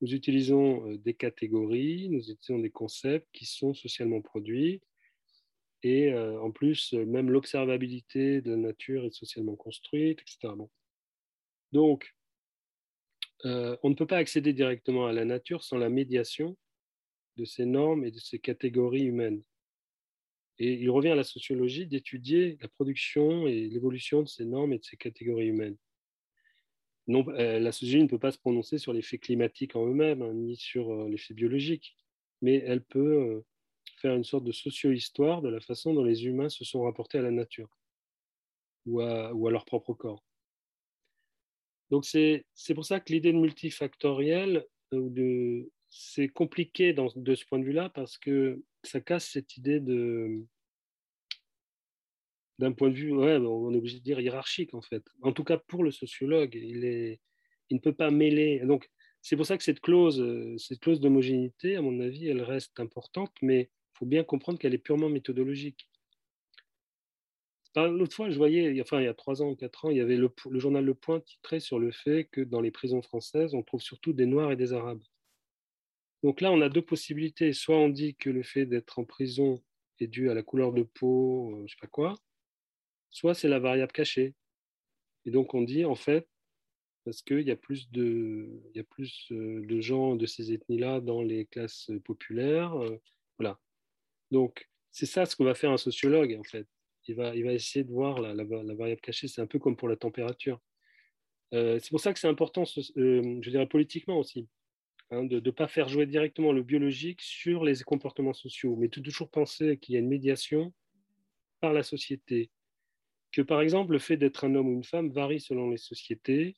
nous 0.00 0.14
utilisons 0.14 0.90
euh, 0.90 0.98
des 0.98 1.14
catégories, 1.14 2.08
nous 2.08 2.30
utilisons 2.30 2.58
des 2.58 2.70
concepts 2.70 3.28
qui 3.32 3.44
sont 3.44 3.74
socialement 3.74 4.22
produits, 4.22 4.80
et 5.82 6.12
euh, 6.12 6.40
en 6.40 6.50
plus, 6.50 6.92
même 6.92 7.30
l'observabilité 7.30 8.40
de 8.40 8.50
la 8.50 8.56
nature 8.56 9.04
est 9.04 9.14
socialement 9.14 9.56
construite, 9.56 10.20
etc. 10.20 10.54
Donc, 11.72 12.14
euh, 13.44 13.76
on 13.82 13.90
ne 13.90 13.94
peut 13.94 14.06
pas 14.06 14.18
accéder 14.18 14.52
directement 14.52 15.06
à 15.06 15.12
la 15.12 15.24
nature 15.24 15.62
sans 15.62 15.78
la 15.78 15.88
médiation 15.88 16.56
de 17.36 17.44
ces 17.44 17.64
normes 17.64 18.04
et 18.04 18.10
de 18.10 18.18
ces 18.18 18.38
catégories 18.38 19.04
humaines. 19.04 19.42
Et 20.60 20.74
il 20.74 20.90
revient 20.90 21.08
à 21.08 21.16
la 21.16 21.24
sociologie 21.24 21.86
d'étudier 21.86 22.56
la 22.60 22.68
production 22.68 23.48
et 23.48 23.66
l'évolution 23.68 24.22
de 24.22 24.28
ces 24.28 24.44
normes 24.44 24.72
et 24.72 24.78
de 24.78 24.84
ces 24.84 24.96
catégories 24.96 25.48
humaines. 25.48 25.76
Non, 27.08 27.26
euh, 27.30 27.58
la 27.58 27.72
sociologie 27.72 28.04
ne 28.04 28.08
peut 28.08 28.20
pas 28.20 28.30
se 28.30 28.38
prononcer 28.38 28.78
sur 28.78 28.92
les 28.92 29.02
faits 29.02 29.22
climatiques 29.22 29.74
en 29.74 29.86
eux-mêmes, 29.86 30.22
hein, 30.22 30.32
ni 30.32 30.56
sur 30.56 30.92
euh, 30.92 31.08
les 31.08 31.18
faits 31.18 31.36
biologiques, 31.36 31.96
mais 32.42 32.62
elle 32.64 32.84
peut 32.84 33.42
faire 33.96 34.14
une 34.14 34.24
sorte 34.24 34.44
de 34.44 34.52
socio-histoire 34.52 35.42
de 35.42 35.48
la 35.48 35.60
façon 35.60 35.92
dont 35.92 36.04
les 36.04 36.24
humains 36.26 36.48
se 36.48 36.64
sont 36.64 36.82
rapportés 36.82 37.18
à 37.18 37.22
la 37.22 37.32
nature 37.32 37.68
ou 38.86 39.00
à 39.00 39.50
leur 39.50 39.64
propre 39.64 39.92
corps. 39.94 40.24
Donc 41.90 42.04
c'est 42.04 42.44
pour 42.74 42.84
ça 42.84 43.00
que 43.00 43.12
l'idée 43.12 43.32
de 43.32 43.38
multifactoriel, 43.38 44.64
euh, 44.92 45.64
c'est 45.88 46.28
compliqué 46.28 46.92
de 46.92 47.34
ce 47.34 47.44
point 47.44 47.58
de 47.58 47.64
vue-là 47.64 47.88
parce 47.90 48.16
que 48.16 48.62
ça 48.84 49.00
casse 49.00 49.28
cette 49.30 49.56
idée 49.56 49.80
de 49.80 50.44
d'un 52.58 52.72
point 52.72 52.90
de 52.90 52.94
vue, 52.94 53.12
ouais, 53.12 53.38
on 53.38 53.72
est 53.72 53.76
obligé 53.78 53.98
de 53.98 54.04
dire 54.04 54.20
hiérarchique 54.20 54.74
en 54.74 54.82
fait. 54.82 55.02
En 55.22 55.32
tout 55.32 55.44
cas 55.44 55.56
pour 55.56 55.82
le 55.82 55.90
sociologue, 55.90 56.54
il, 56.54 56.84
est, 56.84 57.20
il 57.70 57.76
ne 57.76 57.80
peut 57.80 57.94
pas 57.94 58.10
mêler. 58.10 58.60
Donc 58.66 58.90
c'est 59.22 59.34
pour 59.36 59.46
ça 59.46 59.56
que 59.56 59.64
cette 59.64 59.80
clause, 59.80 60.22
cette 60.58 60.80
clause 60.80 61.00
d'homogénéité, 61.00 61.76
à 61.76 61.82
mon 61.82 62.00
avis, 62.00 62.28
elle 62.28 62.42
reste 62.42 62.78
importante, 62.78 63.32
mais 63.40 63.62
il 63.62 63.98
faut 63.98 64.06
bien 64.06 64.24
comprendre 64.24 64.58
qu'elle 64.58 64.74
est 64.74 64.78
purement 64.78 65.08
méthodologique. 65.08 65.88
L'autre 67.76 68.16
fois, 68.16 68.30
je 68.30 68.36
voyais, 68.36 68.80
enfin 68.80 69.00
il 69.00 69.04
y 69.04 69.08
a 69.08 69.14
trois 69.14 69.42
ans 69.42 69.50
ou 69.50 69.56
quatre 69.56 69.84
ans, 69.84 69.90
il 69.90 69.96
y 69.96 70.00
avait 70.00 70.16
le, 70.16 70.30
le 70.50 70.58
journal 70.58 70.84
Le 70.84 70.94
Point 70.94 71.20
titré 71.20 71.60
sur 71.60 71.78
le 71.78 71.92
fait 71.92 72.28
que 72.30 72.40
dans 72.40 72.60
les 72.60 72.72
prisons 72.72 73.00
françaises, 73.00 73.54
on 73.54 73.62
trouve 73.62 73.80
surtout 73.80 74.12
des 74.12 74.26
Noirs 74.26 74.52
et 74.52 74.56
des 74.56 74.72
Arabes. 74.72 75.02
Donc 76.22 76.40
là, 76.40 76.52
on 76.52 76.60
a 76.60 76.68
deux 76.68 76.82
possibilités. 76.82 77.52
Soit 77.52 77.76
on 77.76 77.88
dit 77.88 78.14
que 78.14 78.30
le 78.30 78.42
fait 78.42 78.66
d'être 78.66 78.98
en 78.98 79.04
prison 79.04 79.62
est 80.00 80.06
dû 80.06 80.30
à 80.30 80.34
la 80.34 80.42
couleur 80.42 80.72
de 80.72 80.82
peau, 80.82 81.52
je 81.56 81.62
ne 81.62 81.68
sais 81.68 81.76
pas 81.80 81.86
quoi, 81.86 82.14
soit 83.10 83.34
c'est 83.34 83.48
la 83.48 83.58
variable 83.58 83.92
cachée. 83.92 84.34
Et 85.26 85.30
donc 85.30 85.54
on 85.54 85.62
dit 85.62 85.84
en 85.84 85.94
fait, 85.94 86.28
parce 87.04 87.22
qu'il 87.22 87.42
y 87.42 87.50
a 87.50 87.56
plus, 87.56 87.90
de, 87.90 88.62
y 88.74 88.80
a 88.80 88.84
plus 88.84 89.28
euh, 89.32 89.64
de 89.66 89.80
gens 89.80 90.16
de 90.16 90.26
ces 90.26 90.52
ethnies-là 90.52 91.00
dans 91.00 91.22
les 91.22 91.46
classes 91.46 91.90
populaires. 92.04 92.74
Euh, 92.74 93.00
voilà. 93.38 93.58
Donc 94.30 94.68
c'est 94.90 95.06
ça 95.06 95.26
ce 95.26 95.36
que 95.36 95.42
va 95.42 95.54
faire 95.54 95.70
un 95.70 95.76
sociologue 95.76 96.36
en 96.38 96.44
fait. 96.44 96.66
Il 97.08 97.16
va, 97.16 97.34
essayer 97.34 97.84
de 97.84 97.90
voir 97.90 98.20
la, 98.20 98.44
variable 98.44 99.00
cachée. 99.00 99.26
C'est 99.26 99.40
un 99.40 99.46
peu 99.46 99.58
comme 99.58 99.76
pour 99.76 99.88
la 99.88 99.96
température. 99.96 100.60
Euh, 101.52 101.80
c'est 101.80 101.90
pour 101.90 101.98
ça 101.98 102.12
que 102.12 102.20
c'est 102.20 102.28
important, 102.28 102.64
je 102.64 103.50
dirais 103.50 103.66
politiquement 103.66 104.18
aussi. 104.18 104.46
Hein, 105.12 105.24
de 105.24 105.40
ne 105.40 105.50
pas 105.50 105.66
faire 105.66 105.88
jouer 105.88 106.06
directement 106.06 106.52
le 106.52 106.62
biologique 106.62 107.20
sur 107.20 107.64
les 107.64 107.82
comportements 107.82 108.32
sociaux, 108.32 108.76
mais 108.76 108.86
de 108.86 109.00
toujours 109.00 109.28
penser 109.28 109.76
qu'il 109.76 109.94
y 109.94 109.96
a 109.96 110.00
une 110.00 110.08
médiation 110.08 110.72
par 111.58 111.72
la 111.72 111.82
société. 111.82 112.50
Que 113.32 113.42
par 113.42 113.60
exemple, 113.60 113.92
le 113.92 113.98
fait 113.98 114.16
d'être 114.16 114.44
un 114.44 114.54
homme 114.54 114.68
ou 114.68 114.72
une 114.72 114.84
femme 114.84 115.10
varie 115.10 115.40
selon 115.40 115.68
les 115.70 115.78
sociétés, 115.78 116.56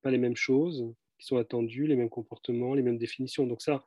pas 0.00 0.10
les 0.10 0.16
mêmes 0.16 0.36
choses 0.36 0.94
qui 1.18 1.26
sont 1.26 1.36
attendues, 1.36 1.86
les 1.86 1.96
mêmes 1.96 2.08
comportements, 2.08 2.72
les 2.72 2.82
mêmes 2.82 2.96
définitions. 2.96 3.46
Donc 3.46 3.60
ça, 3.60 3.84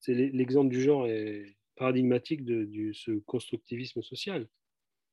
c'est 0.00 0.14
l'exemple 0.14 0.70
du 0.70 0.82
genre 0.82 1.06
est 1.06 1.56
paradigmatique 1.76 2.44
de, 2.44 2.92
ce 2.92 3.12
constructivisme 3.20 4.02
social, 4.02 4.48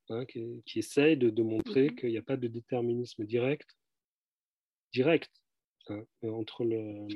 hein, 0.10 0.26
qui, 0.26 0.80
essaye 0.80 1.18
de, 1.18 1.42
montrer 1.44 1.90
mhm. 1.90 1.96
qu'il 1.98 2.10
n'y 2.10 2.18
a 2.18 2.24
pas 2.24 2.38
de 2.38 2.48
déterminisme 2.48 3.26
direct, 3.26 3.78
direct 4.92 5.32
hein, 5.90 6.04
entre 6.24 6.66
le, 6.66 7.08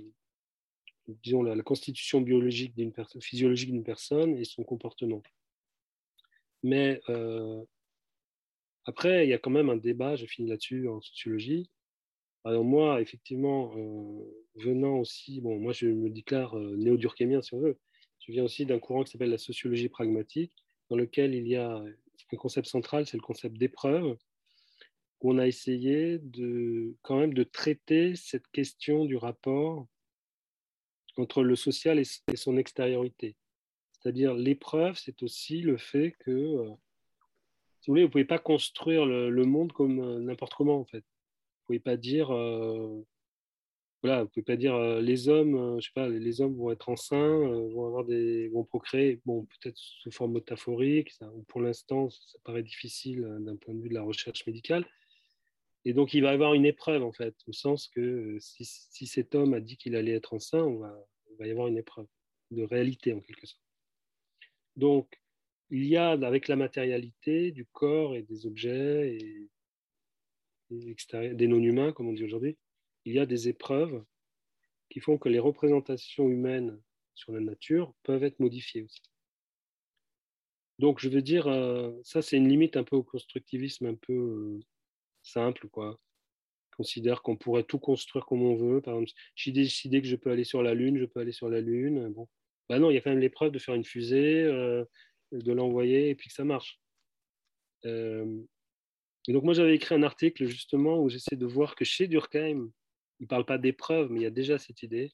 disons, 1.08 1.44
la, 1.44 1.62
constitution 1.64 2.22
biologique 2.22 2.74
physiologique 3.20 3.72
d'une 3.72 3.84
personne 3.84 4.38
et 4.38 4.46
son 4.46 4.64
comportement. 4.64 5.22
Mais 6.64 7.02
euh, 7.10 7.64
après, 8.86 9.26
il 9.26 9.30
y 9.30 9.34
a 9.34 9.38
quand 9.38 9.52
même 9.52 9.70
un 9.70 9.76
débat, 9.76 10.16
je 10.16 10.26
finis 10.26 10.50
là-dessus 10.50 10.88
en 10.88 11.02
sociologie. 11.02 11.70
Alors 12.46 12.64
moi, 12.64 13.02
effectivement, 13.02 13.74
euh, 13.78 14.46
venant 14.56 14.98
aussi, 14.98 15.40
bon, 15.42 15.60
moi 15.60 15.72
je 15.72 15.88
me 15.88 16.10
déclare 16.10 16.58
euh, 16.58 16.76
néo-durkheimien 16.76 17.42
si 17.42 17.54
on 17.54 17.60
veut, 17.60 17.78
je 18.20 18.32
viens 18.32 18.44
aussi 18.44 18.66
d'un 18.66 18.80
courant 18.80 19.04
qui 19.04 19.12
s'appelle 19.12 19.30
la 19.30 19.38
sociologie 19.38 19.90
pragmatique, 19.90 20.54
dans 20.90 20.98
lequel 20.98 21.34
il 21.34 21.48
y 21.48 21.56
a 21.56 21.78
un 21.78 22.38
concept 22.38 22.68
central, 22.68 23.06
c'est 23.06 23.18
le 23.18 23.22
concept 23.22 23.58
d'épreuve, 23.58 24.18
où 25.22 25.32
on 25.32 25.38
a 25.38 25.48
essayé 25.48 26.20
de, 26.20 26.96
quand 27.02 27.18
même 27.18 27.34
de 27.34 27.44
traiter 27.44 28.16
cette 28.16 28.48
question 28.48 29.06
du 29.06 29.16
rapport 29.16 29.88
entre 31.18 31.44
le 31.44 31.56
social 31.56 32.00
et, 32.00 32.36
son 32.36 32.58
extériorité. 32.58 33.36
C'est-à-dire 33.94 34.34
l'épreuve, 34.34 34.98
c'est 34.98 35.24
aussi 35.24 35.62
le 35.62 35.78
fait 35.78 36.16
que, 36.20 36.32
euh, 36.32 36.70
si 37.80 37.90
vous 37.90 37.94
voulez, 37.94 38.02
vous 38.02 38.08
ne 38.08 38.12
pouvez 38.12 38.26
pas 38.26 38.40
construire 38.40 39.06
le, 39.06 39.46
monde 39.46 39.72
comme 39.72 40.00
euh, 40.00 40.20
n'importe 40.20 40.54
comment, 40.54 40.80
en 40.80 40.86
fait. 40.86 41.00
Vous 41.00 41.68
pouvez 41.68 41.80
pas 41.80 41.96
dire, 41.96 42.32
euh, 42.32 43.02
voilà, 44.02 44.24
vous 44.24 44.30
pouvez 44.30 44.44
pas 44.44 44.58
dire 44.58 44.78
les 45.00 45.30
hommes, 45.30 45.80
je 45.80 45.86
sais 45.86 45.94
pas, 45.96 46.10
les 46.10 46.42
hommes 46.42 46.56
vont 46.56 46.72
être 46.72 46.90
enceints, 46.90 47.40
vont 47.70 47.88
avoir 47.88 48.04
des, 48.04 48.50
vont 48.50 48.66
procréer, 48.66 49.22
bon, 49.26 49.46
peut-être 49.46 49.78
sous 49.78 50.12
forme 50.12 50.34
métaphorique, 50.34 51.12
ça, 51.12 51.32
pour 51.48 51.62
l'instant, 51.62 52.10
ça 52.10 52.38
paraît 52.44 52.64
difficile 52.64 53.22
d'un 53.40 53.56
point 53.56 53.74
de 53.74 53.82
vue 53.82 53.90
de 53.90 53.94
la 53.94 54.04
recherche 54.04 54.46
médicale. 54.46 54.86
Et 55.86 55.94
donc, 55.94 56.14
il 56.14 56.22
va 56.22 56.32
y 56.32 56.34
avoir 56.34 56.54
une 56.54 56.66
épreuve, 56.66 57.04
en 57.04 57.12
fait, 57.12 57.36
au 57.48 57.54
sens 57.54 57.88
que 57.88 58.00
euh, 58.00 58.38
si, 58.40 59.08
cet 59.08 59.36
homme 59.36 59.54
a 59.54 59.60
dit 59.60 59.78
qu'il 59.78 59.96
allait 59.96 60.14
être 60.14 60.34
enceint, 60.34 60.64
on 60.64 60.78
va, 60.78 61.08
il 61.32 61.38
va 61.38 61.48
y 61.48 61.52
avoir 61.52 61.68
une 61.68 61.78
épreuve 61.78 62.08
de 62.52 62.64
réalité, 62.64 63.14
en 63.14 63.20
quelque 63.20 63.46
sorte. 63.46 63.62
Donc, 64.76 65.22
il 65.70 65.86
y 65.86 65.98
a, 65.98 66.12
avec 66.12 66.48
la 66.48 66.56
matérialité 66.56 67.52
du 67.52 67.66
corps 67.66 68.16
et 68.16 68.24
des 68.24 68.46
objets 68.46 69.18
et, 69.18 69.50
des 70.70 71.48
non-humains, 71.48 71.92
comme 71.92 72.08
on 72.08 72.14
dit 72.14 72.24
aujourd'hui, 72.24 72.58
il 73.06 73.14
y 73.14 73.20
a 73.20 73.26
des 73.26 73.48
épreuves 73.48 74.04
qui 74.90 75.00
font 75.00 75.18
que 75.18 75.30
les 75.30 75.40
représentations 75.40 76.30
humaines 76.30 76.82
sur 77.14 77.32
la 77.32 77.42
nature 77.42 77.94
peuvent 78.04 78.24
être 78.24 78.40
modifiées 78.40 78.82
aussi. 78.82 79.02
Donc, 80.80 81.00
je 81.00 81.10
veux 81.10 81.22
dire, 81.22 81.48
euh, 81.48 81.92
ça, 82.04 82.22
c'est 82.22 82.38
une 82.38 82.50
limite 82.50 82.76
un 82.76 82.84
peu 82.84 82.96
au 82.96 83.04
constructivisme, 83.04 83.86
un 83.86 83.96
peu 83.96 84.14
euh, 84.14 84.60
simple, 85.24 85.68
quoi. 85.70 86.00
Considère 86.78 87.22
qu'on 87.22 87.38
pourrait 87.38 87.64
tout 87.64 87.80
construire 87.80 88.26
comme 88.26 88.42
on 88.42 88.56
veut. 88.56 88.82
Par 88.82 88.96
exemple, 88.96 89.12
j'ai 89.36 89.52
décidé 89.52 90.02
que 90.02 90.08
je 90.08 90.16
peux 90.16 90.32
aller 90.32 90.44
sur 90.44 90.64
la 90.64 90.74
Lune, 90.74 90.98
je 90.98 91.06
peux 91.06 91.20
aller 91.20 91.32
sur 91.32 91.50
la 91.50 91.62
Lune. 91.62 92.10
Bon, 92.10 92.28
bah 92.70 92.80
non, 92.80 92.90
il 92.90 92.96
y 92.96 92.98
a 92.98 93.02
quand 93.02 93.12
même 93.12 93.20
l'épreuve 93.20 93.52
de 93.52 93.60
faire 93.60 93.76
une 93.76 93.84
fusée, 93.84 94.44
euh, 94.44 94.86
de 95.32 95.52
l'envoyer 95.52 96.10
et 96.10 96.16
puis 96.16 96.30
que 96.30 96.36
ça 96.36 96.44
marche. 96.44 96.80
Euh, 97.86 98.42
et 99.28 99.34
donc 99.34 99.44
moi 99.44 99.54
j'avais 99.54 99.76
écrit 99.76 99.96
un 99.96 100.04
article 100.04 100.46
justement 100.46 101.02
où 101.02 101.10
j'essaie 101.10 101.36
de 101.36 101.46
voir 101.46 101.76
que 101.76 101.86
chez 101.86 102.08
Durkheim, 102.08 102.72
il 103.20 103.24
ne 103.24 103.28
parle 103.28 103.46
pas 103.46 103.58
d'épreuve, 103.58 104.10
mais 104.10 104.22
il 104.22 104.24
y 104.24 104.28
a 104.28 104.32
déjà 104.32 104.58
cette 104.58 104.84
idée 104.84 105.12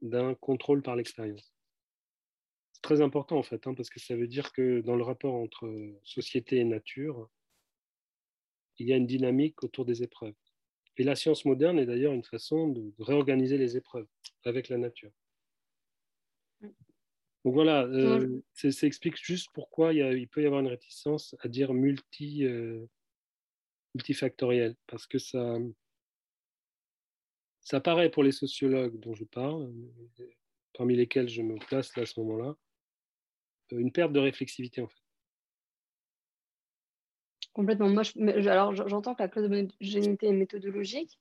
d'un 0.00 0.34
contrôle 0.34 0.82
par 0.82 0.96
l'expérience. 0.96 1.54
C'est 2.72 2.82
très 2.82 3.00
important 3.00 3.38
en 3.38 3.42
fait, 3.42 3.66
hein, 3.66 3.74
parce 3.74 3.90
que 3.90 4.00
ça 4.00 4.16
veut 4.16 4.26
dire 4.26 4.52
que 4.52 4.80
dans 4.80 4.96
le 4.96 5.04
rapport 5.04 5.34
entre 5.34 5.70
société 6.02 6.58
et 6.58 6.64
nature, 6.64 7.28
il 8.78 8.88
y 8.88 8.92
a 8.92 8.96
une 8.96 9.06
dynamique 9.06 9.62
autour 9.62 9.84
des 9.84 10.02
épreuves. 10.02 10.34
Et 10.96 11.04
la 11.04 11.16
science 11.16 11.44
moderne 11.44 11.78
est 11.78 11.86
d'ailleurs 11.86 12.12
une 12.12 12.24
façon 12.24 12.68
de 12.68 12.92
réorganiser 12.98 13.56
les 13.56 13.76
épreuves 13.76 14.08
avec 14.44 14.68
la 14.68 14.78
nature. 14.78 15.12
Donc 17.44 17.54
voilà, 17.54 17.82
euh, 17.86 18.40
ça, 18.52 18.86
explique 18.86 19.16
juste 19.16 19.48
pourquoi 19.52 19.92
il, 19.92 20.28
peut 20.28 20.42
y 20.42 20.46
avoir 20.46 20.60
une 20.60 20.68
réticence 20.68 21.34
à 21.40 21.48
dire 21.48 21.74
multi, 21.74 22.44
euh, 22.44 22.86
multifactoriel, 23.94 24.76
parce 24.86 25.08
que 25.08 25.18
ça, 25.18 25.58
ça 27.60 27.80
paraît 27.80 28.10
pour 28.10 28.22
les 28.22 28.30
sociologues 28.30 28.98
dont 29.00 29.14
je 29.14 29.24
parle, 29.24 29.72
parmi 30.74 30.94
lesquels 30.94 31.28
je 31.28 31.42
me 31.42 31.56
place 31.66 31.96
là 31.96 32.04
à 32.04 32.06
ce 32.06 32.20
moment-là, 32.20 32.56
une 33.72 33.90
perte 33.90 34.12
de 34.12 34.20
réflexivité 34.20 34.82
en 34.82 34.88
fait. 34.88 35.01
Complètement. 37.52 37.88
Moi, 37.88 38.02
alors 38.46 38.74
j'entends 38.74 39.14
que 39.14 39.22
la 39.22 39.28
clause 39.28 39.48
de 39.48 39.68
génité 39.80 40.28
est 40.28 40.32
méthodologique. 40.32 41.18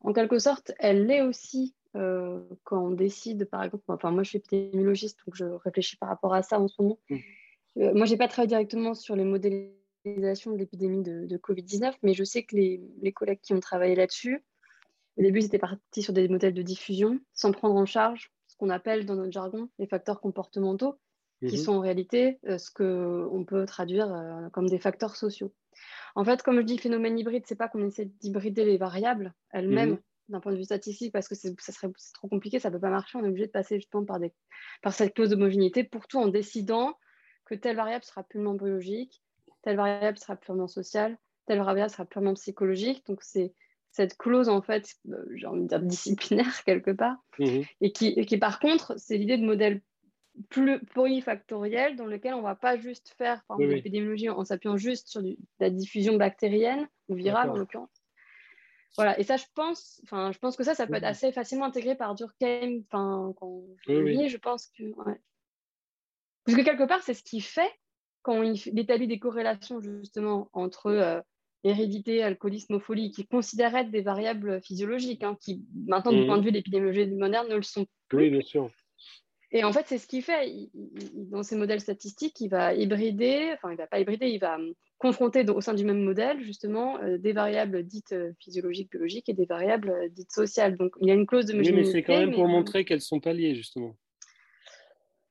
En 0.00 0.12
quelque 0.12 0.38
sorte, 0.38 0.72
elle 0.78 1.06
l'est 1.06 1.22
aussi 1.22 1.74
euh, 1.96 2.40
quand 2.64 2.86
on 2.86 2.90
décide, 2.90 3.46
par 3.46 3.62
exemple, 3.62 3.84
enfin 3.88 4.10
moi 4.10 4.22
je 4.22 4.30
suis 4.30 4.38
épidémiologiste, 4.38 5.18
donc 5.26 5.34
je 5.34 5.44
réfléchis 5.44 5.96
par 5.96 6.08
rapport 6.08 6.34
à 6.34 6.42
ça 6.42 6.60
en 6.60 6.68
ce 6.68 6.80
moment. 6.80 6.98
Mmh. 7.08 7.16
Euh, 7.78 7.94
moi, 7.94 8.06
je 8.06 8.12
n'ai 8.12 8.18
pas 8.18 8.28
travaillé 8.28 8.48
directement 8.48 8.94
sur 8.94 9.16
les 9.16 9.24
modélisations 9.24 10.52
de 10.52 10.58
l'épidémie 10.58 11.02
de, 11.02 11.36
Covid-19, 11.36 11.94
mais 12.02 12.14
je 12.14 12.24
sais 12.24 12.42
que 12.42 12.56
les, 12.56 12.80
les 13.02 13.12
collègues 13.12 13.40
qui 13.42 13.52
ont 13.52 13.60
travaillé 13.60 13.94
là-dessus, 13.94 14.42
au 15.18 15.22
début, 15.22 15.40
c'était 15.40 15.58
parti 15.58 16.02
sur 16.02 16.12
des 16.12 16.28
modèles 16.28 16.54
de 16.54 16.62
diffusion, 16.62 17.18
sans 17.32 17.52
prendre 17.52 17.76
en 17.76 17.86
charge 17.86 18.30
ce 18.48 18.56
qu'on 18.56 18.70
appelle 18.70 19.06
dans 19.06 19.14
notre 19.14 19.32
jargon 19.32 19.68
les 19.78 19.86
facteurs 19.86 20.20
comportementaux, 20.20 20.96
qui 21.48 21.56
mmh 21.56 21.58
sont 21.58 21.72
en 21.74 21.80
réalité 21.80 22.38
euh, 22.46 22.58
ce 22.58 22.70
qu'on 22.70 23.44
peut 23.44 23.66
traduire 23.66 24.12
comme 24.52 24.68
des 24.68 24.78
facteurs 24.78 25.16
sociaux. 25.16 25.52
En 26.14 26.24
fait, 26.24 26.42
comme 26.42 26.56
je 26.56 26.62
dis 26.62 26.78
phénomène 26.78 27.18
hybride, 27.18 27.44
c'est 27.46 27.56
pas 27.56 27.68
qu'on 27.68 27.86
essaie 27.86 28.06
d'hybrider 28.20 28.64
les 28.64 28.78
variables 28.78 29.34
elles-mêmes 29.50 29.90
mhm. 29.90 30.00
d'un 30.30 30.40
point 30.40 30.52
de 30.52 30.56
vue 30.56 30.64
statistique 30.64 31.12
parce 31.12 31.28
que 31.28 31.34
ça 31.34 31.72
serait 31.72 31.88
trop 32.14 32.28
compliqué, 32.28 32.58
ça 32.58 32.70
peut 32.70 32.80
pas 32.80 32.90
marcher. 32.90 33.18
On 33.18 33.24
est 33.24 33.28
obligé 33.28 33.46
de 33.46 33.52
passer 33.52 33.76
justement 33.76 34.04
par, 34.04 34.18
des, 34.18 34.32
par 34.82 34.94
cette 34.94 35.14
clause 35.14 35.30
d'homogénéité 35.30 35.84
pour 35.84 36.06
tout 36.06 36.18
en 36.18 36.28
décidant 36.28 36.96
que 37.44 37.54
telle 37.54 37.76
variable 37.76 38.04
sera 38.04 38.22
purement 38.24 38.54
biologique, 38.54 39.22
telle 39.62 39.76
variable 39.76 40.18
sera 40.18 40.36
purement 40.36 40.68
sociale, 40.68 41.18
telle 41.46 41.58
variable 41.58 41.90
sera 41.90 42.04
purement 42.06 42.34
psychologique. 42.34 43.04
Donc 43.06 43.22
c'est 43.22 43.52
cette 43.92 44.16
clause 44.16 44.48
en 44.48 44.62
fait, 44.62 44.94
euh, 45.08 45.24
j'ai 45.34 45.46
envie 45.46 45.62
de 45.62 45.68
dire 45.68 45.80
disciplinaire 45.80 46.46
quelque 46.64 46.90
part, 46.90 47.16
et, 47.38 47.92
qui, 47.92 48.08
et 48.08 48.26
qui 48.26 48.38
par 48.38 48.58
contre, 48.58 48.94
c'est 48.98 49.16
l'idée 49.16 49.38
de 49.38 49.44
modèle 49.44 49.82
plurifactoriel 50.48 51.96
dans 51.96 52.06
lequel 52.06 52.34
on 52.34 52.38
ne 52.38 52.42
va 52.42 52.54
pas 52.54 52.76
juste 52.76 53.14
faire 53.16 53.42
par 53.48 53.58
l'épidémiologie 53.58 54.28
en 54.28 54.44
s'appuyant 54.44 54.76
juste 54.76 55.08
sur 55.08 55.22
la 55.60 55.70
diffusion 55.70 56.16
bactérienne 56.16 56.86
ou 57.08 57.14
virale 57.14 57.50
en 57.50 57.56
l'occurrence. 57.56 58.02
Voilà, 58.96 59.18
et 59.20 59.24
ça, 59.24 59.36
je 59.36 59.44
pense, 59.54 60.00
enfin, 60.04 60.32
je 60.32 60.38
pense 60.38 60.56
que 60.56 60.64
ça, 60.64 60.74
ça 60.74 60.86
peut 60.86 60.94
être 60.94 61.04
assez 61.04 61.30
facilement 61.30 61.66
intégré 61.66 61.96
par 61.96 62.14
Durkheim. 62.14 62.80
Enfin, 62.86 63.34
quand 63.38 63.62
je 63.86 63.92
oui, 63.92 64.28
je 64.28 64.38
pense 64.38 64.68
que. 64.68 64.84
Parce 66.44 66.56
que 66.56 66.62
quelque 66.62 66.84
part, 66.84 67.02
c'est 67.02 67.12
ce 67.12 67.22
qu'il 67.22 67.42
fait 67.42 67.70
quand 68.22 68.42
il 68.42 68.78
établit 68.78 69.06
des 69.06 69.18
corrélations 69.18 69.80
justement 69.80 70.48
entre 70.52 70.86
euh, 70.86 71.20
hérédité, 71.62 72.22
alcoolisme, 72.22 72.80
folie, 72.80 73.10
qui 73.10 73.26
considèrent 73.26 73.76
être 73.76 73.90
des 73.90 74.00
variables 74.00 74.62
physiologiques, 74.62 75.22
hein, 75.22 75.36
qui 75.40 75.64
maintenant, 75.86 76.12
du 76.12 76.22
mmh. 76.22 76.26
point 76.26 76.38
de 76.38 76.42
vue 76.42 76.50
de 76.50 76.56
l'épidémiologie 76.56 77.06
moderne, 77.06 77.48
ne 77.48 77.56
le 77.56 77.62
sont 77.62 77.86
plus. 78.08 78.18
Oui, 78.18 78.30
bien 78.30 78.42
sûr. 78.42 78.70
Et 79.56 79.64
en 79.64 79.72
fait, 79.72 79.86
c'est 79.86 79.96
ce 79.96 80.06
qu'il 80.06 80.22
fait. 80.22 80.68
dans 81.14 81.42
ses 81.42 81.56
modèles 81.56 81.80
statistiques, 81.80 82.38
il 82.42 82.48
va 82.48 82.74
hybrider, 82.74 83.52
enfin, 83.54 83.72
il 83.72 83.78
va 83.78 83.86
pas 83.86 83.98
hybrider, 83.98 84.28
il 84.28 84.38
va 84.38 84.56
hum, 84.56 84.74
confronter 84.98 85.48
au 85.48 85.62
sein 85.62 85.72
du 85.72 85.82
même 85.82 86.02
modèle, 86.02 86.42
justement, 86.42 87.00
euh, 87.00 87.16
des 87.16 87.32
variables 87.32 87.82
dites 87.82 88.12
euh, 88.12 88.32
physiologiques, 88.38 88.90
biologiques 88.90 89.30
et 89.30 89.32
des 89.32 89.46
variables 89.46 89.88
euh, 89.88 90.08
dites 90.10 90.30
sociales. 90.30 90.76
Donc, 90.76 90.92
il 91.00 91.08
y 91.08 91.10
a 91.10 91.14
une 91.14 91.26
clause 91.26 91.46
de 91.46 91.58
Oui, 91.58 91.72
mais 91.72 91.84
c'est 91.84 92.02
quand 92.02 92.18
même 92.18 92.34
pour 92.34 92.46
montrer 92.48 92.84
qu'elles 92.84 93.00
sont 93.00 93.18
pas 93.18 93.32
liées, 93.32 93.54
justement. 93.54 93.96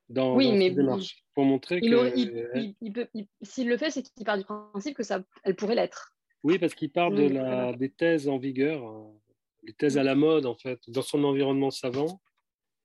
Dans, 0.10 0.36
oui, 0.36 0.52
mais 0.54 0.72
démarche. 0.72 1.24
Pour 1.36 1.46
montrer 1.46 1.80
que. 1.80 2.14
S'il 3.44 3.68
le 3.68 3.78
fait, 3.78 3.92
c'est 3.92 4.02
qu'il 4.02 4.26
part 4.26 4.40
du 4.40 4.44
principe 4.44 4.98
que 4.98 5.04
ça, 5.04 5.24
elle 5.44 5.56
pourrait 5.56 5.76
l'être. 5.76 6.16
Oui, 6.42 6.58
parce 6.58 6.74
qu'il 6.74 6.92
part 6.92 7.12
de 7.12 7.28
la, 7.28 7.74
des 7.74 7.90
thèses 7.90 8.28
en 8.28 8.40
vigueur, 8.40 9.08
les 9.64 9.74
thèses 9.74 10.00
à 10.00 10.04
la 10.04 10.16
mode, 10.16 10.48
en 10.48 10.56
fait, 10.56 10.80
dans 10.88 11.04
son 11.04 11.24
environnement 11.24 11.70
savant 11.70 12.22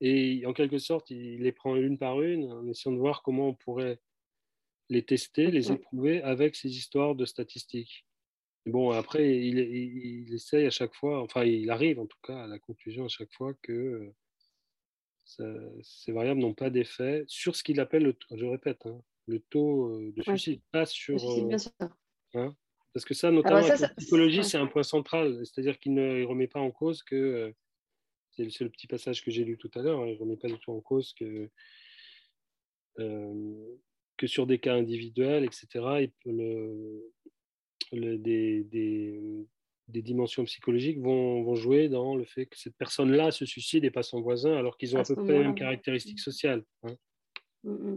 et 0.01 0.47
en 0.47 0.53
quelque 0.53 0.79
sorte, 0.79 1.11
il 1.11 1.43
les 1.43 1.53
prend 1.53 1.77
une 1.77 1.99
par 1.99 2.21
une 2.23 2.51
en 2.51 2.67
essayant 2.69 2.95
de 2.95 3.01
voir 3.01 3.23
comment 3.23 3.49
on 3.49 3.55
pourrait 3.55 4.01
les 4.89 5.03
tester, 5.03 5.51
les 5.51 5.71
éprouver 5.71 6.23
avec 6.23 6.57
ces 6.57 6.71
histoires 6.71 7.15
de 7.15 7.25
statistiques. 7.25 8.07
bon, 8.67 8.91
après, 8.91 9.39
il, 9.39 9.59
il, 9.59 10.35
essaye 10.35 10.67
à 10.67 10.71
chaque 10.71 10.95
fois, 10.95 11.23
enfin, 11.23 11.45
il 11.45 11.71
arrive 11.71 12.01
en 12.01 12.07
tout 12.07 12.19
cas 12.23 12.45
à 12.45 12.47
la 12.47 12.59
conclusion 12.59 13.05
à 13.05 13.09
chaque 13.09 13.33
fois 13.33 13.55
que 13.63 14.13
euh, 15.39 15.71
ces 15.83 16.13
variables 16.13 16.41
n'ont 16.41 16.55
pas 16.55 16.71
d'effet 16.71 17.25
sur 17.29 17.55
ce 17.55 17.63
qu'il 17.63 17.79
appelle, 17.79 18.15
je 18.33 18.45
répète, 18.45 18.85
hein, 18.87 19.01
le 19.27 19.39
taux 19.39 19.95
euh, 19.95 20.13
de 20.17 20.23
suicide, 20.23 20.61
pas 20.73 20.87
sur. 20.87 21.21
Suicide, 21.21 21.47
bien 21.47 21.59
sûr. 21.59 21.71
Hein, 22.35 22.57
parce 22.93 23.05
que 23.05 23.15
ça, 23.15 23.31
notamment 23.31 23.67
la 23.67 23.89
psychologie, 23.91 24.43
c'est 24.43 24.59
un 24.59 24.67
point 24.67 24.83
central. 24.83 25.41
C'est-à-dire 25.47 25.79
qu'il 25.79 25.95
ne 25.95 26.25
remet 26.25 26.49
pas 26.49 26.61
en 26.61 26.71
cause 26.71 27.03
que 27.03 27.15
euh, 27.15 27.53
c'est 28.49 28.65
le 28.65 28.71
petit 28.71 28.87
passage 28.87 29.25
que 29.25 29.31
j'ai 29.31 29.45
lu 29.45 29.57
tout 29.59 29.71
à 29.75 29.83
l'heure. 29.83 30.01
Hein, 30.01 30.09
je 30.09 30.15
ne 30.15 30.19
remets 30.19 30.37
pas 30.37 30.49
du 30.49 30.59
tout 30.59 30.73
en 30.73 30.81
cause 30.81 31.13
que, 31.15 31.51
euh, 32.99 33.77
que 34.17 34.27
sur 34.27 34.47
des 34.47 34.59
cas 34.59 34.75
individuels, 34.75 35.45
etc., 35.45 36.09
le, 36.27 37.13
le, 37.93 38.19
des, 38.19 38.65
des, 38.65 39.21
des, 39.89 40.03
dimensions 40.03 40.45
psychologiques 40.45 41.01
vont, 41.01 41.43
vont, 41.43 41.55
jouer 41.55 41.89
dans 41.89 42.15
le 42.15 42.25
fait 42.25 42.47
que 42.47 42.59
cette 42.59 42.77
personne-là 42.77 43.31
se 43.31 43.45
suicide 43.45 43.85
et 43.85 43.91
pas 43.91 44.03
son 44.03 44.21
voisin, 44.21 44.57
alors 44.57 44.77
qu'ils 44.77 44.97
ont 44.97 45.01
à, 45.01 45.05
peu 45.05 45.17
près 45.17 45.33
les 45.33 45.39
mêmes 45.41 45.55
caractéristiques 45.55 46.21
sociales. 46.21 46.65
Hein. 46.85 46.95
Mmh. 47.65 47.97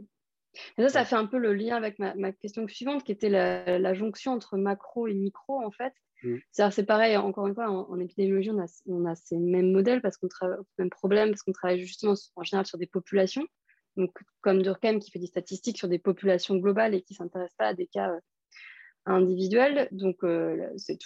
Et 0.77 0.81
ça, 0.83 0.89
ça 0.89 1.05
fait 1.05 1.15
un 1.15 1.25
peu 1.25 1.37
le 1.37 1.53
lien 1.53 1.75
avec 1.75 1.97
ma, 1.99 2.13
ma 2.15 2.31
question 2.31 2.67
suivante, 2.67 3.03
qui 3.03 3.11
était 3.11 3.29
la, 3.29 3.79
la, 3.79 3.93
jonction 3.93 4.33
entre 4.33 4.57
macro 4.57 5.07
et 5.07 5.13
micro, 5.13 5.63
en 5.63 5.71
fait. 5.71 5.93
Mm. 6.23 6.37
C'est 6.51 6.85
pareil, 6.85 7.17
encore 7.17 7.47
une 7.47 7.53
fois, 7.53 7.69
en, 7.69 7.99
épidémiologie, 7.99 8.51
on 8.87 9.05
a, 9.05 9.15
ces 9.15 9.37
mêmes 9.37 9.71
modèles 9.71 10.01
parce 10.01 10.17
qu'on 10.17 10.27
travaille 10.27 10.57
même 10.77 10.89
problème, 10.89 11.29
parce 11.29 11.43
qu'on 11.43 11.51
travaille 11.51 11.81
justement 11.81 12.13
en 12.35 12.43
général 12.43 12.65
sur 12.65 12.77
des 12.77 12.87
populations. 12.87 13.45
Donc, 13.95 14.11
comme 14.41 14.61
Durkheim 14.61 14.99
qui 14.99 15.11
fait 15.11 15.19
des 15.19 15.27
statistiques 15.27 15.77
sur 15.77 15.87
des 15.87 15.99
populations 15.99 16.55
globales 16.55 16.95
et 16.95 17.01
qui 17.01 17.13
ne 17.13 17.17
s'intéresse 17.17 17.53
pas 17.57 17.67
à 17.67 17.73
des 17.73 17.87
cas 17.87 18.11
euh, 18.11 18.19
individuels. 19.05 19.87
Donc, 19.91 20.23
euh, 20.23 20.71
c'est 20.77 20.97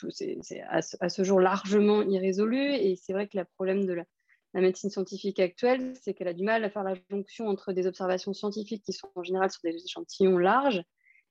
à, 0.62 0.80
à, 1.00 1.10
ce 1.10 1.24
jour 1.24 1.42
largement 1.42 2.02
irrésolu. 2.04 2.74
Et 2.74 2.96
c'est 2.96 3.14
vrai 3.14 3.28
que 3.28 3.38
le 3.38 3.46
problème 3.56 3.86
de 3.86 3.94
la 3.94 4.62
médecine 4.62 4.90
scientifique 4.90 5.40
actuelle, 5.40 5.94
c'est 6.02 6.14
qu'elle 6.14 6.30
a 6.30 6.34
du 6.34 6.44
mal 6.44 6.64
à 6.64 6.70
faire 6.70 6.84
la 6.84 6.94
jonction 7.10 7.48
entre 7.48 7.74
des 7.74 7.88
observations 7.88 8.34
scientifiques 8.34 8.84
qui 8.84 8.94
sont 8.94 9.10
en 9.16 9.24
général 9.24 9.52
sur 9.52 9.62
des 9.64 9.76
échantillons 9.76 10.38
larges 10.38 10.82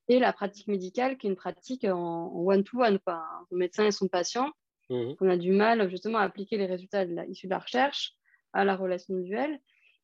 et 0.09 0.19
la 0.19 0.33
pratique 0.33 0.69
médicale 0.69 1.17
qui 1.17 1.27
est 1.27 1.31
une 1.31 1.37
pratique 1.37 1.85
en 1.85 2.33
one-to-one, 2.35 2.99
quoi, 3.01 3.25
le 3.51 3.59
médecin 3.59 3.87
et 3.87 3.91
son 3.91 4.09
patient. 4.09 4.51
Mmh. 4.89 5.13
On 5.21 5.29
a 5.29 5.37
du 5.37 5.53
mal 5.53 5.89
justement 5.91 6.19
à 6.19 6.23
appliquer 6.23 6.59
les 6.59 6.67
résultats 6.67 7.05
de 7.05 7.15
la, 7.15 7.27
issus 7.27 7.47
de 7.47 7.51
la 7.51 7.59
recherche 7.59 8.13
à 8.53 8.65
la 8.65 8.77
relation 8.77 9.15
duel. 9.19 9.61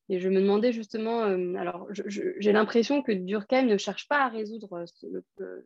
Et 0.09 0.19
je 0.19 0.29
me 0.29 0.41
demandais 0.41 0.73
justement, 0.73 1.23
euh, 1.23 1.55
alors 1.55 1.89
j'ai 1.91 2.53
l'impression 2.53 3.03
que 3.03 3.13
Durkheim 3.13 3.67
ne 3.67 3.77
cherche 3.77 4.09
pas 4.09 4.25
à 4.25 4.29
résoudre 4.29 4.85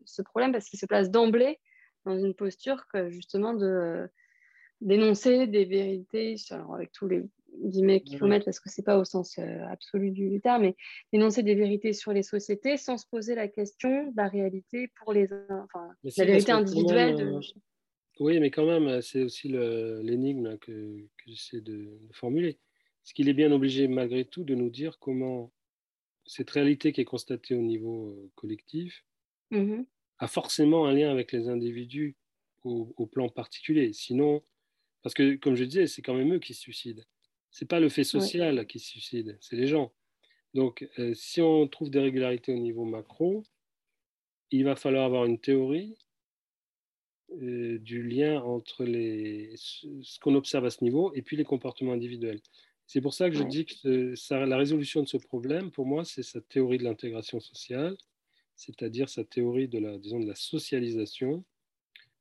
ce, 0.05 0.23
problème 0.23 0.53
parce 0.53 0.69
qu'il 0.69 0.79
se 0.79 0.87
place 0.87 1.11
d'emblée 1.11 1.59
dans 2.05 2.19
une 2.19 2.35
posture 2.35 2.87
que 2.93 3.09
justement 3.09 3.55
de 3.55 3.67
euh, 3.67 4.07
dénoncer 4.83 5.47
des 5.47 5.65
vérités, 5.65 6.37
alors 6.51 6.75
avec 6.75 6.93
tous 6.93 7.09
les 7.09 7.25
guillemets 7.63 8.01
qu'il 8.01 8.19
faut 8.19 8.27
mettre 8.27 8.45
parce 8.45 8.61
que 8.61 8.69
c'est 8.69 8.83
pas 8.85 8.99
au 8.99 9.05
sens 9.05 9.39
euh, 9.39 9.65
absolu 9.71 10.11
du, 10.11 10.41
terme, 10.41 10.63
mais 10.63 10.77
énoncer 11.13 11.43
des 11.43 11.55
vérités 11.55 11.93
sur 11.93 12.13
les 12.13 12.23
sociétés 12.23 12.77
sans 12.77 12.99
se 12.99 13.07
poser 13.07 13.35
la 13.35 13.49
question 13.49 14.11
de 14.11 14.17
la 14.17 14.29
réalité 14.29 14.89
pour 14.99 15.13
les, 15.13 15.29
enfin, 15.51 15.89
la 16.03 16.25
vérité 16.25 16.53
individuelle. 16.53 17.21
Euh, 17.21 17.41
oui, 18.21 18.41
mais 18.41 18.51
quand 18.51 18.67
même, 18.67 19.03
c'est 19.03 19.23
aussi 19.23 19.49
l'énigme 19.49 20.57
que, 20.59 20.71
que 20.73 21.25
j'essaie 21.27 21.61
de, 21.61 21.99
formuler. 22.13 22.59
Est-ce 23.05 23.15
qu'il 23.15 23.29
est 23.29 23.35
bien 23.35 23.53
obligé 23.53 23.89
malgré 23.89 24.25
tout 24.25 24.43
de 24.43 24.55
nous 24.55 24.71
dire 24.71 24.99
comment 24.99 25.53
cette 26.25 26.51
réalité 26.51 26.93
qui 26.93 27.01
est 27.01 27.05
constatée 27.05 27.55
au 27.55 27.63
niveau 27.63 28.09
euh, 28.09 28.31
collectif 28.35 29.05
mmh 29.51 29.83
a 30.19 30.29
forcément 30.29 30.87
un 30.87 30.95
lien 30.95 31.11
avec 31.11 31.31
les 31.33 31.47
individus 31.47 32.17
au, 32.65 32.95
au 32.97 33.05
plan 33.07 33.29
particulier? 33.29 33.93
Sinon, 33.93 34.43
parce 35.03 35.13
que 35.13 35.37
comme 35.37 35.57
je 35.57 35.65
disais, 35.65 35.87
c'est 35.87 36.01
quand 36.01 36.15
même 36.15 36.33
eux 36.33 36.39
qui 36.39 36.55
se 36.55 36.63
suicident 36.63 37.03
c'est 37.57 37.65
pas 37.65 37.81
le 37.81 37.89
fait 37.89 38.05
social 38.05 38.67
qui 38.67 38.79
se 38.79 38.91
suicide, 38.91 39.39
c'est 39.41 39.57
les 39.57 39.67
gens. 39.67 39.91
Donc, 40.53 40.87
euh, 40.99 41.15
si 41.15 41.41
on 41.41 41.67
trouve 41.67 41.89
des 41.89 42.01
régularités 42.01 42.53
au 42.53 42.59
niveau 42.59 42.85
macro, 42.85 43.45
il 44.51 44.65
va 44.65 44.77
falloir 44.77 45.07
avoir 45.07 45.25
une 45.25 45.39
théorie 45.39 45.97
euh, 47.33 47.79
du 47.79 48.03
lien 48.03 48.43
entre 48.43 48.85
les, 48.85 49.55
ce 49.57 50.21
qu'on 50.21 50.35
observe 50.35 50.67
à 50.67 50.71
ce 50.71 50.85
niveau 50.85 51.15
et 51.15 51.23
puis 51.23 51.39
les 51.39 51.45
comportements 51.45 51.95
individuels. 51.95 52.43
C'est 52.87 53.01
pour 53.01 53.15
ça 53.15 53.31
que 53.31 53.37
je 53.37 53.43
dis 53.43 53.65
que 53.65 54.15
la 54.35 54.57
résolution 54.59 55.03
de 55.03 55.09
ce 55.09 55.17
problème, 55.17 55.71
pour 55.71 55.87
moi, 55.87 56.05
c'est 56.05 56.23
sa 56.23 56.43
théorie 56.43 56.77
de 56.77 56.85
l'intégration 56.85 57.41
sociale, 57.41 57.97
c'est-à-dire 58.55 59.09
sa 59.09 59.25
théorie 59.25 59.67
de 59.67 59.79
la, 59.79 59.97
disons, 59.97 60.21
de 60.21 60.29
la 60.29 60.35
socialisation 60.35 61.43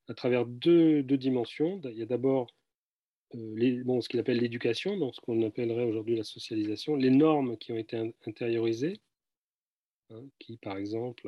à 0.07 0.13
travers 0.13 0.45
deux, 0.45 1.03
deux 1.03 1.17
dimensions. 1.17 1.81
Il 1.83 1.97
y 1.97 2.03
a 2.03 2.05
d'abord 2.05 2.47
euh, 3.33 3.83
bon, 3.83 4.01
ce 4.01 4.09
qu'il 4.09 4.19
appelle 4.19 4.37
l'éducation, 4.37 4.97
donc 4.97 5.15
ce 5.15 5.21
qu'on 5.21 5.41
appellerait 5.41 5.83
aujourd'hui 5.83 6.15
la 6.15 6.23
socialisation, 6.23 6.95
les 6.95 7.09
normes 7.09 7.57
qui 7.57 7.71
ont 7.71 7.77
été 7.77 8.13
intériorisées, 8.27 8.99
hein, 10.11 10.23
qui 10.39 10.57
par 10.57 10.77
exemple, 10.77 11.27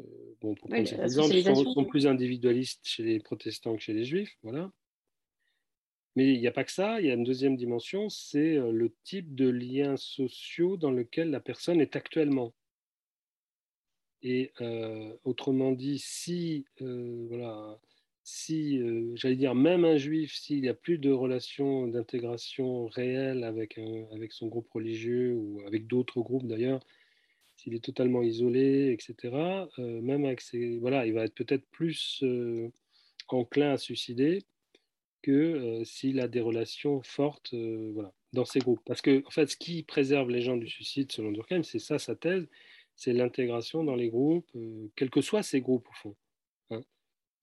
euh, 0.00 0.06
bon, 0.40 0.54
pour 0.54 0.68
prendre 0.68 1.02
exemple, 1.02 1.34
sont, 1.74 1.84
plus 1.84 2.06
individualistes 2.06 2.80
chez 2.84 3.02
les 3.02 3.20
protestants 3.20 3.76
que 3.76 3.82
chez 3.82 3.92
les 3.92 4.04
juifs, 4.04 4.36
voilà. 4.42 4.72
Mais 6.14 6.34
il 6.34 6.40
n'y 6.40 6.46
a 6.46 6.52
pas 6.52 6.64
que 6.64 6.72
ça, 6.72 7.00
il 7.00 7.06
y 7.06 7.10
a 7.10 7.14
une 7.14 7.24
deuxième 7.24 7.56
dimension, 7.56 8.08
c'est 8.10 8.56
euh, 8.56 8.70
le 8.70 8.94
type 9.04 9.34
de 9.34 9.48
liens 9.48 9.96
sociaux 9.96 10.76
dans 10.76 10.90
lequel 10.90 11.30
la 11.30 11.40
personne 11.40 11.80
est 11.80 11.96
actuellement. 11.96 12.54
Et 14.24 14.52
autrement 15.24 15.72
dit, 15.72 15.98
si 15.98 16.64
voilà, 16.78 17.80
si, 18.24 18.80
j'allais 19.16 19.36
dire, 19.36 19.54
même 19.54 19.84
un 19.84 19.96
juif, 19.96 20.34
s'il 20.34 20.60
n'y 20.60 20.68
a 20.68 20.74
plus 20.74 20.98
de 20.98 21.10
relation 21.10 21.86
d'intégration 21.86 22.86
réelle 22.86 23.44
avec, 23.44 23.78
avec 24.12 24.32
son 24.32 24.48
groupe 24.48 24.70
religieux 24.70 25.34
ou 25.34 25.60
avec 25.66 25.86
d'autres 25.86 26.20
groupes 26.20 26.46
d'ailleurs, 26.46 26.80
s'il 27.56 27.74
est 27.74 27.84
totalement 27.84 28.22
isolé, 28.22 28.92
etc., 28.92 29.68
même 29.78 30.24
avec 30.24 30.42
voilà, 30.80 31.06
il 31.06 31.12
va 31.12 31.24
être 31.24 31.34
peut-être 31.34 31.66
plus 31.70 32.24
enclin 33.28 33.72
à 33.72 33.78
suicider 33.78 34.44
que 35.22 35.82
s'il 35.84 36.20
a 36.20 36.28
des 36.28 36.40
relations 36.40 37.02
fortes 37.02 37.54
voilà, 37.54 38.12
dans 38.32 38.44
ces 38.44 38.58
groupes. 38.60 38.82
Parce 38.84 39.02
que, 39.02 39.24
en 39.26 39.30
fait, 39.30 39.46
ce 39.46 39.56
qui 39.56 39.82
préserve 39.82 40.30
les 40.30 40.42
gens 40.42 40.56
du 40.56 40.68
suicide, 40.68 41.12
selon 41.12 41.30
Durkheim, 41.30 41.62
c'est 41.62 41.78
ça 41.78 41.98
sa 41.98 42.16
thèse, 42.16 42.48
c'est 42.96 43.12
l'intégration 43.12 43.84
dans 43.84 43.96
les 43.96 44.10
groupes, 44.10 44.50
quels 44.96 45.10
que 45.10 45.20
soient 45.20 45.42
ces 45.42 45.60
groupes, 45.60 45.88
au 45.88 45.94
fond. 45.94 46.16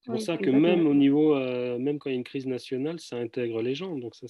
C'est 0.01 0.11
pour 0.11 0.21
ça 0.21 0.37
que 0.37 0.49
même 0.49 0.87
au 0.87 0.93
niveau, 0.93 1.35
euh, 1.35 1.77
même 1.77 1.99
quand 1.99 2.09
il 2.09 2.13
y 2.13 2.15
a 2.15 2.17
une 2.17 2.23
crise 2.23 2.47
nationale, 2.47 2.99
ça 2.99 3.17
intègre 3.17 3.61
les 3.61 3.75
gens. 3.75 3.97
Donc 3.97 4.15
ça, 4.15 4.27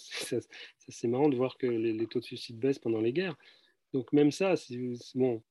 c'est 0.87 1.07
marrant 1.07 1.29
de 1.29 1.35
voir 1.35 1.57
que 1.57 1.67
les, 1.67 2.07
taux 2.07 2.19
de 2.19 2.25
suicide 2.25 2.57
baissent 2.57 2.79
pendant 2.79 3.01
les 3.01 3.13
guerres. 3.13 3.37
Donc 3.93 4.11
même 4.11 4.31
ça, 4.31 4.55
bon, 5.15 5.43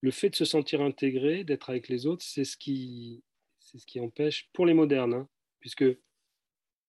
le 0.00 0.10
fait 0.10 0.30
de 0.30 0.36
se 0.36 0.44
sentir 0.44 0.82
intégré, 0.82 1.42
d'être 1.42 1.70
avec 1.70 1.88
les 1.88 2.06
autres, 2.06 2.24
c'est 2.24 2.44
ce 2.44 2.56
qui, 2.56 3.24
c'est 3.58 3.78
ce 3.78 3.86
qui 3.86 3.98
empêche 3.98 4.48
pour 4.52 4.66
les 4.66 4.74
modernes, 4.74 5.14
hein, 5.14 5.28
puisque 5.58 5.84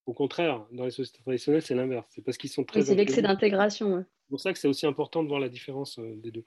au 0.05 0.13
contraire, 0.13 0.65
dans 0.71 0.85
les 0.85 0.91
sociétés 0.91 1.21
traditionnelles, 1.21 1.61
c'est 1.61 1.75
l'inverse. 1.75 2.07
C'est 2.11 2.23
parce 2.23 2.37
qu'ils 2.37 2.49
sont 2.49 2.63
très. 2.63 2.83
c'est 2.83 2.95
l'excès 2.95 3.21
d'intégration. 3.21 4.05
C'est 4.23 4.29
pour 4.29 4.39
ça 4.39 4.53
que 4.53 4.59
c'est 4.59 4.67
aussi 4.67 4.85
important 4.85 5.23
de 5.23 5.27
voir 5.27 5.39
la 5.39 5.49
différence 5.49 5.99
euh, 5.99 6.15
des 6.15 6.31
deux. 6.31 6.45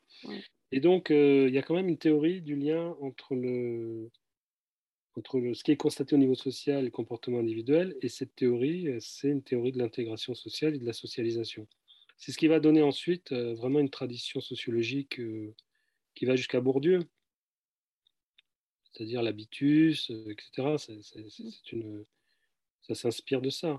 Et 0.73 0.81
donc, 0.81 1.11
euh, 1.11 1.47
il 1.49 1.55
y 1.55 1.59
a 1.59 1.63
quand 1.63 1.75
même 1.75 1.89
une 1.89 1.99
théorie 1.99 2.41
du 2.41 2.57
lien 2.57 2.97
entre 3.01 3.35
le, 3.35 4.11
entre 5.17 5.41
ce 5.55 5.65
qui 5.65 5.73
est 5.73 5.77
constaté 5.77 6.15
au 6.15 6.19
niveau 6.19 6.35
social 6.35 6.81
et 6.81 6.85
le 6.85 6.91
comportement 6.91 7.39
individuel. 7.39 7.97
Et 8.03 8.09
cette 8.09 8.35
théorie, 8.35 8.89
c'est 9.01 9.29
une 9.29 9.43
théorie 9.43 9.73
de 9.73 9.79
l'intégration 9.79 10.35
sociale 10.35 10.75
et 10.75 10.79
de 10.79 10.87
la 10.87 10.93
socialisation. 10.93 11.67
C'est 12.17 12.33
ce 12.33 12.39
qui 12.39 12.49
va 12.49 12.61
donner 12.61 12.83
ensuite 12.83 13.33
vraiment 13.33 13.81
une 13.81 13.91
tradition 13.91 14.41
sociologique 14.41 15.21
qui 16.15 16.25
va 16.27 16.37
jusqu'à 16.37 16.61
Bourdieu, 16.61 17.01
c'est-à-dire 18.93 19.23
l'habitus, 19.23 20.11
etc. 20.11 20.77
C'est 20.79 21.73
une, 21.73 22.05
ça 22.83 22.95
s'inspire 22.95 23.41
de 23.41 23.51
ça. 23.51 23.77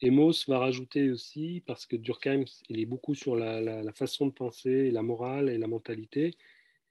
Et 0.00 0.10
Mauss 0.10 0.48
va 0.48 0.58
rajouter 0.58 1.10
aussi, 1.10 1.62
parce 1.66 1.86
que 1.86 1.96
Durkheim, 1.96 2.44
il 2.68 2.80
est 2.80 2.86
beaucoup 2.86 3.14
sur 3.14 3.36
la, 3.36 3.92
façon 3.92 4.26
de 4.26 4.32
penser, 4.32 4.90
la 4.90 5.02
morale 5.02 5.48
et 5.48 5.58
la 5.58 5.66
mentalité. 5.66 6.36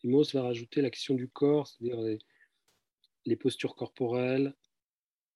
Et 0.04 0.08
Mauss 0.08 0.34
va 0.34 0.44
rajouter 0.44 0.82
la 0.82 0.90
question 0.90 1.16
du 1.16 1.28
corps, 1.28 1.68
c'est-à-dire 1.68 2.02
les, 2.02 2.20
postures 3.36 3.76
corporelles, 3.76 4.54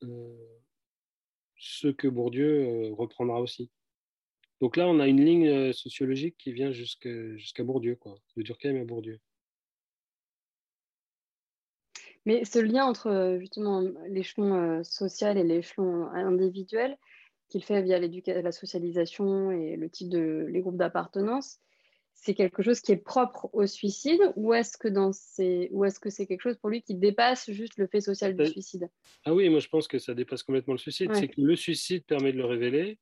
euh, 0.03 0.59
ce 1.57 1.87
que 1.87 2.07
Bourdieu 2.07 2.63
euh, 2.63 2.93
reprendra 2.93 3.41
aussi. 3.41 3.71
Donc 4.61 4.75
là, 4.75 4.87
on 4.87 4.99
a 4.99 5.07
une 5.07 5.23
ligne 5.23 5.47
euh, 5.47 5.73
sociologique 5.73 6.35
qui 6.37 6.51
vient 6.51 6.71
jusqu'à 6.71 7.63
Bourdieu, 7.63 7.95
quoi, 7.95 8.15
de 8.35 8.41
Durkheim 8.41 8.79
à 8.81 8.83
Bourdieu. 8.83 9.19
Mais 12.25 12.43
ce 12.43 12.59
lien 12.59 12.85
entre 12.85 13.37
justement 13.39 13.81
l'échelon 14.07 14.83
social 14.83 15.37
et 15.37 15.45
l'échelon 15.45 16.07
individuel, 16.11 16.97
qu'il 17.47 17.63
fait 17.63 17.81
via 17.81 17.99
la 17.99 18.51
socialisation 18.51 19.51
et 19.51 19.77
le 19.77 19.89
type 19.89 20.09
de 20.09 20.45
les 20.49 20.59
groupes 20.59 20.75
d'appartenance, 20.75 21.61
c'est 22.19 22.33
quelque 22.33 22.63
chose 22.63 22.81
qui 22.81 22.91
est 22.91 22.97
propre 22.97 23.49
au 23.53 23.65
suicide 23.67 24.19
ou 24.35 24.53
est-ce 24.53 24.77
que 24.77 24.87
dans 24.87 25.13
ces, 25.13 25.69
ou 25.71 25.85
est-ce 25.85 25.99
que 25.99 26.09
c'est 26.09 26.25
quelque 26.25 26.41
chose 26.41 26.57
pour 26.57 26.69
lui 26.69 26.81
qui 26.81 26.95
dépasse 26.95 27.49
juste 27.51 27.77
le 27.77 27.87
fait 27.87 28.01
social 28.01 28.35
du 28.35 28.45
suicide? 28.47 28.89
Ah 29.23 29.33
oui, 29.33 29.47
moi 29.49 29.59
je 29.59 29.67
pense 29.67 29.87
que 29.87 29.99
ça 29.99 30.13
dépasse 30.13 30.43
complètement 30.43 30.73
le 30.73 30.79
suicide. 30.79 31.11
C'est 31.13 31.27
que 31.27 31.39
le 31.39 31.55
suicide 31.55 32.03
permet 32.05 32.33
de 32.33 32.37
le 32.37 32.45
révéler, 32.45 32.99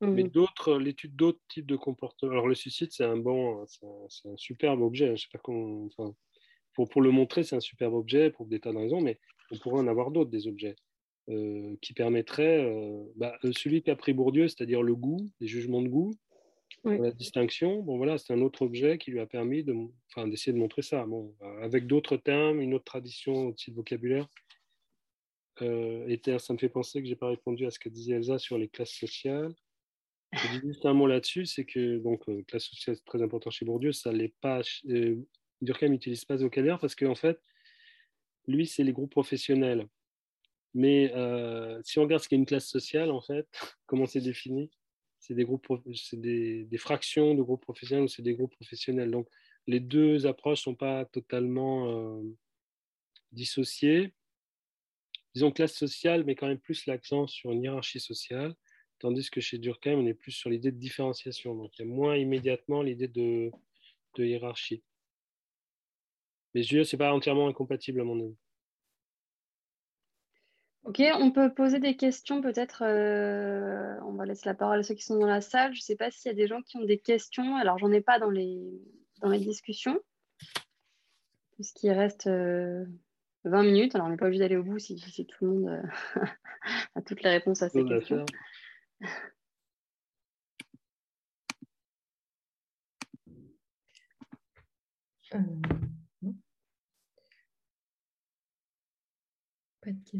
mais 0.00 0.24
mmh 0.24 0.28
d'autres, 0.28 0.78
l'étude 0.78 1.14
d'autres 1.14 1.40
types 1.48 1.66
de 1.66 1.76
comportements. 1.76 2.32
Alors 2.32 2.48
le 2.48 2.54
suicide, 2.54 2.88
c'est 2.90 3.04
un 3.04 3.16
bon, 3.16 3.64
c'est 3.66 4.28
un, 4.28 4.36
superbe 4.36 4.80
objet. 4.80 5.10
Hein, 5.10 5.16
je 5.16 5.22
sais 5.22 5.28
pas 5.32 5.40
comment. 5.42 5.84
Enfin, 5.86 6.14
pour, 6.74 6.88
pour 6.88 7.02
le 7.02 7.10
montrer, 7.10 7.42
c'est 7.42 7.56
un 7.56 7.60
superbe 7.60 7.94
objet 7.94 8.30
pour 8.30 8.46
des 8.46 8.60
tas 8.60 8.72
de 8.72 8.78
raisons, 8.78 9.00
mais 9.00 9.20
on 9.50 9.58
pourrait 9.58 9.80
en 9.80 9.88
avoir 9.88 10.10
d'autres 10.10 10.30
des 10.30 10.46
objets. 10.46 10.76
Euh, 11.30 11.76
qui 11.82 11.92
permettrait, 11.92 12.64
euh, 12.64 13.04
bah, 13.16 13.38
euh, 13.44 13.52
celui 13.52 13.82
qu'a 13.82 13.96
pris 13.96 14.14
Bourdieu, 14.14 14.48
c'est-à-dire 14.48 14.82
le 14.82 14.94
goût, 14.94 15.28
les 15.40 15.46
jugements 15.46 15.82
de 15.82 15.88
goût, 15.88 16.14
la 16.84 17.10
distinction, 17.10 17.82
bon 17.82 17.96
voilà, 17.96 18.18
c'est 18.18 18.32
un 18.32 18.40
autre 18.40 18.62
objet 18.62 18.98
qui 18.98 19.10
lui 19.10 19.20
a 19.20 19.26
permis 19.26 19.64
d'essayer 19.64 20.52
de 20.52 20.58
montrer 20.58 20.82
ça, 20.82 21.04
bon, 21.04 21.34
avec 21.60 21.86
d'autres 21.86 22.16
termes, 22.16 22.60
une 22.60 22.74
autre 22.74 22.84
tradition 22.84 23.48
aussi 23.48 23.70
de 23.70 23.76
vocabulaire. 23.76 24.28
et 25.60 26.20
ça 26.38 26.52
me 26.52 26.58
fait 26.58 26.68
penser 26.68 27.02
que 27.02 27.08
j'ai 27.08 27.16
pas 27.16 27.28
répondu 27.28 27.66
à 27.66 27.70
ce 27.70 27.78
que 27.78 27.88
disait 27.88 28.14
Elsa 28.14 28.38
sur 28.38 28.58
les 28.58 28.68
classes 28.68 28.92
sociales. 28.92 29.54
Je 30.32 30.58
dis 30.58 30.66
juste 30.66 30.86
un 30.86 30.92
mot 30.92 31.06
là-dessus, 31.06 31.46
c'est 31.46 31.64
que 31.64 31.98
donc 31.98 32.24
classe 32.46 32.64
sociale 32.64 32.96
c'est 32.96 33.04
très 33.04 33.22
important 33.22 33.50
chez 33.50 33.64
Bourdieu, 33.64 33.92
ça 33.92 34.12
pas. 34.40 34.62
Durkheim 35.60 35.88
n'utilise 35.88 36.24
pas 36.24 36.38
ce 36.38 36.44
vocabulaire 36.44 36.78
parce 36.78 36.94
qu'en 36.94 37.14
fait, 37.14 37.40
lui, 38.46 38.66
c'est 38.66 38.82
les 38.82 38.92
groupes 38.92 39.10
professionnels. 39.10 39.86
Mais 40.74 41.12
euh, 41.14 41.80
si 41.84 41.98
on 41.98 42.02
regarde 42.02 42.22
ce 42.22 42.28
qu'est 42.28 42.36
une 42.36 42.46
classe 42.46 42.68
sociale, 42.68 43.10
en 43.10 43.20
fait, 43.20 43.46
comment 43.86 44.06
c'est 44.06 44.20
défini? 44.20 44.70
C'est 45.18 45.34
des 45.34 45.44
groupes, 45.44 45.66
c'est 45.94 46.20
des, 46.20 46.68
fractions 46.78 47.34
de 47.34 47.42
groupes 47.42 47.62
professionnels 47.62 48.04
ou 48.04 48.08
c'est 48.08 48.22
des 48.22 48.34
groupes 48.34 48.54
professionnels. 48.54 49.10
Donc, 49.10 49.28
les 49.66 49.80
deux 49.80 50.26
approches 50.26 50.62
sont 50.62 50.74
pas 50.74 51.04
totalement 51.04 51.90
euh, 51.90 52.22
dissociées. 53.32 54.14
Disons 55.34 55.50
classe 55.52 55.74
sociale, 55.74 56.24
mais 56.24 56.34
quand 56.34 56.48
même 56.48 56.58
plus 56.58 56.86
l'accent 56.86 57.26
sur 57.26 57.52
une 57.52 57.62
hiérarchie 57.62 58.00
sociale, 58.00 58.54
tandis 58.98 59.30
que 59.30 59.40
chez 59.40 59.58
Durkheim, 59.58 59.98
on 59.98 60.06
est 60.06 60.14
plus 60.14 60.32
sur 60.32 60.50
l'idée 60.50 60.72
de 60.72 60.78
différenciation. 60.78 61.54
Donc, 61.54 61.78
il 61.78 61.82
y 61.82 61.88
a 61.88 61.92
moins 61.92 62.16
immédiatement 62.16 62.82
l'idée 62.82 63.08
de, 63.08 63.50
hiérarchie. 64.16 64.82
Mais 66.54 66.62
je 66.62 66.74
veux 66.74 66.80
dire, 66.80 66.86
ce 66.88 66.96
n'est 66.96 66.98
pas 66.98 67.12
entièrement 67.12 67.46
incompatible 67.46 68.00
à 68.00 68.04
mon 68.04 68.18
avis. 68.20 68.36
Ok, 70.84 71.02
on 71.14 71.30
peut 71.30 71.52
poser 71.52 71.80
des 71.80 71.96
questions 71.96 72.40
peut-être. 72.40 72.82
Euh, 72.82 73.98
on 74.04 74.12
va 74.12 74.24
laisser 74.24 74.48
la 74.48 74.54
parole 74.54 74.78
à 74.78 74.82
ceux 74.82 74.94
qui 74.94 75.02
sont 75.02 75.18
dans 75.18 75.26
la 75.26 75.40
salle. 75.40 75.74
Je 75.74 75.80
ne 75.80 75.82
sais 75.82 75.96
pas 75.96 76.10
s'il 76.10 76.30
y 76.30 76.32
a 76.32 76.36
des 76.36 76.46
gens 76.46 76.62
qui 76.62 76.76
ont 76.78 76.84
des 76.84 76.98
questions. 76.98 77.56
Alors, 77.56 77.78
j'en 77.78 77.92
ai 77.92 78.00
pas 78.00 78.18
dans 78.18 78.30
les, 78.30 78.58
dans 79.20 79.28
les 79.28 79.40
discussions, 79.40 80.00
puisqu'il 81.52 81.90
reste 81.90 82.26
20 82.26 82.32
euh, 82.32 82.86
minutes. 83.44 83.94
Alors, 83.94 84.06
on 84.06 84.10
n'est 84.10 84.16
pas 84.16 84.26
obligé 84.26 84.40
d'aller 84.40 84.56
au 84.56 84.62
bout 84.62 84.78
si, 84.78 84.96
tout 85.26 85.44
le 85.44 85.50
monde 85.50 85.68
euh, 85.68 86.22
a 86.94 87.02
toutes 87.02 87.22
les 87.22 87.30
réponses 87.30 87.62
à 87.62 87.68
ces 87.68 87.84
questions. 87.84 88.24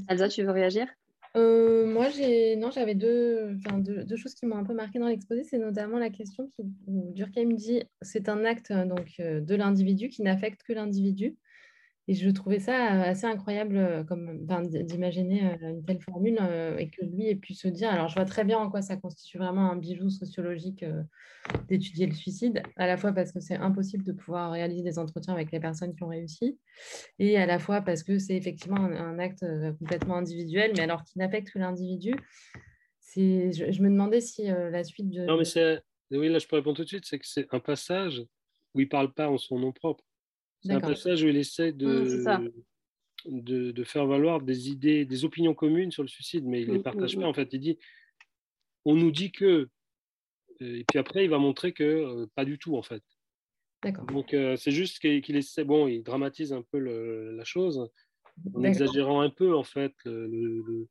Elsa, 0.09 0.29
tu 0.29 0.43
veux 0.43 0.51
réagir? 0.51 0.87
Euh, 1.37 1.87
moi, 1.87 2.09
j'ai 2.09 2.57
non, 2.57 2.71
j'avais 2.71 2.95
deux, 2.95 3.57
deux, 3.81 4.17
choses 4.17 4.35
qui 4.35 4.47
m'ont 4.47 4.57
un 4.57 4.65
peu 4.65 4.75
marqué 4.75 4.99
dans 4.99 5.09
l'exposé. 5.09 5.45
C'est 5.45 5.59
notamment 5.59 5.99
la 5.99 6.11
question 6.11 6.49
qui, 6.49 6.63
où 6.87 7.13
Durkheim 7.13 7.53
dit 7.55 7.83
c'est 8.01 8.29
un 8.29 8.45
acte 8.45 8.73
donc, 8.73 9.15
euh, 9.21 9.41
de 9.41 9.55
l'individu 9.55 10.09
qui 10.09 10.23
n'affecte 10.23 10.63
que 10.63 10.73
l'individu. 10.73 11.37
Et 12.09 12.15
je 12.15 12.31
trouvais 12.31 12.59
ça 12.59 13.03
assez 13.03 13.27
incroyable 13.27 14.07
d'imaginer 14.85 15.43
une 15.61 15.85
telle 15.85 16.01
formule 16.01 16.39
et 16.79 16.89
que 16.89 17.05
lui 17.05 17.29
ait 17.29 17.37
pu 17.37 17.53
se 17.53 17.69
dire. 17.69 17.91
Alors, 17.91 18.09
je 18.09 18.15
vois 18.15 18.25
très 18.25 18.45
bien 18.45 18.59
en 18.59 18.71
quoi 18.71 18.81
ça 18.81 18.97
constitue 18.97 19.37
vraiment 19.37 19.71
un 19.71 19.77
bijou 19.77 20.09
sociologique 20.09 20.87
d'étudier 21.69 22.07
le 22.07 22.15
suicide, 22.15 22.63
à 22.77 22.87
la 22.87 22.97
fois 22.97 23.13
parce 23.13 23.31
que 23.31 23.41
c'est 23.41 23.57
impossible 23.57 24.05
de 24.05 24.13
pouvoir 24.13 24.53
réaliser 24.53 24.83
des 24.83 24.99
entretiens 24.99 25.35
avec 25.35 25.53
les 25.53 25.61
personnes 25.61 25.95
qui 25.95 26.03
ont 26.03 26.09
réussi, 26.09 26.59
et 27.19 27.37
à 27.37 27.45
la 27.45 27.59
fois 27.59 27.83
parce 27.83 28.03
que 28.03 28.19
c'est 28.19 28.37
effectivement 28.37 28.79
un, 28.79 29.19
acte 29.19 29.45
complètement 29.79 30.17
individuel, 30.17 30.73
mais 30.77 30.85
alors 30.85 31.05
qui 31.05 31.19
n'affecte 31.19 31.51
que 31.51 31.59
l'individu. 31.59 32.15
Je, 33.17 33.51
je 33.71 33.83
me 33.83 33.91
demandais 33.91 34.21
si 34.21 34.45
la 34.45 34.85
suite 34.85 35.11
de. 35.11 35.27
Non, 35.27 35.37
mais 35.37 35.45
c'est. 35.45 35.83
Oui, 36.11 36.29
là, 36.29 36.39
je 36.39 36.47
peux 36.47 36.57
répondre 36.57 36.77
tout 36.77 36.85
de 36.85 36.89
suite. 36.89 37.05
C'est 37.05 37.19
que 37.19 37.27
c'est 37.27 37.47
un 37.53 37.61
passage 37.61 38.25
où 38.75 38.81
il 38.81 38.85
ne 38.85 38.89
parle 38.89 39.13
pas 39.13 39.29
en 39.29 39.39
son 39.39 39.59
nom 39.59 39.73
propre. 39.73 40.05
C'est 40.63 40.73
un 40.73 40.81
passage 40.81 41.23
où 41.23 41.29
il 41.29 41.37
essaie 41.37 41.73
de, 41.73 42.25
de, 43.27 43.71
de, 43.71 43.85
faire 43.85 44.07
valoir 44.07 44.41
des 44.41 44.71
idées, 44.71 45.05
des 45.05 45.25
opinions 45.25 45.55
communes 45.55 45.91
sur 45.91 46.03
le 46.03 46.09
suicide, 46.09 46.45
mais 46.45 46.63
il 46.63 46.69
ne 46.69 46.73
les 46.75 46.79
mmh, 46.81 46.83
partage 46.83 47.17
mmh, 47.17 47.21
pas. 47.21 47.27
Mmh. 47.27 47.31
En 47.31 47.35
fait, 47.35 47.49
il 47.53 47.61
dit 47.61 47.79
on 48.85 48.97
nous 48.97 49.11
dit 49.11 49.33
que. 49.33 49.69
Et 50.61 50.85
puis 50.89 50.99
après, 50.99 51.25
il 51.25 51.31
va 51.31 51.39
montrer 51.39 51.73
que 51.73 51.85
euh, 51.85 52.27
pas 52.35 52.45
du 52.45 52.59
tout, 52.59 52.77
en 52.77 52.83
fait. 52.83 53.03
Donc, 54.09 54.35
euh, 54.35 54.57
c'est 54.57 54.73
juste 54.73 54.99
qu'il 54.99 55.37
essaie. 55.37 55.63
Bon, 55.63 55.87
il 55.87 56.03
dramatise 56.03 56.53
un 56.53 56.63
peu 56.63 56.79
la 56.79 57.45
chose 57.45 57.89
en 58.55 58.65
exagérant 58.65 59.21
un 59.21 59.31
peu, 59.31 59.55
en 59.55 59.63
fait, 59.63 59.95
le, 60.05 60.89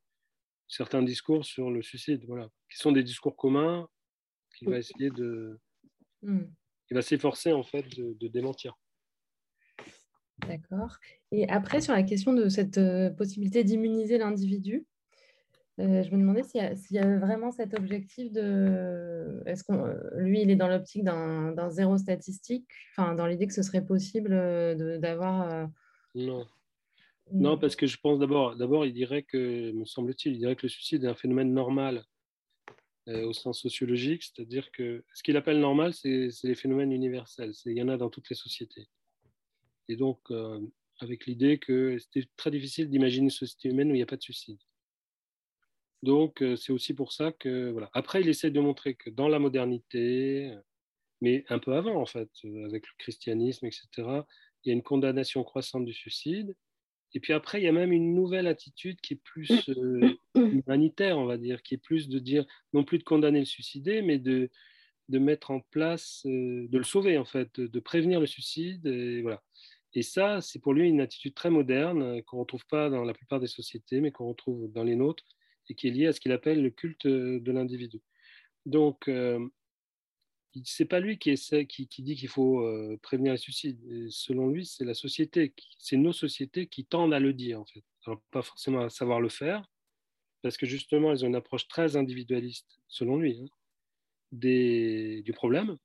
certains 0.68 1.02
discours 1.02 1.44
sur 1.44 1.70
le 1.70 1.82
suicide, 1.82 2.24
voilà, 2.26 2.48
qui 2.70 2.78
sont 2.78 2.92
des 2.92 3.02
discours 3.02 3.36
communs 3.36 3.88
qu'il 4.56 4.70
va 4.70 4.78
essayer 4.78 5.10
de. 5.10 5.58
Il 6.22 6.94
va 6.94 7.02
s'efforcer, 7.02 7.52
en 7.52 7.62
fait, 7.62 7.86
de 7.98 8.28
démentir. 8.28 8.78
D'accord. 10.46 10.96
Et 11.32 11.48
après, 11.48 11.80
sur 11.80 11.92
la 11.92 12.02
question 12.02 12.32
de 12.32 12.48
cette 12.48 12.78
euh, 12.78 13.10
possibilité 13.10 13.64
d'immuniser 13.64 14.18
l'individu, 14.18 14.86
euh, 15.80 16.02
je 16.02 16.10
me 16.10 16.20
demandais 16.20 16.42
s'il 16.42 16.60
y, 16.60 16.98
avait 16.98 17.18
vraiment 17.18 17.50
cet 17.50 17.74
objectif 17.74 18.32
de. 18.32 19.42
Est-ce 19.46 19.62
qu'on 19.64 19.84
lui, 20.16 20.42
il 20.42 20.50
est 20.50 20.56
dans 20.56 20.68
l'optique 20.68 21.04
d'un 21.04 21.70
zéro 21.70 21.96
statistique, 21.98 22.68
enfin, 22.92 23.14
dans 23.14 23.26
l'idée 23.26 23.46
que 23.46 23.52
ce 23.52 23.62
serait 23.62 23.84
possible 23.84 24.32
euh, 24.32 24.98
d'avoir. 24.98 25.68
Non. 26.14 26.46
Non, 27.30 27.58
parce 27.58 27.76
que 27.76 27.86
je 27.86 27.98
pense 27.98 28.18
d'abord, 28.18 28.56
d'abord, 28.56 28.86
il 28.86 28.94
dirait 28.94 29.22
que, 29.22 29.70
me 29.72 29.84
semble-t-il, 29.84 30.32
il 30.32 30.38
dirait 30.38 30.56
que 30.56 30.62
le 30.62 30.70
suicide 30.70 31.04
est 31.04 31.08
un 31.08 31.14
phénomène 31.14 31.52
normal 31.52 32.02
au 33.06 33.32
sens 33.32 33.60
sociologique, 33.60 34.22
c'est-à-dire 34.22 34.70
que 34.70 35.02
ce 35.14 35.22
qu'il 35.22 35.36
appelle 35.38 35.60
normal, 35.60 35.94
c'est 35.94 36.30
les 36.42 36.54
phénomènes 36.54 36.92
universels. 36.92 37.52
Il 37.64 37.76
y 37.76 37.82
en 37.82 37.88
a 37.88 37.96
dans 37.96 38.10
toutes 38.10 38.28
les 38.28 38.36
sociétés 38.36 38.86
et 39.88 39.96
donc 39.96 40.20
euh, 40.30 40.60
avec 41.00 41.26
l'idée 41.26 41.58
que 41.58 41.98
c'était 41.98 42.28
très 42.36 42.50
difficile 42.50 42.88
d'imaginer 42.88 43.24
une 43.24 43.30
société 43.30 43.68
humaine 43.68 43.90
où 43.90 43.94
il 43.94 43.98
n'y 43.98 44.02
a 44.02 44.06
pas 44.06 44.16
de 44.16 44.22
suicide. 44.22 44.58
Donc 46.02 46.42
euh, 46.42 46.56
c'est 46.56 46.72
aussi 46.72 46.94
pour 46.94 47.12
ça 47.12 47.32
que 47.32 47.70
voilà. 47.70 47.90
Après, 47.92 48.20
il 48.20 48.28
essaie 48.28 48.50
de 48.50 48.60
montrer 48.60 48.94
que 48.94 49.10
dans 49.10 49.28
la 49.28 49.38
modernité, 49.38 50.54
mais 51.20 51.44
un 51.48 51.58
peu 51.58 51.74
avant 51.74 52.00
en 52.00 52.06
fait, 52.06 52.30
avec 52.64 52.86
le 52.86 52.92
christianisme, 52.98 53.66
etc., 53.66 53.88
il 54.64 54.68
y 54.68 54.70
a 54.70 54.74
une 54.74 54.82
condamnation 54.82 55.42
croissante 55.44 55.84
du 55.84 55.92
suicide. 55.92 56.54
Et 57.14 57.20
puis 57.20 57.32
après, 57.32 57.60
il 57.60 57.64
y 57.64 57.68
a 57.68 57.72
même 57.72 57.92
une 57.92 58.14
nouvelle 58.14 58.46
attitude 58.46 59.00
qui 59.00 59.14
est 59.14 59.22
plus 59.24 59.70
euh, 59.70 60.14
humanitaire, 60.34 61.18
on 61.18 61.24
va 61.24 61.38
dire, 61.38 61.62
qui 61.62 61.74
est 61.74 61.78
plus 61.78 62.08
de 62.08 62.18
dire 62.18 62.44
non 62.72 62.84
plus 62.84 62.98
de 62.98 63.04
condamner 63.04 63.38
le 63.40 63.44
suicidé, 63.46 64.02
mais 64.02 64.18
de, 64.18 64.50
de 65.08 65.18
mettre 65.18 65.50
en 65.50 65.60
place, 65.60 66.22
de 66.26 66.68
le 66.70 66.84
sauver 66.84 67.16
en 67.18 67.24
fait, 67.24 67.48
de, 67.58 67.66
de 67.66 67.80
prévenir 67.80 68.20
le 68.20 68.26
suicide. 68.26 68.86
Et 68.86 69.22
voilà. 69.22 69.42
Et 69.94 70.02
ça, 70.02 70.40
c'est 70.40 70.58
pour 70.58 70.74
lui 70.74 70.88
une 70.88 71.00
attitude 71.00 71.34
très 71.34 71.50
moderne 71.50 72.22
qu'on 72.24 72.36
ne 72.36 72.42
retrouve 72.42 72.66
pas 72.66 72.90
dans 72.90 73.04
la 73.04 73.14
plupart 73.14 73.40
des 73.40 73.46
sociétés, 73.46 74.00
mais 74.00 74.12
qu'on 74.12 74.28
retrouve 74.28 74.70
dans 74.72 74.84
les 74.84 74.96
nôtres 74.96 75.24
et 75.68 75.74
qui 75.74 75.88
est 75.88 75.90
liée 75.90 76.06
à 76.06 76.12
ce 76.12 76.20
qu'il 76.20 76.32
appelle 76.32 76.62
le 76.62 76.70
culte 76.70 77.06
de 77.06 77.52
l'individu. 77.52 78.00
Donc, 78.66 79.08
euh, 79.08 79.46
c'est 80.64 80.84
pas 80.84 81.00
lui 81.00 81.18
qui, 81.18 81.34
dit 81.98 82.16
qu'il 82.16 82.28
faut 82.28 82.62
euh, 82.62 82.98
prévenir 83.02 83.32
les 83.32 83.38
suicides. 83.38 84.10
selon 84.10 84.48
lui, 84.48 84.66
c'est 84.66 84.84
la 84.84 84.94
société, 84.94 85.54
c'est 85.78 85.96
nos 85.96 86.12
sociétés 86.12 86.66
qui 86.66 86.84
tendent 86.84 87.14
à 87.14 87.20
le 87.20 87.32
dire 87.32 87.60
en 87.60 87.66
fait. 87.66 87.84
Alors, 88.06 88.20
pas 88.30 88.42
forcément 88.42 88.80
à 88.80 88.90
savoir 88.90 89.20
le 89.20 89.28
faire, 89.28 89.70
parce 90.42 90.56
que 90.56 90.66
justement, 90.66 91.12
elles 91.12 91.24
ont 91.24 91.28
une 91.28 91.36
approche 91.36 91.68
très 91.68 91.96
individualiste, 91.96 92.80
selon 92.88 93.18
lui, 93.18 93.40
hein, 93.40 93.46
des, 94.32 95.22
du 95.22 95.32
problème, 95.32 95.76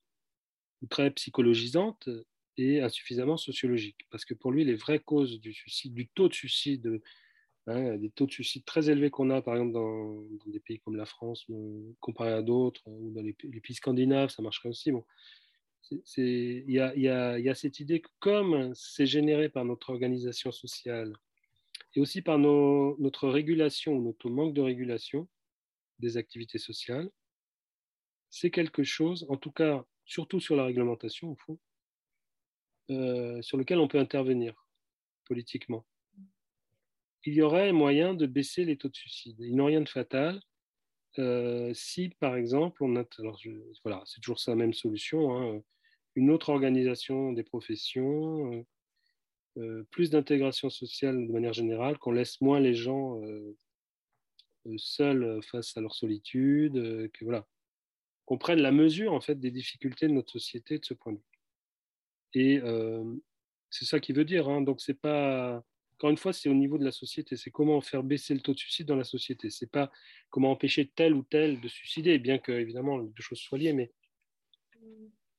très 0.90 1.12
psychologisante 1.12 2.10
et 2.58 2.82
insuffisamment 2.82 3.38
sociologique. 3.38 4.06
Parce 4.10 4.26
que 4.26 4.34
pour 4.34 4.52
lui, 4.52 4.64
les 4.66 4.76
vraies 4.76 5.00
causes 5.00 5.40
du 5.40 5.54
suicide, 5.54 5.94
du 5.94 6.08
taux 6.08 6.30
de 6.30 6.34
suicide 6.34 7.02
Hein, 7.66 7.96
des 7.96 8.10
taux 8.10 8.26
de 8.26 8.32
suicide 8.32 8.66
très 8.66 8.90
élevés 8.90 9.10
qu'on 9.10 9.30
a, 9.30 9.42
par 9.42 9.56
exemple, 9.56 9.72
dans, 9.72 10.22
des 10.48 10.60
pays 10.60 10.80
comme 10.80 10.98
la 10.98 11.06
France, 11.06 11.46
comparé 12.02 12.34
à 12.34 12.42
d'autres, 12.42 12.82
ou 12.88 13.12
dans 13.12 13.22
les, 13.22 13.34
pays 13.34 13.76
scandinaves, 13.76 14.30
ça 14.30 14.42
marcherait 14.42 14.70
aussi. 14.70 14.92
Bon. 14.92 15.06
Il 16.18 16.70
y 16.70 16.80
a, 16.80 16.94
y, 16.96 17.02
y 17.04 17.50
a, 17.50 17.56
cette 17.56 17.80
idée 17.80 18.02
que 18.02 18.10
comme 18.20 18.74
c'est 18.76 19.06
généré 19.06 19.48
par 19.48 19.64
notre 19.64 19.92
organisation 19.92 20.52
sociale 20.52 21.14
et 21.96 22.02
aussi 22.02 22.22
par 22.22 22.38
nos, 22.38 22.98
notre 23.00 23.30
régulation, 23.30 24.00
notre 24.00 24.30
manque 24.30 24.54
de 24.54 24.62
régulation 24.62 25.28
des 26.00 26.18
activités 26.18 26.58
sociales, 26.58 27.10
c'est 28.30 28.50
quelque 28.50 28.84
chose, 28.84 29.26
en 29.30 29.38
tout 29.38 29.52
cas, 29.52 29.86
surtout 30.06 30.40
sur 30.40 30.56
la 30.56 30.66
réglementation, 30.66 31.32
au 31.32 31.36
fond, 31.36 31.60
euh, 32.90 33.42
sur 33.42 33.58
lequel 33.58 33.80
on 33.80 33.88
peut 33.88 34.00
intervenir 34.00 34.54
politiquement 35.26 35.86
il 37.26 37.34
y 37.34 37.42
aurait 37.42 37.72
moyen 37.72 38.14
de 38.14 38.26
baisser 38.26 38.66
les 38.66 38.78
taux 38.78 38.90
de 38.90 38.96
suicide. 38.96 39.38
Ils 39.40 39.56
n'ont 39.56 39.66
rien 39.66 39.82
de 39.82 39.90
fatal. 39.90 40.42
Euh, 41.20 41.72
si, 41.74 42.10
par 42.10 42.36
exemple, 42.36 42.84
on 42.84 42.96
a, 42.96 43.04
alors 43.20 43.40
voilà, 43.84 44.04
c'est 44.06 44.20
toujours 44.20 44.40
la 44.48 44.56
même 44.56 44.74
solution, 44.74 45.36
hein, 45.38 45.62
une 46.16 46.32
autre 46.32 46.50
organisation 46.50 47.32
des 47.32 47.44
professions, 47.44 48.66
euh, 49.58 49.84
plus 49.92 50.10
d'intégration 50.10 50.70
sociale 50.70 51.28
de 51.28 51.32
manière 51.32 51.54
générale, 51.54 51.98
qu'on 51.98 52.12
laisse 52.12 52.42
moins 52.42 52.60
les 52.60 52.74
gens 52.74 53.22
seuls 54.78 55.42
face 55.44 55.78
à 55.78 55.82
leur 55.82 55.94
solitude, 55.94 56.74
que 57.14 57.26
voilà, 57.26 57.48
qu'on 58.26 58.38
prenne 58.38 58.60
la 58.60 58.72
mesure 58.72 59.14
en 59.14 59.22
fait 59.22 59.36
des 59.36 59.52
difficultés 59.52 60.08
de 60.08 60.14
notre 60.14 60.32
société 60.32 60.80
de 60.80 60.86
ce 60.86 60.94
point 60.94 61.14
de 61.14 61.20
vue. 61.20 61.33
Et 62.34 62.62
c'est 63.70 63.86
ça 63.86 64.00
qui 64.00 64.14
veut 64.14 64.26
dire. 64.26 64.50
Hein, 64.50 64.62
donc 64.62 64.82
c'est 64.82 65.00
pas 65.00 65.64
encore 65.96 66.10
une 66.10 66.18
fois, 66.18 66.34
c'est 66.34 66.50
au 66.50 66.54
niveau 66.54 66.78
de 66.78 66.84
la 66.84 66.92
société. 66.92 67.38
C'est 67.38 67.52
comment 67.52 67.80
faire 67.80 68.04
baisser 68.04 68.34
le 68.34 68.42
taux 68.42 68.54
de 68.54 68.60
suicide 68.60 68.88
dans 68.88 68.96
la 68.96 69.04
société. 69.04 69.50
C'est 69.50 69.72
pas 69.72 69.92
comment 70.30 70.52
empêcher 70.52 70.92
tel 70.94 71.14
ou 71.14 71.24
tel 71.24 71.62
de 71.62 71.68
suicider, 71.68 72.20
bien 72.20 72.40
que 72.40 72.52
évidemment 72.52 72.98
les 72.98 73.08
deux 73.08 73.22
choses 73.22 73.40
soient 73.40 73.58
liées, 73.58 73.74
mais 73.74 73.92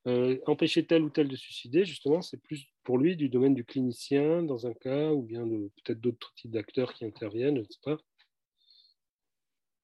euh, 0.07 0.39
empêcher 0.47 0.87
tel 0.87 1.03
ou 1.03 1.11
tel 1.11 1.29
de 1.29 1.37
suicider, 1.37 1.85
justement, 1.85 2.21
c'est 2.21 2.37
plus 2.37 2.67
pour 2.83 2.99
lui 2.99 3.17
du 3.17 3.29
domaine 3.29 3.55
du 3.55 3.65
clinicien 3.65 4.43
dans 4.43 4.67
un 4.67 4.75
cas, 4.75 5.13
ou 5.13 5.23
bien 5.23 5.47
de 5.47 5.71
peut-être 5.83 6.01
d'autres 6.01 6.35
types 6.35 6.51
d'acteurs 6.51 6.93
qui 6.93 7.05
interviennent, 7.07 7.57
etc. 7.57 7.97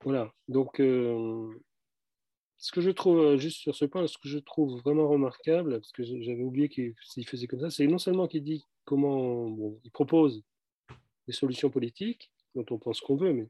Voilà. 0.04 0.32
Donc, 0.48 0.80
euh, 0.80 1.48
ce 2.60 2.72
que 2.72 2.82
je 2.82 2.90
trouve, 2.90 3.18
euh, 3.18 3.36
juste 3.38 3.58
sur 3.58 3.74
ce 3.74 3.86
point, 3.86 4.06
ce 4.06 4.18
que 4.18 4.28
je 4.28 4.38
trouve 4.38 4.78
vraiment 4.80 5.08
remarquable, 5.08 5.80
parce 5.80 5.92
que 5.92 6.02
j'avais 6.02 6.42
oublié 6.42 6.68
qu'il 6.68 6.94
faisait 7.26 7.46
comme 7.46 7.60
ça, 7.60 7.70
c'est 7.70 7.86
non 7.86 7.98
seulement 7.98 8.28
qu'il 8.28 8.44
dit 8.44 8.66
comment, 8.84 9.78
il 9.82 9.90
propose 9.90 10.44
des 11.26 11.32
solutions 11.32 11.70
politiques 11.70 12.30
dont 12.54 12.66
on 12.70 12.78
pense 12.78 13.00
qu'on 13.00 13.16
veut, 13.16 13.32
mais 13.32 13.48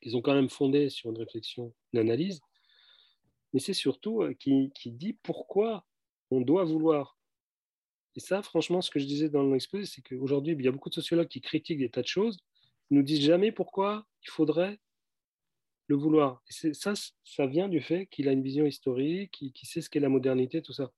qu'ils 0.00 0.16
ont 0.16 0.22
quand 0.22 0.34
même 0.34 0.48
fondé 0.48 0.88
sur 0.88 1.10
une 1.10 1.18
réflexion, 1.18 1.74
une 1.92 2.00
analyse. 2.00 2.40
Mais 3.52 3.60
c'est 3.60 3.74
surtout 3.74 4.22
euh, 4.22 4.32
qui, 4.32 4.72
qui, 4.74 4.90
dit 4.90 5.18
pourquoi 5.22 5.86
on 6.30 6.40
doit 6.40 6.64
vouloir. 6.64 7.18
Et 8.16 8.20
ça, 8.20 8.42
franchement, 8.42 8.80
ce 8.80 8.90
que 8.90 9.00
je 9.00 9.04
disais 9.04 9.28
dans 9.28 9.42
l'exposé, 9.52 9.84
c'est 9.84 10.00
qu'aujourd'hui, 10.00 10.54
il 10.54 10.64
y 10.64 10.68
a 10.68 10.72
beaucoup 10.72 10.88
de 10.88 10.94
sociologues 10.94 11.28
qui 11.28 11.42
critiquent 11.42 11.78
des 11.78 11.90
tas 11.90 12.02
de 12.02 12.06
choses, 12.06 12.38
ils 12.90 12.96
nous 12.96 13.02
disent 13.02 13.20
jamais 13.20 13.52
pourquoi 13.52 14.06
il 14.22 14.30
faudrait 14.30 14.78
le 15.86 15.96
vouloir. 15.96 16.42
Ça, 16.48 16.94
ça 17.24 17.46
vient 17.46 17.68
du 17.68 17.80
fait 17.80 18.06
qu'il 18.06 18.28
a 18.28 18.32
une 18.32 18.42
vision 18.42 18.66
historique, 18.66 19.30
qu'il 19.32 19.68
sait 19.68 19.80
ce 19.80 19.90
qu'est 19.90 20.00
la 20.00 20.08
modernité, 20.08 20.62
tout 20.62 20.72
ça. 20.72 20.92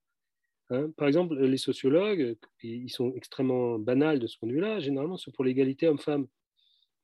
Hein, 0.69 0.91
par 0.97 1.07
exemple, 1.07 1.35
les 1.35 1.57
sociologues, 1.57 2.37
ils 2.61 2.89
sont 2.89 3.13
extrêmement 3.15 3.79
banals 3.79 4.19
de 4.19 4.27
ce 4.27 4.37
point 4.37 4.49
de 4.49 4.53
vue-là, 4.53 4.79
généralement, 4.79 5.17
c'est 5.17 5.31
pour 5.31 5.45
l'égalité 5.45 5.87
homme-femme. 5.87 6.27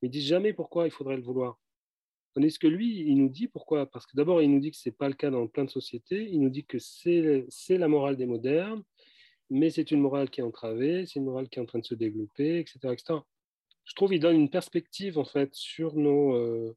Ils 0.02 0.10
disent 0.10 0.28
jamais 0.28 0.54
pourquoi 0.54 0.86
il 0.86 0.92
faudrait 0.92 1.16
le 1.16 1.24
vouloir. 1.24 1.60
Tandis 2.34 2.58
que 2.58 2.68
lui, 2.68 3.02
il 3.02 3.16
nous 3.16 3.30
dit 3.30 3.48
pourquoi. 3.48 3.86
Parce 3.86 4.06
que 4.06 4.18
d'abord, 4.18 4.42
il 4.42 4.52
nous 4.52 4.60
dit 4.60 4.72
que 4.72 4.78
ce 4.78 4.90
n'est 4.90 4.96
pas 4.96 5.08
le 5.08 5.14
cas 5.14 5.30
dans 5.30 5.48
plein 5.48 5.66
de 5.66 5.70
sociétés. 5.70 6.28
Il 6.30 6.42
nous 6.42 6.50
dit 6.50 6.66
que 6.66 6.78
c'est 6.80 7.78
la 7.78 7.88
morale 7.88 8.18
des 8.18 8.26
modernes, 8.26 8.84
mais 9.50 9.70
c'est 9.70 9.92
une 9.92 10.02
morale 10.02 10.30
qui 10.30 10.42
est 10.42 10.44
entravée, 10.44 11.06
c'est 11.06 11.20
une 11.20 11.26
morale 11.26 11.48
qui 11.48 11.60
est 11.60 11.62
en 11.62 11.66
train 11.66 11.80
de 11.80 11.86
se 11.86 11.96
développer, 11.96 12.60
etc. 12.60 12.80
etc. 12.92 13.20
Je 13.86 13.94
trouve 13.96 14.10
qu'il 14.10 14.20
donne 14.20 14.36
une 14.36 14.50
perspective, 14.50 15.18
en 15.18 15.26
fait, 15.26 15.54
sur 15.54 15.96
nos. 15.96 16.34
Euh, 16.36 16.76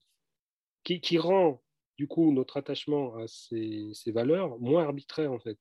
qui, 0.87 1.01
qui, 1.01 1.19
rend, 1.19 1.61
du 1.97 2.07
coup, 2.07 2.33
notre 2.33 2.59
attachement 2.59 3.17
à 3.17 3.27
ces, 3.27 3.91
ces 3.93 4.13
valeurs 4.13 4.57
moins 4.61 4.85
arbitraire, 4.85 5.33
en 5.33 5.41
fait. 5.41 5.59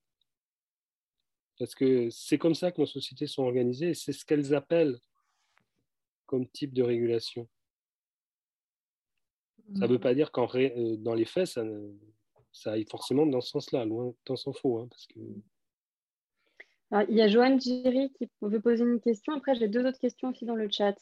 Parce 1.58 1.74
que 1.74 2.12
c'est 2.12 2.38
comme 2.38 2.54
ça 2.54 2.72
que 2.72 2.80
nos 2.80 2.86
sociétés 2.86 3.26
sont 3.26 3.42
organisées 3.42 3.90
et 3.90 3.94
c'est 3.96 4.14
ce 4.14 4.24
qu'elles 4.24 4.54
appellent 4.54 5.00
comme 6.28 6.48
type 6.48 6.74
de 6.74 6.84
régulation. 6.84 7.50
Ça 9.74 9.86
ne 9.86 9.88
veut 9.88 9.98
mm. 9.98 10.02
pas 10.02 10.14
dire 10.14 10.32
qu'en 10.32 10.48
euh, 10.54 10.96
dans 10.98 11.16
les 11.16 11.26
faits, 11.26 11.48
ça, 11.48 11.64
ça 12.52 12.74
aille 12.74 12.86
forcément 12.86 13.26
dans 13.26 13.42
ce 13.42 13.50
sens-là, 13.50 13.84
loin 13.84 14.14
tant 14.26 14.36
s'en 14.36 14.54
faut. 14.54 14.78
Hein, 14.78 14.88
parce 14.88 15.08
que... 15.08 15.20
il 17.10 17.16
y 17.16 17.22
a 17.22 17.28
Joanne 17.28 17.60
Giry 17.60 18.12
qui 18.14 18.30
veut 18.42 18.62
poser 18.62 18.84
une 18.84 19.02
question. 19.02 19.34
Après, 19.34 19.56
j'ai 19.56 19.70
deux 19.70 19.88
autres 19.88 20.00
questions 20.00 20.30
aussi 20.30 20.46
dans 20.46 20.56
le 20.56 20.70
chat. 20.70 20.96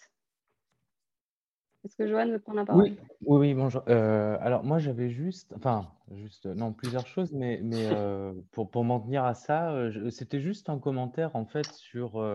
Est-ce 1.84 1.98
que 1.98 2.08
Joanne 2.08 2.32
veut 2.32 2.40
prendre 2.40 2.60
la 2.60 2.66
parole 2.66 2.84
Oui, 2.84 2.98
oui, 3.26 3.54
bonjour. 3.54 3.84
Euh, 3.90 4.38
alors 4.40 4.64
moi 4.64 4.80
j'avais 4.80 5.10
juste, 5.10 5.54
enfin 5.58 5.90
juste, 6.14 6.46
non 6.46 6.72
plusieurs 6.72 7.06
choses, 7.06 7.34
mais, 7.34 7.60
mais 7.62 7.90
euh, 7.94 8.34
pour, 8.52 8.72
pour 8.72 8.86
m'en 8.86 9.02
tenir 9.02 9.26
à 9.26 9.34
ça, 9.34 9.74
euh, 9.74 10.10
c'était 10.10 10.40
juste 10.40 10.70
un 10.70 10.80
commentaire 10.80 11.36
en 11.36 11.46
fait 11.46 11.70
sur, 11.74 12.26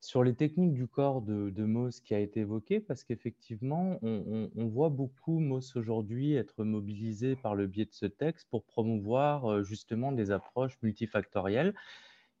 sur 0.00 0.24
les 0.24 0.34
techniques 0.34 0.72
du 0.72 0.88
corps 0.88 1.22
de, 1.22 1.50
de 1.50 1.64
Moss 1.64 2.00
qui 2.00 2.14
a 2.14 2.18
été 2.18 2.40
évoqué, 2.40 2.80
parce 2.80 3.04
qu'effectivement 3.04 4.00
on, 4.02 4.50
on, 4.56 4.66
voit 4.66 4.90
beaucoup 4.90 5.38
Moss 5.38 5.76
aujourd'hui 5.76 6.34
être 6.34 6.64
mobilisé 6.64 7.36
par 7.36 7.54
le 7.54 7.68
biais 7.68 7.84
de 7.84 7.94
ce 7.94 8.06
texte 8.06 8.48
pour 8.50 8.64
promouvoir 8.64 9.62
justement 9.62 10.10
des 10.10 10.32
approches 10.32 10.76
multifactorielles. 10.82 11.74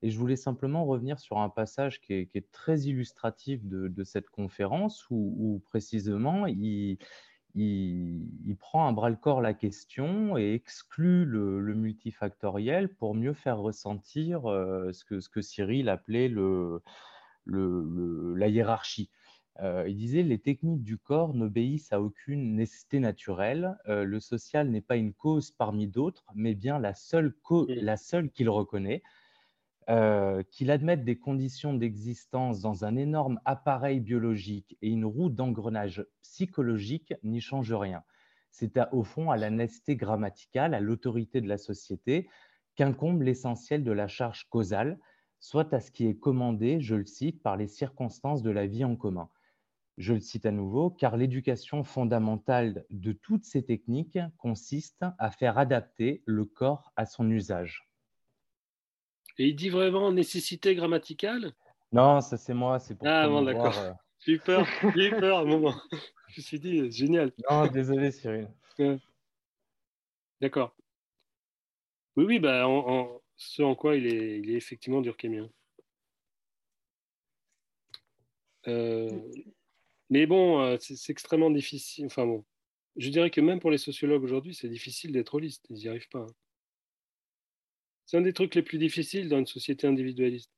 Et 0.02 0.10
je 0.10 0.18
voulais 0.18 0.36
simplement 0.36 0.84
revenir 0.84 1.18
sur 1.18 1.38
un 1.38 1.48
passage 1.48 2.00
qui 2.00 2.12
est, 2.12 2.50
très 2.52 2.80
illustratif 2.82 3.64
de, 3.64 4.04
cette 4.04 4.30
conférence, 4.30 5.06
où, 5.10 5.60
précisément 5.64 6.46
il, 6.46 6.98
il, 7.54 8.56
prend 8.58 8.86
à 8.86 8.92
bras 8.92 9.10
le 9.10 9.16
corps 9.16 9.40
la 9.40 9.54
question 9.54 10.36
et 10.38 10.54
exclut 10.54 11.24
le, 11.24 11.74
multifactoriel 11.74 12.94
pour 12.94 13.14
mieux 13.14 13.32
faire 13.32 13.58
ressentir 13.58 14.46
euh, 14.46 14.92
ce, 14.92 15.04
que, 15.04 15.20
ce, 15.20 15.28
que, 15.28 15.40
Cyril 15.40 15.88
appelait 15.88 16.28
le, 16.28 16.82
la 17.46 18.48
hiérarchie. 18.48 19.10
Euh, 19.60 19.84
il 19.88 19.96
disait 19.96 20.22
les 20.22 20.38
techniques 20.38 20.84
du 20.84 20.98
corps 20.98 21.34
n'obéissent 21.34 21.92
à 21.92 22.00
aucune 22.00 22.54
nécessité 22.54 23.00
naturelle. 23.00 23.76
Euh, 23.88 24.04
le 24.04 24.20
social 24.20 24.70
n'est 24.70 24.80
pas 24.80 24.96
une 24.96 25.12
cause 25.12 25.50
parmi 25.50 25.88
d'autres, 25.88 26.24
mais 26.36 26.54
bien 26.54 26.78
la 26.78 26.94
seule, 26.94 27.34
la 27.66 27.96
seule 27.96 28.30
qu'il 28.30 28.50
reconnaît. 28.50 29.02
Euh, 29.90 30.42
qu'il 30.50 30.70
admette 30.70 31.02
des 31.02 31.18
conditions 31.18 31.72
d'existence 31.72 32.60
dans 32.60 32.84
un 32.84 32.94
énorme 32.96 33.40
appareil 33.46 34.00
biologique 34.00 34.76
et 34.82 34.90
une 34.90 35.06
roue 35.06 35.30
d'engrenage 35.30 36.04
psychologique 36.20 37.14
n'y 37.22 37.40
change 37.40 37.72
rien. 37.72 38.02
C'est 38.50 38.78
au 38.92 39.02
fond 39.02 39.30
à 39.30 39.38
la 39.38 39.48
nécessité 39.48 39.96
grammaticale, 39.96 40.74
à 40.74 40.80
l'autorité 40.80 41.40
de 41.40 41.48
la 41.48 41.56
société, 41.56 42.28
qu'incombe 42.74 43.22
l'essentiel 43.22 43.82
de 43.82 43.92
la 43.92 44.08
charge 44.08 44.46
causale, 44.50 44.98
soit 45.40 45.72
à 45.72 45.80
ce 45.80 45.90
qui 45.90 46.06
est 46.06 46.18
commandé, 46.18 46.82
je 46.82 46.94
le 46.94 47.06
cite, 47.06 47.42
par 47.42 47.56
les 47.56 47.68
circonstances 47.68 48.42
de 48.42 48.50
la 48.50 48.66
vie 48.66 48.84
en 48.84 48.94
commun. 48.94 49.30
Je 49.96 50.12
le 50.12 50.20
cite 50.20 50.44
à 50.44 50.52
nouveau, 50.52 50.90
car 50.90 51.16
l'éducation 51.16 51.82
fondamentale 51.82 52.84
de 52.90 53.12
toutes 53.12 53.44
ces 53.44 53.64
techniques 53.64 54.18
consiste 54.36 55.06
à 55.18 55.30
faire 55.30 55.56
adapter 55.56 56.22
le 56.26 56.44
corps 56.44 56.92
à 56.94 57.06
son 57.06 57.30
usage. 57.30 57.87
Et 59.38 59.46
il 59.48 59.56
dit 59.56 59.68
vraiment 59.68 60.10
nécessité 60.10 60.74
grammaticale? 60.74 61.52
Non, 61.92 62.20
ça 62.20 62.36
c'est 62.36 62.54
moi, 62.54 62.78
c'est 62.80 62.96
pour. 62.96 63.06
Ah 63.06 63.28
bon, 63.28 63.42
d'accord. 63.42 63.78
Euh. 63.78 63.92
J'ai 64.26 64.32
eu 64.32 64.40
peur, 64.40 64.66
j'ai 64.96 65.06
eu 65.06 65.10
peur 65.10 65.38
à 65.38 65.40
un 65.42 65.44
moment. 65.44 65.74
Je 66.26 66.40
me 66.40 66.42
suis 66.42 66.58
dit, 66.58 66.90
génial. 66.90 67.32
Non, 67.48 67.68
désolé 67.68 68.10
Cyril. 68.10 68.48
D'accord. 70.40 70.76
Oui, 72.16 72.24
oui, 72.24 72.38
bah, 72.40 72.66
en, 72.66 73.22
ce 73.36 73.62
en 73.62 73.76
quoi 73.76 73.94
il 73.94 74.08
est, 74.08 74.40
il 74.40 74.50
est 74.50 74.56
effectivement 74.56 75.00
durkheimien. 75.00 75.48
mais 78.66 80.26
bon, 80.26 80.76
c'est 80.80 81.10
extrêmement 81.10 81.50
difficile. 81.50 82.06
Enfin 82.06 82.26
bon, 82.26 82.44
je 82.96 83.08
dirais 83.10 83.30
que 83.30 83.40
même 83.40 83.60
pour 83.60 83.70
les 83.70 83.78
sociologues 83.78 84.24
aujourd'hui, 84.24 84.54
c'est 84.54 84.68
difficile 84.68 85.12
d'être 85.12 85.34
holiste. 85.34 85.64
Ils 85.70 85.76
n'y 85.76 85.88
arrivent 85.88 86.08
pas. 86.08 86.26
Hein. 86.26 86.34
C'est 88.08 88.16
un 88.16 88.22
des 88.22 88.32
trucs 88.32 88.54
les 88.54 88.62
plus 88.62 88.78
difficiles 88.78 89.28
dans 89.28 89.38
une 89.38 89.46
société 89.46 89.86
individualiste. 89.86 90.50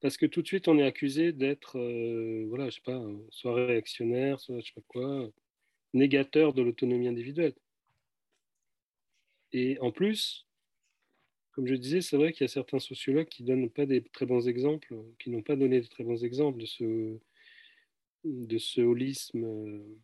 Parce 0.00 0.16
que 0.16 0.26
tout 0.26 0.42
de 0.42 0.46
suite, 0.48 0.66
on 0.66 0.76
est 0.78 0.82
accusé 0.82 1.32
d'être, 1.32 1.78
voilà, 2.48 2.68
je 2.68 2.74
sais 2.76 2.80
pas, 2.84 3.00
soit 3.30 3.54
réactionnaire, 3.66 4.40
soit 4.40 4.58
je 4.60 4.66
sais 4.66 4.72
pas 4.74 4.82
quoi, 4.88 5.30
négateur 5.94 6.52
de 6.52 6.62
l'autonomie 6.62 7.06
individuelle. 7.08 7.54
Et 9.52 9.78
en 9.80 9.92
plus, 9.92 10.48
comme 11.52 11.68
je 11.68 11.74
disais, 11.74 12.00
c'est 12.00 12.16
vrai 12.16 12.32
qu'il 12.32 12.42
y 12.42 12.46
a 12.46 12.48
certains 12.48 12.80
sociologues 12.80 13.28
qui 13.28 13.44
ne 13.44 13.48
donnent 13.48 13.70
pas 13.70 13.86
des 13.86 14.02
très 14.02 14.26
bons 14.26 14.48
exemples, 14.48 14.92
qui 15.20 15.30
n'ont 15.30 15.42
pas 15.42 15.54
donné 15.54 15.80
de 15.80 15.86
très 15.86 16.02
bons 16.02 16.24
exemples 16.24 16.58
de 16.58 16.66
ce, 16.66 17.18
de 18.24 18.58
ce 18.58 18.80
holisme, 18.80 19.44
euh, 19.44 19.98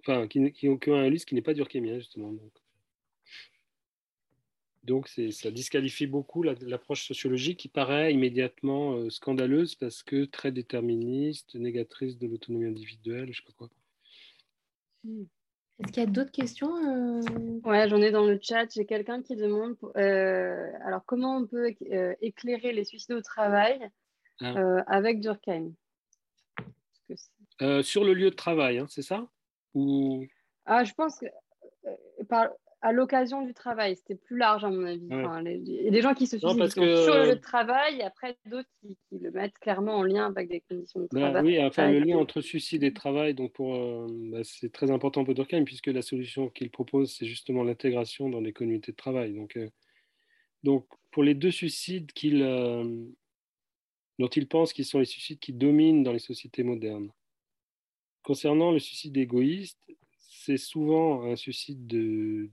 enfin, 0.00 0.26
qui, 0.26 0.50
qui, 0.52 0.68
ont, 0.68 0.80
un 0.88 1.06
holisme 1.06 1.26
qui 1.26 1.36
n'est 1.36 1.42
pas 1.42 1.54
durkheimien, 1.54 1.98
justement. 1.98 2.34
Donc 4.86 5.08
ça 5.08 5.50
disqualifie 5.50 6.06
beaucoup 6.06 6.42
l'approche 6.42 7.06
sociologique 7.06 7.58
qui 7.58 7.68
paraît 7.68 8.12
immédiatement 8.12 8.94
euh, 8.94 9.10
scandaleuse 9.10 9.74
parce 9.74 10.02
que 10.02 10.24
très 10.24 10.52
déterministe, 10.52 11.56
négatrice 11.56 12.16
de 12.16 12.26
l'autonomie 12.28 12.66
individuelle, 12.66 13.32
je 13.32 13.40
sais 13.40 13.46
pas 13.46 13.52
quoi. 13.52 13.68
Est-ce 15.78 15.92
qu'il 15.92 16.02
y 16.02 16.06
a 16.06 16.10
d'autres 16.10 16.30
questions 16.30 16.74
euh? 16.76 17.20
Ouais, 17.64 17.88
j'en 17.88 18.00
ai 18.00 18.10
dans 18.10 18.24
le 18.24 18.38
chat. 18.40 18.66
J'ai 18.72 18.86
quelqu'un 18.86 19.22
qui 19.22 19.36
demande 19.36 19.76
euh, 19.96 20.70
alors 20.84 21.04
comment 21.04 21.36
on 21.36 21.46
peut 21.46 21.74
euh, 21.92 22.14
éclairer 22.22 22.72
les 22.72 22.84
suicides 22.84 23.12
au 23.12 23.20
travail 23.20 23.90
ah. 24.40 24.82
avec 24.86 25.20
Durkheim? 25.20 25.72
Sur 27.82 28.04
le 28.04 28.14
lieu 28.14 28.30
de 28.30 28.36
travail, 28.36 28.78
hein, 28.78 28.86
c'est 28.88 29.02
ça? 29.02 29.28
Ou... 29.74 30.24
Ah, 30.64 30.84
je 30.84 30.94
pense 30.94 31.18
que 31.18 31.26
par, 32.28 32.48
à 32.86 32.92
l'occasion 32.92 33.42
du 33.42 33.52
travail. 33.52 33.96
C'était 33.96 34.14
plus 34.14 34.38
large, 34.38 34.64
à 34.64 34.70
mon 34.70 34.84
avis. 34.84 35.02
il 35.02 35.82
y 35.82 35.88
a 35.88 35.90
des 35.90 36.02
gens 36.02 36.14
qui 36.14 36.28
se 36.28 36.38
suicident 36.38 36.68
sur 36.68 36.84
le 36.84 37.34
de 37.34 37.34
travail, 37.34 37.98
et 37.98 38.04
après 38.04 38.38
d'autres 38.46 38.68
qui, 38.80 38.96
le 39.10 39.32
mettent 39.32 39.58
clairement 39.58 39.96
en 39.96 40.04
lien 40.04 40.26
avec 40.26 40.48
des 40.48 40.60
conditions 40.60 41.00
de 41.00 41.08
bah 41.10 41.20
travail. 41.20 41.42
oui, 41.44 41.64
enfin, 41.64 41.90
le 41.90 41.98
lien 41.98 42.16
entre 42.16 42.40
suicide 42.40 42.84
et 42.84 42.92
travail, 42.92 43.34
donc 43.34 43.52
pour, 43.52 43.74
euh, 43.74 44.06
bah, 44.30 44.38
c'est 44.44 44.70
très 44.70 44.92
important 44.92 45.24
pour 45.24 45.34
Durkheim, 45.34 45.64
puisque 45.64 45.88
la 45.88 46.00
solution 46.00 46.48
qu'il 46.48 46.70
propose, 46.70 47.12
c'est 47.12 47.26
justement 47.26 47.64
l'intégration 47.64 48.28
dans 48.28 48.40
les 48.40 48.52
communautés 48.52 48.92
de 48.92 48.96
travail. 48.96 49.34
Donc, 49.34 49.56
euh, 49.56 49.68
donc 50.62 50.86
pour 51.10 51.24
les 51.24 51.34
deux 51.34 51.50
suicides 51.50 52.12
qu'il, 52.12 52.40
euh, 52.40 52.84
dont 54.20 54.28
il 54.28 54.46
pense 54.46 54.72
qu'ils 54.72 54.84
sont 54.84 55.00
les 55.00 55.06
suicides 55.06 55.40
qui 55.40 55.52
dominent 55.52 56.04
dans 56.04 56.12
les 56.12 56.20
sociétés 56.20 56.62
modernes. 56.62 57.10
Concernant 58.22 58.70
le 58.70 58.78
suicide 58.78 59.16
égoïste, 59.16 59.80
c'est 60.46 60.58
souvent 60.58 61.24
un 61.24 61.34
suicide 61.34 61.88
de, 61.88 62.48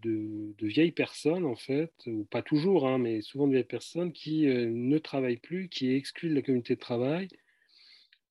vieilles 0.59 0.91
personnes, 0.91 1.45
en 1.45 1.55
fait, 1.55 1.93
ou 2.07 2.25
pas 2.25 2.41
toujours, 2.41 2.87
hein, 2.87 2.97
mais 2.97 3.21
souvent 3.21 3.45
de 3.45 3.51
vieilles 3.51 3.63
personnes 3.65 4.11
qui 4.11 4.47
euh, 4.47 4.67
ne 4.67 4.97
travaillent 4.97 5.37
plus, 5.37 5.69
qui 5.69 5.91
est 5.91 5.97
exclues 5.97 6.29
de 6.29 6.35
la 6.35 6.41
communauté 6.41 6.73
de 6.73 6.79
travail 6.79 7.27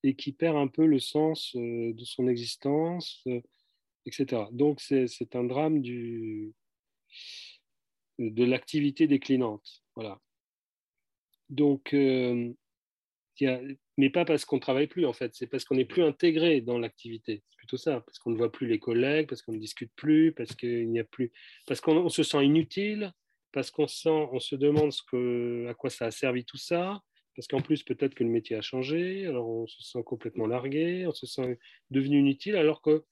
et 0.03 0.17
qui 0.17 0.33
perd 0.33 0.57
un 0.57 0.67
peu 0.67 0.85
le 0.85 0.99
sens 0.99 1.55
euh, 1.55 1.93
de 1.93 2.05
son 2.05 2.27
existence, 2.27 3.23
euh, 3.29 3.41
etc. 4.05 4.49
Donc, 4.51 4.81
c'est 4.81 5.37
un 5.37 5.45
drame 5.45 5.81
du, 5.81 6.53
de 8.19 8.45
l'activité 8.45 9.07
déclinante. 9.07 9.85
Voilà. 9.95 10.21
Donc, 11.51 11.95
mais 13.99 14.11
pas 14.11 14.25
parce 14.25 14.45
qu'on 14.45 14.57
ne 14.57 14.61
travaille 14.61 14.87
plus, 14.87 15.05
en 15.05 15.13
fait, 15.13 15.35
c'est 15.35 15.47
parce 15.47 15.65
qu'on 15.65 15.75
n'est 15.75 15.85
plus 15.85 16.03
intégré 16.03 16.61
dans 16.61 16.79
l'activité. 16.79 17.43
C'est 17.49 17.57
plutôt 17.59 17.77
ça, 17.77 18.01
parce 18.01 18.19
qu'on 18.19 18.31
ne 18.31 18.37
voit 18.37 18.51
plus 18.51 18.67
les 18.67 18.79
collègues, 18.79 19.29
parce 19.29 19.43
qu'on 19.43 19.53
ne 19.53 19.59
discute 19.59 19.93
plus, 19.97 20.33
parce 20.33 20.55
qu'il 20.55 20.91
n'y 20.91 21.01
a 21.01 21.05
plus, 21.05 21.33
parce 21.67 21.81
qu'on 21.81 22.09
se 22.09 22.23
sent 22.23 22.45
inutile, 22.45 23.13
parce 23.53 23.71
qu'on 23.71 23.87
on 24.07 24.41
se 24.41 24.57
demande 24.57 24.93
ce 24.93 25.03
que, 25.03 25.67
à 25.69 25.75
quoi 25.75 25.91
ça 25.91 26.07
a 26.07 26.11
servi 26.11 26.45
tout 26.45 26.57
ça, 26.57 27.03
parce 27.37 27.47
qu'en 27.49 27.61
plus 27.61 27.83
peut-être 27.83 28.15
que 28.15 28.25
le 28.25 28.31
métier 28.31 28.57
a 28.57 28.63
changé, 28.63 29.27
alors 29.27 29.49
on 29.49 29.67
se 29.67 29.83
sent 29.83 30.03
complètement 30.05 30.47
largué, 30.47 31.07
on 31.07 31.13
se 31.13 31.27
sent 31.27 31.59
devenu 31.91 32.19
inutile, 32.19 32.57
alors 32.57 32.83
que 32.83 33.05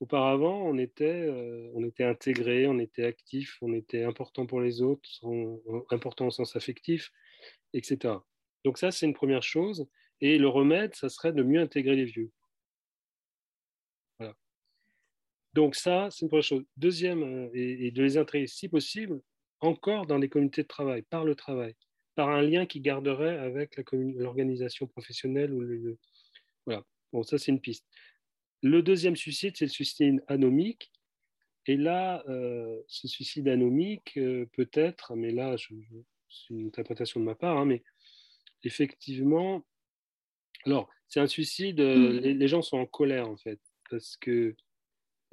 auparavant 0.00 0.62
on 0.66 0.78
était, 0.78 1.04
euh, 1.04 1.70
on 1.74 1.84
était 1.84 2.04
intégré, 2.04 2.66
on 2.66 2.78
était 2.78 3.04
actif, 3.04 3.58
on 3.62 3.72
était 3.74 4.04
important 4.04 4.46
pour 4.46 4.60
les 4.60 4.82
autres, 4.82 5.08
important 5.90 6.26
au 6.26 6.30
sens 6.30 6.56
affectif, 6.56 7.10
etc. 7.72 8.14
Donc 8.64 8.78
ça, 8.78 8.90
c'est 8.90 9.06
une 9.06 9.14
première 9.14 9.42
chose. 9.42 9.88
Et 10.20 10.38
le 10.38 10.48
remède, 10.48 10.94
ça 10.94 11.08
serait 11.08 11.32
de 11.32 11.42
mieux 11.42 11.60
intégrer 11.60 11.96
les 11.96 12.04
vieux. 12.04 12.30
Voilà. 14.18 14.34
Donc 15.54 15.74
ça, 15.74 16.08
c'est 16.10 16.22
une 16.22 16.28
première 16.28 16.44
chose. 16.44 16.64
Deuxième, 16.76 17.22
euh, 17.22 17.50
et, 17.54 17.90
de 17.90 18.02
les 18.02 18.16
intégrer, 18.18 18.46
si 18.46 18.68
possible, 18.68 19.20
encore 19.60 20.06
dans 20.06 20.18
les 20.18 20.28
communautés 20.28 20.62
de 20.62 20.68
travail, 20.68 21.02
par 21.02 21.24
le 21.24 21.34
travail, 21.34 21.74
par 22.14 22.28
un 22.28 22.42
lien 22.42 22.66
qui 22.66 22.80
garderait 22.80 23.38
avec 23.38 23.80
l'organisation 23.92 24.86
professionnelle. 24.86 25.52
Ou 25.52 25.60
le, 25.60 25.98
voilà. 26.66 26.84
Bon, 27.12 27.22
ça, 27.22 27.38
c'est 27.38 27.50
une 27.50 27.60
piste. 27.60 27.86
Le 28.62 28.82
deuxième 28.82 29.16
suicide, 29.16 29.56
c'est 29.56 29.64
le 29.66 29.70
suicide 29.70 30.22
anomique. 30.28 30.92
Et 31.66 31.76
là, 31.76 32.24
euh, 32.28 32.80
ce 32.88 33.08
suicide 33.08 33.48
anomique, 33.48 34.16
euh, 34.16 34.46
peut-être, 34.52 35.14
mais 35.14 35.30
là, 35.30 35.56
c'est 35.58 36.54
une 36.54 36.66
interprétation 36.66 37.20
de 37.20 37.24
ma 37.24 37.34
part, 37.34 37.58
hein, 37.58 37.64
mais 37.64 37.82
effectivement, 38.64 39.64
alors, 40.66 40.88
c'est 41.08 41.20
un 41.20 41.26
suicide, 41.26 41.80
euh, 41.80 42.14
mmh. 42.14 42.38
les, 42.38 42.48
gens 42.48 42.62
sont 42.62 42.78
en 42.78 42.86
colère 42.86 43.28
en 43.28 43.36
fait, 43.36 43.58
parce 43.90 44.16
que 44.16 44.54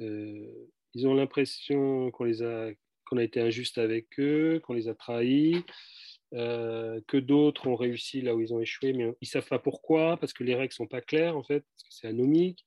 euh, 0.01 0.69
ils 0.93 1.07
ont 1.07 1.13
l'impression 1.13 2.11
qu'on 2.11 2.23
les 2.23 2.43
a 2.43 2.71
qu'on 3.05 3.17
a 3.17 3.23
été 3.23 3.39
injuste 3.39 3.77
avec 3.77 4.19
eux, 4.19 4.59
qu'on 4.63 4.73
les 4.73 4.89
a 4.89 4.93
trahis, 4.93 5.63
euh, 6.33 6.99
que 7.07 7.15
d'autres 7.15 7.67
ont 7.67 7.75
réussi 7.75 8.21
là 8.21 8.35
où 8.35 8.41
ils 8.41 8.53
ont 8.53 8.59
échoué, 8.59 8.91
mais 8.91 9.13
ils 9.21 9.27
savent 9.27 9.47
pas 9.47 9.59
pourquoi, 9.59 10.17
parce 10.17 10.33
que 10.33 10.43
les 10.43 10.55
règles 10.55 10.73
sont 10.73 10.87
pas 10.87 10.99
claires 10.99 11.37
en 11.37 11.43
fait, 11.43 11.61
parce 11.61 11.83
que 11.83 11.89
c'est 11.91 12.07
anomique. 12.07 12.65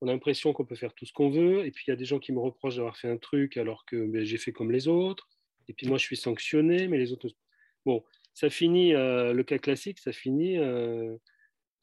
On 0.00 0.08
a 0.08 0.12
l'impression 0.12 0.54
qu'on 0.54 0.64
peut 0.64 0.76
faire 0.76 0.94
tout 0.94 1.04
ce 1.04 1.12
qu'on 1.12 1.30
veut, 1.30 1.66
et 1.66 1.70
puis 1.70 1.84
il 1.86 1.90
y 1.90 1.92
a 1.92 1.96
des 1.96 2.06
gens 2.06 2.18
qui 2.20 2.32
me 2.32 2.38
reprochent 2.38 2.76
d'avoir 2.76 2.96
fait 2.96 3.08
un 3.08 3.18
truc 3.18 3.56
alors 3.58 3.84
que 3.84 4.06
ben, 4.06 4.24
j'ai 4.24 4.38
fait 4.38 4.52
comme 4.52 4.72
les 4.72 4.88
autres, 4.88 5.28
et 5.68 5.74
puis 5.74 5.86
moi 5.86 5.98
je 5.98 6.04
suis 6.04 6.16
sanctionné, 6.16 6.88
mais 6.88 6.98
les 6.98 7.12
autres. 7.12 7.28
Bon, 7.84 8.02
ça 8.32 8.48
finit, 8.48 8.92
le 8.92 9.42
cas 9.42 9.58
classique, 9.58 9.98
ça 9.98 10.12
finit, 10.12 10.56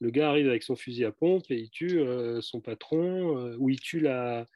le 0.00 0.10
gars 0.10 0.30
arrive 0.30 0.48
avec 0.48 0.62
son 0.62 0.76
fusil 0.76 1.04
à 1.04 1.12
pompe 1.12 1.50
et 1.50 1.58
il 1.58 1.70
tue 1.70 2.00
euh, 2.00 2.40
son 2.40 2.60
patron, 2.60 3.54
ou 3.58 3.68
il 3.68 3.80
tue 3.80 4.00
la, 4.00 4.48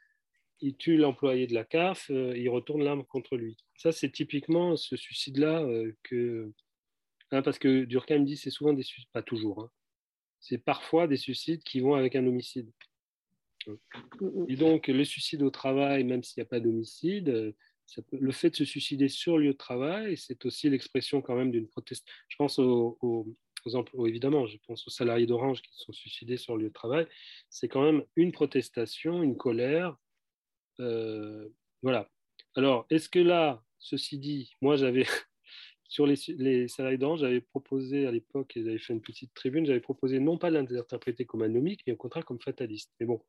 il 0.60 0.76
tue 0.76 0.96
l'employé 0.96 1.46
de 1.46 1.54
la 1.54 1.64
CAF, 1.64 2.10
il 2.10 2.48
retourne 2.48 2.82
l'arme 2.82 3.04
contre 3.04 3.36
lui. 3.36 3.56
Ça, 3.76 3.92
c'est 3.92 4.10
typiquement 4.10 4.76
ce 4.76 4.96
suicide-là 4.96 5.66
que, 6.02 6.52
hein, 7.30 7.42
parce 7.42 7.58
que 7.58 7.84
Durkheim 7.84 8.24
dit, 8.24 8.36
c'est 8.36 8.50
souvent 8.50 8.72
des 8.72 8.82
suicides, 8.82 9.10
pas 9.12 9.22
toujours, 9.22 9.60
hein. 9.60 9.70
c'est 10.40 10.58
parfois 10.58 11.06
des 11.06 11.18
suicides 11.18 11.62
qui 11.62 11.80
vont 11.80 11.94
avec 11.94 12.16
un 12.16 12.26
homicide. 12.26 12.70
Et 14.48 14.56
donc, 14.56 14.88
le 14.88 15.04
suicide 15.04 15.42
au 15.42 15.50
travail, 15.50 16.04
même 16.04 16.22
s'il 16.22 16.40
n'y 16.40 16.46
a 16.46 16.48
pas 16.48 16.60
d'homicide, 16.60 17.54
le 18.12 18.32
fait 18.32 18.50
de 18.50 18.56
se 18.56 18.64
suicider 18.64 19.08
sur 19.08 19.38
le 19.38 19.44
lieu 19.44 19.52
de 19.52 19.58
travail, 19.58 20.16
c'est 20.16 20.44
aussi 20.46 20.70
l'expression 20.70 21.20
quand 21.20 21.36
même 21.36 21.50
d'une 21.50 21.68
protestation. 21.68 22.12
Je 22.28 22.36
pense 22.36 22.58
aux, 23.66 24.06
évidemment, 24.06 24.46
je 24.46 24.58
pense 24.66 24.86
aux 24.86 24.90
salariés 24.90 25.26
d'Orange 25.26 25.62
qui 25.62 25.72
se 25.72 25.84
sont 25.84 25.92
suicidés 25.92 26.36
sur 26.36 26.56
le 26.56 26.64
lieu 26.64 26.68
de 26.68 26.74
travail. 26.74 27.06
C'est 27.50 27.68
quand 27.68 27.82
même 27.82 28.04
une 28.16 28.32
protestation, 28.32 29.22
une 29.22 29.36
colère. 29.36 29.96
Euh, 30.80 31.48
voilà. 31.82 32.10
Alors, 32.56 32.86
est-ce 32.90 33.08
que 33.08 33.18
là, 33.18 33.62
ceci 33.78 34.18
dit, 34.18 34.52
moi 34.60 34.76
j'avais 34.76 35.04
sur 35.88 36.06
les, 36.06 36.16
les 36.28 36.68
salariés 36.68 36.98
d'Orange, 36.98 37.20
j'avais 37.20 37.40
proposé 37.40 38.06
à 38.06 38.10
l'époque, 38.10 38.52
j'avais 38.56 38.78
fait 38.78 38.92
une 38.92 39.02
petite 39.02 39.34
tribune, 39.34 39.66
j'avais 39.66 39.80
proposé 39.80 40.18
non 40.18 40.38
pas 40.38 40.50
l'interpréter 40.50 41.24
comme 41.24 41.42
anomique, 41.42 41.82
mais 41.86 41.92
au 41.92 41.96
contraire 41.96 42.24
comme 42.24 42.40
fataliste. 42.40 42.92
Mais 43.00 43.06
bon, 43.06 43.22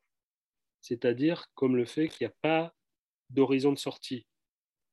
c'est-à-dire 0.81 1.47
comme 1.55 1.75
le 1.75 1.85
fait 1.85 2.07
qu'il 2.09 2.27
n'y 2.27 2.31
a 2.31 2.35
pas 2.41 2.73
d'horizon 3.29 3.71
de 3.71 3.77
sortie. 3.77 4.27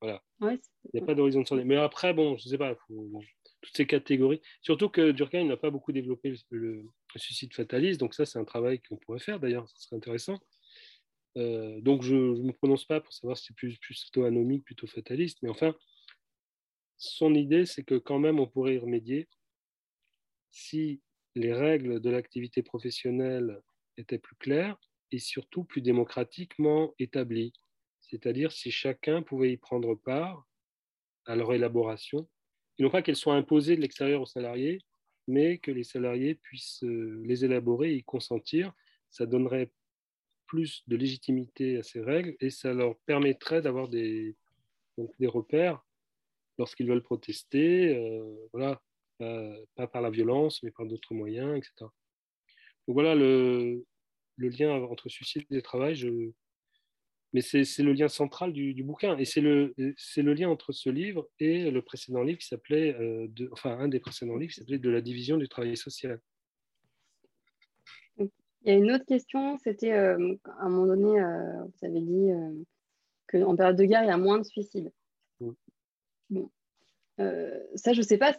Voilà. 0.00 0.22
Il 0.40 0.58
n'y 0.94 1.00
a 1.00 1.04
pas 1.04 1.14
d'horizon 1.14 1.42
de 1.42 1.46
sortie. 1.46 1.64
Mais 1.64 1.76
après, 1.76 2.14
bon, 2.14 2.36
je 2.36 2.46
ne 2.46 2.50
sais 2.50 2.58
pas, 2.58 2.74
toutes 3.62 3.76
ces 3.76 3.86
catégories. 3.86 4.42
Surtout 4.60 4.88
que 4.88 5.12
Durkheim 5.12 5.46
n'a 5.46 5.56
pas 5.56 5.70
beaucoup 5.70 5.92
développé 5.92 6.34
le, 6.50 6.84
suicide 7.16 7.54
fataliste, 7.54 8.00
donc 8.00 8.14
ça, 8.14 8.26
c'est 8.26 8.38
un 8.38 8.44
travail 8.44 8.80
qu'on 8.80 8.96
pourrait 8.96 9.20
faire 9.20 9.40
d'ailleurs, 9.40 9.68
ce 9.68 9.82
serait 9.82 9.96
intéressant. 9.96 10.38
Euh, 11.38 11.80
donc 11.80 12.02
je 12.02 12.14
ne 12.14 12.42
me 12.42 12.52
prononce 12.52 12.84
pas 12.84 13.00
pour 13.00 13.12
savoir 13.12 13.38
si 13.38 13.46
c'est 13.46 13.56
plus, 13.56 13.78
plutôt 13.78 14.24
anomique, 14.24 14.64
plutôt 14.64 14.86
fataliste, 14.86 15.38
mais 15.42 15.48
enfin, 15.48 15.74
son 16.98 17.34
idée, 17.34 17.64
c'est 17.64 17.82
que 17.82 17.94
quand 17.94 18.18
même, 18.18 18.38
on 18.38 18.46
pourrait 18.46 18.74
y 18.74 18.78
remédier 18.78 19.28
si 20.50 21.00
les 21.34 21.54
règles 21.54 22.00
de 22.00 22.10
l'activité 22.10 22.62
professionnelle 22.62 23.62
étaient 23.96 24.18
plus 24.18 24.36
claires 24.36 24.76
et 25.10 25.18
surtout 25.18 25.64
plus 25.64 25.80
démocratiquement 25.80 26.94
établies 26.98 27.52
c'est-à-dire 28.12 28.52
si 28.52 28.70
chacun 28.70 29.22
pouvait 29.22 29.52
y 29.52 29.56
prendre 29.56 29.94
part 29.94 30.46
à 31.24 31.34
leur 31.34 31.54
élaboration, 31.54 32.28
non 32.78 32.90
pas 32.90 33.02
qu'elles 33.02 33.16
soient 33.16 33.34
imposées 33.34 33.76
de 33.76 33.80
l'extérieur 33.80 34.22
aux 34.22 34.26
salariés, 34.26 34.80
mais 35.28 35.58
que 35.58 35.70
les 35.70 35.84
salariés 35.84 36.34
puissent 36.34 36.82
les 36.82 37.44
élaborer 37.44 37.92
et 37.92 37.96
y 37.96 38.02
consentir. 38.02 38.72
Ça 39.10 39.26
donnerait 39.26 39.70
plus 40.46 40.82
de 40.86 40.96
légitimité 40.96 41.78
à 41.78 41.82
ces 41.82 42.00
règles 42.00 42.36
et 42.40 42.50
ça 42.50 42.72
leur 42.72 42.96
permettrait 43.06 43.62
d'avoir 43.62 43.88
des, 43.88 44.36
repères 45.22 45.84
lorsqu'ils 46.58 46.88
veulent 46.88 47.02
protester, 47.02 48.20
voilà, 48.52 48.82
pas, 49.18 49.86
par 49.86 50.02
la 50.02 50.10
violence, 50.10 50.62
mais 50.62 50.70
par 50.70 50.86
d'autres 50.86 51.14
moyens, 51.14 51.56
etc. 51.56 51.72
Donc 51.78 52.94
voilà 52.94 53.14
le, 53.14 53.84
le, 54.36 54.48
lien 54.48 54.72
entre 54.72 55.08
suicide 55.08 55.46
et 55.50 55.62
travail. 55.62 55.94
Je, 55.94 56.32
mais 57.32 57.40
c'est 57.40 57.82
le 57.82 57.92
lien 57.92 58.08
central 58.08 58.52
du, 58.52 58.82
bouquin. 58.82 59.16
Et 59.16 59.24
c'est 59.24 59.40
le, 59.40 59.74
le 59.76 60.34
lien 60.34 60.50
entre 60.50 60.72
ce 60.72 60.90
livre 60.90 61.28
et 61.38 61.70
le 61.70 61.82
précédent 61.82 62.22
livre 62.22 62.38
qui 62.38 62.46
s'appelait, 62.46 62.94
euh, 63.00 63.26
enfin 63.52 63.78
un 63.78 63.88
des 63.88 64.00
précédents 64.00 64.36
livres 64.36 64.52
qui 64.52 64.60
s'appelait 64.60 64.78
De 64.78 64.90
la 64.90 65.00
division 65.00 65.36
du 65.36 65.48
travail 65.48 65.76
social. 65.76 66.20
Il 68.18 68.28
y 68.66 68.70
a 68.70 68.74
une 68.74 68.92
autre 68.92 69.06
question, 69.06 69.58
c'était 69.58 69.92
euh, 69.92 70.36
à 70.44 70.66
un 70.66 70.68
moment 70.68 70.86
donné, 70.86 71.20
euh, 71.20 71.64
vous 71.64 71.86
avez 71.86 72.00
dit 72.00 72.30
qu'en 73.28 73.56
période 73.56 73.76
de 73.76 73.84
guerre, 73.84 74.04
il 74.04 74.08
y 74.08 74.10
a 74.10 74.18
moins 74.18 74.38
de 74.38 74.44
suicides. 74.44 74.92
Bon. 76.30 76.48
ça, 77.18 77.92
je 77.92 77.98
ne 77.98 78.04
sais 78.04 78.18
pas. 78.18 78.36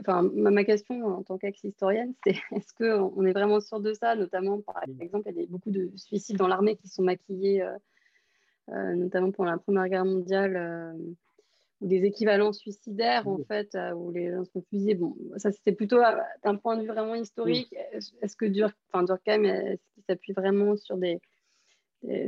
Enfin, 0.00 0.22
ma, 0.34 0.64
question 0.64 1.04
en 1.04 1.22
tant 1.22 1.38
qu'ex-historienne, 1.38 2.14
c'est 2.24 2.34
est-ce 2.52 2.72
qu'on 2.74 3.24
est 3.26 3.32
vraiment 3.32 3.60
sûr 3.60 3.80
de 3.80 3.92
ça 3.92 4.16
Notamment, 4.16 4.60
par 4.62 4.82
exemple, 4.98 5.30
il 5.30 5.40
y 5.40 5.44
a 5.44 5.46
beaucoup 5.46 5.70
de 5.70 5.90
suicides 5.96 6.38
dans 6.38 6.48
l'armée 6.48 6.76
qui 6.76 6.88
sont 6.88 7.02
maquillés 7.02 7.62
notamment 8.68 9.30
pour 9.30 9.44
la 9.44 9.58
Première 9.58 9.88
Guerre 9.88 10.04
mondiale, 10.04 10.56
euh, 10.56 10.92
ou 11.80 11.86
des 11.86 12.04
équivalents 12.04 12.52
suicidaires, 12.52 13.28
en 13.28 13.38
fait, 13.44 13.74
euh, 13.74 13.92
où 13.92 14.10
les 14.10 14.30
gens 14.30 14.44
sont 14.44 14.62
fusillés. 14.70 14.94
Bon, 14.94 15.16
ça, 15.36 15.50
c'était 15.52 15.72
plutôt 15.72 15.98
d'un 16.42 16.56
point 16.56 16.76
de 16.76 16.82
vue 16.82 16.88
vraiment 16.88 17.14
historique. 17.14 17.74
Est-ce 18.22 18.36
que 18.36 18.46
Dur, 18.46 18.70
Durkheim, 18.94 19.44
est-ce 19.44 19.82
qu'il 19.94 20.02
s'appuie 20.08 20.32
vraiment 20.32 20.76
sur 20.76 20.96
des, 20.96 21.20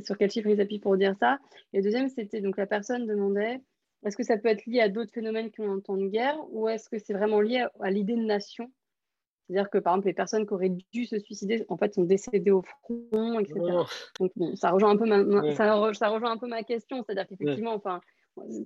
sur 0.02 0.18
quel 0.18 0.30
chiffre 0.30 0.48
il 0.48 0.56
s'appuie 0.56 0.80
pour 0.80 0.96
dire 0.96 1.14
ça? 1.20 1.38
Et 1.72 1.80
deuxième, 1.80 2.08
c'était 2.08 2.40
donc 2.40 2.56
la 2.56 2.66
personne 2.66 3.06
demandait 3.06 3.60
est-ce 4.04 4.16
que 4.16 4.22
ça 4.22 4.36
peut 4.36 4.48
être 4.48 4.66
lié 4.66 4.80
à 4.80 4.88
d'autres 4.88 5.12
phénomènes 5.12 5.50
qui 5.50 5.60
ont 5.60 5.72
un 5.72 5.80
temps 5.80 5.96
de 5.96 6.06
guerre 6.06 6.38
ou 6.50 6.68
est-ce 6.68 6.88
que 6.88 6.98
c'est 6.98 7.14
vraiment 7.14 7.40
lié 7.40 7.66
à 7.80 7.90
l'idée 7.90 8.14
de 8.14 8.22
nation? 8.22 8.70
C'est-à-dire 9.46 9.70
que, 9.70 9.78
par 9.78 9.94
exemple, 9.94 10.08
les 10.08 10.14
personnes 10.14 10.46
qui 10.46 10.52
auraient 10.54 10.76
dû 10.92 11.06
se 11.06 11.18
suicider, 11.20 11.64
en 11.68 11.76
fait, 11.76 11.94
sont 11.94 12.02
décédées 12.02 12.50
au 12.50 12.62
front, 12.62 13.38
etc. 13.38 13.60
Donc, 14.18 14.32
ça, 14.56 14.70
rejoint 14.70 14.90
un 14.90 14.96
peu 14.96 15.06
ma, 15.06 15.54
ça, 15.54 15.72
rejoint 15.74 16.32
un 16.32 16.36
peu 16.36 16.48
ma 16.48 16.64
question. 16.64 17.04
C'est-à-dire 17.04 17.28
qu'effectivement, 17.28 17.74
enfin, 17.74 18.00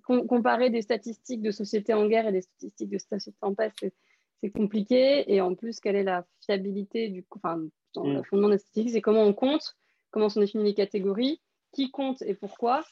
comparer 0.02 0.70
des 0.70 0.80
statistiques 0.80 1.42
de 1.42 1.50
sociétés 1.50 1.92
en 1.92 2.06
guerre 2.06 2.28
et 2.28 2.32
des 2.32 2.40
statistiques 2.40 2.88
de 2.88 2.98
sociétés 2.98 3.36
en 3.42 3.54
paix, 3.54 3.70
c'est 3.78 4.50
compliqué. 4.50 5.30
Et 5.32 5.42
en 5.42 5.54
plus, 5.54 5.80
quelle 5.80 5.96
est 5.96 6.04
la 6.04 6.24
fiabilité 6.46 7.08
du 7.08 7.26
enfin, 7.30 7.60
dans 7.94 8.04
le 8.04 8.22
fondement 8.22 8.48
des 8.48 8.56
statistiques 8.56 8.90
C'est 8.90 9.02
comment 9.02 9.24
on 9.24 9.34
compte, 9.34 9.76
comment 10.10 10.30
sont 10.30 10.40
définies 10.40 10.64
les 10.64 10.74
catégories, 10.74 11.42
qui 11.72 11.90
compte 11.90 12.22
et 12.22 12.34
pourquoi. 12.34 12.84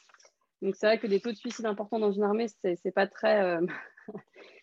Donc, 0.61 0.77
c'est 0.77 0.87
vrai 0.87 0.99
que 0.99 1.07
des 1.07 1.21
taux 1.21 1.31
de 1.31 1.37
suicide 1.37 1.65
importants 1.65 2.01
dans 2.01 2.13
une 2.13 2.25
armée, 2.25 2.49
c'est 2.49 2.95
pas 2.95 3.07
très. 3.07 3.43
Euh, 3.43 3.67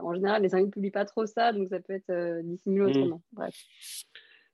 en 0.00 0.14
général, 0.14 0.42
les 0.42 0.54
amis 0.54 0.66
ne 0.66 0.70
publient 0.70 0.90
pas 0.90 1.04
trop 1.04 1.26
ça, 1.26 1.52
donc 1.52 1.68
ça 1.68 1.80
peut 1.80 1.94
être 1.94 2.10
euh, 2.10 2.40
dissimulé 2.42 2.84
mmh. 2.84 2.88
autrement. 2.88 3.22
Bref. 3.32 3.54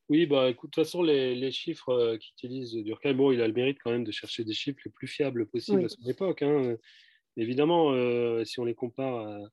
Oui, 0.08 0.26
bah, 0.26 0.48
écoute, 0.48 0.70
de 0.70 0.74
toute 0.74 0.84
façon, 0.84 1.02
les, 1.02 1.34
les 1.34 1.50
chiffres 1.50 1.90
euh, 1.90 2.16
qu'utilise 2.16 2.74
Durkheim, 2.74 3.14
bon, 3.14 3.32
il 3.32 3.42
a 3.42 3.46
le 3.46 3.52
mérite 3.52 3.78
quand 3.82 3.90
même 3.90 4.04
de 4.04 4.12
chercher 4.12 4.44
des 4.44 4.54
chiffres 4.54 4.80
les 4.84 4.90
plus 4.90 5.06
fiables 5.06 5.46
possibles 5.46 5.84
à 5.84 5.88
son 5.88 6.02
époque. 6.08 6.42
Hein. 6.42 6.76
Évidemment, 7.36 7.92
euh, 7.92 8.44
si 8.44 8.58
on 8.58 8.64
les 8.64 8.74
compare 8.74 9.48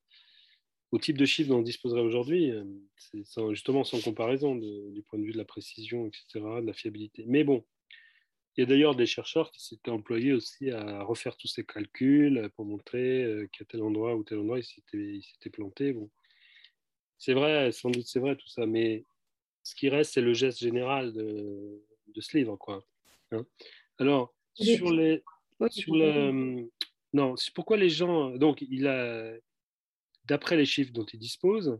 au 0.91 0.97
type 0.97 1.17
de 1.17 1.25
chiffres 1.25 1.49
dont 1.49 1.59
on 1.59 1.61
disposerait 1.61 2.01
aujourd'hui, 2.01 2.51
c'est 2.95 3.23
justement 3.49 3.83
sans 3.83 4.01
comparaison 4.01 4.55
du 4.55 5.03
point 5.03 5.19
de 5.19 5.25
vue 5.25 5.33
de 5.33 5.37
la 5.37 5.45
précision, 5.45 6.07
etc., 6.07 6.25
de 6.61 6.65
la 6.65 6.73
fiabilité. 6.73 7.25
Mais 7.27 7.43
bon, 7.43 7.65
il 8.55 8.61
y 8.61 8.63
a 8.63 8.65
d'ailleurs 8.65 8.95
des 8.95 9.05
chercheurs 9.05 9.51
qui 9.51 9.63
s'étaient 9.63 9.91
employés 9.91 10.31
aussi 10.31 10.71
à 10.71 11.03
refaire 11.03 11.35
tous 11.35 11.47
ces 11.47 11.65
calculs 11.65 12.49
pour 12.55 12.65
montrer 12.65 13.23
euh, 13.23 13.47
qu'à 13.51 13.65
tel 13.65 13.81
endroit 13.81 14.15
ou 14.15 14.23
tel 14.23 14.39
endroit, 14.39 14.59
ils 14.59 15.23
s'étaient 15.23 15.49
plantés. 15.49 15.91
Bon. 15.91 16.09
C'est 17.17 17.33
vrai, 17.33 17.71
sans 17.71 17.89
doute 17.89 18.07
c'est 18.07 18.19
vrai 18.19 18.35
tout 18.35 18.47
ça, 18.47 18.65
mais 18.65 19.03
ce 19.63 19.75
qui 19.75 19.89
reste, 19.89 20.13
c'est 20.13 20.21
le 20.21 20.33
geste 20.33 20.59
général 20.59 21.11
de, 21.11 21.83
de 22.07 22.21
ce 22.21 22.37
livre. 22.37 22.55
Quoi. 22.55 22.85
Hein. 23.31 23.45
Alors, 23.97 24.33
sur 24.53 24.93
les... 24.93 25.23
Sur 25.69 25.95
le, 25.95 26.69
non, 27.13 27.35
c'est 27.37 27.53
pourquoi 27.53 27.77
les 27.77 27.89
gens... 27.89 28.31
Donc, 28.31 28.61
il 28.61 28.87
a, 28.87 29.33
d'après 30.25 30.57
les 30.57 30.65
chiffres 30.65 30.91
dont 30.91 31.05
il 31.05 31.19
dispose, 31.19 31.79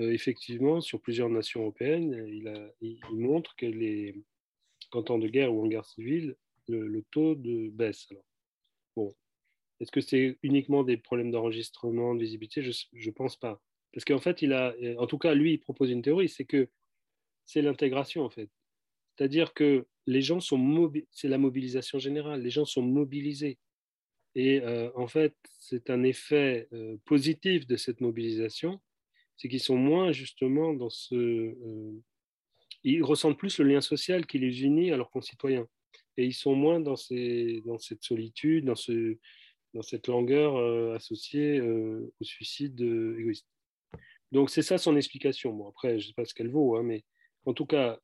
euh, 0.00 0.12
effectivement, 0.12 0.80
sur 0.80 1.00
plusieurs 1.00 1.30
nations 1.30 1.60
européennes, 1.60 2.26
il, 2.28 2.48
a, 2.48 2.68
il 2.80 3.00
montre 3.12 3.54
que 3.56 3.66
les 3.66 4.16
en 4.96 5.02
temps 5.02 5.18
de 5.18 5.28
guerre 5.28 5.54
ou 5.54 5.64
en 5.64 5.68
guerre 5.68 5.84
civile, 5.86 6.36
le, 6.68 7.02
taux 7.10 7.34
de 7.34 7.68
baisse. 7.70 8.08
Bon, 8.96 9.14
est-ce 9.80 9.92
que 9.92 10.00
c'est 10.00 10.38
uniquement 10.42 10.82
des 10.82 10.96
problèmes 10.96 11.30
d'enregistrement, 11.30 12.14
de 12.14 12.20
visibilité? 12.20 12.62
Je 12.62 13.08
ne 13.08 13.14
pense 13.14 13.36
pas. 13.36 13.60
Parce 13.92 14.04
qu'en 14.04 14.20
fait, 14.20 14.42
il 14.42 14.52
a, 14.52 14.74
en 14.98 15.06
tout 15.06 15.18
cas, 15.18 15.34
lui, 15.34 15.54
il 15.54 15.58
propose 15.58 15.90
une 15.90 16.02
théorie, 16.02 16.28
c'est 16.28 16.44
que 16.44 16.68
c'est 17.44 17.62
l'intégration, 17.62 18.24
en 18.24 18.30
fait. 18.30 18.50
C'est-à-dire 19.16 19.54
que 19.54 19.86
les 20.06 20.22
gens 20.22 20.40
sont 20.40 20.92
c'est 21.12 21.28
la 21.28 21.38
mobilisation 21.38 21.98
générale, 21.98 22.42
les 22.42 22.50
gens 22.50 22.64
sont 22.64 22.82
mobilisés. 22.82 23.58
Et 24.34 24.60
euh, 24.60 24.90
en 24.96 25.06
fait, 25.06 25.34
c'est 25.60 25.90
un 25.90 26.02
effet 26.02 26.68
euh, 26.72 26.96
positif 27.04 27.66
de 27.66 27.76
cette 27.76 28.00
mobilisation, 28.00 28.80
c'est 29.36 29.48
qu'ils 29.48 29.60
sont 29.60 29.76
moins 29.76 30.12
justement 30.12 30.74
dans 30.74 30.90
ce, 30.90 31.14
euh, 31.14 32.02
ils 32.84 33.02
ressentent 33.02 33.38
plus 33.38 33.58
le 33.58 33.64
lien 33.64 33.80
social 33.80 34.26
qui 34.26 34.38
les 34.38 34.62
unit 34.62 34.92
à 34.92 34.96
leurs 34.96 35.10
concitoyens. 35.10 35.66
Et 36.16 36.26
ils 36.26 36.34
sont 36.34 36.54
moins 36.54 36.80
dans, 36.80 36.96
ces, 36.96 37.62
dans 37.64 37.78
cette 37.78 38.02
solitude, 38.02 38.66
dans, 38.66 38.74
ce, 38.74 39.18
dans 39.72 39.82
cette 39.82 40.06
langueur 40.06 40.56
euh, 40.56 40.94
associée 40.94 41.58
euh, 41.58 42.12
au 42.20 42.24
suicide 42.24 42.80
euh, 42.82 43.18
égoïste. 43.18 43.48
Donc 44.30 44.50
c'est 44.50 44.62
ça 44.62 44.78
son 44.78 44.96
explication. 44.96 45.52
Bon, 45.52 45.68
après, 45.68 45.98
je 45.98 46.06
ne 46.06 46.08
sais 46.08 46.14
pas 46.14 46.24
ce 46.24 46.34
qu'elle 46.34 46.50
vaut, 46.50 46.76
hein, 46.76 46.82
mais 46.82 47.04
en 47.46 47.54
tout 47.54 47.66
cas, 47.66 47.98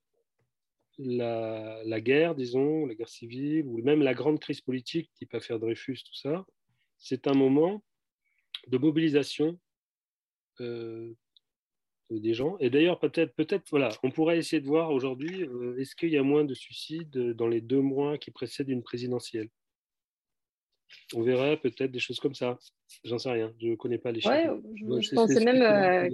la, 0.98 1.82
la, 1.84 2.00
guerre, 2.00 2.34
disons, 2.34 2.86
la 2.86 2.94
guerre 2.94 3.08
civile, 3.08 3.66
ou 3.66 3.82
même 3.82 4.02
la 4.02 4.14
grande 4.14 4.40
crise 4.40 4.60
politique, 4.60 5.10
type 5.14 5.34
affaire 5.34 5.58
Dreyfus, 5.58 6.02
tout 6.04 6.14
ça, 6.14 6.44
c'est 6.98 7.26
un 7.26 7.34
moment 7.34 7.82
de 8.66 8.76
mobilisation 8.76 9.58
des 12.18 12.34
gens. 12.34 12.56
Et 12.58 12.70
d'ailleurs, 12.70 12.98
peut-être, 12.98 13.34
peut-être, 13.34 13.64
voilà, 13.70 13.90
on 14.02 14.10
pourrait 14.10 14.38
essayer 14.38 14.60
de 14.60 14.66
voir 14.66 14.90
aujourd'hui, 14.90 15.44
euh, 15.44 15.78
est-ce 15.78 15.94
qu'il 15.94 16.10
y 16.10 16.18
a 16.18 16.22
moins 16.22 16.44
de 16.44 16.54
suicides 16.54 17.34
dans 17.34 17.46
les 17.46 17.60
deux 17.60 17.80
mois 17.80 18.18
qui 18.18 18.30
précèdent 18.30 18.70
une 18.70 18.82
présidentielle? 18.82 19.48
On 21.14 21.22
verrait 21.22 21.56
peut-être 21.56 21.92
des 21.92 22.00
choses 22.00 22.18
comme 22.18 22.34
ça. 22.34 22.58
J'en 23.04 23.18
sais 23.18 23.30
rien, 23.30 23.52
je 23.60 23.68
ne 23.68 23.74
connais 23.76 23.98
pas 23.98 24.10
les 24.10 24.20
chiffres. 24.20 24.60
je, 24.74 25.14
pensais 25.14 25.44
même 25.44 25.62
euh, 25.62 26.08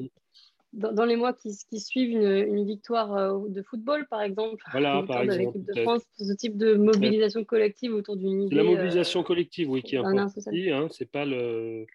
dans, 0.75 1.07
les 1.07 1.17
mois 1.17 1.33
qui, 1.33 1.81
suivent 1.81 2.21
une, 2.21 2.67
victoire 2.67 3.17
euh, 3.17 3.49
de 3.49 3.63
football, 3.63 4.07
par 4.09 4.21
exemple, 4.21 4.63
voilà, 4.73 5.03
par 5.07 5.23
exemple, 5.23 5.59
de 5.59 5.81
France, 5.81 6.03
ce 6.19 6.33
type 6.35 6.59
de 6.59 6.75
mobilisation 6.75 7.45
collective 7.45 7.95
autour 7.95 8.17
d'une 8.17 8.43
idée. 8.43 8.57
La 8.57 8.65
mobilisation 8.65 9.23
collective, 9.23 9.71
oui, 9.71 9.83
qui 9.83 9.95
est 9.95 9.99
importante. 9.99 10.33
Hein, 10.47 10.89
c'est 10.91 11.11
pas 11.11 11.25
le 11.25 11.87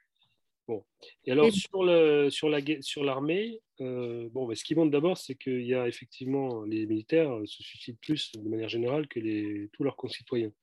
Bon. 0.71 0.85
Et 1.25 1.33
alors, 1.33 1.51
sur, 1.51 1.83
le, 1.83 2.29
sur, 2.29 2.47
la, 2.47 2.61
sur 2.79 3.03
l'armée, 3.03 3.59
euh, 3.81 4.29
bon, 4.29 4.47
bah, 4.47 4.55
ce 4.55 4.63
qui 4.63 4.73
montre 4.73 4.89
d'abord, 4.89 5.17
c'est 5.17 5.35
qu'il 5.35 5.65
y 5.65 5.75
a 5.75 5.85
effectivement, 5.85 6.63
les 6.63 6.85
militaires 6.85 7.41
se 7.43 7.61
suicident 7.61 7.97
plus 8.01 8.31
de 8.31 8.47
manière 8.47 8.69
générale 8.69 9.05
que 9.09 9.19
les, 9.19 9.69
tous 9.73 9.83
leurs 9.83 9.97
concitoyens 9.97 10.53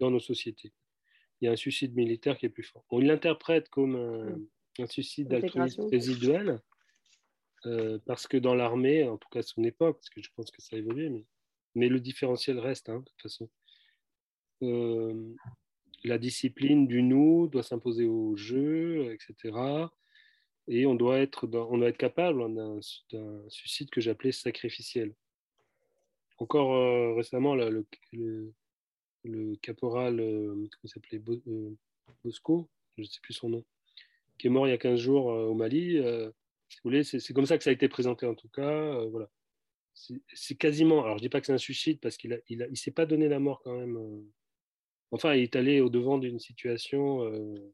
dans 0.00 0.10
nos 0.10 0.18
sociétés. 0.18 0.72
Il 1.40 1.44
y 1.44 1.48
a 1.48 1.52
un 1.52 1.56
suicide 1.56 1.94
militaire 1.94 2.36
qui 2.36 2.46
est 2.46 2.48
plus 2.48 2.64
fort. 2.64 2.84
On 2.90 2.98
l'interprète 2.98 3.68
comme 3.68 3.94
un, 4.80 4.86
suicide 4.88 5.32
altruiste 5.32 5.82
résiduel, 5.88 6.60
euh, 7.66 8.00
parce 8.06 8.26
que 8.26 8.38
dans 8.38 8.56
l'armée, 8.56 9.04
en 9.04 9.18
tout 9.18 9.28
cas 9.28 9.38
à 9.38 9.42
son 9.42 9.62
époque, 9.62 9.98
parce 9.98 10.10
que 10.10 10.20
je 10.20 10.30
pense 10.34 10.50
que 10.50 10.60
ça 10.60 10.74
a 10.74 10.80
évolué, 10.80 11.10
mais, 11.10 11.24
mais 11.76 11.88
le 11.88 12.00
différentiel 12.00 12.58
reste, 12.58 12.88
hein, 12.88 12.98
de 12.98 13.04
toute 13.04 13.22
façon. 13.22 13.48
Euh, 14.62 15.32
la 16.04 16.18
discipline 16.18 16.86
du 16.86 17.02
nous 17.02 17.48
doit 17.48 17.62
s'imposer 17.62 18.06
au 18.06 18.36
jeu, 18.36 19.12
etc. 19.12 19.88
Et 20.68 20.86
on 20.86 20.94
doit 20.94 21.18
être, 21.18 21.46
on 21.46 21.78
doit 21.78 21.88
être 21.88 21.96
capable 21.96 22.54
d'un 22.54 22.80
suicide 23.48 23.90
que 23.90 24.00
j'appelais 24.00 24.32
sacrificiel. 24.32 25.14
Encore 26.38 26.74
euh, 26.74 27.14
récemment, 27.14 27.56
le, 27.56 27.86
caporal, 29.60 30.20
euh, 30.20 30.54
comment 30.54 30.68
s'appelait 30.84 31.20
euh, 31.48 31.74
Bosco, 32.22 32.70
je 32.96 33.02
ne 33.02 33.06
sais 33.06 33.20
plus 33.22 33.34
son 33.34 33.48
nom, 33.48 33.64
qui 34.38 34.46
est 34.46 34.50
mort 34.50 34.66
il 34.66 34.70
y 34.70 34.74
a 34.74 34.78
15 34.78 35.00
jours 35.00 35.26
au 35.26 35.54
Mali. 35.54 36.00
c'est 37.02 37.32
comme 37.32 37.46
ça 37.46 37.58
que 37.58 37.64
ça 37.64 37.70
a 37.70 37.72
été 37.72 37.88
présenté 37.88 38.26
en 38.26 38.34
tout 38.34 38.48
cas. 38.48 39.04
voilà. 39.06 39.28
C'est 40.32 40.54
quasiment, 40.54 41.02
alors 41.02 41.18
je 41.18 41.22
ne 41.22 41.26
dis 41.26 41.28
pas 41.28 41.40
que 41.40 41.46
c'est 41.46 41.52
un 41.52 41.58
suicide 41.58 41.98
parce 41.98 42.16
qu'il 42.16 42.40
ne 42.48 42.74
s'est 42.76 42.92
pas 42.92 43.04
donné 43.04 43.28
la 43.28 43.40
mort 43.40 43.60
quand 43.64 43.76
même 43.76 43.98
Enfin, 45.10 45.34
il 45.34 45.42
est 45.42 45.56
allé 45.56 45.80
au-devant 45.80 46.18
d'une 46.18 46.38
situation. 46.38 47.24
Euh, 47.24 47.72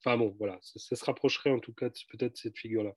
enfin 0.00 0.16
bon, 0.16 0.34
voilà, 0.38 0.58
ça, 0.62 0.96
se 0.96 1.04
rapprocherait 1.04 1.50
en 1.50 1.60
tout 1.60 1.72
cas 1.72 1.90
peut-être 2.10 2.36
cette 2.36 2.58
figure-là. 2.58 2.94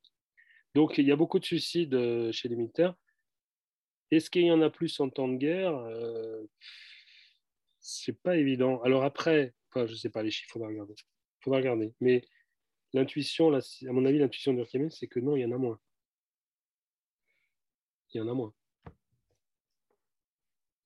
Donc, 0.75 0.97
il 0.97 1.05
y 1.05 1.11
a 1.11 1.15
beaucoup 1.15 1.39
de 1.39 1.45
suicides 1.45 1.95
euh, 1.95 2.31
chez 2.31 2.49
les 2.49 2.55
militaires. 2.55 2.95
Est-ce 4.11 4.29
qu'il 4.29 4.43
y 4.43 4.51
en 4.51 4.61
a 4.61 4.69
plus 4.69 4.99
en 4.99 5.09
temps 5.09 5.27
de 5.27 5.37
guerre? 5.37 5.75
Euh, 5.75 6.45
C'est 7.79 8.21
pas 8.21 8.37
évident. 8.37 8.81
Alors 8.83 9.03
après, 9.03 9.53
enfin, 9.69 9.85
je 9.87 9.93
ne 9.93 9.97
sais 9.97 10.09
pas 10.09 10.23
les 10.23 10.31
chiffres, 10.31 10.51
faudra 10.51 10.67
regarder. 10.67 10.95
faudra 11.41 11.59
regarder. 11.59 11.93
Mais 12.01 12.21
l'intuition, 12.93 13.53
à 13.53 13.61
mon 13.91 14.05
avis, 14.05 14.19
l'intuition 14.19 14.53
de 14.53 14.57
Durkheim, 14.57 14.89
c'est 14.89 15.07
que 15.07 15.19
non, 15.19 15.35
il 15.35 15.41
y 15.41 15.45
en 15.45 15.51
a 15.51 15.57
moins. 15.57 15.79
Il 18.13 18.17
y 18.17 18.21
en 18.21 18.27
a 18.27 18.33
moins. 18.33 18.53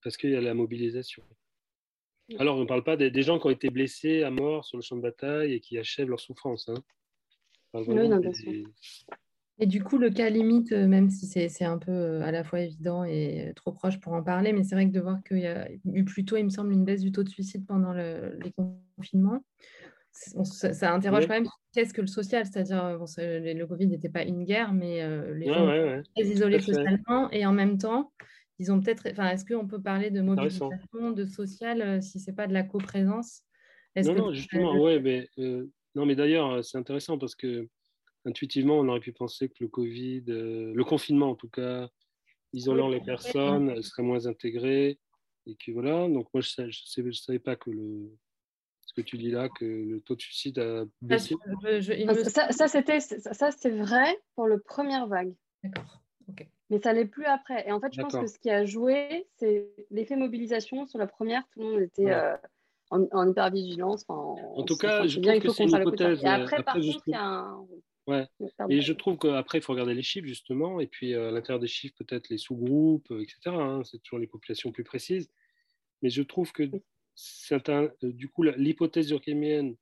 Parce 0.04 0.18
qu'il 0.18 0.32
y 0.32 0.36
a 0.36 0.42
la 0.42 0.54
mobilisation. 0.54 1.24
Alors, 2.40 2.58
on 2.58 2.62
ne 2.62 2.66
parle 2.66 2.84
pas 2.84 2.96
des, 2.96 3.24
gens 3.24 3.40
qui 3.40 3.48
ont 3.48 3.52
été 3.52 3.70
blessés 3.70 4.24
à 4.24 4.32
mort 4.32 4.66
sur 4.66 4.78
le 4.78 4.84
champ 4.84 4.96
de 4.96 5.02
bataille 5.02 5.54
et 5.54 5.60
qui 5.60 5.78
achèvent 5.78 6.10
leur 6.10 6.20
souffrance. 6.20 6.70
Hein. 6.70 6.76
Et 9.60 9.68
du 9.68 9.84
coup, 9.84 10.00
le 10.00 10.10
cas 10.10 10.30
limite, 10.30 10.72
euh, 10.72 10.88
même 10.88 11.10
si 11.10 11.28
c'est 11.28 11.64
un 11.64 11.78
peu 11.78 11.92
euh, 11.92 12.24
à 12.24 12.32
la 12.32 12.44
fois 12.44 12.62
évident 12.62 13.04
et 13.04 13.48
euh, 13.48 13.54
trop 13.54 13.72
proche 13.72 14.00
pour 14.00 14.14
en 14.14 14.24
parler, 14.24 14.54
mais 14.54 14.64
c'est 14.64 14.74
vrai 14.74 14.88
que 14.88 14.92
de 14.92 15.00
voir 15.00 15.22
qu'il 15.24 15.38
y 15.38 15.46
a 15.46 15.70
eu 15.94 16.04
plutôt, 16.04 16.36
il 16.36 16.46
me 16.46 16.50
semble, 16.50 16.74
une 16.74 16.84
baisse 16.84 17.02
du 17.02 17.12
taux 17.12 17.24
de 17.24 17.30
suicide 17.30 17.66
pendant 17.68 17.94
les 17.94 18.52
confinements, 18.98 19.44
ça, 20.12 20.94
interroge 20.94 21.28
quand 21.28 21.36
même 21.36 21.48
qu'est-ce 21.74 21.94
que 21.94 22.02
le 22.02 22.08
social, 22.08 22.46
c'est-à-dire 22.46 22.98
le 22.98 23.66
Covid 23.66 23.88
n'était 23.88 24.10
pas 24.10 24.24
une 24.24 24.44
guerre, 24.44 24.74
mais 24.74 25.08
les 25.36 25.48
gens 25.48 25.68
sont 25.68 26.04
très 26.16 26.26
isolés 26.26 26.60
socialement 26.60 27.30
et 27.32 27.46
en 27.46 27.54
même 27.54 27.78
temps, 27.78 28.12
ils 28.62 28.72
ont 28.72 28.80
peut-être. 28.80 29.08
Enfin, 29.12 29.30
est-ce 29.30 29.44
qu'on 29.44 29.68
peut 29.68 29.82
parler 29.82 30.12
de 30.12 30.22
mobilisation, 30.22 31.12
de 31.12 31.26
social, 31.26 32.02
si 32.04 32.20
c'est 32.20 32.36
pas 32.36 32.48
de 32.48 32.54
la 32.54 32.64
coprésence? 32.64 33.42
Non, 33.96 34.14
non, 34.14 34.34
justement, 34.34 34.80
ouais, 34.80 35.00
mais 35.00 35.28
non, 35.96 36.06
mais 36.06 36.16
d'ailleurs, 36.16 36.64
c'est 36.64 36.78
intéressant 36.78 37.18
parce 37.18 37.36
que 37.36 37.68
intuitivement, 38.26 38.80
on 38.80 38.88
aurait 38.88 39.00
pu 39.00 39.14
penser 39.14 39.50
que 39.50 39.56
le 39.60 39.68
Covid, 39.68 40.24
euh, 40.30 40.72
le 40.74 40.84
confinement 40.84 41.32
en 41.32 41.36
tout 41.36 41.50
cas, 41.50 41.90
isolant 42.54 42.88
les 42.88 43.02
personnes, 43.02 43.82
serait 43.82 44.04
moins 44.04 44.28
intégré. 44.28 45.00
Et 45.48 45.56
que 45.56 45.72
voilà, 45.72 46.08
donc 46.08 46.28
moi 46.36 46.42
je 46.42 46.62
ne 46.62 47.12
savais, 47.12 47.40
pas 47.40 47.56
que 47.56 47.72
le, 47.72 48.16
ce 48.86 48.94
que 48.94 49.02
tu 49.02 49.18
dis 49.18 49.32
là, 49.32 49.50
que 49.50 49.66
le 49.66 50.00
taux 50.02 50.16
de 50.16 50.22
suicide 50.22 50.60
a 50.60 50.86
baissé. 51.02 51.36
ça, 52.30 52.52
ça 52.52 52.68
c'était, 52.68 53.00
ça, 53.00 53.50
c'est 53.50 53.72
vrai 53.72 54.20
pour 54.36 54.46
le 54.46 54.60
première 54.60 55.08
vague. 55.08 55.34
D'accord. 55.64 56.04
Mais 56.72 56.80
ça 56.80 56.94
l'est 56.94 57.06
plus 57.06 57.26
après. 57.26 57.68
Et 57.68 57.72
en 57.72 57.80
fait, 57.80 57.94
je 57.94 58.02
pense 58.02 58.16
que 58.16 58.26
ce 58.26 58.40
qui 58.40 58.50
a 58.50 58.66
joué, 58.66 59.28
c'est 59.38 59.68
l'effet 59.92 60.16
mobilisation. 60.16 60.88
Sur 60.88 60.98
la 60.98 61.06
première, 61.06 61.44
tout 61.50 61.60
le 61.60 61.66
monde 61.66 61.82
était 61.82 62.12
euh, 62.12 62.36
en, 62.90 63.06
en 63.12 63.30
hypervigilance. 63.30 64.06
en 64.08 64.64
tout 64.64 64.78
cas, 64.78 65.06
je 65.06 65.20
bien, 65.20 65.38
trouve 65.38 65.52
que 65.52 65.56
c'est 65.56 65.64
une 65.66 65.78
hypothèse. 65.78 66.24
Et 66.24 66.28
après, 66.28 66.58
après 66.58 66.64
par 66.64 66.74
contre, 66.76 67.04
il 67.06 67.12
y 67.12 67.14
a 67.14 67.24
un 67.24 67.68
Ouais. 68.08 68.28
Et 68.70 68.82
je 68.82 68.94
trouve 68.94 69.18
qu'après, 69.18 69.60
il 69.60 69.62
faut 69.62 69.74
regarder 69.74 69.94
les 69.94 70.02
chiffres, 70.02 70.28
justement, 70.28 70.80
et 70.80 70.88
puis 70.88 71.14
euh, 71.14 71.30
à 71.30 71.32
l'intérieur 71.32 71.60
des 71.60 71.68
chiffres, 71.68 71.96
peut-être 71.98 72.30
les 72.30 72.38
sous-groupes, 72.38 73.10
euh, 73.12 73.22
etc. 73.22 73.38
Hein, 73.48 73.84
c'est 73.84 74.02
toujours 74.02 74.20
les 74.20 74.28
populations 74.28 74.72
plus 74.72 74.84
précises. 74.84 75.30
Mais 76.02 76.10
je 76.10 76.24
trouve 76.24 76.52
que 76.52 76.64
euh, 76.64 77.90
du 78.02 78.30
coup, 78.30 78.44
l'hypothèse 78.44 79.08
durkheimienne 79.08 79.76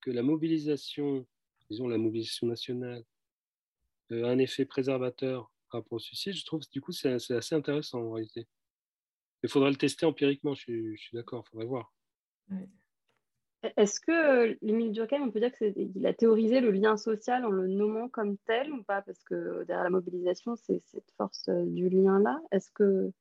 que 0.00 0.10
la 0.10 0.22
mobilisation, 0.22 1.26
disons 1.68 1.88
la 1.88 1.98
mobilisation 1.98 2.46
nationale, 2.46 3.04
a 4.10 4.14
un 4.14 4.38
effet 4.38 4.64
préservateur 4.64 5.50
par 5.76 5.82
rapport 5.82 5.96
au 5.96 6.00
suicide, 6.00 6.32
je 6.32 6.44
trouve 6.44 6.62
du 6.72 6.80
coup, 6.80 6.92
c'est 6.92 7.12
assez 7.12 7.54
intéressant 7.54 8.00
en 8.00 8.12
réalité. 8.12 8.46
Il 9.42 9.50
faudrait 9.50 9.70
le 9.70 9.76
tester 9.76 10.06
empiriquement, 10.06 10.54
je 10.54 10.94
suis, 10.96 11.10
d'accord, 11.12 11.44
il 11.46 11.50
faudrait 11.50 11.66
voir. 11.66 11.92
Est-ce 13.76 14.00
que 14.00 14.12
euh, 14.12 14.54
l'Émile 14.62 14.92
Durkheim, 14.92 15.22
on 15.22 15.30
peut 15.30 15.40
dire 15.40 15.52
qu'il 15.52 16.06
a 16.06 16.14
théorisé 16.14 16.60
le 16.60 16.70
lien 16.70 16.96
social 16.96 17.44
en 17.44 17.50
le 17.50 17.66
nommant 17.66 18.08
comme 18.08 18.38
tel 18.46 18.72
ou 18.72 18.82
pas? 18.84 19.02
Parce 19.02 19.22
que 19.24 19.64
derrière 19.64 19.84
la 19.84 19.90
mobilisation, 19.90 20.56
c'est 20.56 20.80
cette 20.86 21.10
force 21.16 21.48
euh, 21.48 21.64
du 21.66 21.88
lien-là. 21.88 22.40
Est-ce 22.52 22.70
que 22.70 23.12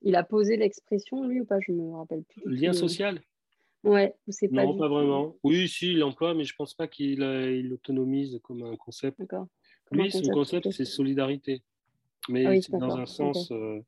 il 0.00 0.16
a 0.16 0.22
posé 0.22 0.56
l'expression, 0.56 1.26
lui, 1.26 1.40
ou 1.40 1.44
pas? 1.44 1.60
Je 1.60 1.72
ne 1.72 1.82
me 1.82 1.96
rappelle 1.96 2.24
plus. 2.24 2.42
Le 2.44 2.54
lien 2.54 2.72
social? 2.72 3.20
Ouais, 3.82 4.14
c'est 4.28 4.48
pas. 4.48 4.64
Non, 4.64 4.78
pas 4.78 4.88
vraiment. 4.88 5.36
Oui, 5.42 5.68
si, 5.68 5.92
il 5.92 5.98
l'emploie, 5.98 6.34
mais 6.34 6.44
je 6.44 6.52
ne 6.54 6.56
pense 6.56 6.74
pas 6.74 6.88
qu'il 6.88 7.18
l'autonomise 7.68 8.40
comme 8.42 8.62
un 8.62 8.76
concept. 8.76 9.18
D'accord. 9.18 9.48
Lui, 9.90 10.10
son 10.10 10.22
concept, 10.30 10.70
c'est 10.70 10.84
solidarité. 10.84 11.62
Mais 12.28 12.46
ah 12.46 12.60
c'est 12.60 12.72
dans 12.72 12.96
un 12.96 13.06
sens. 13.06 13.50
Euh, 13.50 13.80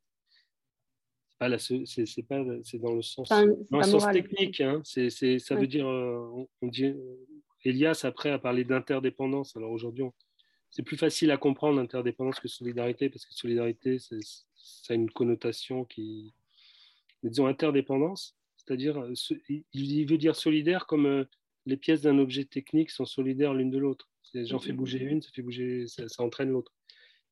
ah, 1.39 1.59
c'est 1.59 2.23
pas, 2.27 2.43
c'est 2.65 2.79
dans 2.79 2.95
le 2.95 3.03
sens, 3.03 3.29
dans 3.29 3.79
le 3.79 3.83
sens 3.83 4.07
technique. 4.11 4.61
Hein, 4.61 4.81
c'est, 4.85 5.11
ça 5.39 5.55
veut 5.55 5.67
dire, 5.67 5.87
euh, 5.87 6.47
on, 6.63 6.69
dit, 6.69 6.95
Elias 7.65 8.01
après 8.05 8.31
a 8.31 8.39
parlé 8.39 8.65
d'interdépendance. 8.65 9.55
Alors 9.57 9.71
aujourd'hui, 9.71 10.05
c'est 10.71 10.83
plus 10.83 10.97
facile 10.97 11.31
à 11.31 11.37
comprendre 11.37 11.79
interdépendance 11.79 12.41
que 12.41 12.49
solidarité 12.49 13.11
parce 13.11 13.27
que 13.27 13.35
solidarité, 13.35 13.99
ça 13.99 14.15
a 14.91 14.95
une 14.95 15.11
connotation 15.11 15.85
qui, 15.85 16.33
disons 17.23 17.47
interdépendance, 17.47 18.37
c'est-à-dire, 18.57 18.99
euh, 18.99 19.13
il 19.73 20.07
veut 20.07 20.19
dire 20.19 20.35
solidaire 20.35 20.87
comme 20.87 21.07
euh, 21.07 21.25
les 21.67 21.77
pièces 21.77 22.03
d'un 22.03 22.19
objet 22.19 22.45
technique 22.45 22.91
sont 22.91 23.07
solidaires 23.07 23.55
l'une 23.55 23.71
de 23.71 23.79
l'autre. 23.79 24.11
J'en 24.35 24.59
fais 24.59 24.73
bouger 24.73 24.99
une, 24.99 25.23
ça 25.23 25.31
fait 25.33 25.43
bouger, 25.43 25.87
ça 25.87 26.23
entraîne 26.23 26.51
l'autre. 26.51 26.76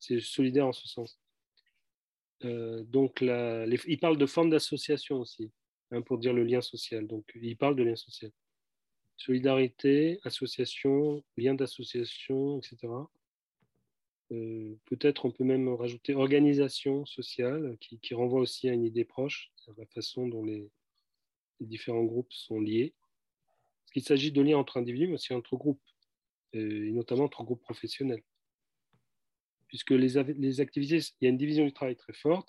C'est 0.00 0.20
solidaire 0.20 0.66
en 0.66 0.72
ce 0.72 0.86
sens. 0.88 1.18
Euh, 2.44 2.82
donc, 2.84 3.22
il 3.22 3.98
parle 4.00 4.18
de 4.18 4.26
forme 4.26 4.50
d'association 4.50 5.20
aussi, 5.20 5.50
hein, 5.90 6.02
pour 6.02 6.18
dire 6.18 6.32
le 6.32 6.44
lien 6.44 6.60
social. 6.60 7.06
Donc, 7.06 7.30
il 7.34 7.56
parle 7.56 7.76
de 7.76 7.82
lien 7.82 7.96
social. 7.96 8.30
Solidarité, 9.16 10.20
association, 10.24 11.22
lien 11.36 11.54
d'association, 11.54 12.58
etc. 12.58 12.88
Euh, 14.32 14.74
peut-être 14.86 15.26
on 15.26 15.30
peut 15.30 15.44
même 15.44 15.68
rajouter 15.68 16.14
organisation 16.14 17.06
sociale, 17.06 17.76
qui, 17.80 18.14
renvoie 18.14 18.40
aussi 18.40 18.68
à 18.68 18.72
une 18.72 18.84
idée 18.84 19.04
proche, 19.04 19.52
la 19.76 19.86
façon 19.86 20.26
dont 20.26 20.44
les, 20.44 20.70
différents 21.60 22.04
groupes 22.04 22.32
sont 22.32 22.60
liés. 22.60 22.94
Parce 23.84 23.92
qu'il 23.92 24.02
s'agit 24.02 24.32
de 24.32 24.42
liens 24.42 24.58
entre 24.58 24.76
individus, 24.76 25.06
mais 25.06 25.14
aussi 25.14 25.32
entre 25.32 25.56
groupes, 25.56 25.80
euh, 26.54 26.88
et 26.88 26.90
notamment 26.90 27.24
entre 27.24 27.44
groupes 27.44 27.62
professionnels 27.62 28.22
puisque 29.69 29.91
les, 29.91 30.23
les, 30.35 30.61
activités, 30.61 30.99
il 31.20 31.24
y 31.24 31.27
a 31.27 31.31
une 31.31 31.36
division 31.36 31.65
du 31.65 31.73
travail 31.73 31.97
très 31.97 32.12
forte. 32.12 32.49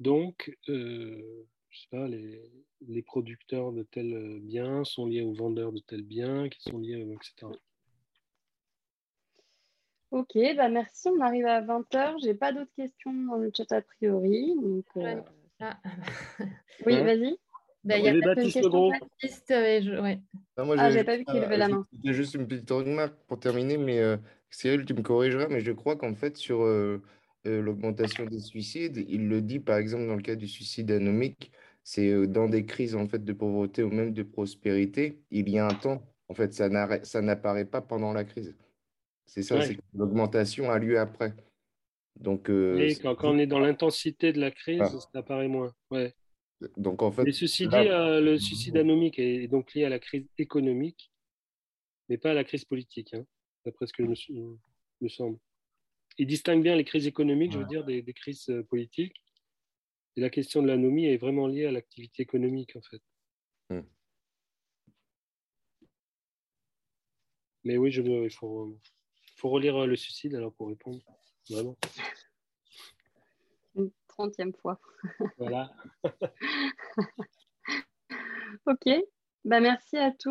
Donc, 0.00 0.56
euh, 0.68 1.46
je 1.70 1.80
sais 1.80 1.88
pas, 1.90 2.06
les, 2.08 2.50
les, 2.86 3.02
producteurs 3.02 3.72
de 3.72 3.82
tel 3.82 4.40
bien 4.40 4.84
sont 4.84 5.06
liés 5.06 5.22
aux 5.22 5.34
vendeurs 5.34 5.72
de 5.72 5.80
tel 5.80 6.02
bien, 6.02 6.48
qui 6.48 6.62
sont 6.62 6.78
liés, 6.78 7.06
etc. 7.12 7.52
Ok, 10.14 10.38
bah 10.56 10.68
merci. 10.68 11.08
On 11.08 11.20
arrive 11.20 11.46
à 11.46 11.60
20h. 11.60 12.22
Je 12.22 12.28
n'ai 12.28 12.34
pas 12.34 12.52
d'autres 12.52 12.70
questions 12.76 13.12
dans 13.12 13.36
le 13.36 13.50
chat 13.52 13.70
a 13.72 13.82
priori. 13.82 14.54
Donc, 14.62 14.84
euh, 14.96 15.20
ah. 15.58 15.76
oui, 16.86 16.94
hein 16.94 17.02
vas-y. 17.02 17.36
Bah, 17.82 17.98
il 17.98 18.04
y 18.04 18.08
a 18.08 18.20
Baptiste 18.20 18.62
Legros. 18.62 18.92
Baptiste, 18.92 19.50
euh, 19.50 19.80
je... 19.82 20.00
ouais. 20.00 20.20
ah, 20.56 20.62
ah 20.78 20.90
j'ai 20.92 21.02
pas 21.02 21.16
vu 21.16 21.24
qu'il 21.24 21.40
levait 21.40 21.56
la 21.56 21.66
main. 21.66 21.84
Juste 22.04 22.34
une 22.34 22.46
petite 22.46 22.70
remarque 22.70 23.16
pour 23.26 23.40
terminer, 23.40 23.76
mais 23.76 23.98
euh, 23.98 24.16
Cyril, 24.54 24.84
tu 24.84 24.94
me 24.94 25.02
corrigeras, 25.02 25.48
mais 25.48 25.60
je 25.60 25.72
crois 25.72 25.96
qu'en 25.96 26.14
fait, 26.14 26.36
sur 26.36 26.62
euh, 26.62 27.02
euh, 27.46 27.60
l'augmentation 27.60 28.24
des 28.24 28.38
suicides, 28.38 29.04
il 29.08 29.28
le 29.28 29.42
dit 29.42 29.58
par 29.58 29.78
exemple 29.78 30.06
dans 30.06 30.14
le 30.14 30.22
cas 30.22 30.36
du 30.36 30.46
suicide 30.46 30.92
anomique, 30.92 31.50
c'est 31.82 32.08
euh, 32.10 32.26
dans 32.28 32.48
des 32.48 32.64
crises 32.64 32.94
en 32.94 33.08
fait 33.08 33.24
de 33.24 33.32
pauvreté 33.32 33.82
ou 33.82 33.90
même 33.90 34.12
de 34.14 34.22
prospérité, 34.22 35.18
il 35.32 35.48
y 35.48 35.58
a 35.58 35.66
un 35.66 35.74
temps. 35.74 36.02
En 36.28 36.34
fait, 36.34 36.54
ça 36.54 36.68
n'apparaît 37.20 37.64
pas 37.64 37.80
pendant 37.80 38.12
la 38.12 38.24
crise. 38.24 38.54
C'est 39.26 39.42
ça, 39.42 39.60
c'est 39.60 39.74
que 39.74 39.82
l'augmentation 39.92 40.70
a 40.70 40.78
lieu 40.78 40.98
après. 41.00 41.34
Donc, 42.20 42.48
Et 42.48 42.94
quand, 43.02 43.24
on 43.24 43.38
est 43.38 43.46
dans 43.46 43.58
l'intensité 43.58 44.32
de 44.32 44.40
la 44.40 44.52
crise, 44.52 44.80
ah. 44.82 44.88
ça 44.88 45.18
apparaît 45.18 45.48
moins. 45.48 45.72
Ouais. 45.90 46.14
Donc 46.76 47.02
en 47.02 47.10
fait. 47.10 47.24
Mais 47.24 47.32
ceci 47.32 47.66
dit, 47.66 47.76
le 47.76 48.36
suicide 48.38 48.76
anomique 48.76 49.18
est 49.18 49.48
donc 49.48 49.74
lié 49.74 49.84
à 49.84 49.88
la 49.88 49.98
crise 49.98 50.26
économique, 50.38 51.10
mais 52.08 52.18
pas 52.18 52.30
à 52.30 52.34
la 52.34 52.44
crise 52.44 52.64
politique. 52.64 53.14
Hein 53.14 53.24
d'après 53.64 53.86
ce 53.86 53.92
que 53.92 54.02
me, 54.02 54.58
me, 55.00 55.08
semble. 55.08 55.38
Il 56.18 56.26
distingue 56.26 56.62
bien 56.62 56.76
les 56.76 56.84
crises 56.84 57.06
économiques, 57.06 57.52
je 57.52 57.58
veux 57.58 57.66
dire, 57.66 57.84
des, 57.84 58.02
crises 58.12 58.48
euh, 58.50 58.62
politiques. 58.62 59.22
Et 60.16 60.20
la 60.20 60.30
question 60.30 60.62
de 60.62 60.68
l'anomie 60.68 61.06
est 61.06 61.16
vraiment 61.16 61.46
liée 61.46 61.66
à 61.66 61.72
l'activité 61.72 62.22
économique, 62.22 62.76
en 62.76 62.82
fait. 62.82 63.02
Hmm. 63.70 63.82
Mais 67.64 67.78
oui, 67.78 67.90
je, 67.90 68.02
il 68.02 68.30
faut, 68.30 68.78
faut 69.36 69.50
relire 69.50 69.82
euh, 69.82 69.86
le 69.86 69.96
suicide 69.96 70.34
alors 70.34 70.52
pour 70.52 70.68
répondre. 70.68 71.00
Vraiment. 71.50 71.76
Une 73.74 73.90
trentième 74.06 74.54
fois. 74.54 74.78
Voilà. 75.38 75.74
ok. 78.66 78.88
Bah, 79.44 79.60
merci 79.60 79.96
à 79.96 80.12
tous. 80.12 80.30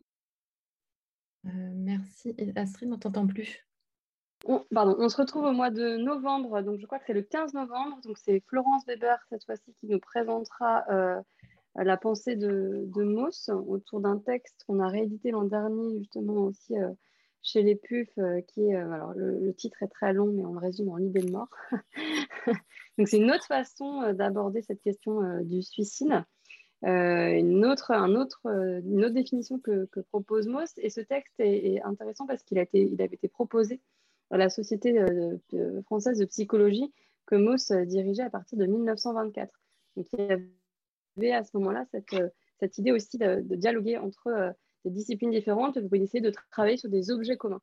Euh, 1.45 1.49
merci. 1.75 2.35
Astrid, 2.55 2.91
on 2.91 2.97
t'entend 2.97 3.27
plus. 3.27 3.65
On, 4.45 4.59
se 5.09 5.15
retrouve 5.15 5.45
au 5.45 5.53
mois 5.53 5.69
de 5.69 5.95
novembre, 5.95 6.61
donc 6.61 6.77
je 6.79 6.85
crois 6.85 6.99
que 6.99 7.05
c'est 7.07 7.13
le 7.13 7.21
15 7.21 7.53
novembre, 7.53 8.01
donc 8.03 8.17
c'est 8.17 8.43
Florence 8.47 8.85
Weber 8.85 9.17
cette 9.29 9.45
fois-ci 9.45 9.73
qui 9.79 9.87
nous 9.87 9.99
présentera 9.99 10.83
euh, 10.89 11.21
la 11.75 11.95
pensée 11.95 12.35
de, 12.35 12.85
Mauss 12.93 13.47
autour 13.47 14.01
d'un 14.01 14.17
texte 14.17 14.65
qu'on 14.67 14.81
a 14.81 14.89
réédité 14.89 15.31
l'an 15.31 15.45
dernier 15.45 15.97
justement 15.97 16.43
aussi 16.43 16.77
euh, 16.77 16.91
chez 17.41 17.63
les 17.63 17.75
PUF, 17.75 18.09
qui 18.49 18.67
est, 18.67 18.75
alors 18.75 19.13
le, 19.15 19.53
titre 19.53 19.81
est 19.81 19.87
très 19.87 20.11
long, 20.11 20.27
mais 20.27 20.43
on 20.45 20.53
le 20.53 20.59
résume 20.59 20.89
en 20.89 20.97
l'idée 20.97 21.21
de 21.21 21.31
mort. 21.31 21.49
Donc 22.97 23.07
c'est 23.07 23.19
une 23.19 23.31
autre 23.31 23.45
façon 23.45 24.11
d'aborder 24.11 24.61
cette 24.61 24.81
question 24.81 25.41
du 25.41 25.61
suicide. 25.61 26.25
Une, 26.83 27.65
autre, 27.65 27.91
un 27.91 28.15
autre, 28.15 28.41
une 28.45 29.05
autre 29.05 29.13
définition 29.13 29.59
que, 29.59 29.87
propose 30.09 30.47
Moss. 30.47 30.73
Et 30.77 30.89
ce 30.89 31.01
texte 31.01 31.33
est, 31.39 31.81
intéressant 31.83 32.25
parce 32.25 32.43
qu'il 32.43 32.65
il 32.73 33.01
avait 33.01 33.15
été 33.15 33.27
proposé 33.27 33.81
à 34.31 34.37
la 34.37 34.49
Société 34.49 35.03
française 35.85 36.19
de 36.19 36.25
psychologie 36.25 36.93
que 37.25 37.35
Moss 37.35 37.71
dirigeait 37.71 38.23
à 38.23 38.29
partir 38.29 38.57
de 38.57 38.65
1924. 38.65 39.51
Donc 39.95 40.07
il 40.13 40.19
y 40.19 40.31
avait 41.17 41.31
à 41.31 41.43
ce 41.43 41.55
moment-là 41.57 41.85
cette, 41.91 42.15
cette 42.63 42.77
idée 42.77 42.91
aussi 42.91 43.17
de, 43.17 43.41
dialoguer 43.55 43.97
entre 43.97 44.27
euh, 44.27 44.51
des 44.85 44.91
disciplines 44.91 45.31
différentes 45.31 45.79
pour 45.79 45.95
essayer 45.95 46.21
de 46.21 46.31
travailler 46.51 46.77
sur 46.77 46.89
des 46.89 47.11
objets 47.11 47.37
communs. 47.37 47.61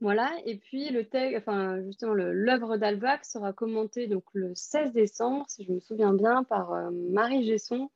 Voilà, 0.00 0.30
et 0.44 0.56
puis 0.56 0.90
le 0.90 1.06
enfin 1.36 1.80
justement 1.82 2.14
l'œuvre 2.14 2.76
d'Alvax 2.76 3.30
sera 3.32 3.52
commentée 3.52 4.08
le 4.32 4.54
16 4.54 4.92
décembre, 4.92 5.44
si 5.48 5.64
je 5.64 5.72
me 5.72 5.80
souviens 5.80 6.12
bien, 6.12 6.44
par 6.44 6.72
euh, 6.72 6.90
Marie 7.10 7.44
Gesson, 7.44 7.90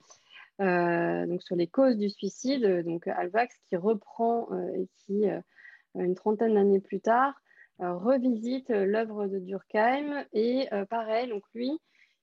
euh, 0.61 1.27
donc 1.27 1.43
sur 1.43 1.57
les 1.57 1.67
causes 1.67 1.97
du 1.97 2.09
suicide. 2.09 2.85
Donc 2.85 3.07
Alvax 3.09 3.55
qui 3.69 3.77
reprend 3.77 4.49
et 4.75 4.89
qui, 4.97 5.25
une 5.97 6.15
trentaine 6.15 6.55
d'années 6.55 6.81
plus 6.81 7.01
tard, 7.01 7.35
revisite 7.79 8.71
l'œuvre 8.71 9.27
de 9.27 9.39
Durkheim 9.39 10.25
et 10.33 10.69
pareil, 10.89 11.29
donc 11.29 11.43
lui, 11.55 11.79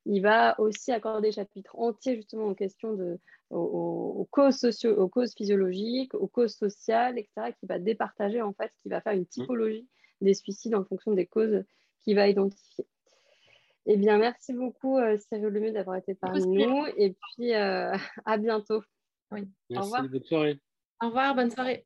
il 0.06 0.22
va 0.22 0.60
aussi 0.60 0.92
accorder 0.92 1.30
des 1.30 1.32
chapitres 1.34 1.78
entiers 1.78 2.16
justement 2.16 2.46
aux 2.46 2.56
questions 2.56 2.94
de, 2.94 3.20
aux, 3.50 4.28
causes 4.32 4.58
socio 4.58 4.96
aux 4.96 5.08
causes 5.08 5.34
physiologiques, 5.36 6.14
aux 6.14 6.28
causes 6.28 6.56
sociales, 6.56 7.18
etc., 7.18 7.54
qui 7.60 7.66
va 7.66 7.80
départager 7.80 8.42
en 8.42 8.54
fait, 8.54 8.72
qui 8.82 8.90
va 8.90 9.02
faire 9.02 9.14
une 9.14 9.22
mmh. 9.22 9.28
typologie 9.28 9.88
des 10.22 10.34
suicides 10.34 10.76
en 10.76 10.86
fonction 10.86 11.12
des 11.12 11.26
causes 11.26 11.64
qu'il 12.04 12.16
va 12.16 12.28
identifier. 12.28 12.86
Eh 13.88 13.98
bien, 13.98 14.18
merci 14.18 14.54
beaucoup 14.54 14.98
euh, 14.98 15.18
Cyril 15.18 15.46
Lemieux 15.46 15.72
d'avoir 15.72 15.98
été 15.98 16.16
parmi 16.16 16.46
nous 16.46 16.86
et 16.98 17.14
puis 17.14 17.54
euh, 17.54 17.92
à 18.26 18.38
bientôt. 18.38 18.82
Oui. 19.32 19.48
Merci, 19.70 19.82
Au 19.82 19.84
revoir. 19.84 20.10
bonne 20.10 20.24
soirée. 20.24 20.60
Au 21.02 21.08
revoir, 21.08 21.36
bonne 21.36 21.52
soirée. 21.52 21.86